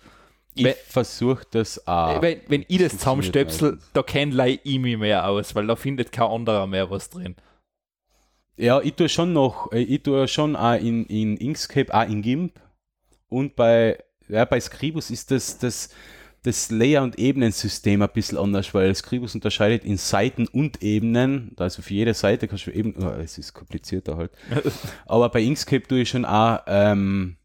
ich 0.60 0.76
versuche 0.88 1.46
das 1.52 1.88
auch. 1.88 2.22
Wenn, 2.22 2.42
wenn 2.48 2.66
ich 2.68 2.78
das 2.80 2.98
zusammenstöpsel, 2.98 3.80
da 3.94 4.04
kenne 4.04 4.60
ich 4.64 4.80
mich 4.80 4.98
mehr 4.98 5.28
aus, 5.28 5.56
weil 5.56 5.68
da 5.68 5.76
findet 5.76 6.12
kein 6.12 6.28
anderer 6.28 6.68
mehr 6.68 6.90
was 6.90 7.10
drin. 7.10 7.36
Ja, 8.58 8.82
ich 8.82 8.94
tue 8.94 9.08
schon 9.08 9.34
noch, 9.34 9.72
äh, 9.72 9.82
ich 9.82 10.04
tue 10.04 10.28
schon 10.28 10.56
auch 10.56 10.76
in, 10.76 11.06
in 11.06 11.38
Inkscape, 11.38 11.94
auch 11.94 12.08
in 12.08 12.22
GIMP 12.22 12.60
und 13.30 13.56
bei, 13.56 14.04
ja, 14.28 14.44
bei 14.46 14.60
Scribus 14.60 15.12
ist 15.12 15.32
das, 15.32 15.58
das 15.58 15.90
das 16.44 16.72
Layer- 16.72 17.04
und 17.04 17.20
Ebenensystem 17.20 18.02
ein 18.02 18.10
bisschen 18.14 18.38
anders, 18.38 18.74
weil 18.74 18.94
Scribus 18.96 19.36
unterscheidet 19.36 19.84
in 19.84 19.98
Seiten 19.98 20.48
und 20.48 20.82
Ebenen. 20.82 21.52
Also 21.58 21.82
für 21.82 21.94
jede 21.94 22.14
Seite 22.14 22.48
kannst 22.48 22.68
du 22.68 22.72
eben, 22.72 22.96
oh, 22.98 23.10
es 23.10 23.38
ist 23.38 23.54
komplizierter 23.54 24.16
halt. 24.18 24.32
Aber 25.06 25.30
bei 25.30 25.42
Inkscape 25.42 25.88
tue 25.88 26.02
ich 26.02 26.10
schon 26.10 26.26
auch 26.26 26.62
ähm, 26.68 27.38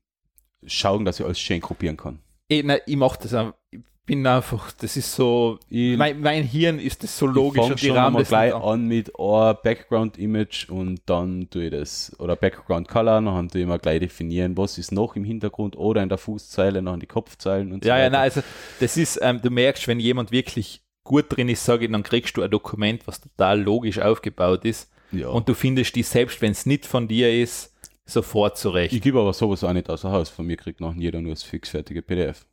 schauen, 0.64 1.04
dass 1.04 1.18
ich 1.18 1.26
alles 1.26 1.40
schön 1.40 1.60
gruppieren 1.60 1.96
kann. 1.96 2.20
Ich, 2.58 2.64
nein, 2.64 2.80
ich 2.86 2.96
mache 2.96 3.18
das 3.22 3.34
auch. 3.34 3.54
Ich 3.70 3.80
bin 4.06 4.26
einfach, 4.26 4.70
das 4.72 4.98
ist 4.98 5.14
so, 5.14 5.58
ich, 5.70 5.96
mein, 5.96 6.20
mein, 6.20 6.44
Hirn 6.44 6.78
ist 6.78 7.02
das 7.02 7.16
so 7.16 7.26
logisch 7.26 7.62
und 7.62 7.80
die 7.80 7.88
Rahmen 7.88 8.18
das 8.18 8.28
gleich 8.28 8.54
an 8.54 8.86
mit 8.86 9.10
oh, 9.14 9.54
Background 9.54 10.18
Image 10.18 10.68
und 10.68 11.00
dann 11.06 11.48
tue 11.48 11.64
ich 11.64 11.70
das, 11.70 12.14
oder 12.18 12.36
Background 12.36 12.86
Color, 12.86 13.22
dann 13.22 13.48
tue 13.48 13.62
ich 13.62 13.66
mal 13.66 13.78
gleich 13.78 14.00
definieren, 14.00 14.58
was 14.58 14.76
ist 14.76 14.92
noch 14.92 15.16
im 15.16 15.24
Hintergrund 15.24 15.76
oder 15.76 16.02
in 16.02 16.10
der 16.10 16.18
Fußzeile, 16.18 16.82
noch 16.82 16.92
in 16.92 17.00
die 17.00 17.06
Kopfzeilen 17.06 17.72
und 17.72 17.82
so 17.82 17.88
ja, 17.88 17.94
weiter. 17.94 18.04
Ja, 18.04 18.10
nein, 18.10 18.20
also 18.20 18.42
das 18.78 18.98
ist, 18.98 19.18
ähm, 19.22 19.40
du 19.40 19.50
merkst, 19.50 19.88
wenn 19.88 20.00
jemand 20.00 20.32
wirklich 20.32 20.82
gut 21.02 21.24
drin 21.30 21.48
ist, 21.48 21.64
sage 21.64 21.86
ich, 21.86 21.90
dann 21.90 22.02
kriegst 22.02 22.36
du 22.36 22.42
ein 22.42 22.50
Dokument, 22.50 23.06
was 23.06 23.22
total 23.22 23.62
logisch 23.62 24.00
aufgebaut 24.00 24.66
ist 24.66 24.90
ja. 25.12 25.28
und 25.28 25.48
du 25.48 25.54
findest 25.54 25.96
die, 25.96 26.02
selbst 26.02 26.42
wenn 26.42 26.52
es 26.52 26.66
nicht 26.66 26.84
von 26.84 27.08
dir 27.08 27.32
ist, 27.32 27.73
sofort 28.04 28.58
zurecht. 28.58 28.92
Ich 28.92 29.00
gebe 29.00 29.18
aber 29.20 29.32
sowas 29.32 29.64
auch 29.64 29.72
nicht 29.72 29.88
außer 29.88 30.10
Haus. 30.10 30.28
Von 30.28 30.46
mir 30.46 30.56
kriegt 30.56 30.80
noch 30.80 30.94
jeder 30.94 31.20
nur 31.20 31.32
das 31.32 31.42
fixfertige 31.42 32.02
PDF. 32.02 32.46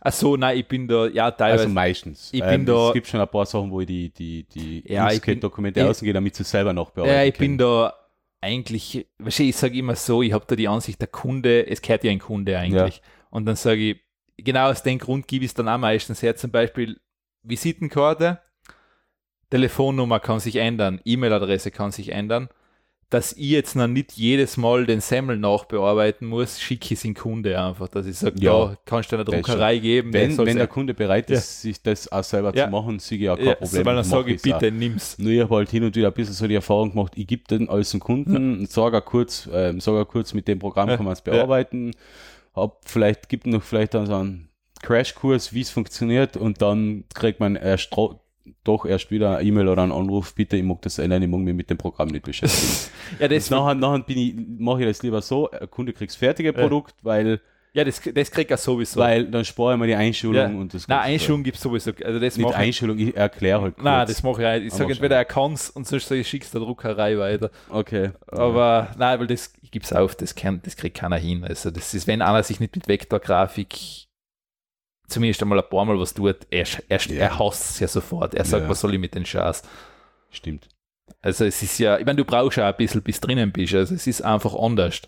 Ach 0.00 0.12
so, 0.12 0.36
nein, 0.36 0.58
ich 0.58 0.68
bin 0.68 0.86
da, 0.86 1.06
ja, 1.06 1.30
teilweise. 1.30 1.62
Also 1.62 1.74
meistens. 1.74 2.28
Ich 2.32 2.42
bin 2.42 2.50
ähm, 2.50 2.66
da, 2.66 2.88
es 2.88 2.92
gibt 2.92 3.06
schon 3.06 3.20
ein 3.20 3.28
paar 3.28 3.46
Sachen, 3.46 3.70
wo 3.70 3.80
ich 3.80 3.86
die, 3.86 4.10
die, 4.10 4.42
die 4.44 4.84
ja, 4.86 5.08
Dokumente 5.08 5.88
ausgehe, 5.88 6.12
damit 6.12 6.34
sie 6.34 6.44
selber 6.44 6.72
noch 6.72 6.90
bearbeiten 6.90 7.16
Ja, 7.16 7.24
ich 7.24 7.34
können. 7.34 7.56
bin 7.56 7.58
da 7.58 7.94
eigentlich, 8.42 9.06
ich 9.26 9.56
sage 9.56 9.78
immer 9.78 9.96
so, 9.96 10.22
ich 10.22 10.32
habe 10.32 10.44
da 10.46 10.54
die 10.54 10.68
Ansicht, 10.68 11.00
der 11.00 11.08
Kunde, 11.08 11.66
es 11.66 11.80
gehört 11.80 12.04
ja 12.04 12.10
ein 12.10 12.18
Kunde 12.18 12.58
eigentlich. 12.58 12.96
Ja. 12.96 13.02
Und 13.30 13.46
dann 13.46 13.56
sage 13.56 13.90
ich, 13.90 14.00
genau 14.36 14.70
aus 14.70 14.82
dem 14.82 14.98
Grund 14.98 15.28
gebe 15.28 15.44
ich 15.44 15.50
es 15.50 15.54
dann 15.54 15.68
auch 15.68 15.78
meistens 15.78 16.22
her, 16.22 16.36
zum 16.36 16.50
Beispiel 16.50 17.00
Visitenkarte, 17.42 18.40
Telefonnummer 19.50 20.20
kann 20.20 20.40
sich 20.40 20.56
ändern, 20.56 21.00
E-Mail-Adresse 21.04 21.70
kann 21.70 21.90
sich 21.90 22.10
ändern 22.10 22.48
dass 23.10 23.32
ich 23.32 23.50
jetzt 23.50 23.74
noch 23.74 23.88
nicht 23.88 24.12
jedes 24.12 24.56
Mal 24.56 24.86
den 24.86 25.00
Semmel 25.00 25.36
nachbearbeiten 25.36 26.28
muss, 26.28 26.60
schicke 26.60 26.86
ich 26.86 26.92
es 26.92 27.04
in 27.04 27.14
Kunde 27.14 27.60
einfach, 27.60 27.88
dass 27.88 28.06
ich 28.06 28.16
sage, 28.16 28.36
ja, 28.38 28.66
da 28.66 28.76
kannst 28.84 29.10
du 29.10 29.16
eine 29.16 29.24
Druckerei 29.24 29.78
geben. 29.78 30.12
Wenn, 30.12 30.38
wenn 30.38 30.56
der 30.56 30.68
Kunde 30.68 30.94
bereit 30.94 31.28
ist, 31.28 31.64
ja. 31.64 31.70
sich 31.70 31.82
das 31.82 32.10
auch 32.10 32.22
selber 32.22 32.54
ja. 32.54 32.66
zu 32.66 32.70
machen, 32.70 33.00
sehe 33.00 33.18
ich 33.18 33.28
auch 33.28 33.36
kein 33.36 33.46
ja, 33.46 33.54
Problem. 33.56 33.84
Weil 33.84 33.94
dann 33.96 34.04
sage 34.04 34.32
ich, 34.32 34.40
bitte, 34.40 34.68
auch. 34.68 34.70
nimm's. 34.70 35.18
Nur 35.18 35.32
ich 35.32 35.40
habe 35.40 35.56
halt 35.56 35.70
hin 35.70 35.82
und 35.82 35.96
wieder 35.96 36.06
ein 36.06 36.14
bisschen 36.14 36.34
so 36.34 36.46
die 36.46 36.54
Erfahrung 36.54 36.90
gemacht, 36.90 37.12
ich 37.16 37.26
gebe 37.26 37.42
den 37.50 37.68
als 37.68 37.98
Kunden, 37.98 38.60
ja. 38.60 38.66
sage 38.68 39.02
kurz, 39.02 39.48
äh, 39.48 39.74
sage 39.80 40.06
kurz, 40.06 40.32
mit 40.32 40.46
dem 40.46 40.60
Programm 40.60 40.88
kann 40.88 41.04
man 41.04 41.12
es 41.14 41.20
bearbeiten, 41.20 41.90
hab 42.54 42.82
vielleicht, 42.84 43.28
gibt 43.28 43.44
noch 43.46 43.62
vielleicht 43.62 43.94
dann 43.94 44.06
so 44.06 44.14
einen 44.14 44.48
Crashkurs, 44.82 45.52
wie 45.52 45.62
es 45.62 45.70
funktioniert 45.70 46.36
und 46.36 46.62
dann 46.62 47.04
kriegt 47.12 47.40
man 47.40 47.56
erst 47.56 47.90
doch 48.64 48.84
erst 48.84 49.10
wieder 49.10 49.38
eine 49.38 49.48
E-Mail 49.48 49.68
oder 49.68 49.82
einen 49.82 49.92
Anruf, 49.92 50.34
bitte, 50.34 50.56
ich 50.56 50.62
mag 50.62 50.82
das 50.82 50.98
alleine, 51.00 51.24
ich 51.24 51.30
mag 51.30 51.40
mich 51.40 51.54
mit 51.54 51.70
dem 51.70 51.78
Programm 51.78 52.08
nicht 52.08 52.24
beschäftigen. 52.24 52.92
ja, 53.18 53.28
das 53.28 53.50
nachher, 53.50 53.74
nachher 53.74 54.04
bin 54.04 54.18
ich, 54.18 54.34
mache 54.58 54.80
ich 54.80 54.86
das 54.86 55.02
lieber 55.02 55.22
so, 55.22 55.48
Kunde 55.70 55.92
kriegt 55.92 56.10
das 56.10 56.16
fertige 56.16 56.52
Produkt, 56.52 56.92
äh. 57.00 57.04
weil 57.04 57.40
ja, 57.72 57.84
das, 57.84 58.00
das 58.14 58.30
kriegt 58.32 58.50
er 58.50 58.56
sowieso. 58.56 58.98
Weil 58.98 59.26
dann 59.26 59.44
spare 59.44 59.74
ich 59.74 59.78
mir 59.78 59.86
die 59.86 59.94
Einschulung 59.94 60.34
ja. 60.34 60.46
und 60.46 60.74
das 60.74 60.88
Nein, 60.88 60.98
Einschulung 61.00 61.44
gibt 61.44 61.56
es 61.56 61.62
sowieso. 61.62 61.92
Also 62.04 62.18
das 62.18 62.36
Nicht 62.36 62.52
Einschulung, 62.52 62.98
ich 62.98 63.16
erkläre 63.16 63.60
halt 63.62 63.74
kurz. 63.76 63.84
Nein, 63.84 64.06
das 64.08 64.22
mache 64.24 64.42
ich 64.42 64.48
auch. 64.48 64.66
Ich 64.66 64.72
sage 64.72 64.92
entweder 64.92 65.16
er 65.16 65.24
kann 65.24 65.52
es 65.52 65.70
und 65.70 65.86
sonst 65.86 66.08
sage 66.08 66.20
ich, 66.20 66.28
schickst 66.28 66.52
der 66.52 66.62
Druckerei 66.62 67.16
weiter. 67.18 67.50
Okay. 67.68 68.10
Aber 68.26 68.90
nein, 68.98 69.20
weil 69.20 69.28
das 69.28 69.52
gibt 69.70 69.86
es 69.86 69.92
auf, 69.92 70.16
das, 70.16 70.34
kann, 70.34 70.60
das 70.64 70.76
kriegt 70.76 70.96
keiner 70.96 71.16
hin. 71.16 71.44
Also 71.44 71.70
das 71.70 71.94
ist, 71.94 72.08
wenn 72.08 72.22
einer 72.22 72.42
sich 72.42 72.58
nicht 72.58 72.74
mit 72.74 72.88
Vektorgrafik 72.88 74.08
zumindest 75.10 75.42
einmal 75.42 75.60
ein 75.60 75.68
paar 75.68 75.84
Mal 75.84 75.98
was 75.98 76.14
tut, 76.14 76.46
er, 76.50 76.66
er, 76.88 77.00
ja. 77.00 77.14
er 77.14 77.38
hasst 77.38 77.70
es 77.70 77.80
ja 77.80 77.88
sofort. 77.88 78.34
Er 78.34 78.44
sagt, 78.44 78.64
ja. 78.64 78.68
was 78.68 78.80
soll 78.80 78.94
ich 78.94 79.00
mit 79.00 79.14
den 79.14 79.26
Scheiß? 79.26 79.62
Stimmt. 80.30 80.68
Also 81.20 81.44
es 81.44 81.62
ist 81.62 81.78
ja, 81.78 81.98
ich 81.98 82.06
meine, 82.06 82.16
du 82.16 82.24
brauchst 82.24 82.56
ja 82.56 82.68
ein 82.68 82.76
bisschen, 82.76 83.02
bis 83.02 83.20
drinnen 83.20 83.52
bist. 83.52 83.74
Also 83.74 83.94
es 83.94 84.06
ist 84.06 84.22
einfach 84.22 84.54
anders. 84.54 85.02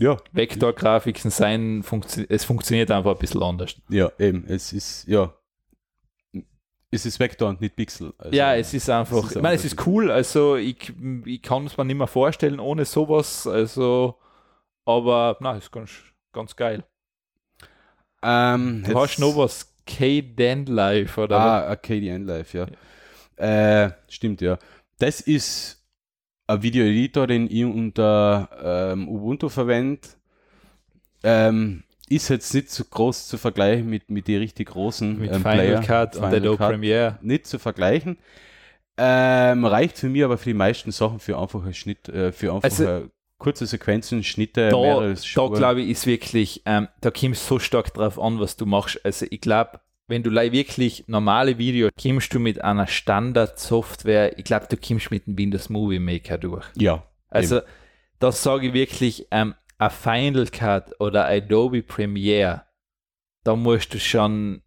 Ja. 0.00 0.16
Vektorgrafiken 0.32 1.30
sein, 1.30 1.82
funktio 1.82 2.24
es 2.28 2.44
funktioniert 2.44 2.90
einfach 2.90 3.12
ein 3.12 3.18
bisschen 3.18 3.42
anders. 3.42 3.76
Ja, 3.88 4.10
eben. 4.18 4.44
Es 4.48 4.72
ist, 4.72 5.06
ja. 5.06 5.32
Es 6.90 7.06
ist 7.06 7.18
Vektor 7.18 7.48
und 7.48 7.60
nicht 7.60 7.74
Pixel. 7.74 8.12
Also, 8.18 8.36
ja, 8.36 8.54
es 8.54 8.72
ist 8.72 8.88
einfach, 8.88 9.18
es 9.18 9.24
ist 9.30 9.36
ich 9.36 9.42
meine, 9.42 9.54
es 9.56 9.64
ist 9.64 9.84
cool, 9.86 10.12
also 10.12 10.54
ich, 10.54 10.92
ich 11.24 11.42
kann 11.42 11.66
es 11.66 11.76
mir 11.76 11.84
nicht 11.84 11.96
mehr 11.96 12.06
vorstellen 12.06 12.60
ohne 12.60 12.84
sowas, 12.84 13.48
also, 13.48 14.16
aber 14.84 15.36
na, 15.40 15.56
ist 15.56 15.72
ganz, 15.72 15.90
ganz 16.32 16.54
geil. 16.54 16.84
Ähm, 18.24 18.84
du 18.86 18.98
hast 18.98 19.18
noch 19.18 19.36
was 19.36 19.74
KDN 19.86 20.66
Live, 20.66 21.18
oder? 21.18 21.38
Ah, 21.38 21.76
KDN 21.76 22.24
Live, 22.24 22.54
ja. 22.54 22.66
ja. 23.38 23.84
Äh, 23.84 23.92
stimmt, 24.08 24.40
ja. 24.40 24.58
Das 24.98 25.20
ist 25.20 25.84
ein 26.46 26.62
Video-Editor, 26.62 27.26
den 27.26 27.50
ich 27.50 27.64
unter 27.64 28.48
ähm, 28.92 29.08
Ubuntu 29.08 29.48
verwende. 29.48 30.08
Ähm, 31.22 31.84
ist 32.08 32.28
jetzt 32.28 32.52
nicht 32.54 32.70
so 32.70 32.84
groß 32.84 33.28
zu 33.28 33.38
vergleichen 33.38 33.88
mit, 33.88 34.10
mit 34.10 34.28
den 34.28 34.38
richtig 34.38 34.68
großen 34.68 35.18
mit 35.18 35.32
ähm, 35.32 35.42
Final 35.42 35.56
Player. 35.56 35.80
Cut 35.80 36.14
Final 36.14 36.28
und 36.28 36.36
Adobe 36.36 36.56
Premiere. 36.56 37.18
Nicht 37.22 37.46
zu 37.46 37.58
vergleichen. 37.58 38.18
Ähm, 38.96 39.64
reicht 39.64 39.98
für 39.98 40.08
mich 40.08 40.22
aber 40.22 40.38
für 40.38 40.50
die 40.50 40.54
meisten 40.54 40.92
Sachen 40.92 41.18
für 41.18 41.38
einfache 41.38 41.72
Schnitt, 41.74 42.08
äh, 42.08 42.30
für 42.30 42.52
einfache 42.52 42.64
also, 42.64 43.10
kurze 43.44 43.66
Sequenzen, 43.66 44.24
Schnitte, 44.24 44.70
da, 44.70 45.14
Da 45.34 45.48
glaube 45.48 45.82
ich, 45.82 45.90
ist 45.90 46.06
wirklich, 46.06 46.62
ähm, 46.64 46.88
da 47.02 47.10
kommt 47.10 47.36
so 47.36 47.58
stark 47.58 47.92
drauf 47.92 48.18
an, 48.18 48.40
was 48.40 48.56
du 48.56 48.64
machst. 48.64 49.04
Also 49.04 49.26
ich 49.28 49.42
glaube, 49.42 49.80
wenn 50.06 50.22
du 50.22 50.30
wirklich 50.30 51.04
normale 51.06 51.58
Videos 51.58 51.90
kommst 52.00 52.32
du 52.32 52.38
mit 52.38 52.62
einer 52.62 52.86
Standard-Software, 52.86 54.38
ich 54.38 54.44
glaube, 54.44 54.66
du 54.68 54.76
kommst 54.76 55.10
mit 55.10 55.26
dem 55.26 55.36
Windows 55.36 55.68
Movie 55.68 55.98
Maker 55.98 56.38
durch. 56.38 56.64
Ja. 56.76 57.02
Also 57.28 57.58
eben. 57.58 57.66
das 58.18 58.42
sage 58.42 58.68
ich 58.68 58.72
wirklich, 58.72 59.26
ähm, 59.30 59.54
ein 59.78 59.90
Final 59.90 60.46
Cut 60.46 60.98
oder 61.00 61.26
Adobe 61.28 61.82
Premiere, 61.82 62.62
da 63.44 63.56
musst 63.56 63.92
du 63.92 64.00
schon, 64.00 64.62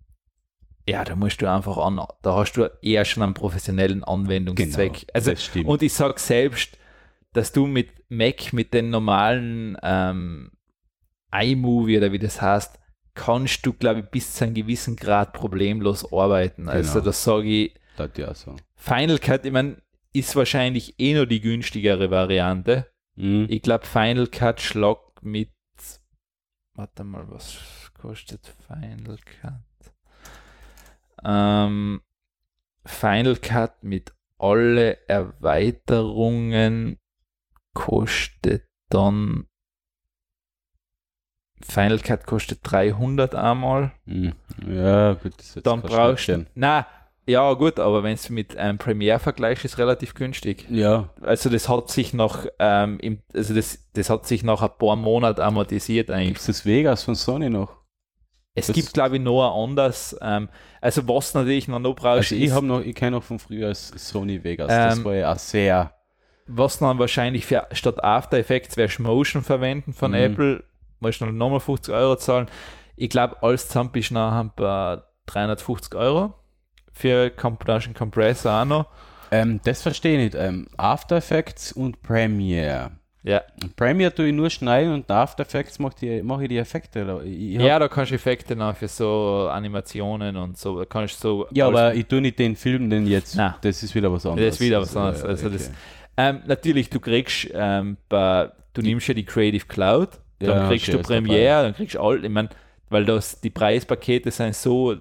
ja, 0.87 1.03
da 1.03 1.15
musst 1.15 1.41
du 1.41 1.49
einfach 1.49 1.77
an, 1.77 1.99
da 2.21 2.35
hast 2.35 2.53
du 2.53 2.69
eher 2.83 3.05
schon 3.05 3.23
einen 3.23 3.33
professionellen 3.33 4.03
Anwendungszweck. 4.03 5.07
Genau, 5.07 5.11
also, 5.13 5.31
und 5.65 5.81
ich 5.81 5.93
sage 5.93 6.19
selbst, 6.19 6.77
dass 7.33 7.51
du 7.51 7.67
mit 7.67 7.89
Mac, 8.09 8.53
mit 8.53 8.73
den 8.73 8.89
normalen 8.89 9.77
ähm, 9.83 10.51
iMovie 11.31 11.97
oder 11.97 12.11
wie 12.11 12.19
das 12.19 12.41
heißt, 12.41 12.79
kannst 13.13 13.65
du, 13.65 13.73
glaube 13.73 14.01
ich, 14.01 14.05
bis 14.07 14.33
zu 14.33 14.45
einem 14.45 14.53
gewissen 14.53 14.95
Grad 14.95 15.33
problemlos 15.33 16.11
arbeiten. 16.13 16.63
Genau. 16.63 16.71
Also 16.71 17.01
das 17.01 17.23
sage 17.23 17.47
ich. 17.47 17.75
Das 17.97 18.11
ja 18.15 18.33
so. 18.33 18.55
Final 18.75 19.17
Cut, 19.17 19.45
ich 19.45 19.51
meine, 19.51 19.81
ist 20.13 20.35
wahrscheinlich 20.35 20.99
eh 20.99 21.13
nur 21.13 21.25
die 21.25 21.41
günstigere 21.41 22.09
Variante. 22.11 22.87
Mhm. 23.15 23.47
Ich 23.49 23.61
glaube, 23.61 23.85
Final 23.85 24.27
Cut 24.27 24.61
schlagt 24.61 25.23
mit, 25.23 25.51
warte 26.75 27.03
mal, 27.03 27.29
was 27.29 27.57
kostet 27.99 28.53
Final 28.67 29.17
Cut? 29.41 29.93
Ähm, 31.25 32.01
Final 32.85 33.35
Cut 33.37 33.83
mit 33.83 34.13
alle 34.37 35.07
Erweiterungen 35.07 36.99
kostet 37.77 38.65
dann 38.89 39.45
Final 41.61 41.99
Cut 41.99 42.25
kostet 42.25 42.59
300 42.63 43.35
einmal. 43.35 43.91
Hm. 44.05 44.33
Ja, 44.67 45.13
gut. 45.13 45.33
dann 45.63 45.81
brauchst 45.81 46.27
du. 46.27 46.45
Na, 46.55 46.87
ja, 47.27 47.53
gut, 47.53 47.79
aber 47.79 48.01
wenn 48.03 48.13
es 48.13 48.29
mit 48.29 48.57
einem 48.57 48.79
Premiere 48.79 49.19
vergleichst, 49.19 49.65
ist 49.65 49.77
relativ 49.77 50.15
günstig. 50.15 50.65
Ja. 50.69 51.09
Also 51.21 51.49
das 51.49 51.69
hat 51.69 51.89
sich 51.89 52.13
noch, 52.13 52.47
ähm, 52.57 52.99
im, 52.99 53.21
also 53.33 53.53
das, 53.53 53.87
das 53.93 54.09
hat 54.09 54.25
sich 54.25 54.43
nach 54.43 54.61
ein 54.63 54.77
paar 54.79 54.95
Monaten 54.95 55.41
amortisiert 55.41 56.09
eigentlich. 56.09 56.29
Gibt 56.29 56.39
es 56.39 56.45
das 56.47 56.65
Vegas 56.65 57.03
von 57.03 57.15
Sony 57.15 57.49
noch? 57.49 57.77
Es 58.55 58.67
das 58.67 58.75
gibt, 58.75 58.93
glaube 58.93 59.17
ich, 59.17 59.21
noch 59.21 59.45
ein 59.45 59.69
anderes. 59.69 60.17
Ähm, 60.19 60.49
also 60.81 61.07
was 61.07 61.35
natürlich 61.35 61.67
noch, 61.67 61.79
noch 61.79 61.95
brauchst. 61.95 62.31
Also 62.31 62.35
ich 62.35 62.51
habe 62.51 62.65
noch, 62.65 62.81
ich 62.81 62.95
kenne 62.95 63.17
noch 63.17 63.23
von 63.23 63.37
früher 63.37 63.75
Sony 63.75 64.43
Vegas. 64.43 64.71
Ähm, 64.71 64.89
das 64.89 65.03
war 65.03 65.13
ja 65.13 65.33
auch 65.33 65.39
sehr 65.39 65.96
was 66.47 66.79
dann 66.79 66.99
wahrscheinlich 66.99 67.45
für, 67.45 67.67
statt 67.71 68.03
After 68.03 68.37
Effects 68.37 68.77
wirst 68.77 68.99
Motion 68.99 69.43
verwenden 69.43 69.93
von 69.93 70.11
mhm. 70.11 70.17
Apple, 70.17 70.63
musst 70.99 71.21
du 71.21 71.25
nochmal 71.27 71.59
50 71.59 71.93
Euro 71.93 72.15
zahlen. 72.15 72.47
Ich 72.95 73.09
glaube, 73.09 73.37
alles 73.41 73.67
zusammen 73.67 73.91
bist 73.91 74.11
nachher 74.11 74.51
bei 74.55 75.01
350 75.27 75.95
Euro 75.95 76.33
für 76.91 77.29
Compression 77.29 77.93
Compressor 77.93 78.61
auch 78.61 78.65
noch. 78.65 78.85
Ähm, 79.29 79.59
das 79.63 79.81
verstehe 79.81 80.17
ich 80.17 80.33
nicht. 80.33 80.35
Ähm, 80.35 80.67
After 80.77 81.17
Effects 81.17 81.71
und 81.71 82.01
Premiere. 82.01 82.91
Ja. 83.23 83.41
Premiere 83.75 84.15
tue 84.15 84.27
ich 84.27 84.33
nur 84.33 84.49
schneiden 84.49 84.93
und 84.93 85.11
After 85.11 85.43
Effects 85.43 85.79
mache 85.79 86.05
ich, 86.05 86.23
mach 86.23 86.39
ich 86.39 86.47
die 86.47 86.57
Effekte. 86.57 87.21
Ich 87.25 87.55
ja, 87.55 87.77
da 87.77 87.89
kannst 87.89 88.11
du 88.11 88.15
Effekte 88.15 88.55
noch 88.55 88.75
für 88.75 88.87
so 88.87 89.49
Animationen 89.51 90.37
und 90.37 90.57
so. 90.57 90.79
Da 90.79 90.85
kannst 90.85 91.19
so 91.19 91.45
ja, 91.51 91.67
aber 91.67 91.93
ich 91.93 92.05
tue 92.07 92.21
nicht 92.21 92.39
den 92.39 92.55
Film, 92.55 92.89
den 92.89 93.05
jetzt. 93.05 93.35
Nein. 93.35 93.55
Das 93.61 93.83
ist 93.83 93.93
wieder 93.93 94.11
was 94.11 94.25
anderes. 94.25 94.47
Das 94.47 94.55
ist 94.55 94.61
wieder 94.65 94.81
was 94.81 94.95
anderes. 94.95 95.23
Also, 95.23 95.47
okay. 95.47 95.57
das, 95.57 95.71
ähm, 96.17 96.41
natürlich, 96.47 96.89
du 96.89 96.99
kriegst, 96.99 97.47
ähm, 97.53 97.97
bei, 98.09 98.51
du 98.73 98.81
nimmst 98.81 99.07
ja 99.07 99.13
die 99.13 99.25
Creative 99.25 99.65
Cloud, 99.65 100.09
dann 100.39 100.49
ja, 100.49 100.67
kriegst 100.67 100.87
du 100.87 100.99
Premiere, 100.99 101.63
dann 101.63 101.75
kriegst 101.75 101.95
du 101.95 102.01
all, 102.01 102.23
ich 102.23 102.31
meine, 102.31 102.49
weil 102.89 103.05
das, 103.05 103.41
die 103.41 103.49
Preispakete 103.49 104.31
sind 104.31 104.55
so 104.55 104.95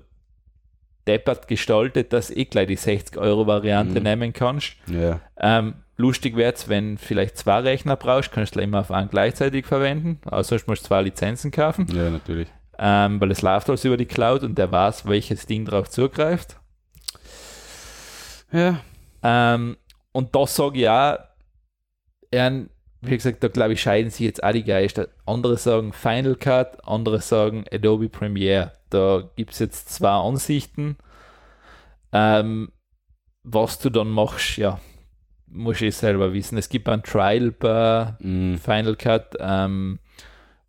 deppert 1.07 1.47
gestaltet, 1.49 2.13
dass 2.13 2.31
ich 2.31 2.51
gleich 2.51 2.67
die 2.67 2.79
60-Euro-Variante 2.79 4.01
mhm. 4.01 4.03
nehmen 4.03 4.33
kannst. 4.33 4.77
Ja. 4.89 5.21
Ähm, 5.39 5.75
lustig 5.97 6.37
wird 6.37 6.57
es, 6.57 6.69
wenn 6.69 6.99
vielleicht 6.99 7.39
zwei 7.39 7.61
Rechner 7.61 7.97
brauchst, 7.97 8.33
kannst 8.33 8.57
du 8.57 8.61
immer 8.61 8.81
auf 8.81 8.91
einen 8.91 9.09
gleichzeitig 9.09 9.67
verwenden, 9.67 10.21
außer 10.27 10.59
du 10.59 10.65
musst 10.67 10.85
zwei 10.85 11.03
Lizenzen 11.03 11.51
kaufen. 11.51 11.87
Ja, 11.95 12.11
natürlich. 12.11 12.49
Ähm, 12.79 13.21
weil 13.21 13.31
es 13.31 13.41
läuft 13.41 13.69
alles 13.71 13.85
über 13.85 13.97
die 13.97 14.07
Cloud 14.07 14.43
und 14.43 14.59
der 14.59 14.71
weiß, 14.71 15.07
welches 15.07 15.47
Ding 15.47 15.65
drauf 15.65 15.89
zugreift. 15.89 16.57
Ja. 18.53 18.81
Ähm, 19.23 19.77
und 20.17 20.35
da 20.35 20.47
sage 20.47 20.79
ich 20.79 20.89
auch, 20.89 21.19
wie 23.03 23.17
gesagt, 23.17 23.45
da 23.45 23.49
glaube 23.49 23.75
ich, 23.75 23.83
scheiden 23.83 24.11
sich 24.11 24.21
jetzt 24.21 24.43
auch 24.43 24.53
die 24.53 24.65
Geister. 24.65 25.09
Andere 25.27 25.59
sagen 25.59 25.93
Final 25.93 26.37
Cut, 26.37 26.89
andere 26.89 27.21
sagen 27.21 27.67
Adobe 27.71 28.09
Premiere. 28.09 28.73
Da 28.89 29.29
gibt 29.37 29.53
es 29.53 29.59
jetzt 29.59 29.91
zwei 29.91 30.13
Ansichten. 30.13 30.97
Ähm, 32.13 32.73
was 33.43 33.79
du 33.79 33.91
dann 33.91 34.09
machst, 34.09 34.57
ja, 34.57 34.81
muss 35.49 35.83
ich 35.83 35.95
selber 35.95 36.33
wissen. 36.33 36.57
Es 36.57 36.71
gibt 36.71 36.89
ein 36.89 37.03
Trial 37.03 37.51
bei 37.51 38.15
mm. 38.19 38.55
Final 38.55 38.97
Cut 38.97 39.37
ähm, 39.39 39.99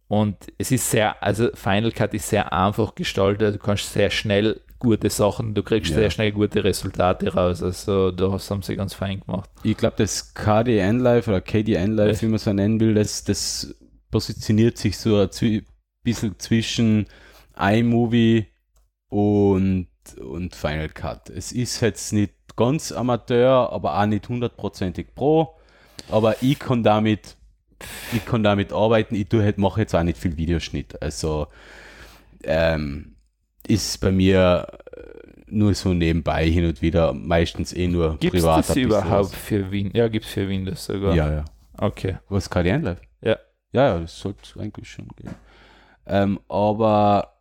und 0.10 0.36
es 0.58 0.72
ist 0.72 0.92
sehr, 0.92 1.24
also 1.24 1.52
Final 1.54 1.94
Cut 1.94 2.14
ist 2.14 2.28
sehr 2.28 2.52
einfach 2.52 2.96
gestaltet. 2.96 3.56
Du 3.56 3.60
kannst 3.60 3.94
sehr 3.94 4.10
schnell 4.10 4.60
gute 4.80 5.10
Sachen, 5.10 5.54
du 5.54 5.64
kriegst 5.64 5.92
ja. 5.92 5.98
sehr 5.98 6.10
schnell 6.10 6.32
gute 6.32 6.64
Resultate 6.64 7.34
raus. 7.34 7.64
Also 7.64 8.12
da 8.12 8.32
haben 8.32 8.62
sie 8.62 8.76
ganz 8.76 8.94
fein 8.94 9.22
gemacht. 9.22 9.50
Ich 9.64 9.78
glaube, 9.78 9.96
das 9.98 10.34
KDN 10.34 11.00
Live 11.00 11.28
oder 11.28 11.42
KDN 11.42 11.94
Live, 11.94 12.22
wie 12.22 12.28
man 12.28 12.36
es 12.36 12.46
nennen 12.46 12.80
will, 12.80 12.94
das, 12.94 13.24
das 13.24 13.76
positioniert 14.12 14.78
sich 14.78 14.98
so 14.98 15.20
ein 15.20 15.66
bisschen 16.04 16.40
zwischen 16.40 17.08
iMovie 17.58 18.48
und, 19.10 19.88
und 20.20 20.56
Final 20.56 20.90
Cut. 20.90 21.30
Es 21.30 21.52
ist 21.52 21.82
jetzt 21.82 22.14
nicht 22.14 22.34
ganz 22.56 22.92
Amateur, 22.92 23.72
aber 23.72 24.00
auch 24.00 24.06
nicht 24.06 24.30
hundertprozentig 24.30 25.16
Pro. 25.16 25.56
Aber 26.10 26.42
ich 26.42 26.60
kann 26.60 26.84
damit, 26.84 27.36
ich 28.14 28.26
kann 28.26 28.44
damit 28.44 28.72
arbeiten. 28.72 29.16
Ich 29.16 29.28
tue 29.28 29.44
halt, 29.44 29.58
mache 29.58 29.82
jetzt 29.82 29.96
auch 29.96 30.04
nicht 30.04 30.18
viel 30.18 30.38
Videoschnitt. 30.38 31.02
Also 31.02 31.48
ähm, 32.44 33.17
ist 33.68 34.00
bei 34.00 34.12
mir 34.12 34.68
äh, 34.96 35.02
nur 35.48 35.74
so 35.74 35.94
nebenbei 35.94 36.50
hin 36.50 36.66
und 36.66 36.82
wieder, 36.82 37.14
meistens 37.14 37.74
eh 37.74 37.88
nur 37.88 38.18
gibt's 38.18 38.42
privat. 38.42 38.66
Gibt 38.68 38.78
es 38.78 38.84
überhaupt 38.84 39.36
für 39.36 39.72
Windows? 39.72 39.98
Ja, 39.98 40.08
gibt 40.08 40.26
es 40.26 40.32
für 40.32 40.48
Windows 40.48 40.86
sogar. 40.86 41.16
Ja, 41.16 41.32
ja. 41.32 41.46
Okay. 41.78 42.18
Was 42.30 42.50
KDN 42.50 42.82
Live? 42.84 43.02
Ja. 43.22 43.38
Ja, 43.72 43.88
ja, 43.88 44.00
das 44.00 44.18
sollte 44.18 44.60
eigentlich 44.60 44.90
schon 44.90 45.08
gehen. 45.18 45.36
Ähm, 46.06 46.40
aber 46.48 47.38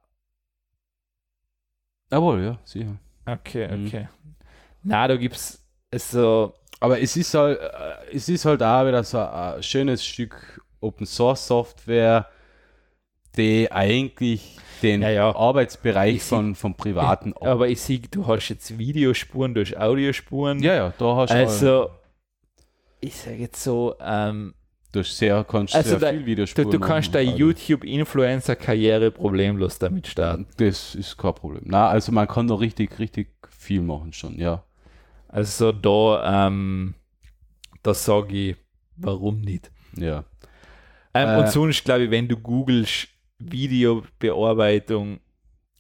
Jawohl, 2.11 2.43
ja, 2.43 2.59
sicher. 2.65 2.97
Okay, 3.27 3.69
mhm. 3.69 3.87
okay. 3.87 4.09
Mhm. 4.23 4.35
Na, 4.85 5.09
da 5.09 5.17
gibt 5.17 5.37
es 5.37 5.61
so. 5.93 6.55
Aber 6.79 7.01
es 7.01 7.17
ist 7.17 7.35
halt, 7.35 7.59
äh, 7.59 8.15
es 8.15 8.29
ist 8.29 8.45
halt 8.45 8.63
auch 8.63 8.87
wieder 8.87 9.03
so 9.03 9.19
ein 9.19 9.63
schönes 9.63 10.05
Stück 10.05 10.63
Open 10.81 11.07
Source 11.07 11.47
Software, 11.47 12.29
die 13.37 13.71
eigentlich 13.73 14.59
den 14.83 15.03
ja, 15.03 15.11
ja. 15.11 15.37
Arbeitsbereich 15.37 16.23
von, 16.23 16.55
von 16.55 16.75
Privaten 16.75 17.31
ich, 17.31 17.43
Aber 17.47 17.69
ich 17.69 17.81
sehe, 17.81 18.01
du 18.11 18.27
hast 18.27 18.49
jetzt 18.49 18.79
Videospuren, 18.79 19.55
du 19.55 19.63
hast 19.63 19.77
Audiospuren. 19.77 20.63
Ja, 20.63 20.75
ja, 20.75 20.93
da 20.99 21.17
hast 21.17 21.31
du. 21.31 21.37
Also, 21.37 21.91
ich 23.01 23.15
sage 23.15 23.37
jetzt 23.37 23.63
so, 23.63 23.95
ähm, 24.01 24.55
Du 24.97 25.01
hast 25.01 25.19
sehr, 25.19 25.45
kannst 25.45 25.75
also 25.75 25.91
sehr 25.91 25.99
da, 25.99 26.11
viel 26.11 26.25
Videospuren 26.25 26.71
Du, 26.71 26.79
du 26.79 26.83
kannst 26.83 27.15
deine 27.15 27.37
YouTube-Influencer-Karriere 27.37 29.11
problemlos 29.11 29.79
damit 29.79 30.07
starten. 30.07 30.47
Das 30.57 30.95
ist 30.95 31.19
kein 31.19 31.35
Problem. 31.35 31.65
Na, 31.67 31.89
also 31.89 32.13
man 32.13 32.27
kann 32.27 32.49
da 32.49 32.55
richtig, 32.55 32.99
richtig 32.99 33.29
viel 33.51 33.83
machen 33.83 34.15
schon, 34.15 34.39
ja. 34.39 34.65
Also 35.29 35.73
da, 35.73 36.47
ähm, 36.47 36.95
das 37.83 38.07
sage 38.07 38.35
ich, 38.35 38.57
warum 38.97 39.43
nicht? 39.43 39.71
Ja. 39.97 40.25
Ähm, 41.13 41.29
äh, 41.29 41.39
und 41.41 41.49
sonst 41.51 41.85
glaube 41.85 42.05
ich, 42.05 42.11
wenn 42.11 42.27
du 42.27 42.39
googelst 42.39 43.09
Videobearbeitung 43.39 45.21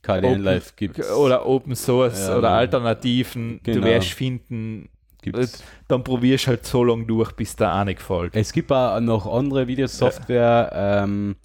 KDN 0.02 0.42
Live 0.42 0.76
gibt 0.76 0.98
oder 1.10 1.46
Open 1.46 1.74
Source 1.74 2.28
ja, 2.28 2.38
oder 2.38 2.50
Alternativen, 2.50 3.60
genau. 3.62 3.80
du 3.80 3.84
wirst 3.86 4.12
finden, 4.12 4.88
Gibt's. 5.20 5.62
dann 5.88 6.04
probierst 6.04 6.46
du 6.46 6.48
halt 6.50 6.64
so 6.64 6.84
lange 6.84 7.06
durch, 7.06 7.32
bis 7.32 7.56
da 7.56 7.80
auch 7.80 7.84
nicht 7.84 7.98
gefällt. 7.98 8.36
Es 8.36 8.52
gibt 8.52 8.70
auch 8.70 9.00
noch 9.00 9.26
andere 9.26 9.66
Videosoftware, 9.66 10.70
ja. 10.72 11.02
ähm, 11.04 11.36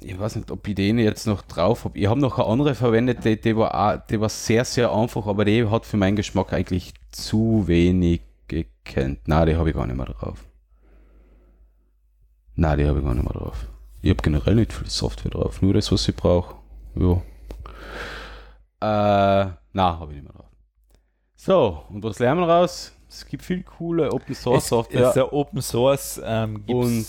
ich 0.00 0.18
weiß 0.18 0.36
nicht, 0.36 0.50
ob 0.50 0.66
ich 0.66 0.74
den 0.74 0.98
jetzt 0.98 1.26
noch 1.26 1.42
drauf 1.42 1.84
habe. 1.84 1.98
Ich 1.98 2.06
habe 2.06 2.20
noch 2.20 2.38
eine 2.38 2.46
andere 2.46 2.74
verwendet, 2.74 3.24
die, 3.24 3.40
die, 3.40 3.56
war 3.56 3.98
die 3.98 4.20
war 4.20 4.28
sehr, 4.28 4.64
sehr 4.64 4.92
einfach, 4.92 5.26
aber 5.26 5.44
die 5.44 5.66
hat 5.68 5.86
für 5.86 5.96
meinen 5.96 6.16
Geschmack 6.16 6.52
eigentlich 6.52 6.92
zu 7.12 7.64
wenig 7.66 8.20
gekannt. 8.48 9.20
Nein, 9.26 9.46
die 9.46 9.56
habe 9.56 9.70
ich 9.70 9.74
gar 9.74 9.86
nicht 9.86 9.96
mehr 9.96 10.06
drauf. 10.06 10.44
Nein, 12.56 12.78
die 12.78 12.86
habe 12.86 12.98
ich 12.98 13.04
gar 13.04 13.14
nicht 13.14 13.24
mehr 13.24 13.32
drauf. 13.32 13.66
Ich 14.06 14.10
habe 14.10 14.22
generell 14.22 14.54
nicht 14.54 14.72
viel 14.72 14.88
Software 14.88 15.32
drauf, 15.32 15.60
nur 15.62 15.74
das, 15.74 15.90
was 15.90 16.06
ich 16.08 16.14
brauche. 16.14 16.54
Ja. 16.94 17.14
Äh, 18.80 19.46
nein, 19.72 19.98
habe 19.98 20.12
ich 20.12 20.22
nicht 20.22 20.22
mehr 20.22 20.32
drauf. 20.32 20.46
So, 21.34 21.82
und 21.90 22.04
was 22.04 22.20
lernen 22.20 22.42
wir 22.42 22.48
raus? 22.48 22.92
Es 23.08 23.26
gibt 23.26 23.42
viel 23.42 23.64
coole 23.64 24.12
Open 24.12 24.32
Source 24.32 24.68
Software. 24.68 25.00
Es 25.02 25.08
ist 25.08 25.16
ja 25.16 25.32
Open 25.32 25.60
Source 25.60 26.20
ähm, 26.24 26.62
und 26.68 27.04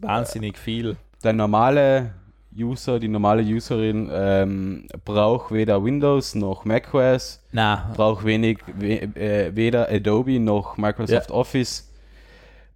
wahnsinnig 0.00 0.58
viel. 0.58 0.96
Der 1.22 1.34
normale 1.34 2.14
User, 2.52 2.98
die 2.98 3.06
normale 3.06 3.44
Userin 3.44 4.10
ähm, 4.12 4.88
braucht 5.04 5.52
weder 5.52 5.84
Windows 5.84 6.34
noch 6.34 6.64
macOS, 6.64 7.46
Na. 7.52 7.92
braucht 7.94 8.24
wenig 8.24 8.58
we, 8.76 9.02
äh, 9.02 9.54
weder 9.54 9.88
Adobe 9.88 10.40
noch 10.40 10.76
Microsoft 10.76 11.30
ja. 11.30 11.36
Office. 11.36 11.92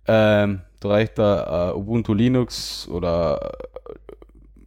Ähm, 0.07 0.61
reicht 0.85 1.19
da 1.19 1.71
äh, 1.71 1.75
Ubuntu 1.75 2.15
Linux 2.15 2.89
oder 2.89 3.53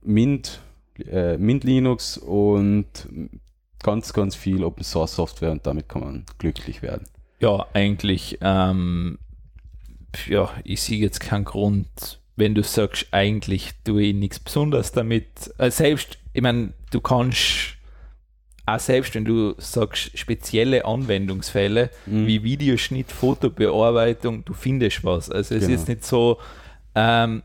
Mint, 0.02 0.62
äh, 1.06 1.38
Mint 1.38 1.64
Linux 1.64 2.18
und 2.18 2.88
ganz, 3.84 4.14
ganz 4.14 4.36
viel 4.36 4.64
Open 4.64 4.84
Source 4.84 5.16
Software 5.16 5.52
und 5.52 5.66
damit 5.66 5.90
kann 5.90 6.02
man 6.02 6.26
glücklich 6.38 6.82
werden. 6.82 7.06
Ja, 7.40 7.68
eigentlich, 7.74 8.40
ähm, 8.42 9.20
ja, 10.28 10.50
ich 10.64 10.82
sehe 10.82 10.98
jetzt 10.98 11.20
keinen 11.20 11.46
Grund, 11.46 12.20
wenn 12.36 12.56
du 12.56 12.64
sagst, 12.64 13.08
eigentlich 13.12 13.72
tue 13.84 14.04
ich 14.04 14.16
nichts 14.16 14.40
Besonderes 14.40 14.92
damit. 14.92 15.28
Äh, 15.58 15.72
selbst, 15.72 16.18
ich 16.34 16.42
meine, 16.42 16.74
du 16.92 17.02
kannst 17.02 17.77
auch 18.68 18.80
selbst 18.80 19.16
wenn 19.16 19.24
du 19.24 19.56
sagst, 19.58 20.18
spezielle 20.20 20.84
Anwendungsfälle 20.84 21.90
mhm. 22.06 22.28
wie 22.28 22.44
Videoschnitt, 22.44 23.12
Fotobearbeitung, 23.12 24.44
du 24.44 24.54
findest 24.54 25.06
was. 25.06 25.32
Also 25.32 25.56
es 25.56 25.62
genau. 25.62 25.74
ist 25.74 25.88
nicht 25.88 26.04
so, 26.04 26.38
ähm, 26.94 27.44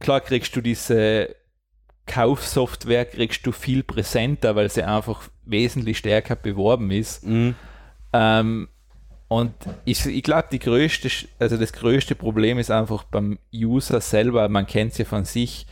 klar 0.00 0.22
kriegst 0.22 0.56
du 0.56 0.62
diese 0.62 1.36
Kaufsoftware, 2.06 3.04
kriegst 3.04 3.44
du 3.46 3.52
viel 3.52 3.82
präsenter, 3.82 4.56
weil 4.56 4.70
sie 4.70 4.82
einfach 4.82 5.28
wesentlich 5.44 5.98
stärker 5.98 6.36
beworben 6.36 6.90
ist. 6.90 7.26
Mhm. 7.26 7.54
Ähm, 8.14 8.68
und 9.28 9.52
ich, 9.84 10.06
ich 10.06 10.22
glaube, 10.22 10.48
die 10.50 10.58
größte, 10.58 11.10
also 11.38 11.58
das 11.58 11.74
größte 11.74 12.14
Problem 12.14 12.58
ist 12.58 12.70
einfach 12.70 13.04
beim 13.04 13.38
User 13.52 14.00
selber, 14.00 14.48
man 14.48 14.66
kennt 14.66 14.92
es 14.92 14.98
ja 14.98 15.04
von 15.04 15.26
sich, 15.26 15.66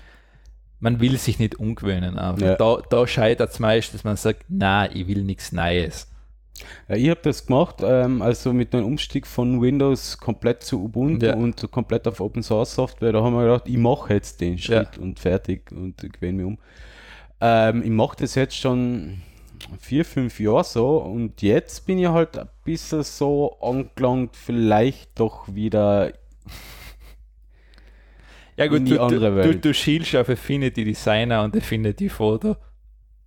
man 0.80 1.00
will 1.00 1.16
sich 1.18 1.38
nicht 1.38 1.56
umgewöhnen. 1.56 2.16
Ja. 2.16 2.56
Da, 2.56 2.78
da 2.88 3.06
scheitert 3.06 3.50
es 3.52 3.58
meist, 3.58 3.94
dass 3.94 4.04
man 4.04 4.16
sagt, 4.16 4.44
na, 4.48 4.90
ich 4.90 5.06
will 5.06 5.22
nichts 5.22 5.52
Neues. 5.52 6.08
Ja, 6.88 6.96
ich 6.96 7.10
habe 7.10 7.20
das 7.22 7.46
gemacht, 7.46 7.76
ähm, 7.82 8.22
also 8.22 8.52
mit 8.52 8.74
einem 8.74 8.86
Umstieg 8.86 9.26
von 9.26 9.60
Windows 9.60 10.18
komplett 10.18 10.62
zu 10.62 10.84
Ubuntu 10.84 11.26
ja. 11.26 11.34
und 11.34 11.70
komplett 11.70 12.06
auf 12.06 12.20
Open 12.20 12.42
Source 12.42 12.74
Software. 12.74 13.12
Da 13.12 13.22
haben 13.22 13.34
wir 13.34 13.42
gedacht, 13.42 13.64
ich 13.66 13.76
mache 13.76 14.14
jetzt 14.14 14.40
den 14.40 14.58
Schritt 14.58 14.98
und 14.98 15.18
fertig 15.18 15.72
und 15.72 15.96
gewöhne 15.96 16.32
mich 16.34 16.46
um. 16.46 16.58
Ähm, 17.40 17.82
ich 17.82 17.90
mache 17.90 18.16
das 18.20 18.34
jetzt 18.36 18.56
schon 18.56 19.22
vier, 19.80 20.04
fünf 20.04 20.38
Jahre 20.40 20.64
so 20.64 20.98
und 20.98 21.42
jetzt 21.42 21.86
bin 21.86 21.98
ich 21.98 22.08
halt 22.08 22.38
ein 22.38 22.48
bisschen 22.64 23.02
so 23.02 23.58
angelangt, 23.60 24.36
vielleicht 24.36 25.18
doch 25.18 25.52
wieder 25.54 26.12
ja 28.56 28.66
gut, 28.66 28.78
in 28.78 28.84
die 28.86 28.94
du, 28.94 29.02
andere 29.02 29.36
Welt. 29.36 29.54
Du, 29.54 29.68
du 29.68 29.74
schielst 29.74 30.14
auf 30.16 30.28
Affinity 30.28 30.84
Designer 30.84 31.42
und 31.42 31.56
Affinity 31.56 32.08
Photo. 32.08 32.56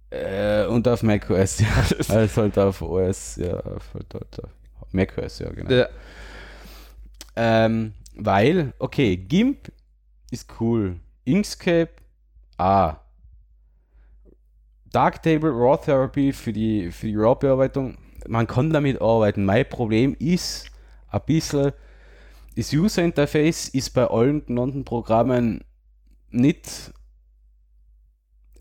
Äh, 0.09 0.65
und 0.67 0.87
auf 0.87 1.03
macOS, 1.03 1.59
ja. 1.59 1.67
also 2.15 2.41
halt 2.43 2.57
auf 2.57 2.81
OS, 2.81 3.35
ja, 3.35 3.59
auf, 3.59 3.93
halt, 3.93 4.13
halt 4.13 4.43
auf 4.79 4.93
macOS, 4.93 5.39
ja, 5.39 5.49
genau. 5.49 5.69
Ja. 5.69 5.87
Ähm, 7.35 7.93
weil, 8.15 8.73
okay, 8.79 9.17
GIMP 9.17 9.69
ist 10.31 10.47
cool. 10.59 10.99
Inkscape, 11.25 11.91
ah, 12.57 12.97
Darktable 14.91 15.51
Raw 15.51 15.77
Therapy 15.77 16.31
für 16.31 16.53
die, 16.53 16.89
für 16.91 17.07
die 17.07 17.15
RAW-Bearbeitung, 17.15 17.97
man 18.27 18.47
kann 18.47 18.71
damit 18.71 19.01
arbeiten. 19.01 19.45
Mein 19.45 19.67
Problem 19.67 20.15
ist 20.19 20.71
ein 21.09 21.21
bisschen, 21.25 21.73
das 22.57 22.73
User 22.73 23.03
Interface 23.03 23.69
ist 23.69 23.91
bei 23.91 24.05
allen 24.07 24.43
genannten 24.45 24.84
Programmen 24.84 25.63
nicht 26.31 26.91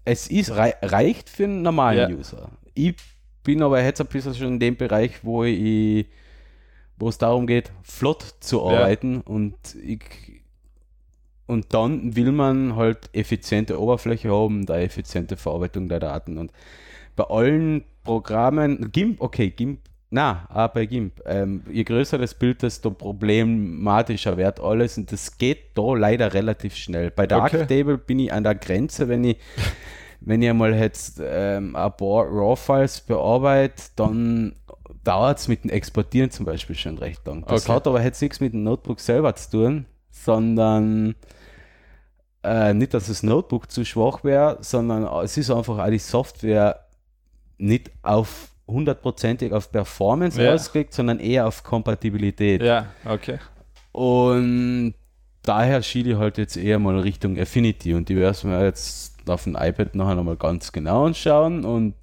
es 0.05 0.28
ist, 0.28 0.51
rei 0.52 0.74
reicht 0.82 1.31
für 1.31 1.44
einen 1.44 1.62
normalen 1.62 2.10
ja. 2.10 2.16
User. 2.16 2.51
Ich 2.74 2.94
bin 3.43 3.62
aber 3.62 3.82
jetzt 3.82 4.01
ein 4.01 4.06
bisschen 4.06 4.35
schon 4.35 4.48
in 4.48 4.60
dem 4.60 4.77
Bereich, 4.77 5.24
wo 5.24 5.44
ich, 5.44 6.06
wo 6.98 7.09
es 7.09 7.18
darum 7.18 7.47
geht, 7.47 7.73
flott 7.82 8.23
zu 8.40 8.64
arbeiten 8.68 9.14
ja. 9.14 9.20
und 9.24 9.56
ich, 9.82 10.02
und 11.47 11.73
dann 11.73 12.14
will 12.14 12.32
man 12.32 12.77
halt 12.77 13.09
effiziente 13.14 13.81
Oberfläche 13.81 14.31
haben, 14.31 14.66
da 14.66 14.78
effiziente 14.78 15.39
Verarbeitung 15.39 15.89
der 15.89 16.01
Daten 16.01 16.36
und 16.39 16.52
bei 17.16 17.24
allen 17.24 17.82
Programmen, 18.05 18.93
GIMP, 18.93 19.20
okay, 19.23 19.51
GIMP, 19.51 19.81
na, 20.11 20.47
auch 20.53 20.69
bei 20.69 20.87
GIMP, 20.87 21.20
ähm, 21.27 21.62
je 21.70 21.83
größer 21.85 22.19
das 22.19 22.35
Bild, 22.35 22.62
desto 22.62 22.91
problematischer 22.91 24.37
wird 24.37 24.61
alles 24.61 24.97
und 24.99 25.11
das 25.11 25.37
geht 25.37 25.77
da 25.77 25.95
leider 25.95 26.33
relativ 26.33 26.77
schnell. 26.77 27.11
Bei 27.11 27.27
Darktable 27.27 27.95
okay. 27.95 28.03
bin 28.07 28.20
ich 28.20 28.33
an 28.33 28.45
der 28.45 28.55
Grenze, 28.55 29.09
wenn 29.09 29.24
ich 29.24 29.37
wenn 30.20 30.43
ich 30.43 30.51
einmal 30.51 30.74
jetzt 30.74 31.20
ähm, 31.23 31.77
ein 31.77 31.97
paar 31.97 32.27
RAW-Files 32.27 33.03
bearbeite, 33.03 33.83
dann 33.97 34.57
dauert 35.05 35.39
es 35.39 35.49
mit 35.49 35.65
dem 35.65 35.70
Exportieren 35.70 36.31
zum 36.31 36.47
Beispiel 36.47 36.74
schon 36.74 36.99
recht 36.99 37.27
lang. 37.27 37.45
Das 37.47 37.65
okay. 37.65 37.73
hat 37.74 37.87
aber 37.87 38.03
jetzt 38.03 38.20
nichts 38.23 38.41
mit 38.41 38.53
dem 38.53 38.65
Notebook 38.65 38.99
selber 39.01 39.35
zu 39.37 39.51
tun, 39.51 39.87
sondern 40.11 41.15
äh, 42.43 42.74
nicht, 42.74 42.95
dass 42.95 43.07
das 43.07 43.23
Notebook 43.23 43.70
zu 43.70 43.85
schwach 43.85 44.24
wäre, 44.24 44.59
sondern 44.61 45.05
es 45.23 45.37
ist 45.37 45.51
einfach 45.51 45.78
auch 45.78 45.91
die 45.91 45.99
Software 45.99 46.87
nicht 47.59 47.91
auf 48.03 48.56
hundertprozentig 48.66 49.52
auf 49.52 49.70
Performance 49.70 50.43
ja. 50.43 50.55
ausgelegt, 50.55 50.94
sondern 50.94 51.20
eher 51.20 51.47
auf 51.47 51.62
Kompatibilität. 51.62 52.62
Ja, 52.62 52.86
okay. 53.05 53.38
Und 53.93 54.94
daher 55.43 55.82
schiele 55.82 56.12
ich 56.12 56.18
halt 56.18 56.38
jetzt 56.38 56.56
eher 56.56 56.78
mal 56.78 56.98
Richtung 56.98 57.38
Affinity 57.38 57.94
und 57.94 58.09
die 58.09 58.16
werde 58.16 58.36
ich 58.36 58.44
mir 58.44 58.64
jetzt 58.64 59.28
auf 59.28 59.44
dem 59.44 59.56
iPad 59.56 59.94
nachher 59.94 60.14
nochmal 60.14 60.36
ganz 60.36 60.72
genau 60.72 61.06
anschauen 61.06 61.64
und 61.64 61.94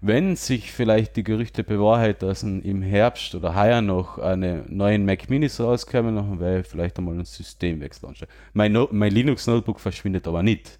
wenn 0.00 0.36
sich 0.36 0.72
vielleicht 0.72 1.16
die 1.16 1.24
Gerüchte 1.24 1.64
bewahrheiten, 1.64 2.28
dass 2.28 2.42
im 2.42 2.82
Herbst 2.82 3.34
oder 3.34 3.54
heuer 3.54 3.80
noch 3.80 4.18
eine 4.18 4.64
neuen 4.68 5.04
Mac 5.04 5.30
Minis 5.30 5.58
rauskommen, 5.58 6.16
dann 6.16 6.60
ich 6.60 6.66
vielleicht 6.66 6.98
einmal 6.98 7.18
ein 7.18 7.24
Systemwechsel 7.24 8.08
anstellen. 8.08 8.30
Mein, 8.52 8.72
no 8.72 8.88
mein 8.92 9.12
Linux 9.12 9.46
Notebook 9.46 9.80
verschwindet 9.80 10.28
aber 10.28 10.42
nicht. 10.42 10.78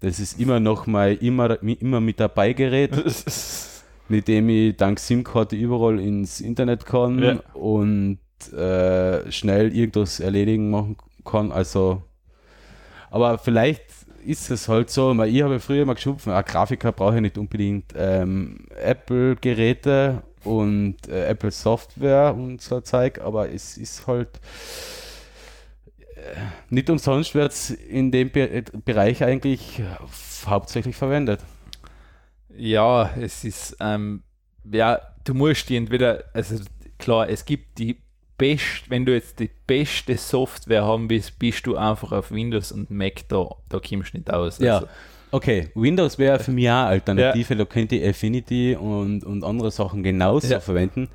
Das 0.00 0.20
ist 0.20 0.38
immer 0.38 0.60
noch 0.60 0.86
mein 0.86 1.18
immer, 1.18 1.60
immer 1.62 2.00
mit 2.00 2.20
dabei 2.20 2.52
Gerät, 2.52 2.92
mit 4.08 4.28
dem 4.28 4.48
ich 4.48 4.76
dank 4.76 4.98
SIM-Karte 4.98 5.56
überall 5.56 6.00
ins 6.00 6.40
Internet 6.40 6.86
kann 6.86 7.22
ja. 7.22 7.40
und 7.54 8.18
äh, 8.52 9.30
schnell 9.32 9.74
irgendwas 9.74 10.20
erledigen 10.20 10.70
machen 10.70 10.96
kann. 11.24 11.52
Also, 11.52 12.02
aber 13.10 13.38
vielleicht 13.38 13.84
ist 14.24 14.50
es 14.50 14.68
halt 14.68 14.90
so, 14.90 15.12
ich 15.24 15.42
habe 15.42 15.60
früher 15.60 15.86
mal 15.86 15.94
geschumpfen, 15.94 16.32
ein 16.32 16.44
Grafiker 16.44 16.92
brauche 16.92 17.16
ich 17.16 17.22
nicht 17.22 17.38
unbedingt 17.38 17.92
ähm, 17.96 18.66
Apple-Geräte 18.76 20.22
und 20.44 21.08
äh, 21.08 21.26
Apple 21.26 21.50
Software 21.50 22.34
und 22.34 22.60
so 22.60 22.80
Zeug, 22.80 23.20
aber 23.20 23.50
es 23.50 23.76
ist 23.78 24.06
halt 24.06 24.40
äh, 26.16 26.20
nicht 26.70 26.90
umsonst 26.90 27.34
wird 27.34 27.52
es 27.52 27.70
in 27.70 28.10
dem 28.10 28.30
Be 28.30 28.64
Bereich 28.84 29.22
eigentlich 29.22 29.82
hauptsächlich 30.46 30.96
verwendet. 30.96 31.40
Ja, 32.56 33.10
es 33.20 33.44
ist, 33.44 33.76
ähm, 33.80 34.22
ja, 34.70 35.00
du 35.24 35.34
musst 35.34 35.68
die 35.68 35.76
entweder, 35.76 36.24
also 36.32 36.56
klar, 36.98 37.28
es 37.28 37.44
gibt 37.44 37.78
die 37.78 37.98
best, 38.38 38.88
wenn 38.88 39.04
du 39.04 39.14
jetzt 39.14 39.38
die 39.38 39.50
beste 39.66 40.16
Software 40.16 40.84
haben 40.84 41.08
willst, 41.08 41.38
bist 41.38 41.66
du 41.66 41.76
einfach 41.76 42.12
auf 42.12 42.30
Windows 42.30 42.72
und 42.72 42.90
Mac 42.90 43.28
da, 43.28 43.48
da 43.68 43.80
kommst 43.80 44.12
du 44.12 44.18
nicht 44.18 44.32
aus. 44.32 44.58
Ja. 44.58 44.76
Also. 44.76 44.88
Okay, 45.32 45.70
Windows 45.74 46.18
wäre 46.18 46.38
für 46.38 46.52
mich 46.52 46.68
auch 46.68 46.72
eine 46.72 46.86
Alternative, 46.86 47.54
ja. 47.54 47.58
da 47.58 47.64
könnte 47.64 47.96
ich 47.96 48.08
Affinity 48.08 48.76
und, 48.76 49.24
und 49.24 49.44
andere 49.44 49.70
Sachen 49.70 50.02
genauso 50.02 50.46
ja. 50.46 50.60
verwenden. 50.60 51.08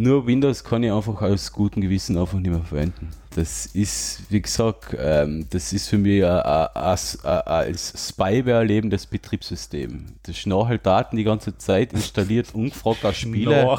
Nur 0.00 0.28
Windows 0.28 0.62
kann 0.62 0.84
ich 0.84 0.92
einfach 0.92 1.20
aus 1.22 1.52
gutem 1.52 1.82
Gewissen 1.82 2.16
einfach 2.16 2.38
nicht 2.38 2.52
mehr 2.52 2.62
verwenden. 2.62 3.10
Das 3.34 3.66
ist, 3.66 4.22
wie 4.30 4.40
gesagt, 4.40 4.96
ähm, 4.96 5.46
das 5.50 5.72
ist 5.72 5.88
für 5.88 5.98
mich 5.98 6.24
als 6.24 8.08
Spyware 8.08 8.62
lebendes 8.62 9.06
Betriebssystem. 9.06 10.06
Das 10.22 10.36
schnarchelt 10.36 10.86
Daten 10.86 11.16
die 11.16 11.24
ganze 11.24 11.58
Zeit, 11.58 11.92
installiert 11.92 12.54
ungefragt 12.54 13.04
auch 13.04 13.12
Spiele. 13.12 13.76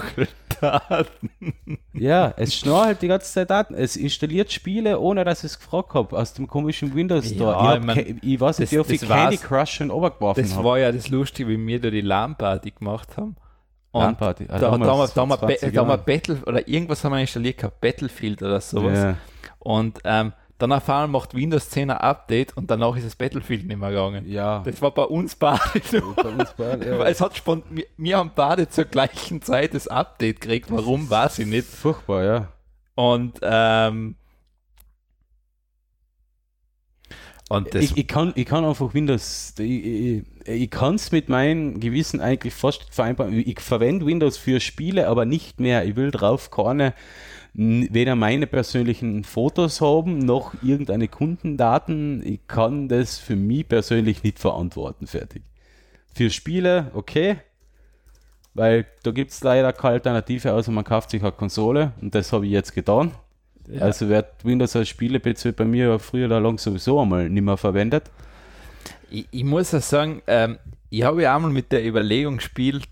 Daten. 0.59 1.29
Ja, 1.93 2.33
es 2.35 2.53
schnarchelt 2.53 3.01
die 3.01 3.07
ganze 3.07 3.31
Zeit 3.31 3.49
Daten. 3.49 3.73
Es 3.73 3.95
installiert 3.95 4.51
Spiele, 4.51 4.99
ohne 4.99 5.23
dass 5.23 5.45
ich 5.45 5.51
es 5.51 5.59
gefragt 5.59 5.93
habe, 5.93 6.17
aus 6.17 6.33
dem 6.33 6.47
komischen 6.47 6.93
Windows 6.93 7.29
Store. 7.29 7.53
Ja, 7.53 7.75
ich, 7.77 7.81
mein, 7.81 8.19
ich 8.21 8.37
weiß 8.41 8.59
nicht, 8.59 8.73
wie 8.73 8.79
oft 8.79 8.91
ich 8.91 9.07
Candy 9.07 9.37
Crush 9.37 9.71
schon 9.71 9.89
obergeworfen 9.89 10.43
habe. 10.43 10.53
Das 10.53 10.63
war 10.65 10.79
ja 10.79 10.91
das 10.91 11.07
Lustige, 11.07 11.47
wie 11.47 11.65
wir 11.65 11.79
da 11.79 11.89
die 11.89 12.01
LAN-Party 12.01 12.71
gemacht 12.71 13.15
haben. 13.15 13.37
Und 13.91 14.17
Party. 14.17 14.45
Ah, 14.47 14.59
da, 14.59 14.59
da, 14.59 14.71
haben 14.71 14.81
wir, 14.81 15.07
da, 15.07 15.07
da 15.07 15.81
haben 15.81 15.89
wir 15.89 15.97
Battle 15.97 16.37
oder 16.45 16.67
irgendwas 16.67 17.03
haben 17.03 17.13
wir 17.13 17.19
installiert 17.19 17.57
gehabt, 17.57 17.81
Battlefield 17.81 18.41
oder 18.43 18.61
sowas. 18.61 18.97
Yeah. 18.97 19.17
Und 19.57 19.99
ähm, 20.03 20.33
dann 20.59 20.71
auf 20.73 20.87
einmal 20.89 21.07
macht 21.07 21.33
Windows 21.33 21.69
10 21.69 21.89
ein 21.89 21.97
Update 21.97 22.55
und 22.55 22.69
danach 22.69 22.95
ist 22.97 23.05
das 23.05 23.15
Battlefield 23.15 23.65
nicht 23.65 23.79
mehr 23.79 23.89
gegangen. 23.89 24.29
Ja. 24.29 24.61
Das 24.63 24.81
war 24.81 24.91
bei 24.91 25.03
uns 25.03 25.35
beide. 25.35 25.59
Bei 26.15 26.29
uns 26.29 26.53
beide, 26.55 26.87
ja. 26.87 27.03
es 27.05 27.21
hat 27.21 27.35
spont 27.35 27.63
wir, 27.69 27.85
wir 27.97 28.17
haben 28.17 28.31
beide 28.35 28.69
zur 28.69 28.85
gleichen 28.85 29.41
Zeit 29.41 29.73
das 29.73 29.87
Update 29.87 30.41
gekriegt. 30.41 30.69
Warum, 30.69 31.09
weiß 31.09 31.39
ich 31.39 31.47
nicht. 31.47 31.65
Furchtbar, 31.65 32.23
ja. 32.23 32.47
Und 32.95 33.39
ähm, 33.41 34.15
Und 37.38 37.38
ich, 37.73 37.97
ich, 37.97 38.07
kann, 38.07 38.31
ich 38.35 38.45
kann 38.45 38.63
einfach 38.63 38.93
Windows, 38.93 39.55
ich, 39.57 39.85
ich, 39.85 40.23
ich 40.45 40.69
kann 40.69 40.95
es 40.95 41.11
mit 41.11 41.29
meinem 41.29 41.79
Gewissen 41.79 42.21
eigentlich 42.21 42.53
fast 42.53 42.93
vereinbaren. 42.93 43.33
Ich 43.33 43.59
verwende 43.59 44.05
Windows 44.05 44.37
für 44.37 44.59
Spiele, 44.59 45.07
aber 45.07 45.25
nicht 45.25 45.59
mehr. 45.59 45.83
Ich 45.85 45.95
will 45.95 46.11
drauf 46.11 46.51
keine, 46.51 46.93
weder 47.53 48.15
meine 48.15 48.45
persönlichen 48.45 49.23
Fotos 49.23 49.81
haben, 49.81 50.19
noch 50.19 50.53
irgendeine 50.61 51.07
Kundendaten. 51.07 52.21
Ich 52.23 52.45
kann 52.47 52.87
das 52.87 53.17
für 53.17 53.35
mich 53.35 53.67
persönlich 53.67 54.23
nicht 54.23 54.37
verantworten, 54.37 55.07
fertig. 55.07 55.41
Für 56.13 56.29
Spiele, 56.29 56.91
okay, 56.93 57.37
weil 58.53 58.85
da 59.03 59.11
gibt 59.11 59.31
es 59.31 59.43
leider 59.43 59.73
keine 59.73 59.95
Alternative, 59.95 60.53
außer 60.53 60.71
man 60.71 60.83
kauft 60.83 61.09
sich 61.09 61.21
eine 61.21 61.31
Konsole 61.31 61.93
und 62.01 62.13
das 62.13 62.31
habe 62.31 62.45
ich 62.45 62.51
jetzt 62.51 62.73
getan. 62.73 63.11
Ja. 63.71 63.81
Also 63.81 64.09
wird 64.09 64.27
Windows 64.43 64.75
als 64.75 64.89
Spiele-PC 64.89 65.55
bei 65.55 65.65
mir 65.65 65.99
früher 65.99 66.25
oder 66.25 66.39
lang 66.39 66.57
sowieso 66.57 66.99
einmal 66.99 67.29
nicht 67.29 67.43
mehr 67.43 67.57
verwendet. 67.57 68.09
Ich, 69.11 69.27
ich 69.31 69.43
muss 69.43 69.71
ja 69.71 69.79
sagen, 69.79 70.21
ähm, 70.27 70.57
ich 70.89 71.03
habe 71.03 71.21
ja 71.21 71.35
einmal 71.35 71.51
mit 71.51 71.71
der 71.71 71.85
Überlegung 71.85 72.37
gespielt, 72.37 72.87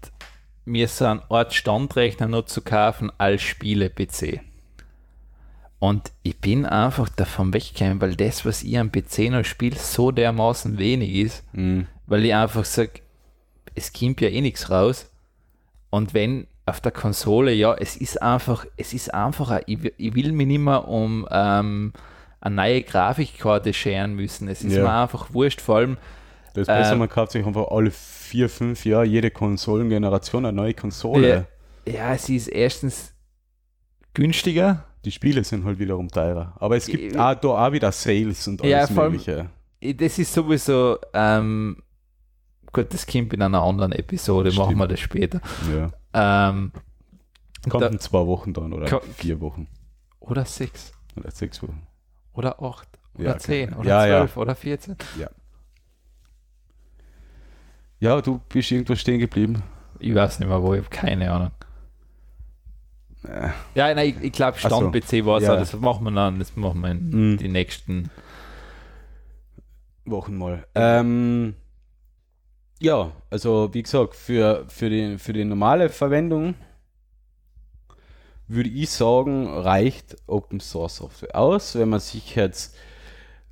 mir 0.65 0.87
so 0.87 1.05
einen 1.05 1.21
Art 1.29 1.53
Standrechner 1.53 2.27
noch 2.27 2.45
zu 2.45 2.61
kaufen 2.61 3.11
als 3.17 3.41
Spiele-PC. 3.41 4.41
Und 5.79 6.11
ich 6.23 6.37
bin 6.39 6.65
einfach 6.65 7.09
davon 7.09 7.53
weggekommen, 7.53 8.01
weil 8.01 8.15
das, 8.15 8.45
was 8.45 8.63
ich 8.63 8.77
am 8.77 8.91
PC 8.91 9.29
noch 9.29 9.45
spiele, 9.45 9.75
so 9.75 10.11
dermaßen 10.11 10.77
wenig 10.77 11.13
ist, 11.13 11.43
mhm. 11.53 11.87
weil 12.07 12.25
ich 12.25 12.33
einfach 12.33 12.65
sage, 12.65 13.01
es 13.75 13.93
kommt 13.93 14.21
ja 14.21 14.29
eh 14.29 14.41
nichts 14.41 14.69
raus. 14.69 15.09
Und 15.89 16.13
wenn 16.13 16.47
auf 16.67 16.81
der 16.81 16.91
Konsole, 16.91 17.53
ja, 17.53 17.73
es 17.73 17.95
ist 17.95 18.21
einfach, 18.21 18.65
es 18.75 18.93
ist 18.93 19.13
einfach, 19.13 19.61
ich, 19.67 19.93
ich 19.97 20.15
will 20.15 20.33
mich 20.33 20.47
nicht 20.47 20.59
mehr 20.59 20.87
um 20.87 21.25
ähm, 21.31 21.93
eine 22.41 22.55
neue 22.55 22.83
Grafikkarte 22.83 23.73
scheren 23.73 24.15
müssen. 24.15 24.49
Es 24.49 24.63
ist 24.63 24.73
ja. 24.73 24.83
mir 24.83 24.91
einfach 24.91 25.33
wurscht, 25.33 25.61
vor 25.61 25.77
allem. 25.77 25.97
Das 26.53 26.63
ist 26.63 26.67
besser, 26.67 26.93
äh, 26.93 26.97
man 26.97 27.07
kauft 27.07 27.31
sich 27.31 27.45
einfach 27.45 27.67
alle 27.71 27.89
vier, 27.91 28.49
fünf 28.49 28.85
Jahre 28.85 29.05
jede 29.05 29.31
Konsolengeneration 29.31 30.45
eine 30.45 30.55
neue 30.55 30.73
Konsole. 30.73 31.47
Ja, 31.85 31.93
ja, 31.93 32.13
es 32.13 32.27
ist 32.27 32.47
erstens 32.49 33.13
günstiger. 34.13 34.83
Die 35.05 35.11
Spiele 35.11 35.45
sind 35.45 35.63
halt 35.63 35.79
wiederum 35.79 36.09
teurer. 36.09 36.53
Aber 36.59 36.75
es 36.75 36.87
gibt 36.87 37.13
ich, 37.13 37.17
auch, 37.19 37.35
da 37.35 37.47
auch 37.47 37.71
wieder 37.71 37.93
Sales 37.93 38.45
und 38.47 38.61
alles 38.61 38.89
ja, 38.89 38.95
Mögliche. 38.95 39.49
Allem, 39.81 39.97
das 39.97 40.19
ist 40.19 40.33
sowieso, 40.33 40.97
ähm, 41.13 41.77
gut, 42.73 42.93
das 42.93 43.07
kommt 43.07 43.33
in 43.33 43.41
einer 43.41 43.61
anderen 43.61 43.93
Episode, 43.93 44.51
Stimmt. 44.51 44.65
machen 44.65 44.77
wir 44.79 44.87
das 44.87 44.99
später. 44.99 45.39
Ja. 45.73 45.91
Ähm, 46.13 46.71
Kommt 47.69 47.83
da, 47.83 47.87
in 47.87 47.99
zwei 47.99 48.25
Wochen 48.25 48.53
dann 48.53 48.73
oder 48.73 49.01
vier 49.01 49.39
Wochen. 49.41 49.67
Oder 50.19 50.45
sechs. 50.45 50.91
Oder 51.15 51.31
sechs 51.31 51.61
Wochen. 51.61 51.85
Oder 52.33 52.61
acht. 52.61 52.87
Oder 53.15 53.31
ja, 53.31 53.37
zehn. 53.37 53.73
Oder 53.73 53.89
ja, 53.89 54.05
zwölf. 54.05 54.35
Ja. 54.35 54.41
Oder 54.41 54.55
vierzehn. 54.55 54.95
Ja. 55.19 55.29
Ja, 57.99 58.21
du 58.21 58.39
bist 58.49 58.71
irgendwo 58.71 58.95
stehen 58.95 59.19
geblieben. 59.19 59.63
Ich 59.99 60.13
weiß 60.13 60.39
nicht 60.39 60.47
mehr, 60.47 60.61
wo, 60.61 60.73
ich 60.73 60.83
habe 60.83 60.89
keine 60.89 61.31
Ahnung. 61.31 61.51
Äh. 63.23 63.49
Ja, 63.73 63.93
nein, 63.93 64.09
ich, 64.09 64.21
ich 64.21 64.31
glaube, 64.31 64.57
Stand-PC 64.57 65.09
so. 65.09 65.25
war 65.25 65.37
es, 65.37 65.43
ja. 65.43 65.55
das 65.55 65.73
machen 65.73 66.03
wir 66.03 66.11
dann, 66.11 66.37
das 66.37 66.55
machen 66.55 66.81
wir 66.81 66.91
in 66.91 67.09
mhm. 67.09 67.37
die 67.37 67.47
nächsten 67.47 68.11
Wochen 70.05 70.37
mal. 70.37 70.65
Ähm, 70.75 71.55
ja, 72.79 73.11
also 73.29 73.73
wie 73.73 73.83
gesagt, 73.83 74.15
für, 74.15 74.65
für, 74.67 74.89
die, 74.89 75.17
für 75.17 75.33
die 75.33 75.45
normale 75.45 75.89
Verwendung 75.89 76.55
würde 78.47 78.69
ich 78.69 78.89
sagen, 78.89 79.47
reicht 79.47 80.15
Open 80.27 80.59
Source 80.59 80.97
Software 80.97 81.35
aus. 81.35 81.75
Wenn 81.75 81.89
man 81.89 81.99
sich 81.99 82.35
jetzt 82.35 82.75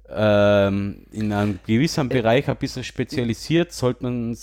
ähm, 0.10 1.06
in 1.11 1.34
einem 1.34 1.60
gewissen 1.65 2.07
Bereich 2.07 2.47
ein 2.47 2.56
bisschen 2.56 2.84
spezialisiert, 2.84 3.73
sollte 3.73 4.03
man 4.03 4.38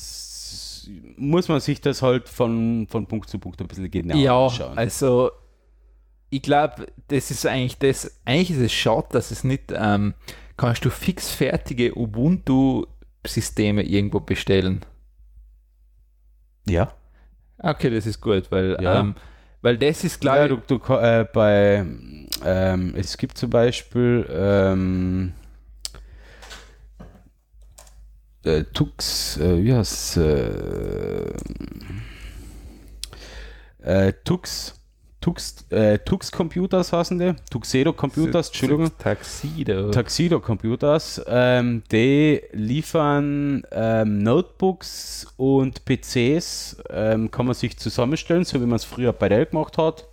muss 1.17 1.49
man 1.49 1.61
sich 1.61 1.81
das 1.81 2.03
halt 2.03 2.29
von, 2.29 2.87
von 2.91 3.07
Punkt 3.07 3.31
zu 3.31 3.39
Punkt 3.39 3.61
ein 3.61 3.69
bisschen 3.69 3.91
genauer 3.91 4.19
ja, 4.19 4.45
anschauen. 4.45 4.77
Also 4.77 5.31
ich 6.29 6.43
glaube, 6.43 6.87
das 7.09 7.31
ist 7.31 7.47
eigentlich 7.47 7.79
das, 7.79 8.21
eigentlich 8.25 8.51
ist 8.51 8.63
es 8.63 8.73
schade, 8.73 9.07
dass 9.13 9.31
es 9.31 9.45
nicht, 9.45 9.73
ähm, 9.73 10.15
kannst 10.57 10.85
du 10.85 10.91
fix 10.91 11.31
fertige 11.31 11.95
Ubuntu-Systeme 13.23 13.83
irgendwo 13.83 14.21
bestellen. 14.21 14.85
Ja. 16.67 16.93
Okay, 17.59 17.91
das 17.91 18.07
ist 18.07 18.21
gut, 18.21 18.51
weil, 18.51 18.77
Ja. 18.81 19.01
ähm, 19.01 19.15
weil 19.61 19.79
das 19.79 20.05
ist, 20.05 20.21
glaube 20.21 20.39
Ja, 20.39 20.49
du, 20.49 20.57
du 20.57 20.95
äh, 20.95 21.25
bei 21.33 21.87
ähm, 22.45 22.95
es 22.97 23.17
gibt 23.17 23.39
zum 23.39 23.51
Beispiel 23.51 24.27
ähm, 24.31 25.33
äh, 28.45 28.65
Tux, 28.65 29.37
äh, 29.37 29.63
wie 29.63 29.73
heißt 29.73 30.17
äh, 30.17 31.33
äh, 33.83 34.13
Tux, 34.25 34.81
Tux, 35.23 35.65
äh, 35.71 35.99
Tux 36.01 36.31
Computers 36.31 36.93
heißen 36.93 37.19
die, 37.19 37.35
Tuxedo 37.49 37.93
Computers, 37.93 38.49
Entschuldigung. 38.49 38.91
Taxido. 38.99 39.91
Tuxedo 39.91 40.41
Computers, 40.41 41.23
ähm, 41.29 41.83
die 41.91 42.43
liefern 42.53 43.63
ähm, 43.71 44.19
Notebooks 44.19 45.33
und 45.37 45.85
PCs, 45.85 46.83
ähm, 46.91 47.31
kann 47.31 47.47
man 47.47 47.55
sich 47.55 47.79
zusammenstellen, 47.79 48.45
so 48.45 48.61
wie 48.61 48.67
man 48.67 48.77
es 48.77 48.85
früher 48.85 49.13
bei 49.13 49.29
Dell 49.29 49.47
gemacht 49.47 49.79
hat. 49.79 50.09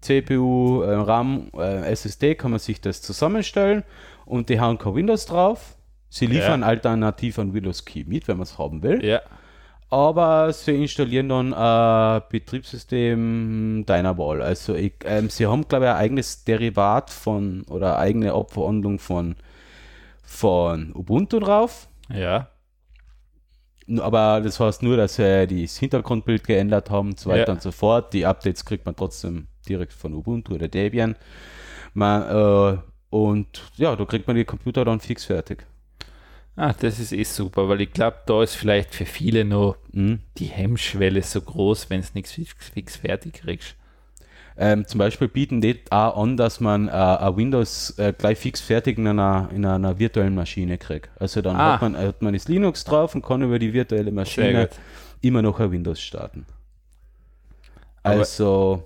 CPU, 0.00 0.82
äh, 0.82 0.94
RAM, 0.94 1.50
äh, 1.58 1.90
SSD 1.90 2.36
kann 2.36 2.52
man 2.52 2.60
sich 2.60 2.80
das 2.80 3.02
zusammenstellen 3.02 3.82
und 4.24 4.48
die 4.48 4.60
haben 4.60 4.78
kein 4.78 4.94
Windows 4.94 5.26
drauf. 5.26 5.74
Sie 6.08 6.26
liefern 6.26 6.62
alternativ 6.62 7.38
ein 7.40 7.52
Windows 7.52 7.84
Key 7.84 8.04
mit, 8.04 8.28
wenn 8.28 8.36
man 8.36 8.44
es 8.44 8.56
haben 8.56 8.82
will. 8.82 9.04
ja. 9.04 9.20
Aber 9.88 10.52
sie 10.52 10.82
installieren 10.82 11.28
dann 11.28 11.54
ein 11.54 12.22
Betriebssystem 12.28 13.84
deiner 13.86 14.18
Wahl. 14.18 14.42
Also 14.42 14.74
ich, 14.74 14.94
ähm, 15.04 15.30
sie 15.30 15.46
haben, 15.46 15.68
glaube 15.68 15.84
ich, 15.84 15.90
ein 15.92 15.96
eigenes 15.96 16.42
Derivat 16.44 17.10
von 17.10 17.62
oder 17.70 17.98
eigene 17.98 18.32
Abwandlung 18.32 18.98
von, 18.98 19.36
von 20.24 20.92
Ubuntu 20.94 21.38
drauf. 21.38 21.88
Ja. 22.12 22.48
Aber 24.00 24.40
das 24.40 24.58
heißt 24.58 24.82
nur, 24.82 24.96
dass 24.96 25.14
sie 25.14 25.46
das 25.46 25.76
Hintergrundbild 25.76 26.44
geändert 26.44 26.90
haben 26.90 27.10
und 27.10 27.20
so 27.20 27.30
weiter 27.30 27.46
Ja. 27.48 27.52
und 27.52 27.62
so 27.62 27.70
fort. 27.70 28.12
Die 28.12 28.26
Updates 28.26 28.64
kriegt 28.64 28.84
man 28.84 28.96
trotzdem 28.96 29.46
direkt 29.68 29.92
von 29.92 30.12
Ubuntu 30.14 30.54
oder 30.54 30.66
Debian. 30.66 31.14
Man, 31.94 32.22
äh, 32.22 32.78
und 33.10 33.62
ja, 33.76 33.94
da 33.94 34.04
kriegt 34.04 34.26
man 34.26 34.34
die 34.34 34.44
Computer 34.44 34.84
dann 34.84 34.98
fix 34.98 35.24
fertig. 35.26 35.64
Ah, 36.56 36.72
das 36.72 36.98
ist 36.98 37.12
eh 37.12 37.22
super, 37.24 37.68
weil 37.68 37.82
ich 37.82 37.92
glaube, 37.92 38.16
da 38.26 38.42
ist 38.42 38.54
vielleicht 38.54 38.94
für 38.94 39.04
viele 39.04 39.44
noch 39.44 39.76
Mhm. 39.92 40.20
die 40.38 40.46
Hemmschwelle 40.46 41.22
so 41.22 41.40
groß, 41.42 41.90
wenn 41.90 42.00
es 42.00 42.14
nichts 42.14 42.32
fix, 42.32 42.70
fix 42.70 42.96
fertig 42.96 43.34
kriegst. 43.34 43.74
Ähm, 44.58 44.86
zum 44.86 44.96
Beispiel 44.98 45.28
bieten 45.28 45.60
die 45.60 45.78
auch 45.90 46.16
an, 46.22 46.38
dass 46.38 46.60
man 46.60 46.88
äh, 46.88 46.92
ein 46.92 47.36
Windows 47.36 47.90
äh, 47.98 48.14
gleich 48.16 48.38
fix 48.38 48.62
fertig 48.62 48.96
in 48.96 49.06
einer, 49.06 49.50
in 49.54 49.66
einer 49.66 49.98
virtuellen 49.98 50.34
Maschine 50.34 50.78
kriegt. 50.78 51.10
Also 51.20 51.42
dann 51.42 51.56
Ah. 51.56 51.74
hat, 51.74 51.82
man, 51.82 51.94
hat 51.98 52.22
man 52.22 52.32
das 52.32 52.48
Linux 52.48 52.84
drauf 52.84 53.14
und 53.14 53.20
kann 53.22 53.42
über 53.42 53.58
die 53.58 53.74
virtuelle 53.74 54.10
Maschine 54.12 54.70
immer 55.20 55.42
noch 55.42 55.60
ein 55.60 55.70
Windows 55.72 56.00
starten. 56.00 56.46
Also 58.02 58.82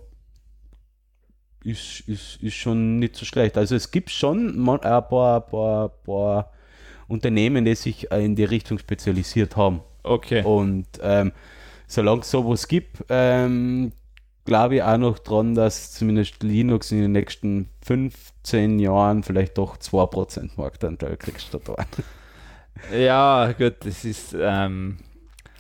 ist, 1.63 2.01
ist, 2.09 2.43
ist 2.43 2.55
schon 2.55 2.99
nicht 2.99 3.15
so 3.15 3.25
schlecht. 3.25 3.57
Also 3.57 3.77
es 3.77 3.93
gibt 3.93 4.11
schon 4.11 4.61
ein 4.69 4.81
paar, 4.81 5.41
paar, 5.43 5.89
paar 5.91 6.51
Unternehmen, 7.11 7.65
die 7.65 7.75
sich 7.75 8.11
äh, 8.13 8.25
in 8.25 8.37
die 8.37 8.45
Richtung 8.45 8.79
spezialisiert 8.79 9.57
haben. 9.57 9.81
Okay. 10.03 10.43
Und 10.45 10.87
ähm, 11.03 11.33
solange 11.87 12.21
es 12.21 12.31
sowas 12.31 12.69
gibt, 12.69 13.05
ähm, 13.09 13.93
glaube 14.45 14.77
ich 14.77 14.83
auch 14.83 14.97
noch 14.97 15.19
dran, 15.19 15.55
dass 15.55 15.93
zumindest 15.93 16.43
Linux 16.43 16.93
in 16.93 17.03
den 17.03 17.13
nächsten 17.13 17.69
15 17.83 18.79
Jahren 18.79 19.23
vielleicht 19.23 19.59
doch 19.59 19.77
2% 19.77 20.51
Marktanteil 20.57 21.17
kriegst 21.17 21.49
statt 21.49 21.67
dran. 21.67 21.87
Ja, 22.99 23.53
gut, 23.53 23.75
das 23.81 24.07
ist, 24.07 24.35
ähm, 24.41 24.97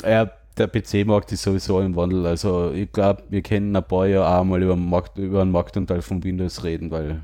Ja, 0.03 0.31
der 0.57 0.69
PC-Markt 0.69 1.33
ist 1.33 1.43
sowieso 1.43 1.81
im 1.81 1.95
Wandel. 1.95 2.25
Also 2.27 2.73
ich 2.73 2.91
glaube, 2.91 3.25
wir 3.29 3.43
können 3.43 3.77
ein 3.77 3.85
paar 3.85 4.07
Jahre 4.07 4.39
auch 4.39 4.45
mal 4.45 4.63
über, 4.63 4.75
den 4.75 4.89
Markt, 4.89 5.19
über 5.19 5.43
einen 5.43 5.51
Marktanteil 5.51 6.01
von 6.01 6.25
Windows 6.25 6.65
reden, 6.65 6.91
weil 6.91 7.23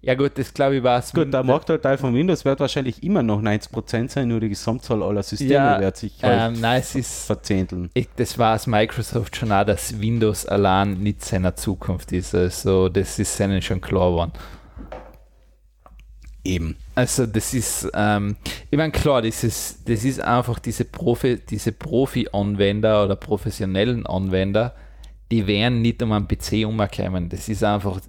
ja 0.00 0.14
gut, 0.14 0.32
das 0.36 0.52
glaube 0.52 0.76
ich 0.76 0.82
war 0.82 0.98
es. 0.98 1.12
gut, 1.12 1.32
der 1.32 1.42
Marktanteil 1.42 1.96
von 1.96 2.14
Windows 2.14 2.44
wird 2.44 2.58
wahrscheinlich 2.60 3.02
immer 3.02 3.22
noch 3.22 3.40
90% 3.40 4.10
sein, 4.10 4.28
nur 4.28 4.40
die 4.40 4.48
Gesamtzahl 4.48 5.02
aller 5.02 5.22
Systeme 5.22 5.54
Ja, 5.54 5.80
wird 5.80 5.96
sich 5.96 6.22
halt 6.22 6.56
ähm, 6.56 6.60
nein, 6.60 6.80
es 6.80 6.94
ist, 6.94 7.26
verzehnteln. 7.26 7.90
ich, 7.94 8.08
das 8.16 8.38
war 8.38 8.56
es 8.56 8.66
Microsoft 8.66 9.36
schon 9.36 9.52
auch, 9.52 9.64
dass 9.64 10.00
Windows 10.00 10.46
allein 10.46 10.94
nicht 10.94 11.24
seiner 11.24 11.54
Zukunft 11.54 12.12
ist. 12.12 12.34
Also 12.34 12.88
das 12.88 13.18
ist 13.18 13.38
ihnen 13.38 13.62
schon 13.62 13.80
klar 13.80 14.10
geworden. 14.10 14.32
Eben. 16.44 16.76
Also 16.94 17.26
das 17.26 17.54
ist, 17.54 17.88
ähm, 17.94 18.36
ich 18.70 18.76
meine 18.76 18.90
klar, 18.90 19.22
das 19.22 19.44
ist, 19.44 19.88
das 19.88 20.04
ist 20.04 20.20
einfach 20.20 20.58
diese 20.58 20.84
Profi, 20.84 21.38
diese 21.48 21.70
Profi-Anwender 21.70 23.04
oder 23.04 23.14
professionellen 23.14 24.06
Anwender, 24.06 24.74
die 25.32 25.46
werden 25.46 25.80
nicht 25.82 26.02
um 26.02 26.12
einen 26.12 26.28
PC 26.28 26.64
umkommen. 26.66 27.28
Das 27.30 27.48
ist 27.48 27.64
einfach, 27.64 28.00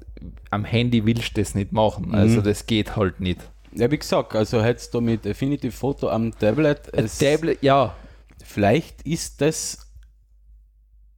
am 0.51 0.65
Handy 0.65 1.05
willst 1.05 1.35
du 1.37 1.41
das 1.41 1.55
nicht 1.55 1.71
machen. 1.71 2.13
Also 2.13 2.39
Mhm. 2.41 2.43
das 2.43 2.65
geht 2.67 2.95
halt 2.97 3.19
nicht. 3.19 3.39
Ja, 3.75 3.89
wie 3.89 3.97
gesagt, 3.97 4.35
also 4.35 4.61
hättest 4.61 4.93
du 4.93 5.01
mit 5.01 5.25
Affinity 5.25 5.71
Photo 5.71 6.09
am 6.09 6.31
Tablet, 6.37 6.91
Tablet, 7.19 7.57
ja, 7.63 7.95
vielleicht 8.43 9.01
ist 9.03 9.41
das, 9.41 9.79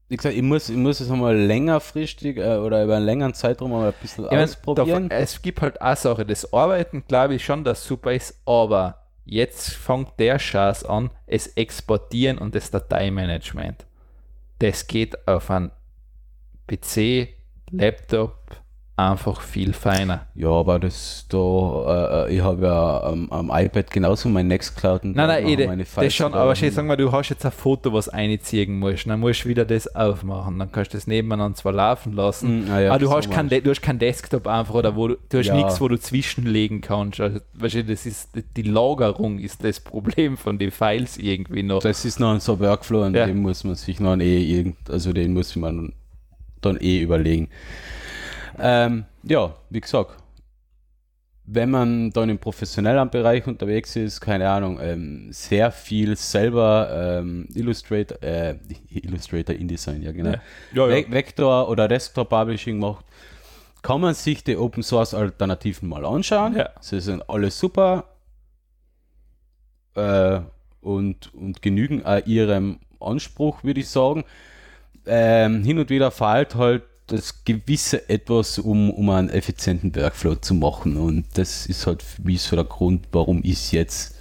wie 0.07 0.17
gesagt, 0.17 0.35
ich 0.35 0.41
muss, 0.43 0.69
ich 0.69 0.77
muss 0.77 0.99
es 0.99 1.09
einmal 1.09 1.35
längerfristig 1.35 2.37
äh, 2.37 2.57
oder 2.57 2.83
über 2.83 2.95
einen 2.97 3.05
längeren 3.05 3.33
Zeitraum 3.33 3.71
mal 3.71 3.87
ein 3.87 3.93
bisschen 4.01 4.25
mein, 4.25 4.43
ausprobieren. 4.43 5.09
davon- 5.09 5.23
es 5.23 5.41
gibt 5.41 5.61
halt 5.61 5.81
auch 5.81 5.97
Sachen, 5.97 6.27
das 6.27 6.53
Arbeiten 6.53 7.03
glaube 7.07 7.35
ich 7.35 7.43
schon, 7.43 7.63
dass 7.63 7.83
super 7.83 8.13
ist, 8.13 8.39
aber 8.45 9.01
jetzt 9.25 9.71
fängt 9.71 10.09
der 10.19 10.37
Schatz 10.39 10.83
an, 10.83 11.09
es 11.25 11.47
exportieren 11.47 12.37
und 12.37 12.53
das 12.55 12.69
Dateimanagement. 12.71 13.85
Das 14.59 14.85
geht 14.87 15.27
auf 15.27 15.49
einen 15.49 15.71
PC, 16.67 17.29
Laptop 17.71 18.35
einfach 18.97 19.41
viel 19.41 19.73
feiner. 19.73 20.25
Ja, 20.35 20.47
aber 20.51 20.79
das 20.79 21.25
da, 21.27 22.25
äh, 22.27 22.33
ich 22.33 22.41
habe 22.41 22.65
ja 22.65 23.03
am, 23.03 23.29
am 23.29 23.51
iPad 23.53 23.91
genauso 23.91 24.29
mein 24.29 24.47
Nextcloud 24.47 25.03
und 25.03 25.17
Nein, 25.17 25.27
nein, 25.27 25.59
noch 25.59 25.65
meine 25.67 25.85
das 25.97 26.13
schon, 26.15 26.33
aber 26.33 26.55
schön, 26.55 26.71
sagen 26.71 26.87
wir, 26.87 26.95
du 26.95 27.11
hast 27.11 27.27
jetzt 27.29 27.45
ein 27.45 27.51
Foto, 27.51 27.91
was 27.91 28.07
einziehen 28.07 28.79
musst, 28.79 29.05
dann 29.05 29.19
musst 29.19 29.43
du 29.43 29.49
wieder 29.49 29.65
das 29.65 29.93
aufmachen, 29.95 30.59
dann 30.59 30.71
kannst 30.71 30.93
du 30.93 30.97
das 30.97 31.07
nebeneinander 31.07 31.57
zwar 31.57 31.73
laufen 31.73 32.13
lassen, 32.13 32.69
ah 32.71 32.79
ja, 32.79 32.89
aber 32.91 32.99
du 32.99 33.07
so 33.07 33.15
hast, 33.17 33.29
kein, 33.31 33.49
du 33.49 33.69
hast 33.69 33.81
keinen 33.81 33.99
Desktop 33.99 34.47
einfach 34.47 34.75
oder 34.75 34.95
wo 34.95 35.09
du, 35.09 35.17
du 35.27 35.39
hast 35.39 35.47
Ja. 35.47 35.55
nichts, 35.55 35.81
wo 35.81 35.89
du 35.89 35.99
zwischenlegen 35.99 36.79
kannst. 36.79 37.19
Also, 37.19 37.39
weißt 37.55 37.75
du, 37.75 37.83
das 37.83 38.05
ist, 38.05 38.29
die 38.55 38.61
Lagerung 38.61 39.39
ist 39.39 39.61
das 39.61 39.81
Problem 39.81 40.37
von 40.37 40.57
den 40.57 40.71
Files 40.71 41.17
irgendwie 41.17 41.63
noch. 41.63 41.81
Das 41.81 42.05
ist 42.05 42.21
noch 42.21 42.39
so 42.39 42.53
ein 42.53 42.59
Workflow, 42.61 43.01
an 43.01 43.13
Ja. 43.13 43.25
dem 43.25 43.41
muss 43.41 43.65
man 43.65 43.75
sich 43.75 43.99
noch 43.99 44.15
eh 44.19 44.41
irgend, 44.41 44.89
also 44.89 45.11
den 45.11 45.33
muss 45.33 45.53
man 45.57 45.91
dann 46.65 46.77
eh 46.81 46.99
überlegen. 46.99 47.49
Ähm, 48.59 49.05
ja, 49.23 49.53
wie 49.69 49.81
gesagt, 49.81 50.17
wenn 51.47 51.69
man 51.69 52.09
dann 52.11 52.29
im 52.29 52.39
professionellen 52.39 53.09
Bereich 53.09 53.45
unterwegs 53.45 53.95
ist, 53.95 54.19
keine 54.19 54.49
Ahnung, 54.49 54.79
ähm, 54.81 55.27
sehr 55.31 55.71
viel 55.71 56.15
selber 56.15 57.19
ähm, 57.19 57.47
Illustrator, 57.53 58.21
äh, 58.23 58.55
Illustrator 58.89 59.55
InDesign, 59.55 60.01
ja 60.01 60.11
genau, 60.11 60.33
Ja, 60.73 60.87
Ve- 60.87 61.05
Vector 61.09 61.69
oder 61.69 61.87
Desktop 61.87 62.29
Publishing 62.29 62.79
macht, 62.79 63.05
kann 63.83 64.01
man 64.01 64.15
sich 64.15 64.43
die 64.43 64.57
Open 64.57 64.81
Source 64.81 65.13
Alternativen 65.13 65.87
mal 65.87 66.03
anschauen. 66.05 66.55
Ja. 66.55 66.69
Sie 66.81 66.99
sind 66.99 67.29
alle 67.29 67.51
super 67.51 68.05
äh, 69.93 70.39
und, 70.81 71.31
und 71.35 71.61
genügen 71.61 72.03
auch 72.05 72.25
ihrem 72.25 72.79
Anspruch, 72.99 73.63
würde 73.63 73.81
ich 73.81 73.89
sagen. 73.89 74.23
Ähm, 75.07 75.63
hin 75.63 75.77
und 75.79 75.89
wieder 75.89 76.11
fehlt 76.11 76.55
halt 76.55 76.83
das 77.07 77.43
gewisse 77.45 78.09
etwas, 78.09 78.57
um, 78.57 78.89
um 78.89 79.09
einen 79.11 79.29
effizienten 79.29 79.95
Workflow 79.95 80.35
zu 80.35 80.55
machen. 80.55 80.97
Und 80.97 81.25
das 81.35 81.67
ist 81.67 81.85
halt 81.85 82.01
für 82.01 82.21
mich 82.23 82.41
so 82.41 82.55
der 82.55 82.65
Grund, 82.65 83.07
warum 83.11 83.39
ich 83.43 83.53
es 83.53 83.71
jetzt. 83.71 84.15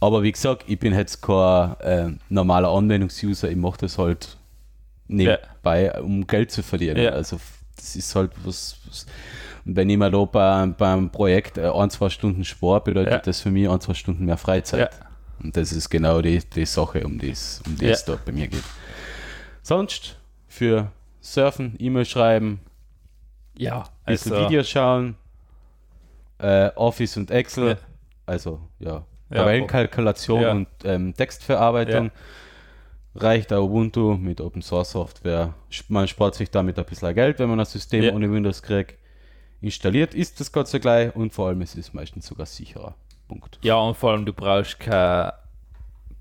Aber 0.00 0.22
wie 0.22 0.32
gesagt, 0.32 0.64
ich 0.66 0.78
bin 0.78 0.94
jetzt 0.94 1.20
kein 1.20 1.76
äh, 1.80 2.08
normaler 2.30 2.70
Anwendungsuser, 2.70 3.50
ich 3.50 3.56
mache 3.56 3.78
das 3.82 3.98
halt 3.98 4.36
nebenbei, 5.08 5.92
um 6.00 6.26
Geld 6.26 6.50
zu 6.50 6.62
verdienen. 6.62 7.02
Ja. 7.02 7.10
Also 7.10 7.38
das 7.76 7.96
ist 7.96 8.14
halt 8.14 8.32
was, 8.44 8.76
was 8.88 9.06
und 9.64 9.76
wenn 9.76 9.88
ich 9.90 9.96
mir 9.96 10.10
da 10.10 10.24
bei, 10.24 10.66
beim 10.76 11.10
Projekt 11.10 11.56
äh, 11.56 11.68
ein, 11.70 11.88
zwei 11.90 12.08
Stunden 12.08 12.44
spare, 12.44 12.80
bedeutet 12.80 13.12
Ja. 13.12 13.18
das 13.20 13.40
für 13.40 13.50
mich 13.52 13.68
ein, 13.68 13.80
zwei 13.80 13.94
Stunden 13.94 14.24
mehr 14.24 14.36
Freizeit. 14.36 14.92
Ja. 14.92 14.98
Und 15.42 15.56
das 15.56 15.70
ist 15.72 15.88
genau 15.88 16.20
die, 16.20 16.40
die 16.54 16.66
Sache, 16.66 17.04
um 17.04 17.18
die 17.18 17.30
es 17.30 17.62
um 17.66 17.76
Ja. 17.80 17.90
es 17.90 18.04
dort 18.04 18.24
bei 18.24 18.32
mir 18.32 18.48
geht. 18.48 18.64
Sonst 19.62 20.16
für 20.52 20.92
Surfen, 21.20 21.76
E-Mail 21.78 22.04
schreiben, 22.04 22.60
Ja, 23.56 23.84
bisschen 24.04 24.32
also, 24.32 24.44
Videos 24.44 24.68
schauen, 24.68 25.16
äh, 26.38 26.68
Office 26.74 27.16
und 27.16 27.30
Excel. 27.30 27.68
Ja. 27.68 27.76
also 28.26 28.60
ja, 28.78 29.04
Tabellenkalkulation 29.30 30.42
ja, 30.42 30.52
und 30.52 30.68
ähm, 30.84 31.14
Textverarbeitung. 31.14 32.10
Reicht 33.14 33.50
der 33.50 33.62
Ubuntu 33.62 34.14
mit 34.16 34.40
Open 34.40 34.62
Source 34.62 34.92
Software. 34.92 35.52
Man 35.88 36.08
spart 36.08 36.34
sich 36.34 36.50
damit 36.50 36.78
ein 36.78 36.84
bisschen 36.86 37.14
Geld, 37.14 37.38
wenn 37.38 37.48
man 37.48 37.58
das 37.58 37.72
System 37.72 38.14
ohne 38.14 38.30
Windows 38.32 38.62
kriegt. 38.62 38.98
Installiert 39.60 40.14
ist 40.14 40.40
das 40.40 40.50
Gott 40.50 40.68
sei 40.68 40.78
gleich 40.78 41.14
und 41.14 41.32
vor 41.32 41.48
allem 41.48 41.60
es 41.60 41.74
ist 41.74 41.92
meistens 41.92 42.26
sogar 42.26 42.46
sicherer. 42.46 42.94
Punkt. 43.28 43.58
Ja, 43.62 43.76
und 43.76 43.96
vor 43.96 44.12
allem 44.12 44.24
du 44.24 44.32
brauchst 44.32 44.80
kein 44.80 45.30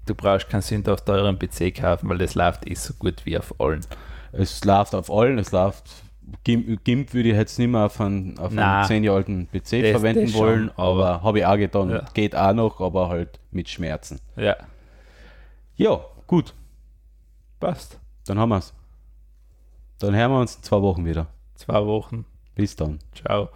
du 0.05 0.15
brauchst 0.15 0.49
keinen 0.49 0.61
Sünd 0.61 0.89
auf 0.89 1.03
teuren 1.03 1.37
PC 1.39 1.73
kaufen, 1.75 2.09
weil 2.09 2.17
das 2.17 2.35
läuft 2.35 2.69
eh 2.69 2.75
so 2.75 2.93
gut 2.93 3.25
wie 3.25 3.37
auf 3.37 3.59
allen. 3.59 3.85
Es 4.33 4.63
läuft 4.63 4.95
auf 4.95 5.11
allen, 5.11 5.37
es 5.37 5.51
läuft 5.51 5.89
GIMP, 6.43 6.83
GIMP 6.83 7.13
würde 7.13 7.29
ich 7.29 7.35
jetzt 7.35 7.59
nicht 7.59 7.69
mehr 7.69 7.85
auf 7.85 7.99
einen, 7.99 8.37
auf 8.37 8.55
einen 8.55 8.85
10 8.85 9.03
Jahre 9.03 9.17
alten 9.17 9.47
PC 9.47 9.81
das, 9.81 9.91
verwenden 9.91 10.25
das 10.25 10.33
wollen, 10.33 10.67
schon, 10.67 10.77
aber, 10.77 11.07
aber 11.07 11.23
habe 11.23 11.39
ich 11.39 11.45
auch 11.45 11.57
getan. 11.57 11.89
Ja. 11.89 12.05
Geht 12.13 12.35
auch 12.35 12.53
noch, 12.53 12.79
aber 12.81 13.09
halt 13.09 13.39
mit 13.51 13.69
Schmerzen. 13.69 14.19
Ja. 14.35 14.55
Ja, 15.75 16.01
gut. 16.27 16.53
Passt. 17.59 17.99
Dann 18.25 18.39
haben 18.39 18.49
wir 18.49 18.57
es. 18.57 18.73
Dann 19.99 20.15
hören 20.15 20.31
wir 20.31 20.39
uns 20.39 20.55
in 20.55 20.63
zwei 20.63 20.81
Wochen 20.81 21.05
wieder. 21.05 21.27
Zwei 21.55 21.85
Wochen. 21.85 22.25
Bis 22.55 22.75
dann. 22.75 22.99
Ciao. 23.13 23.49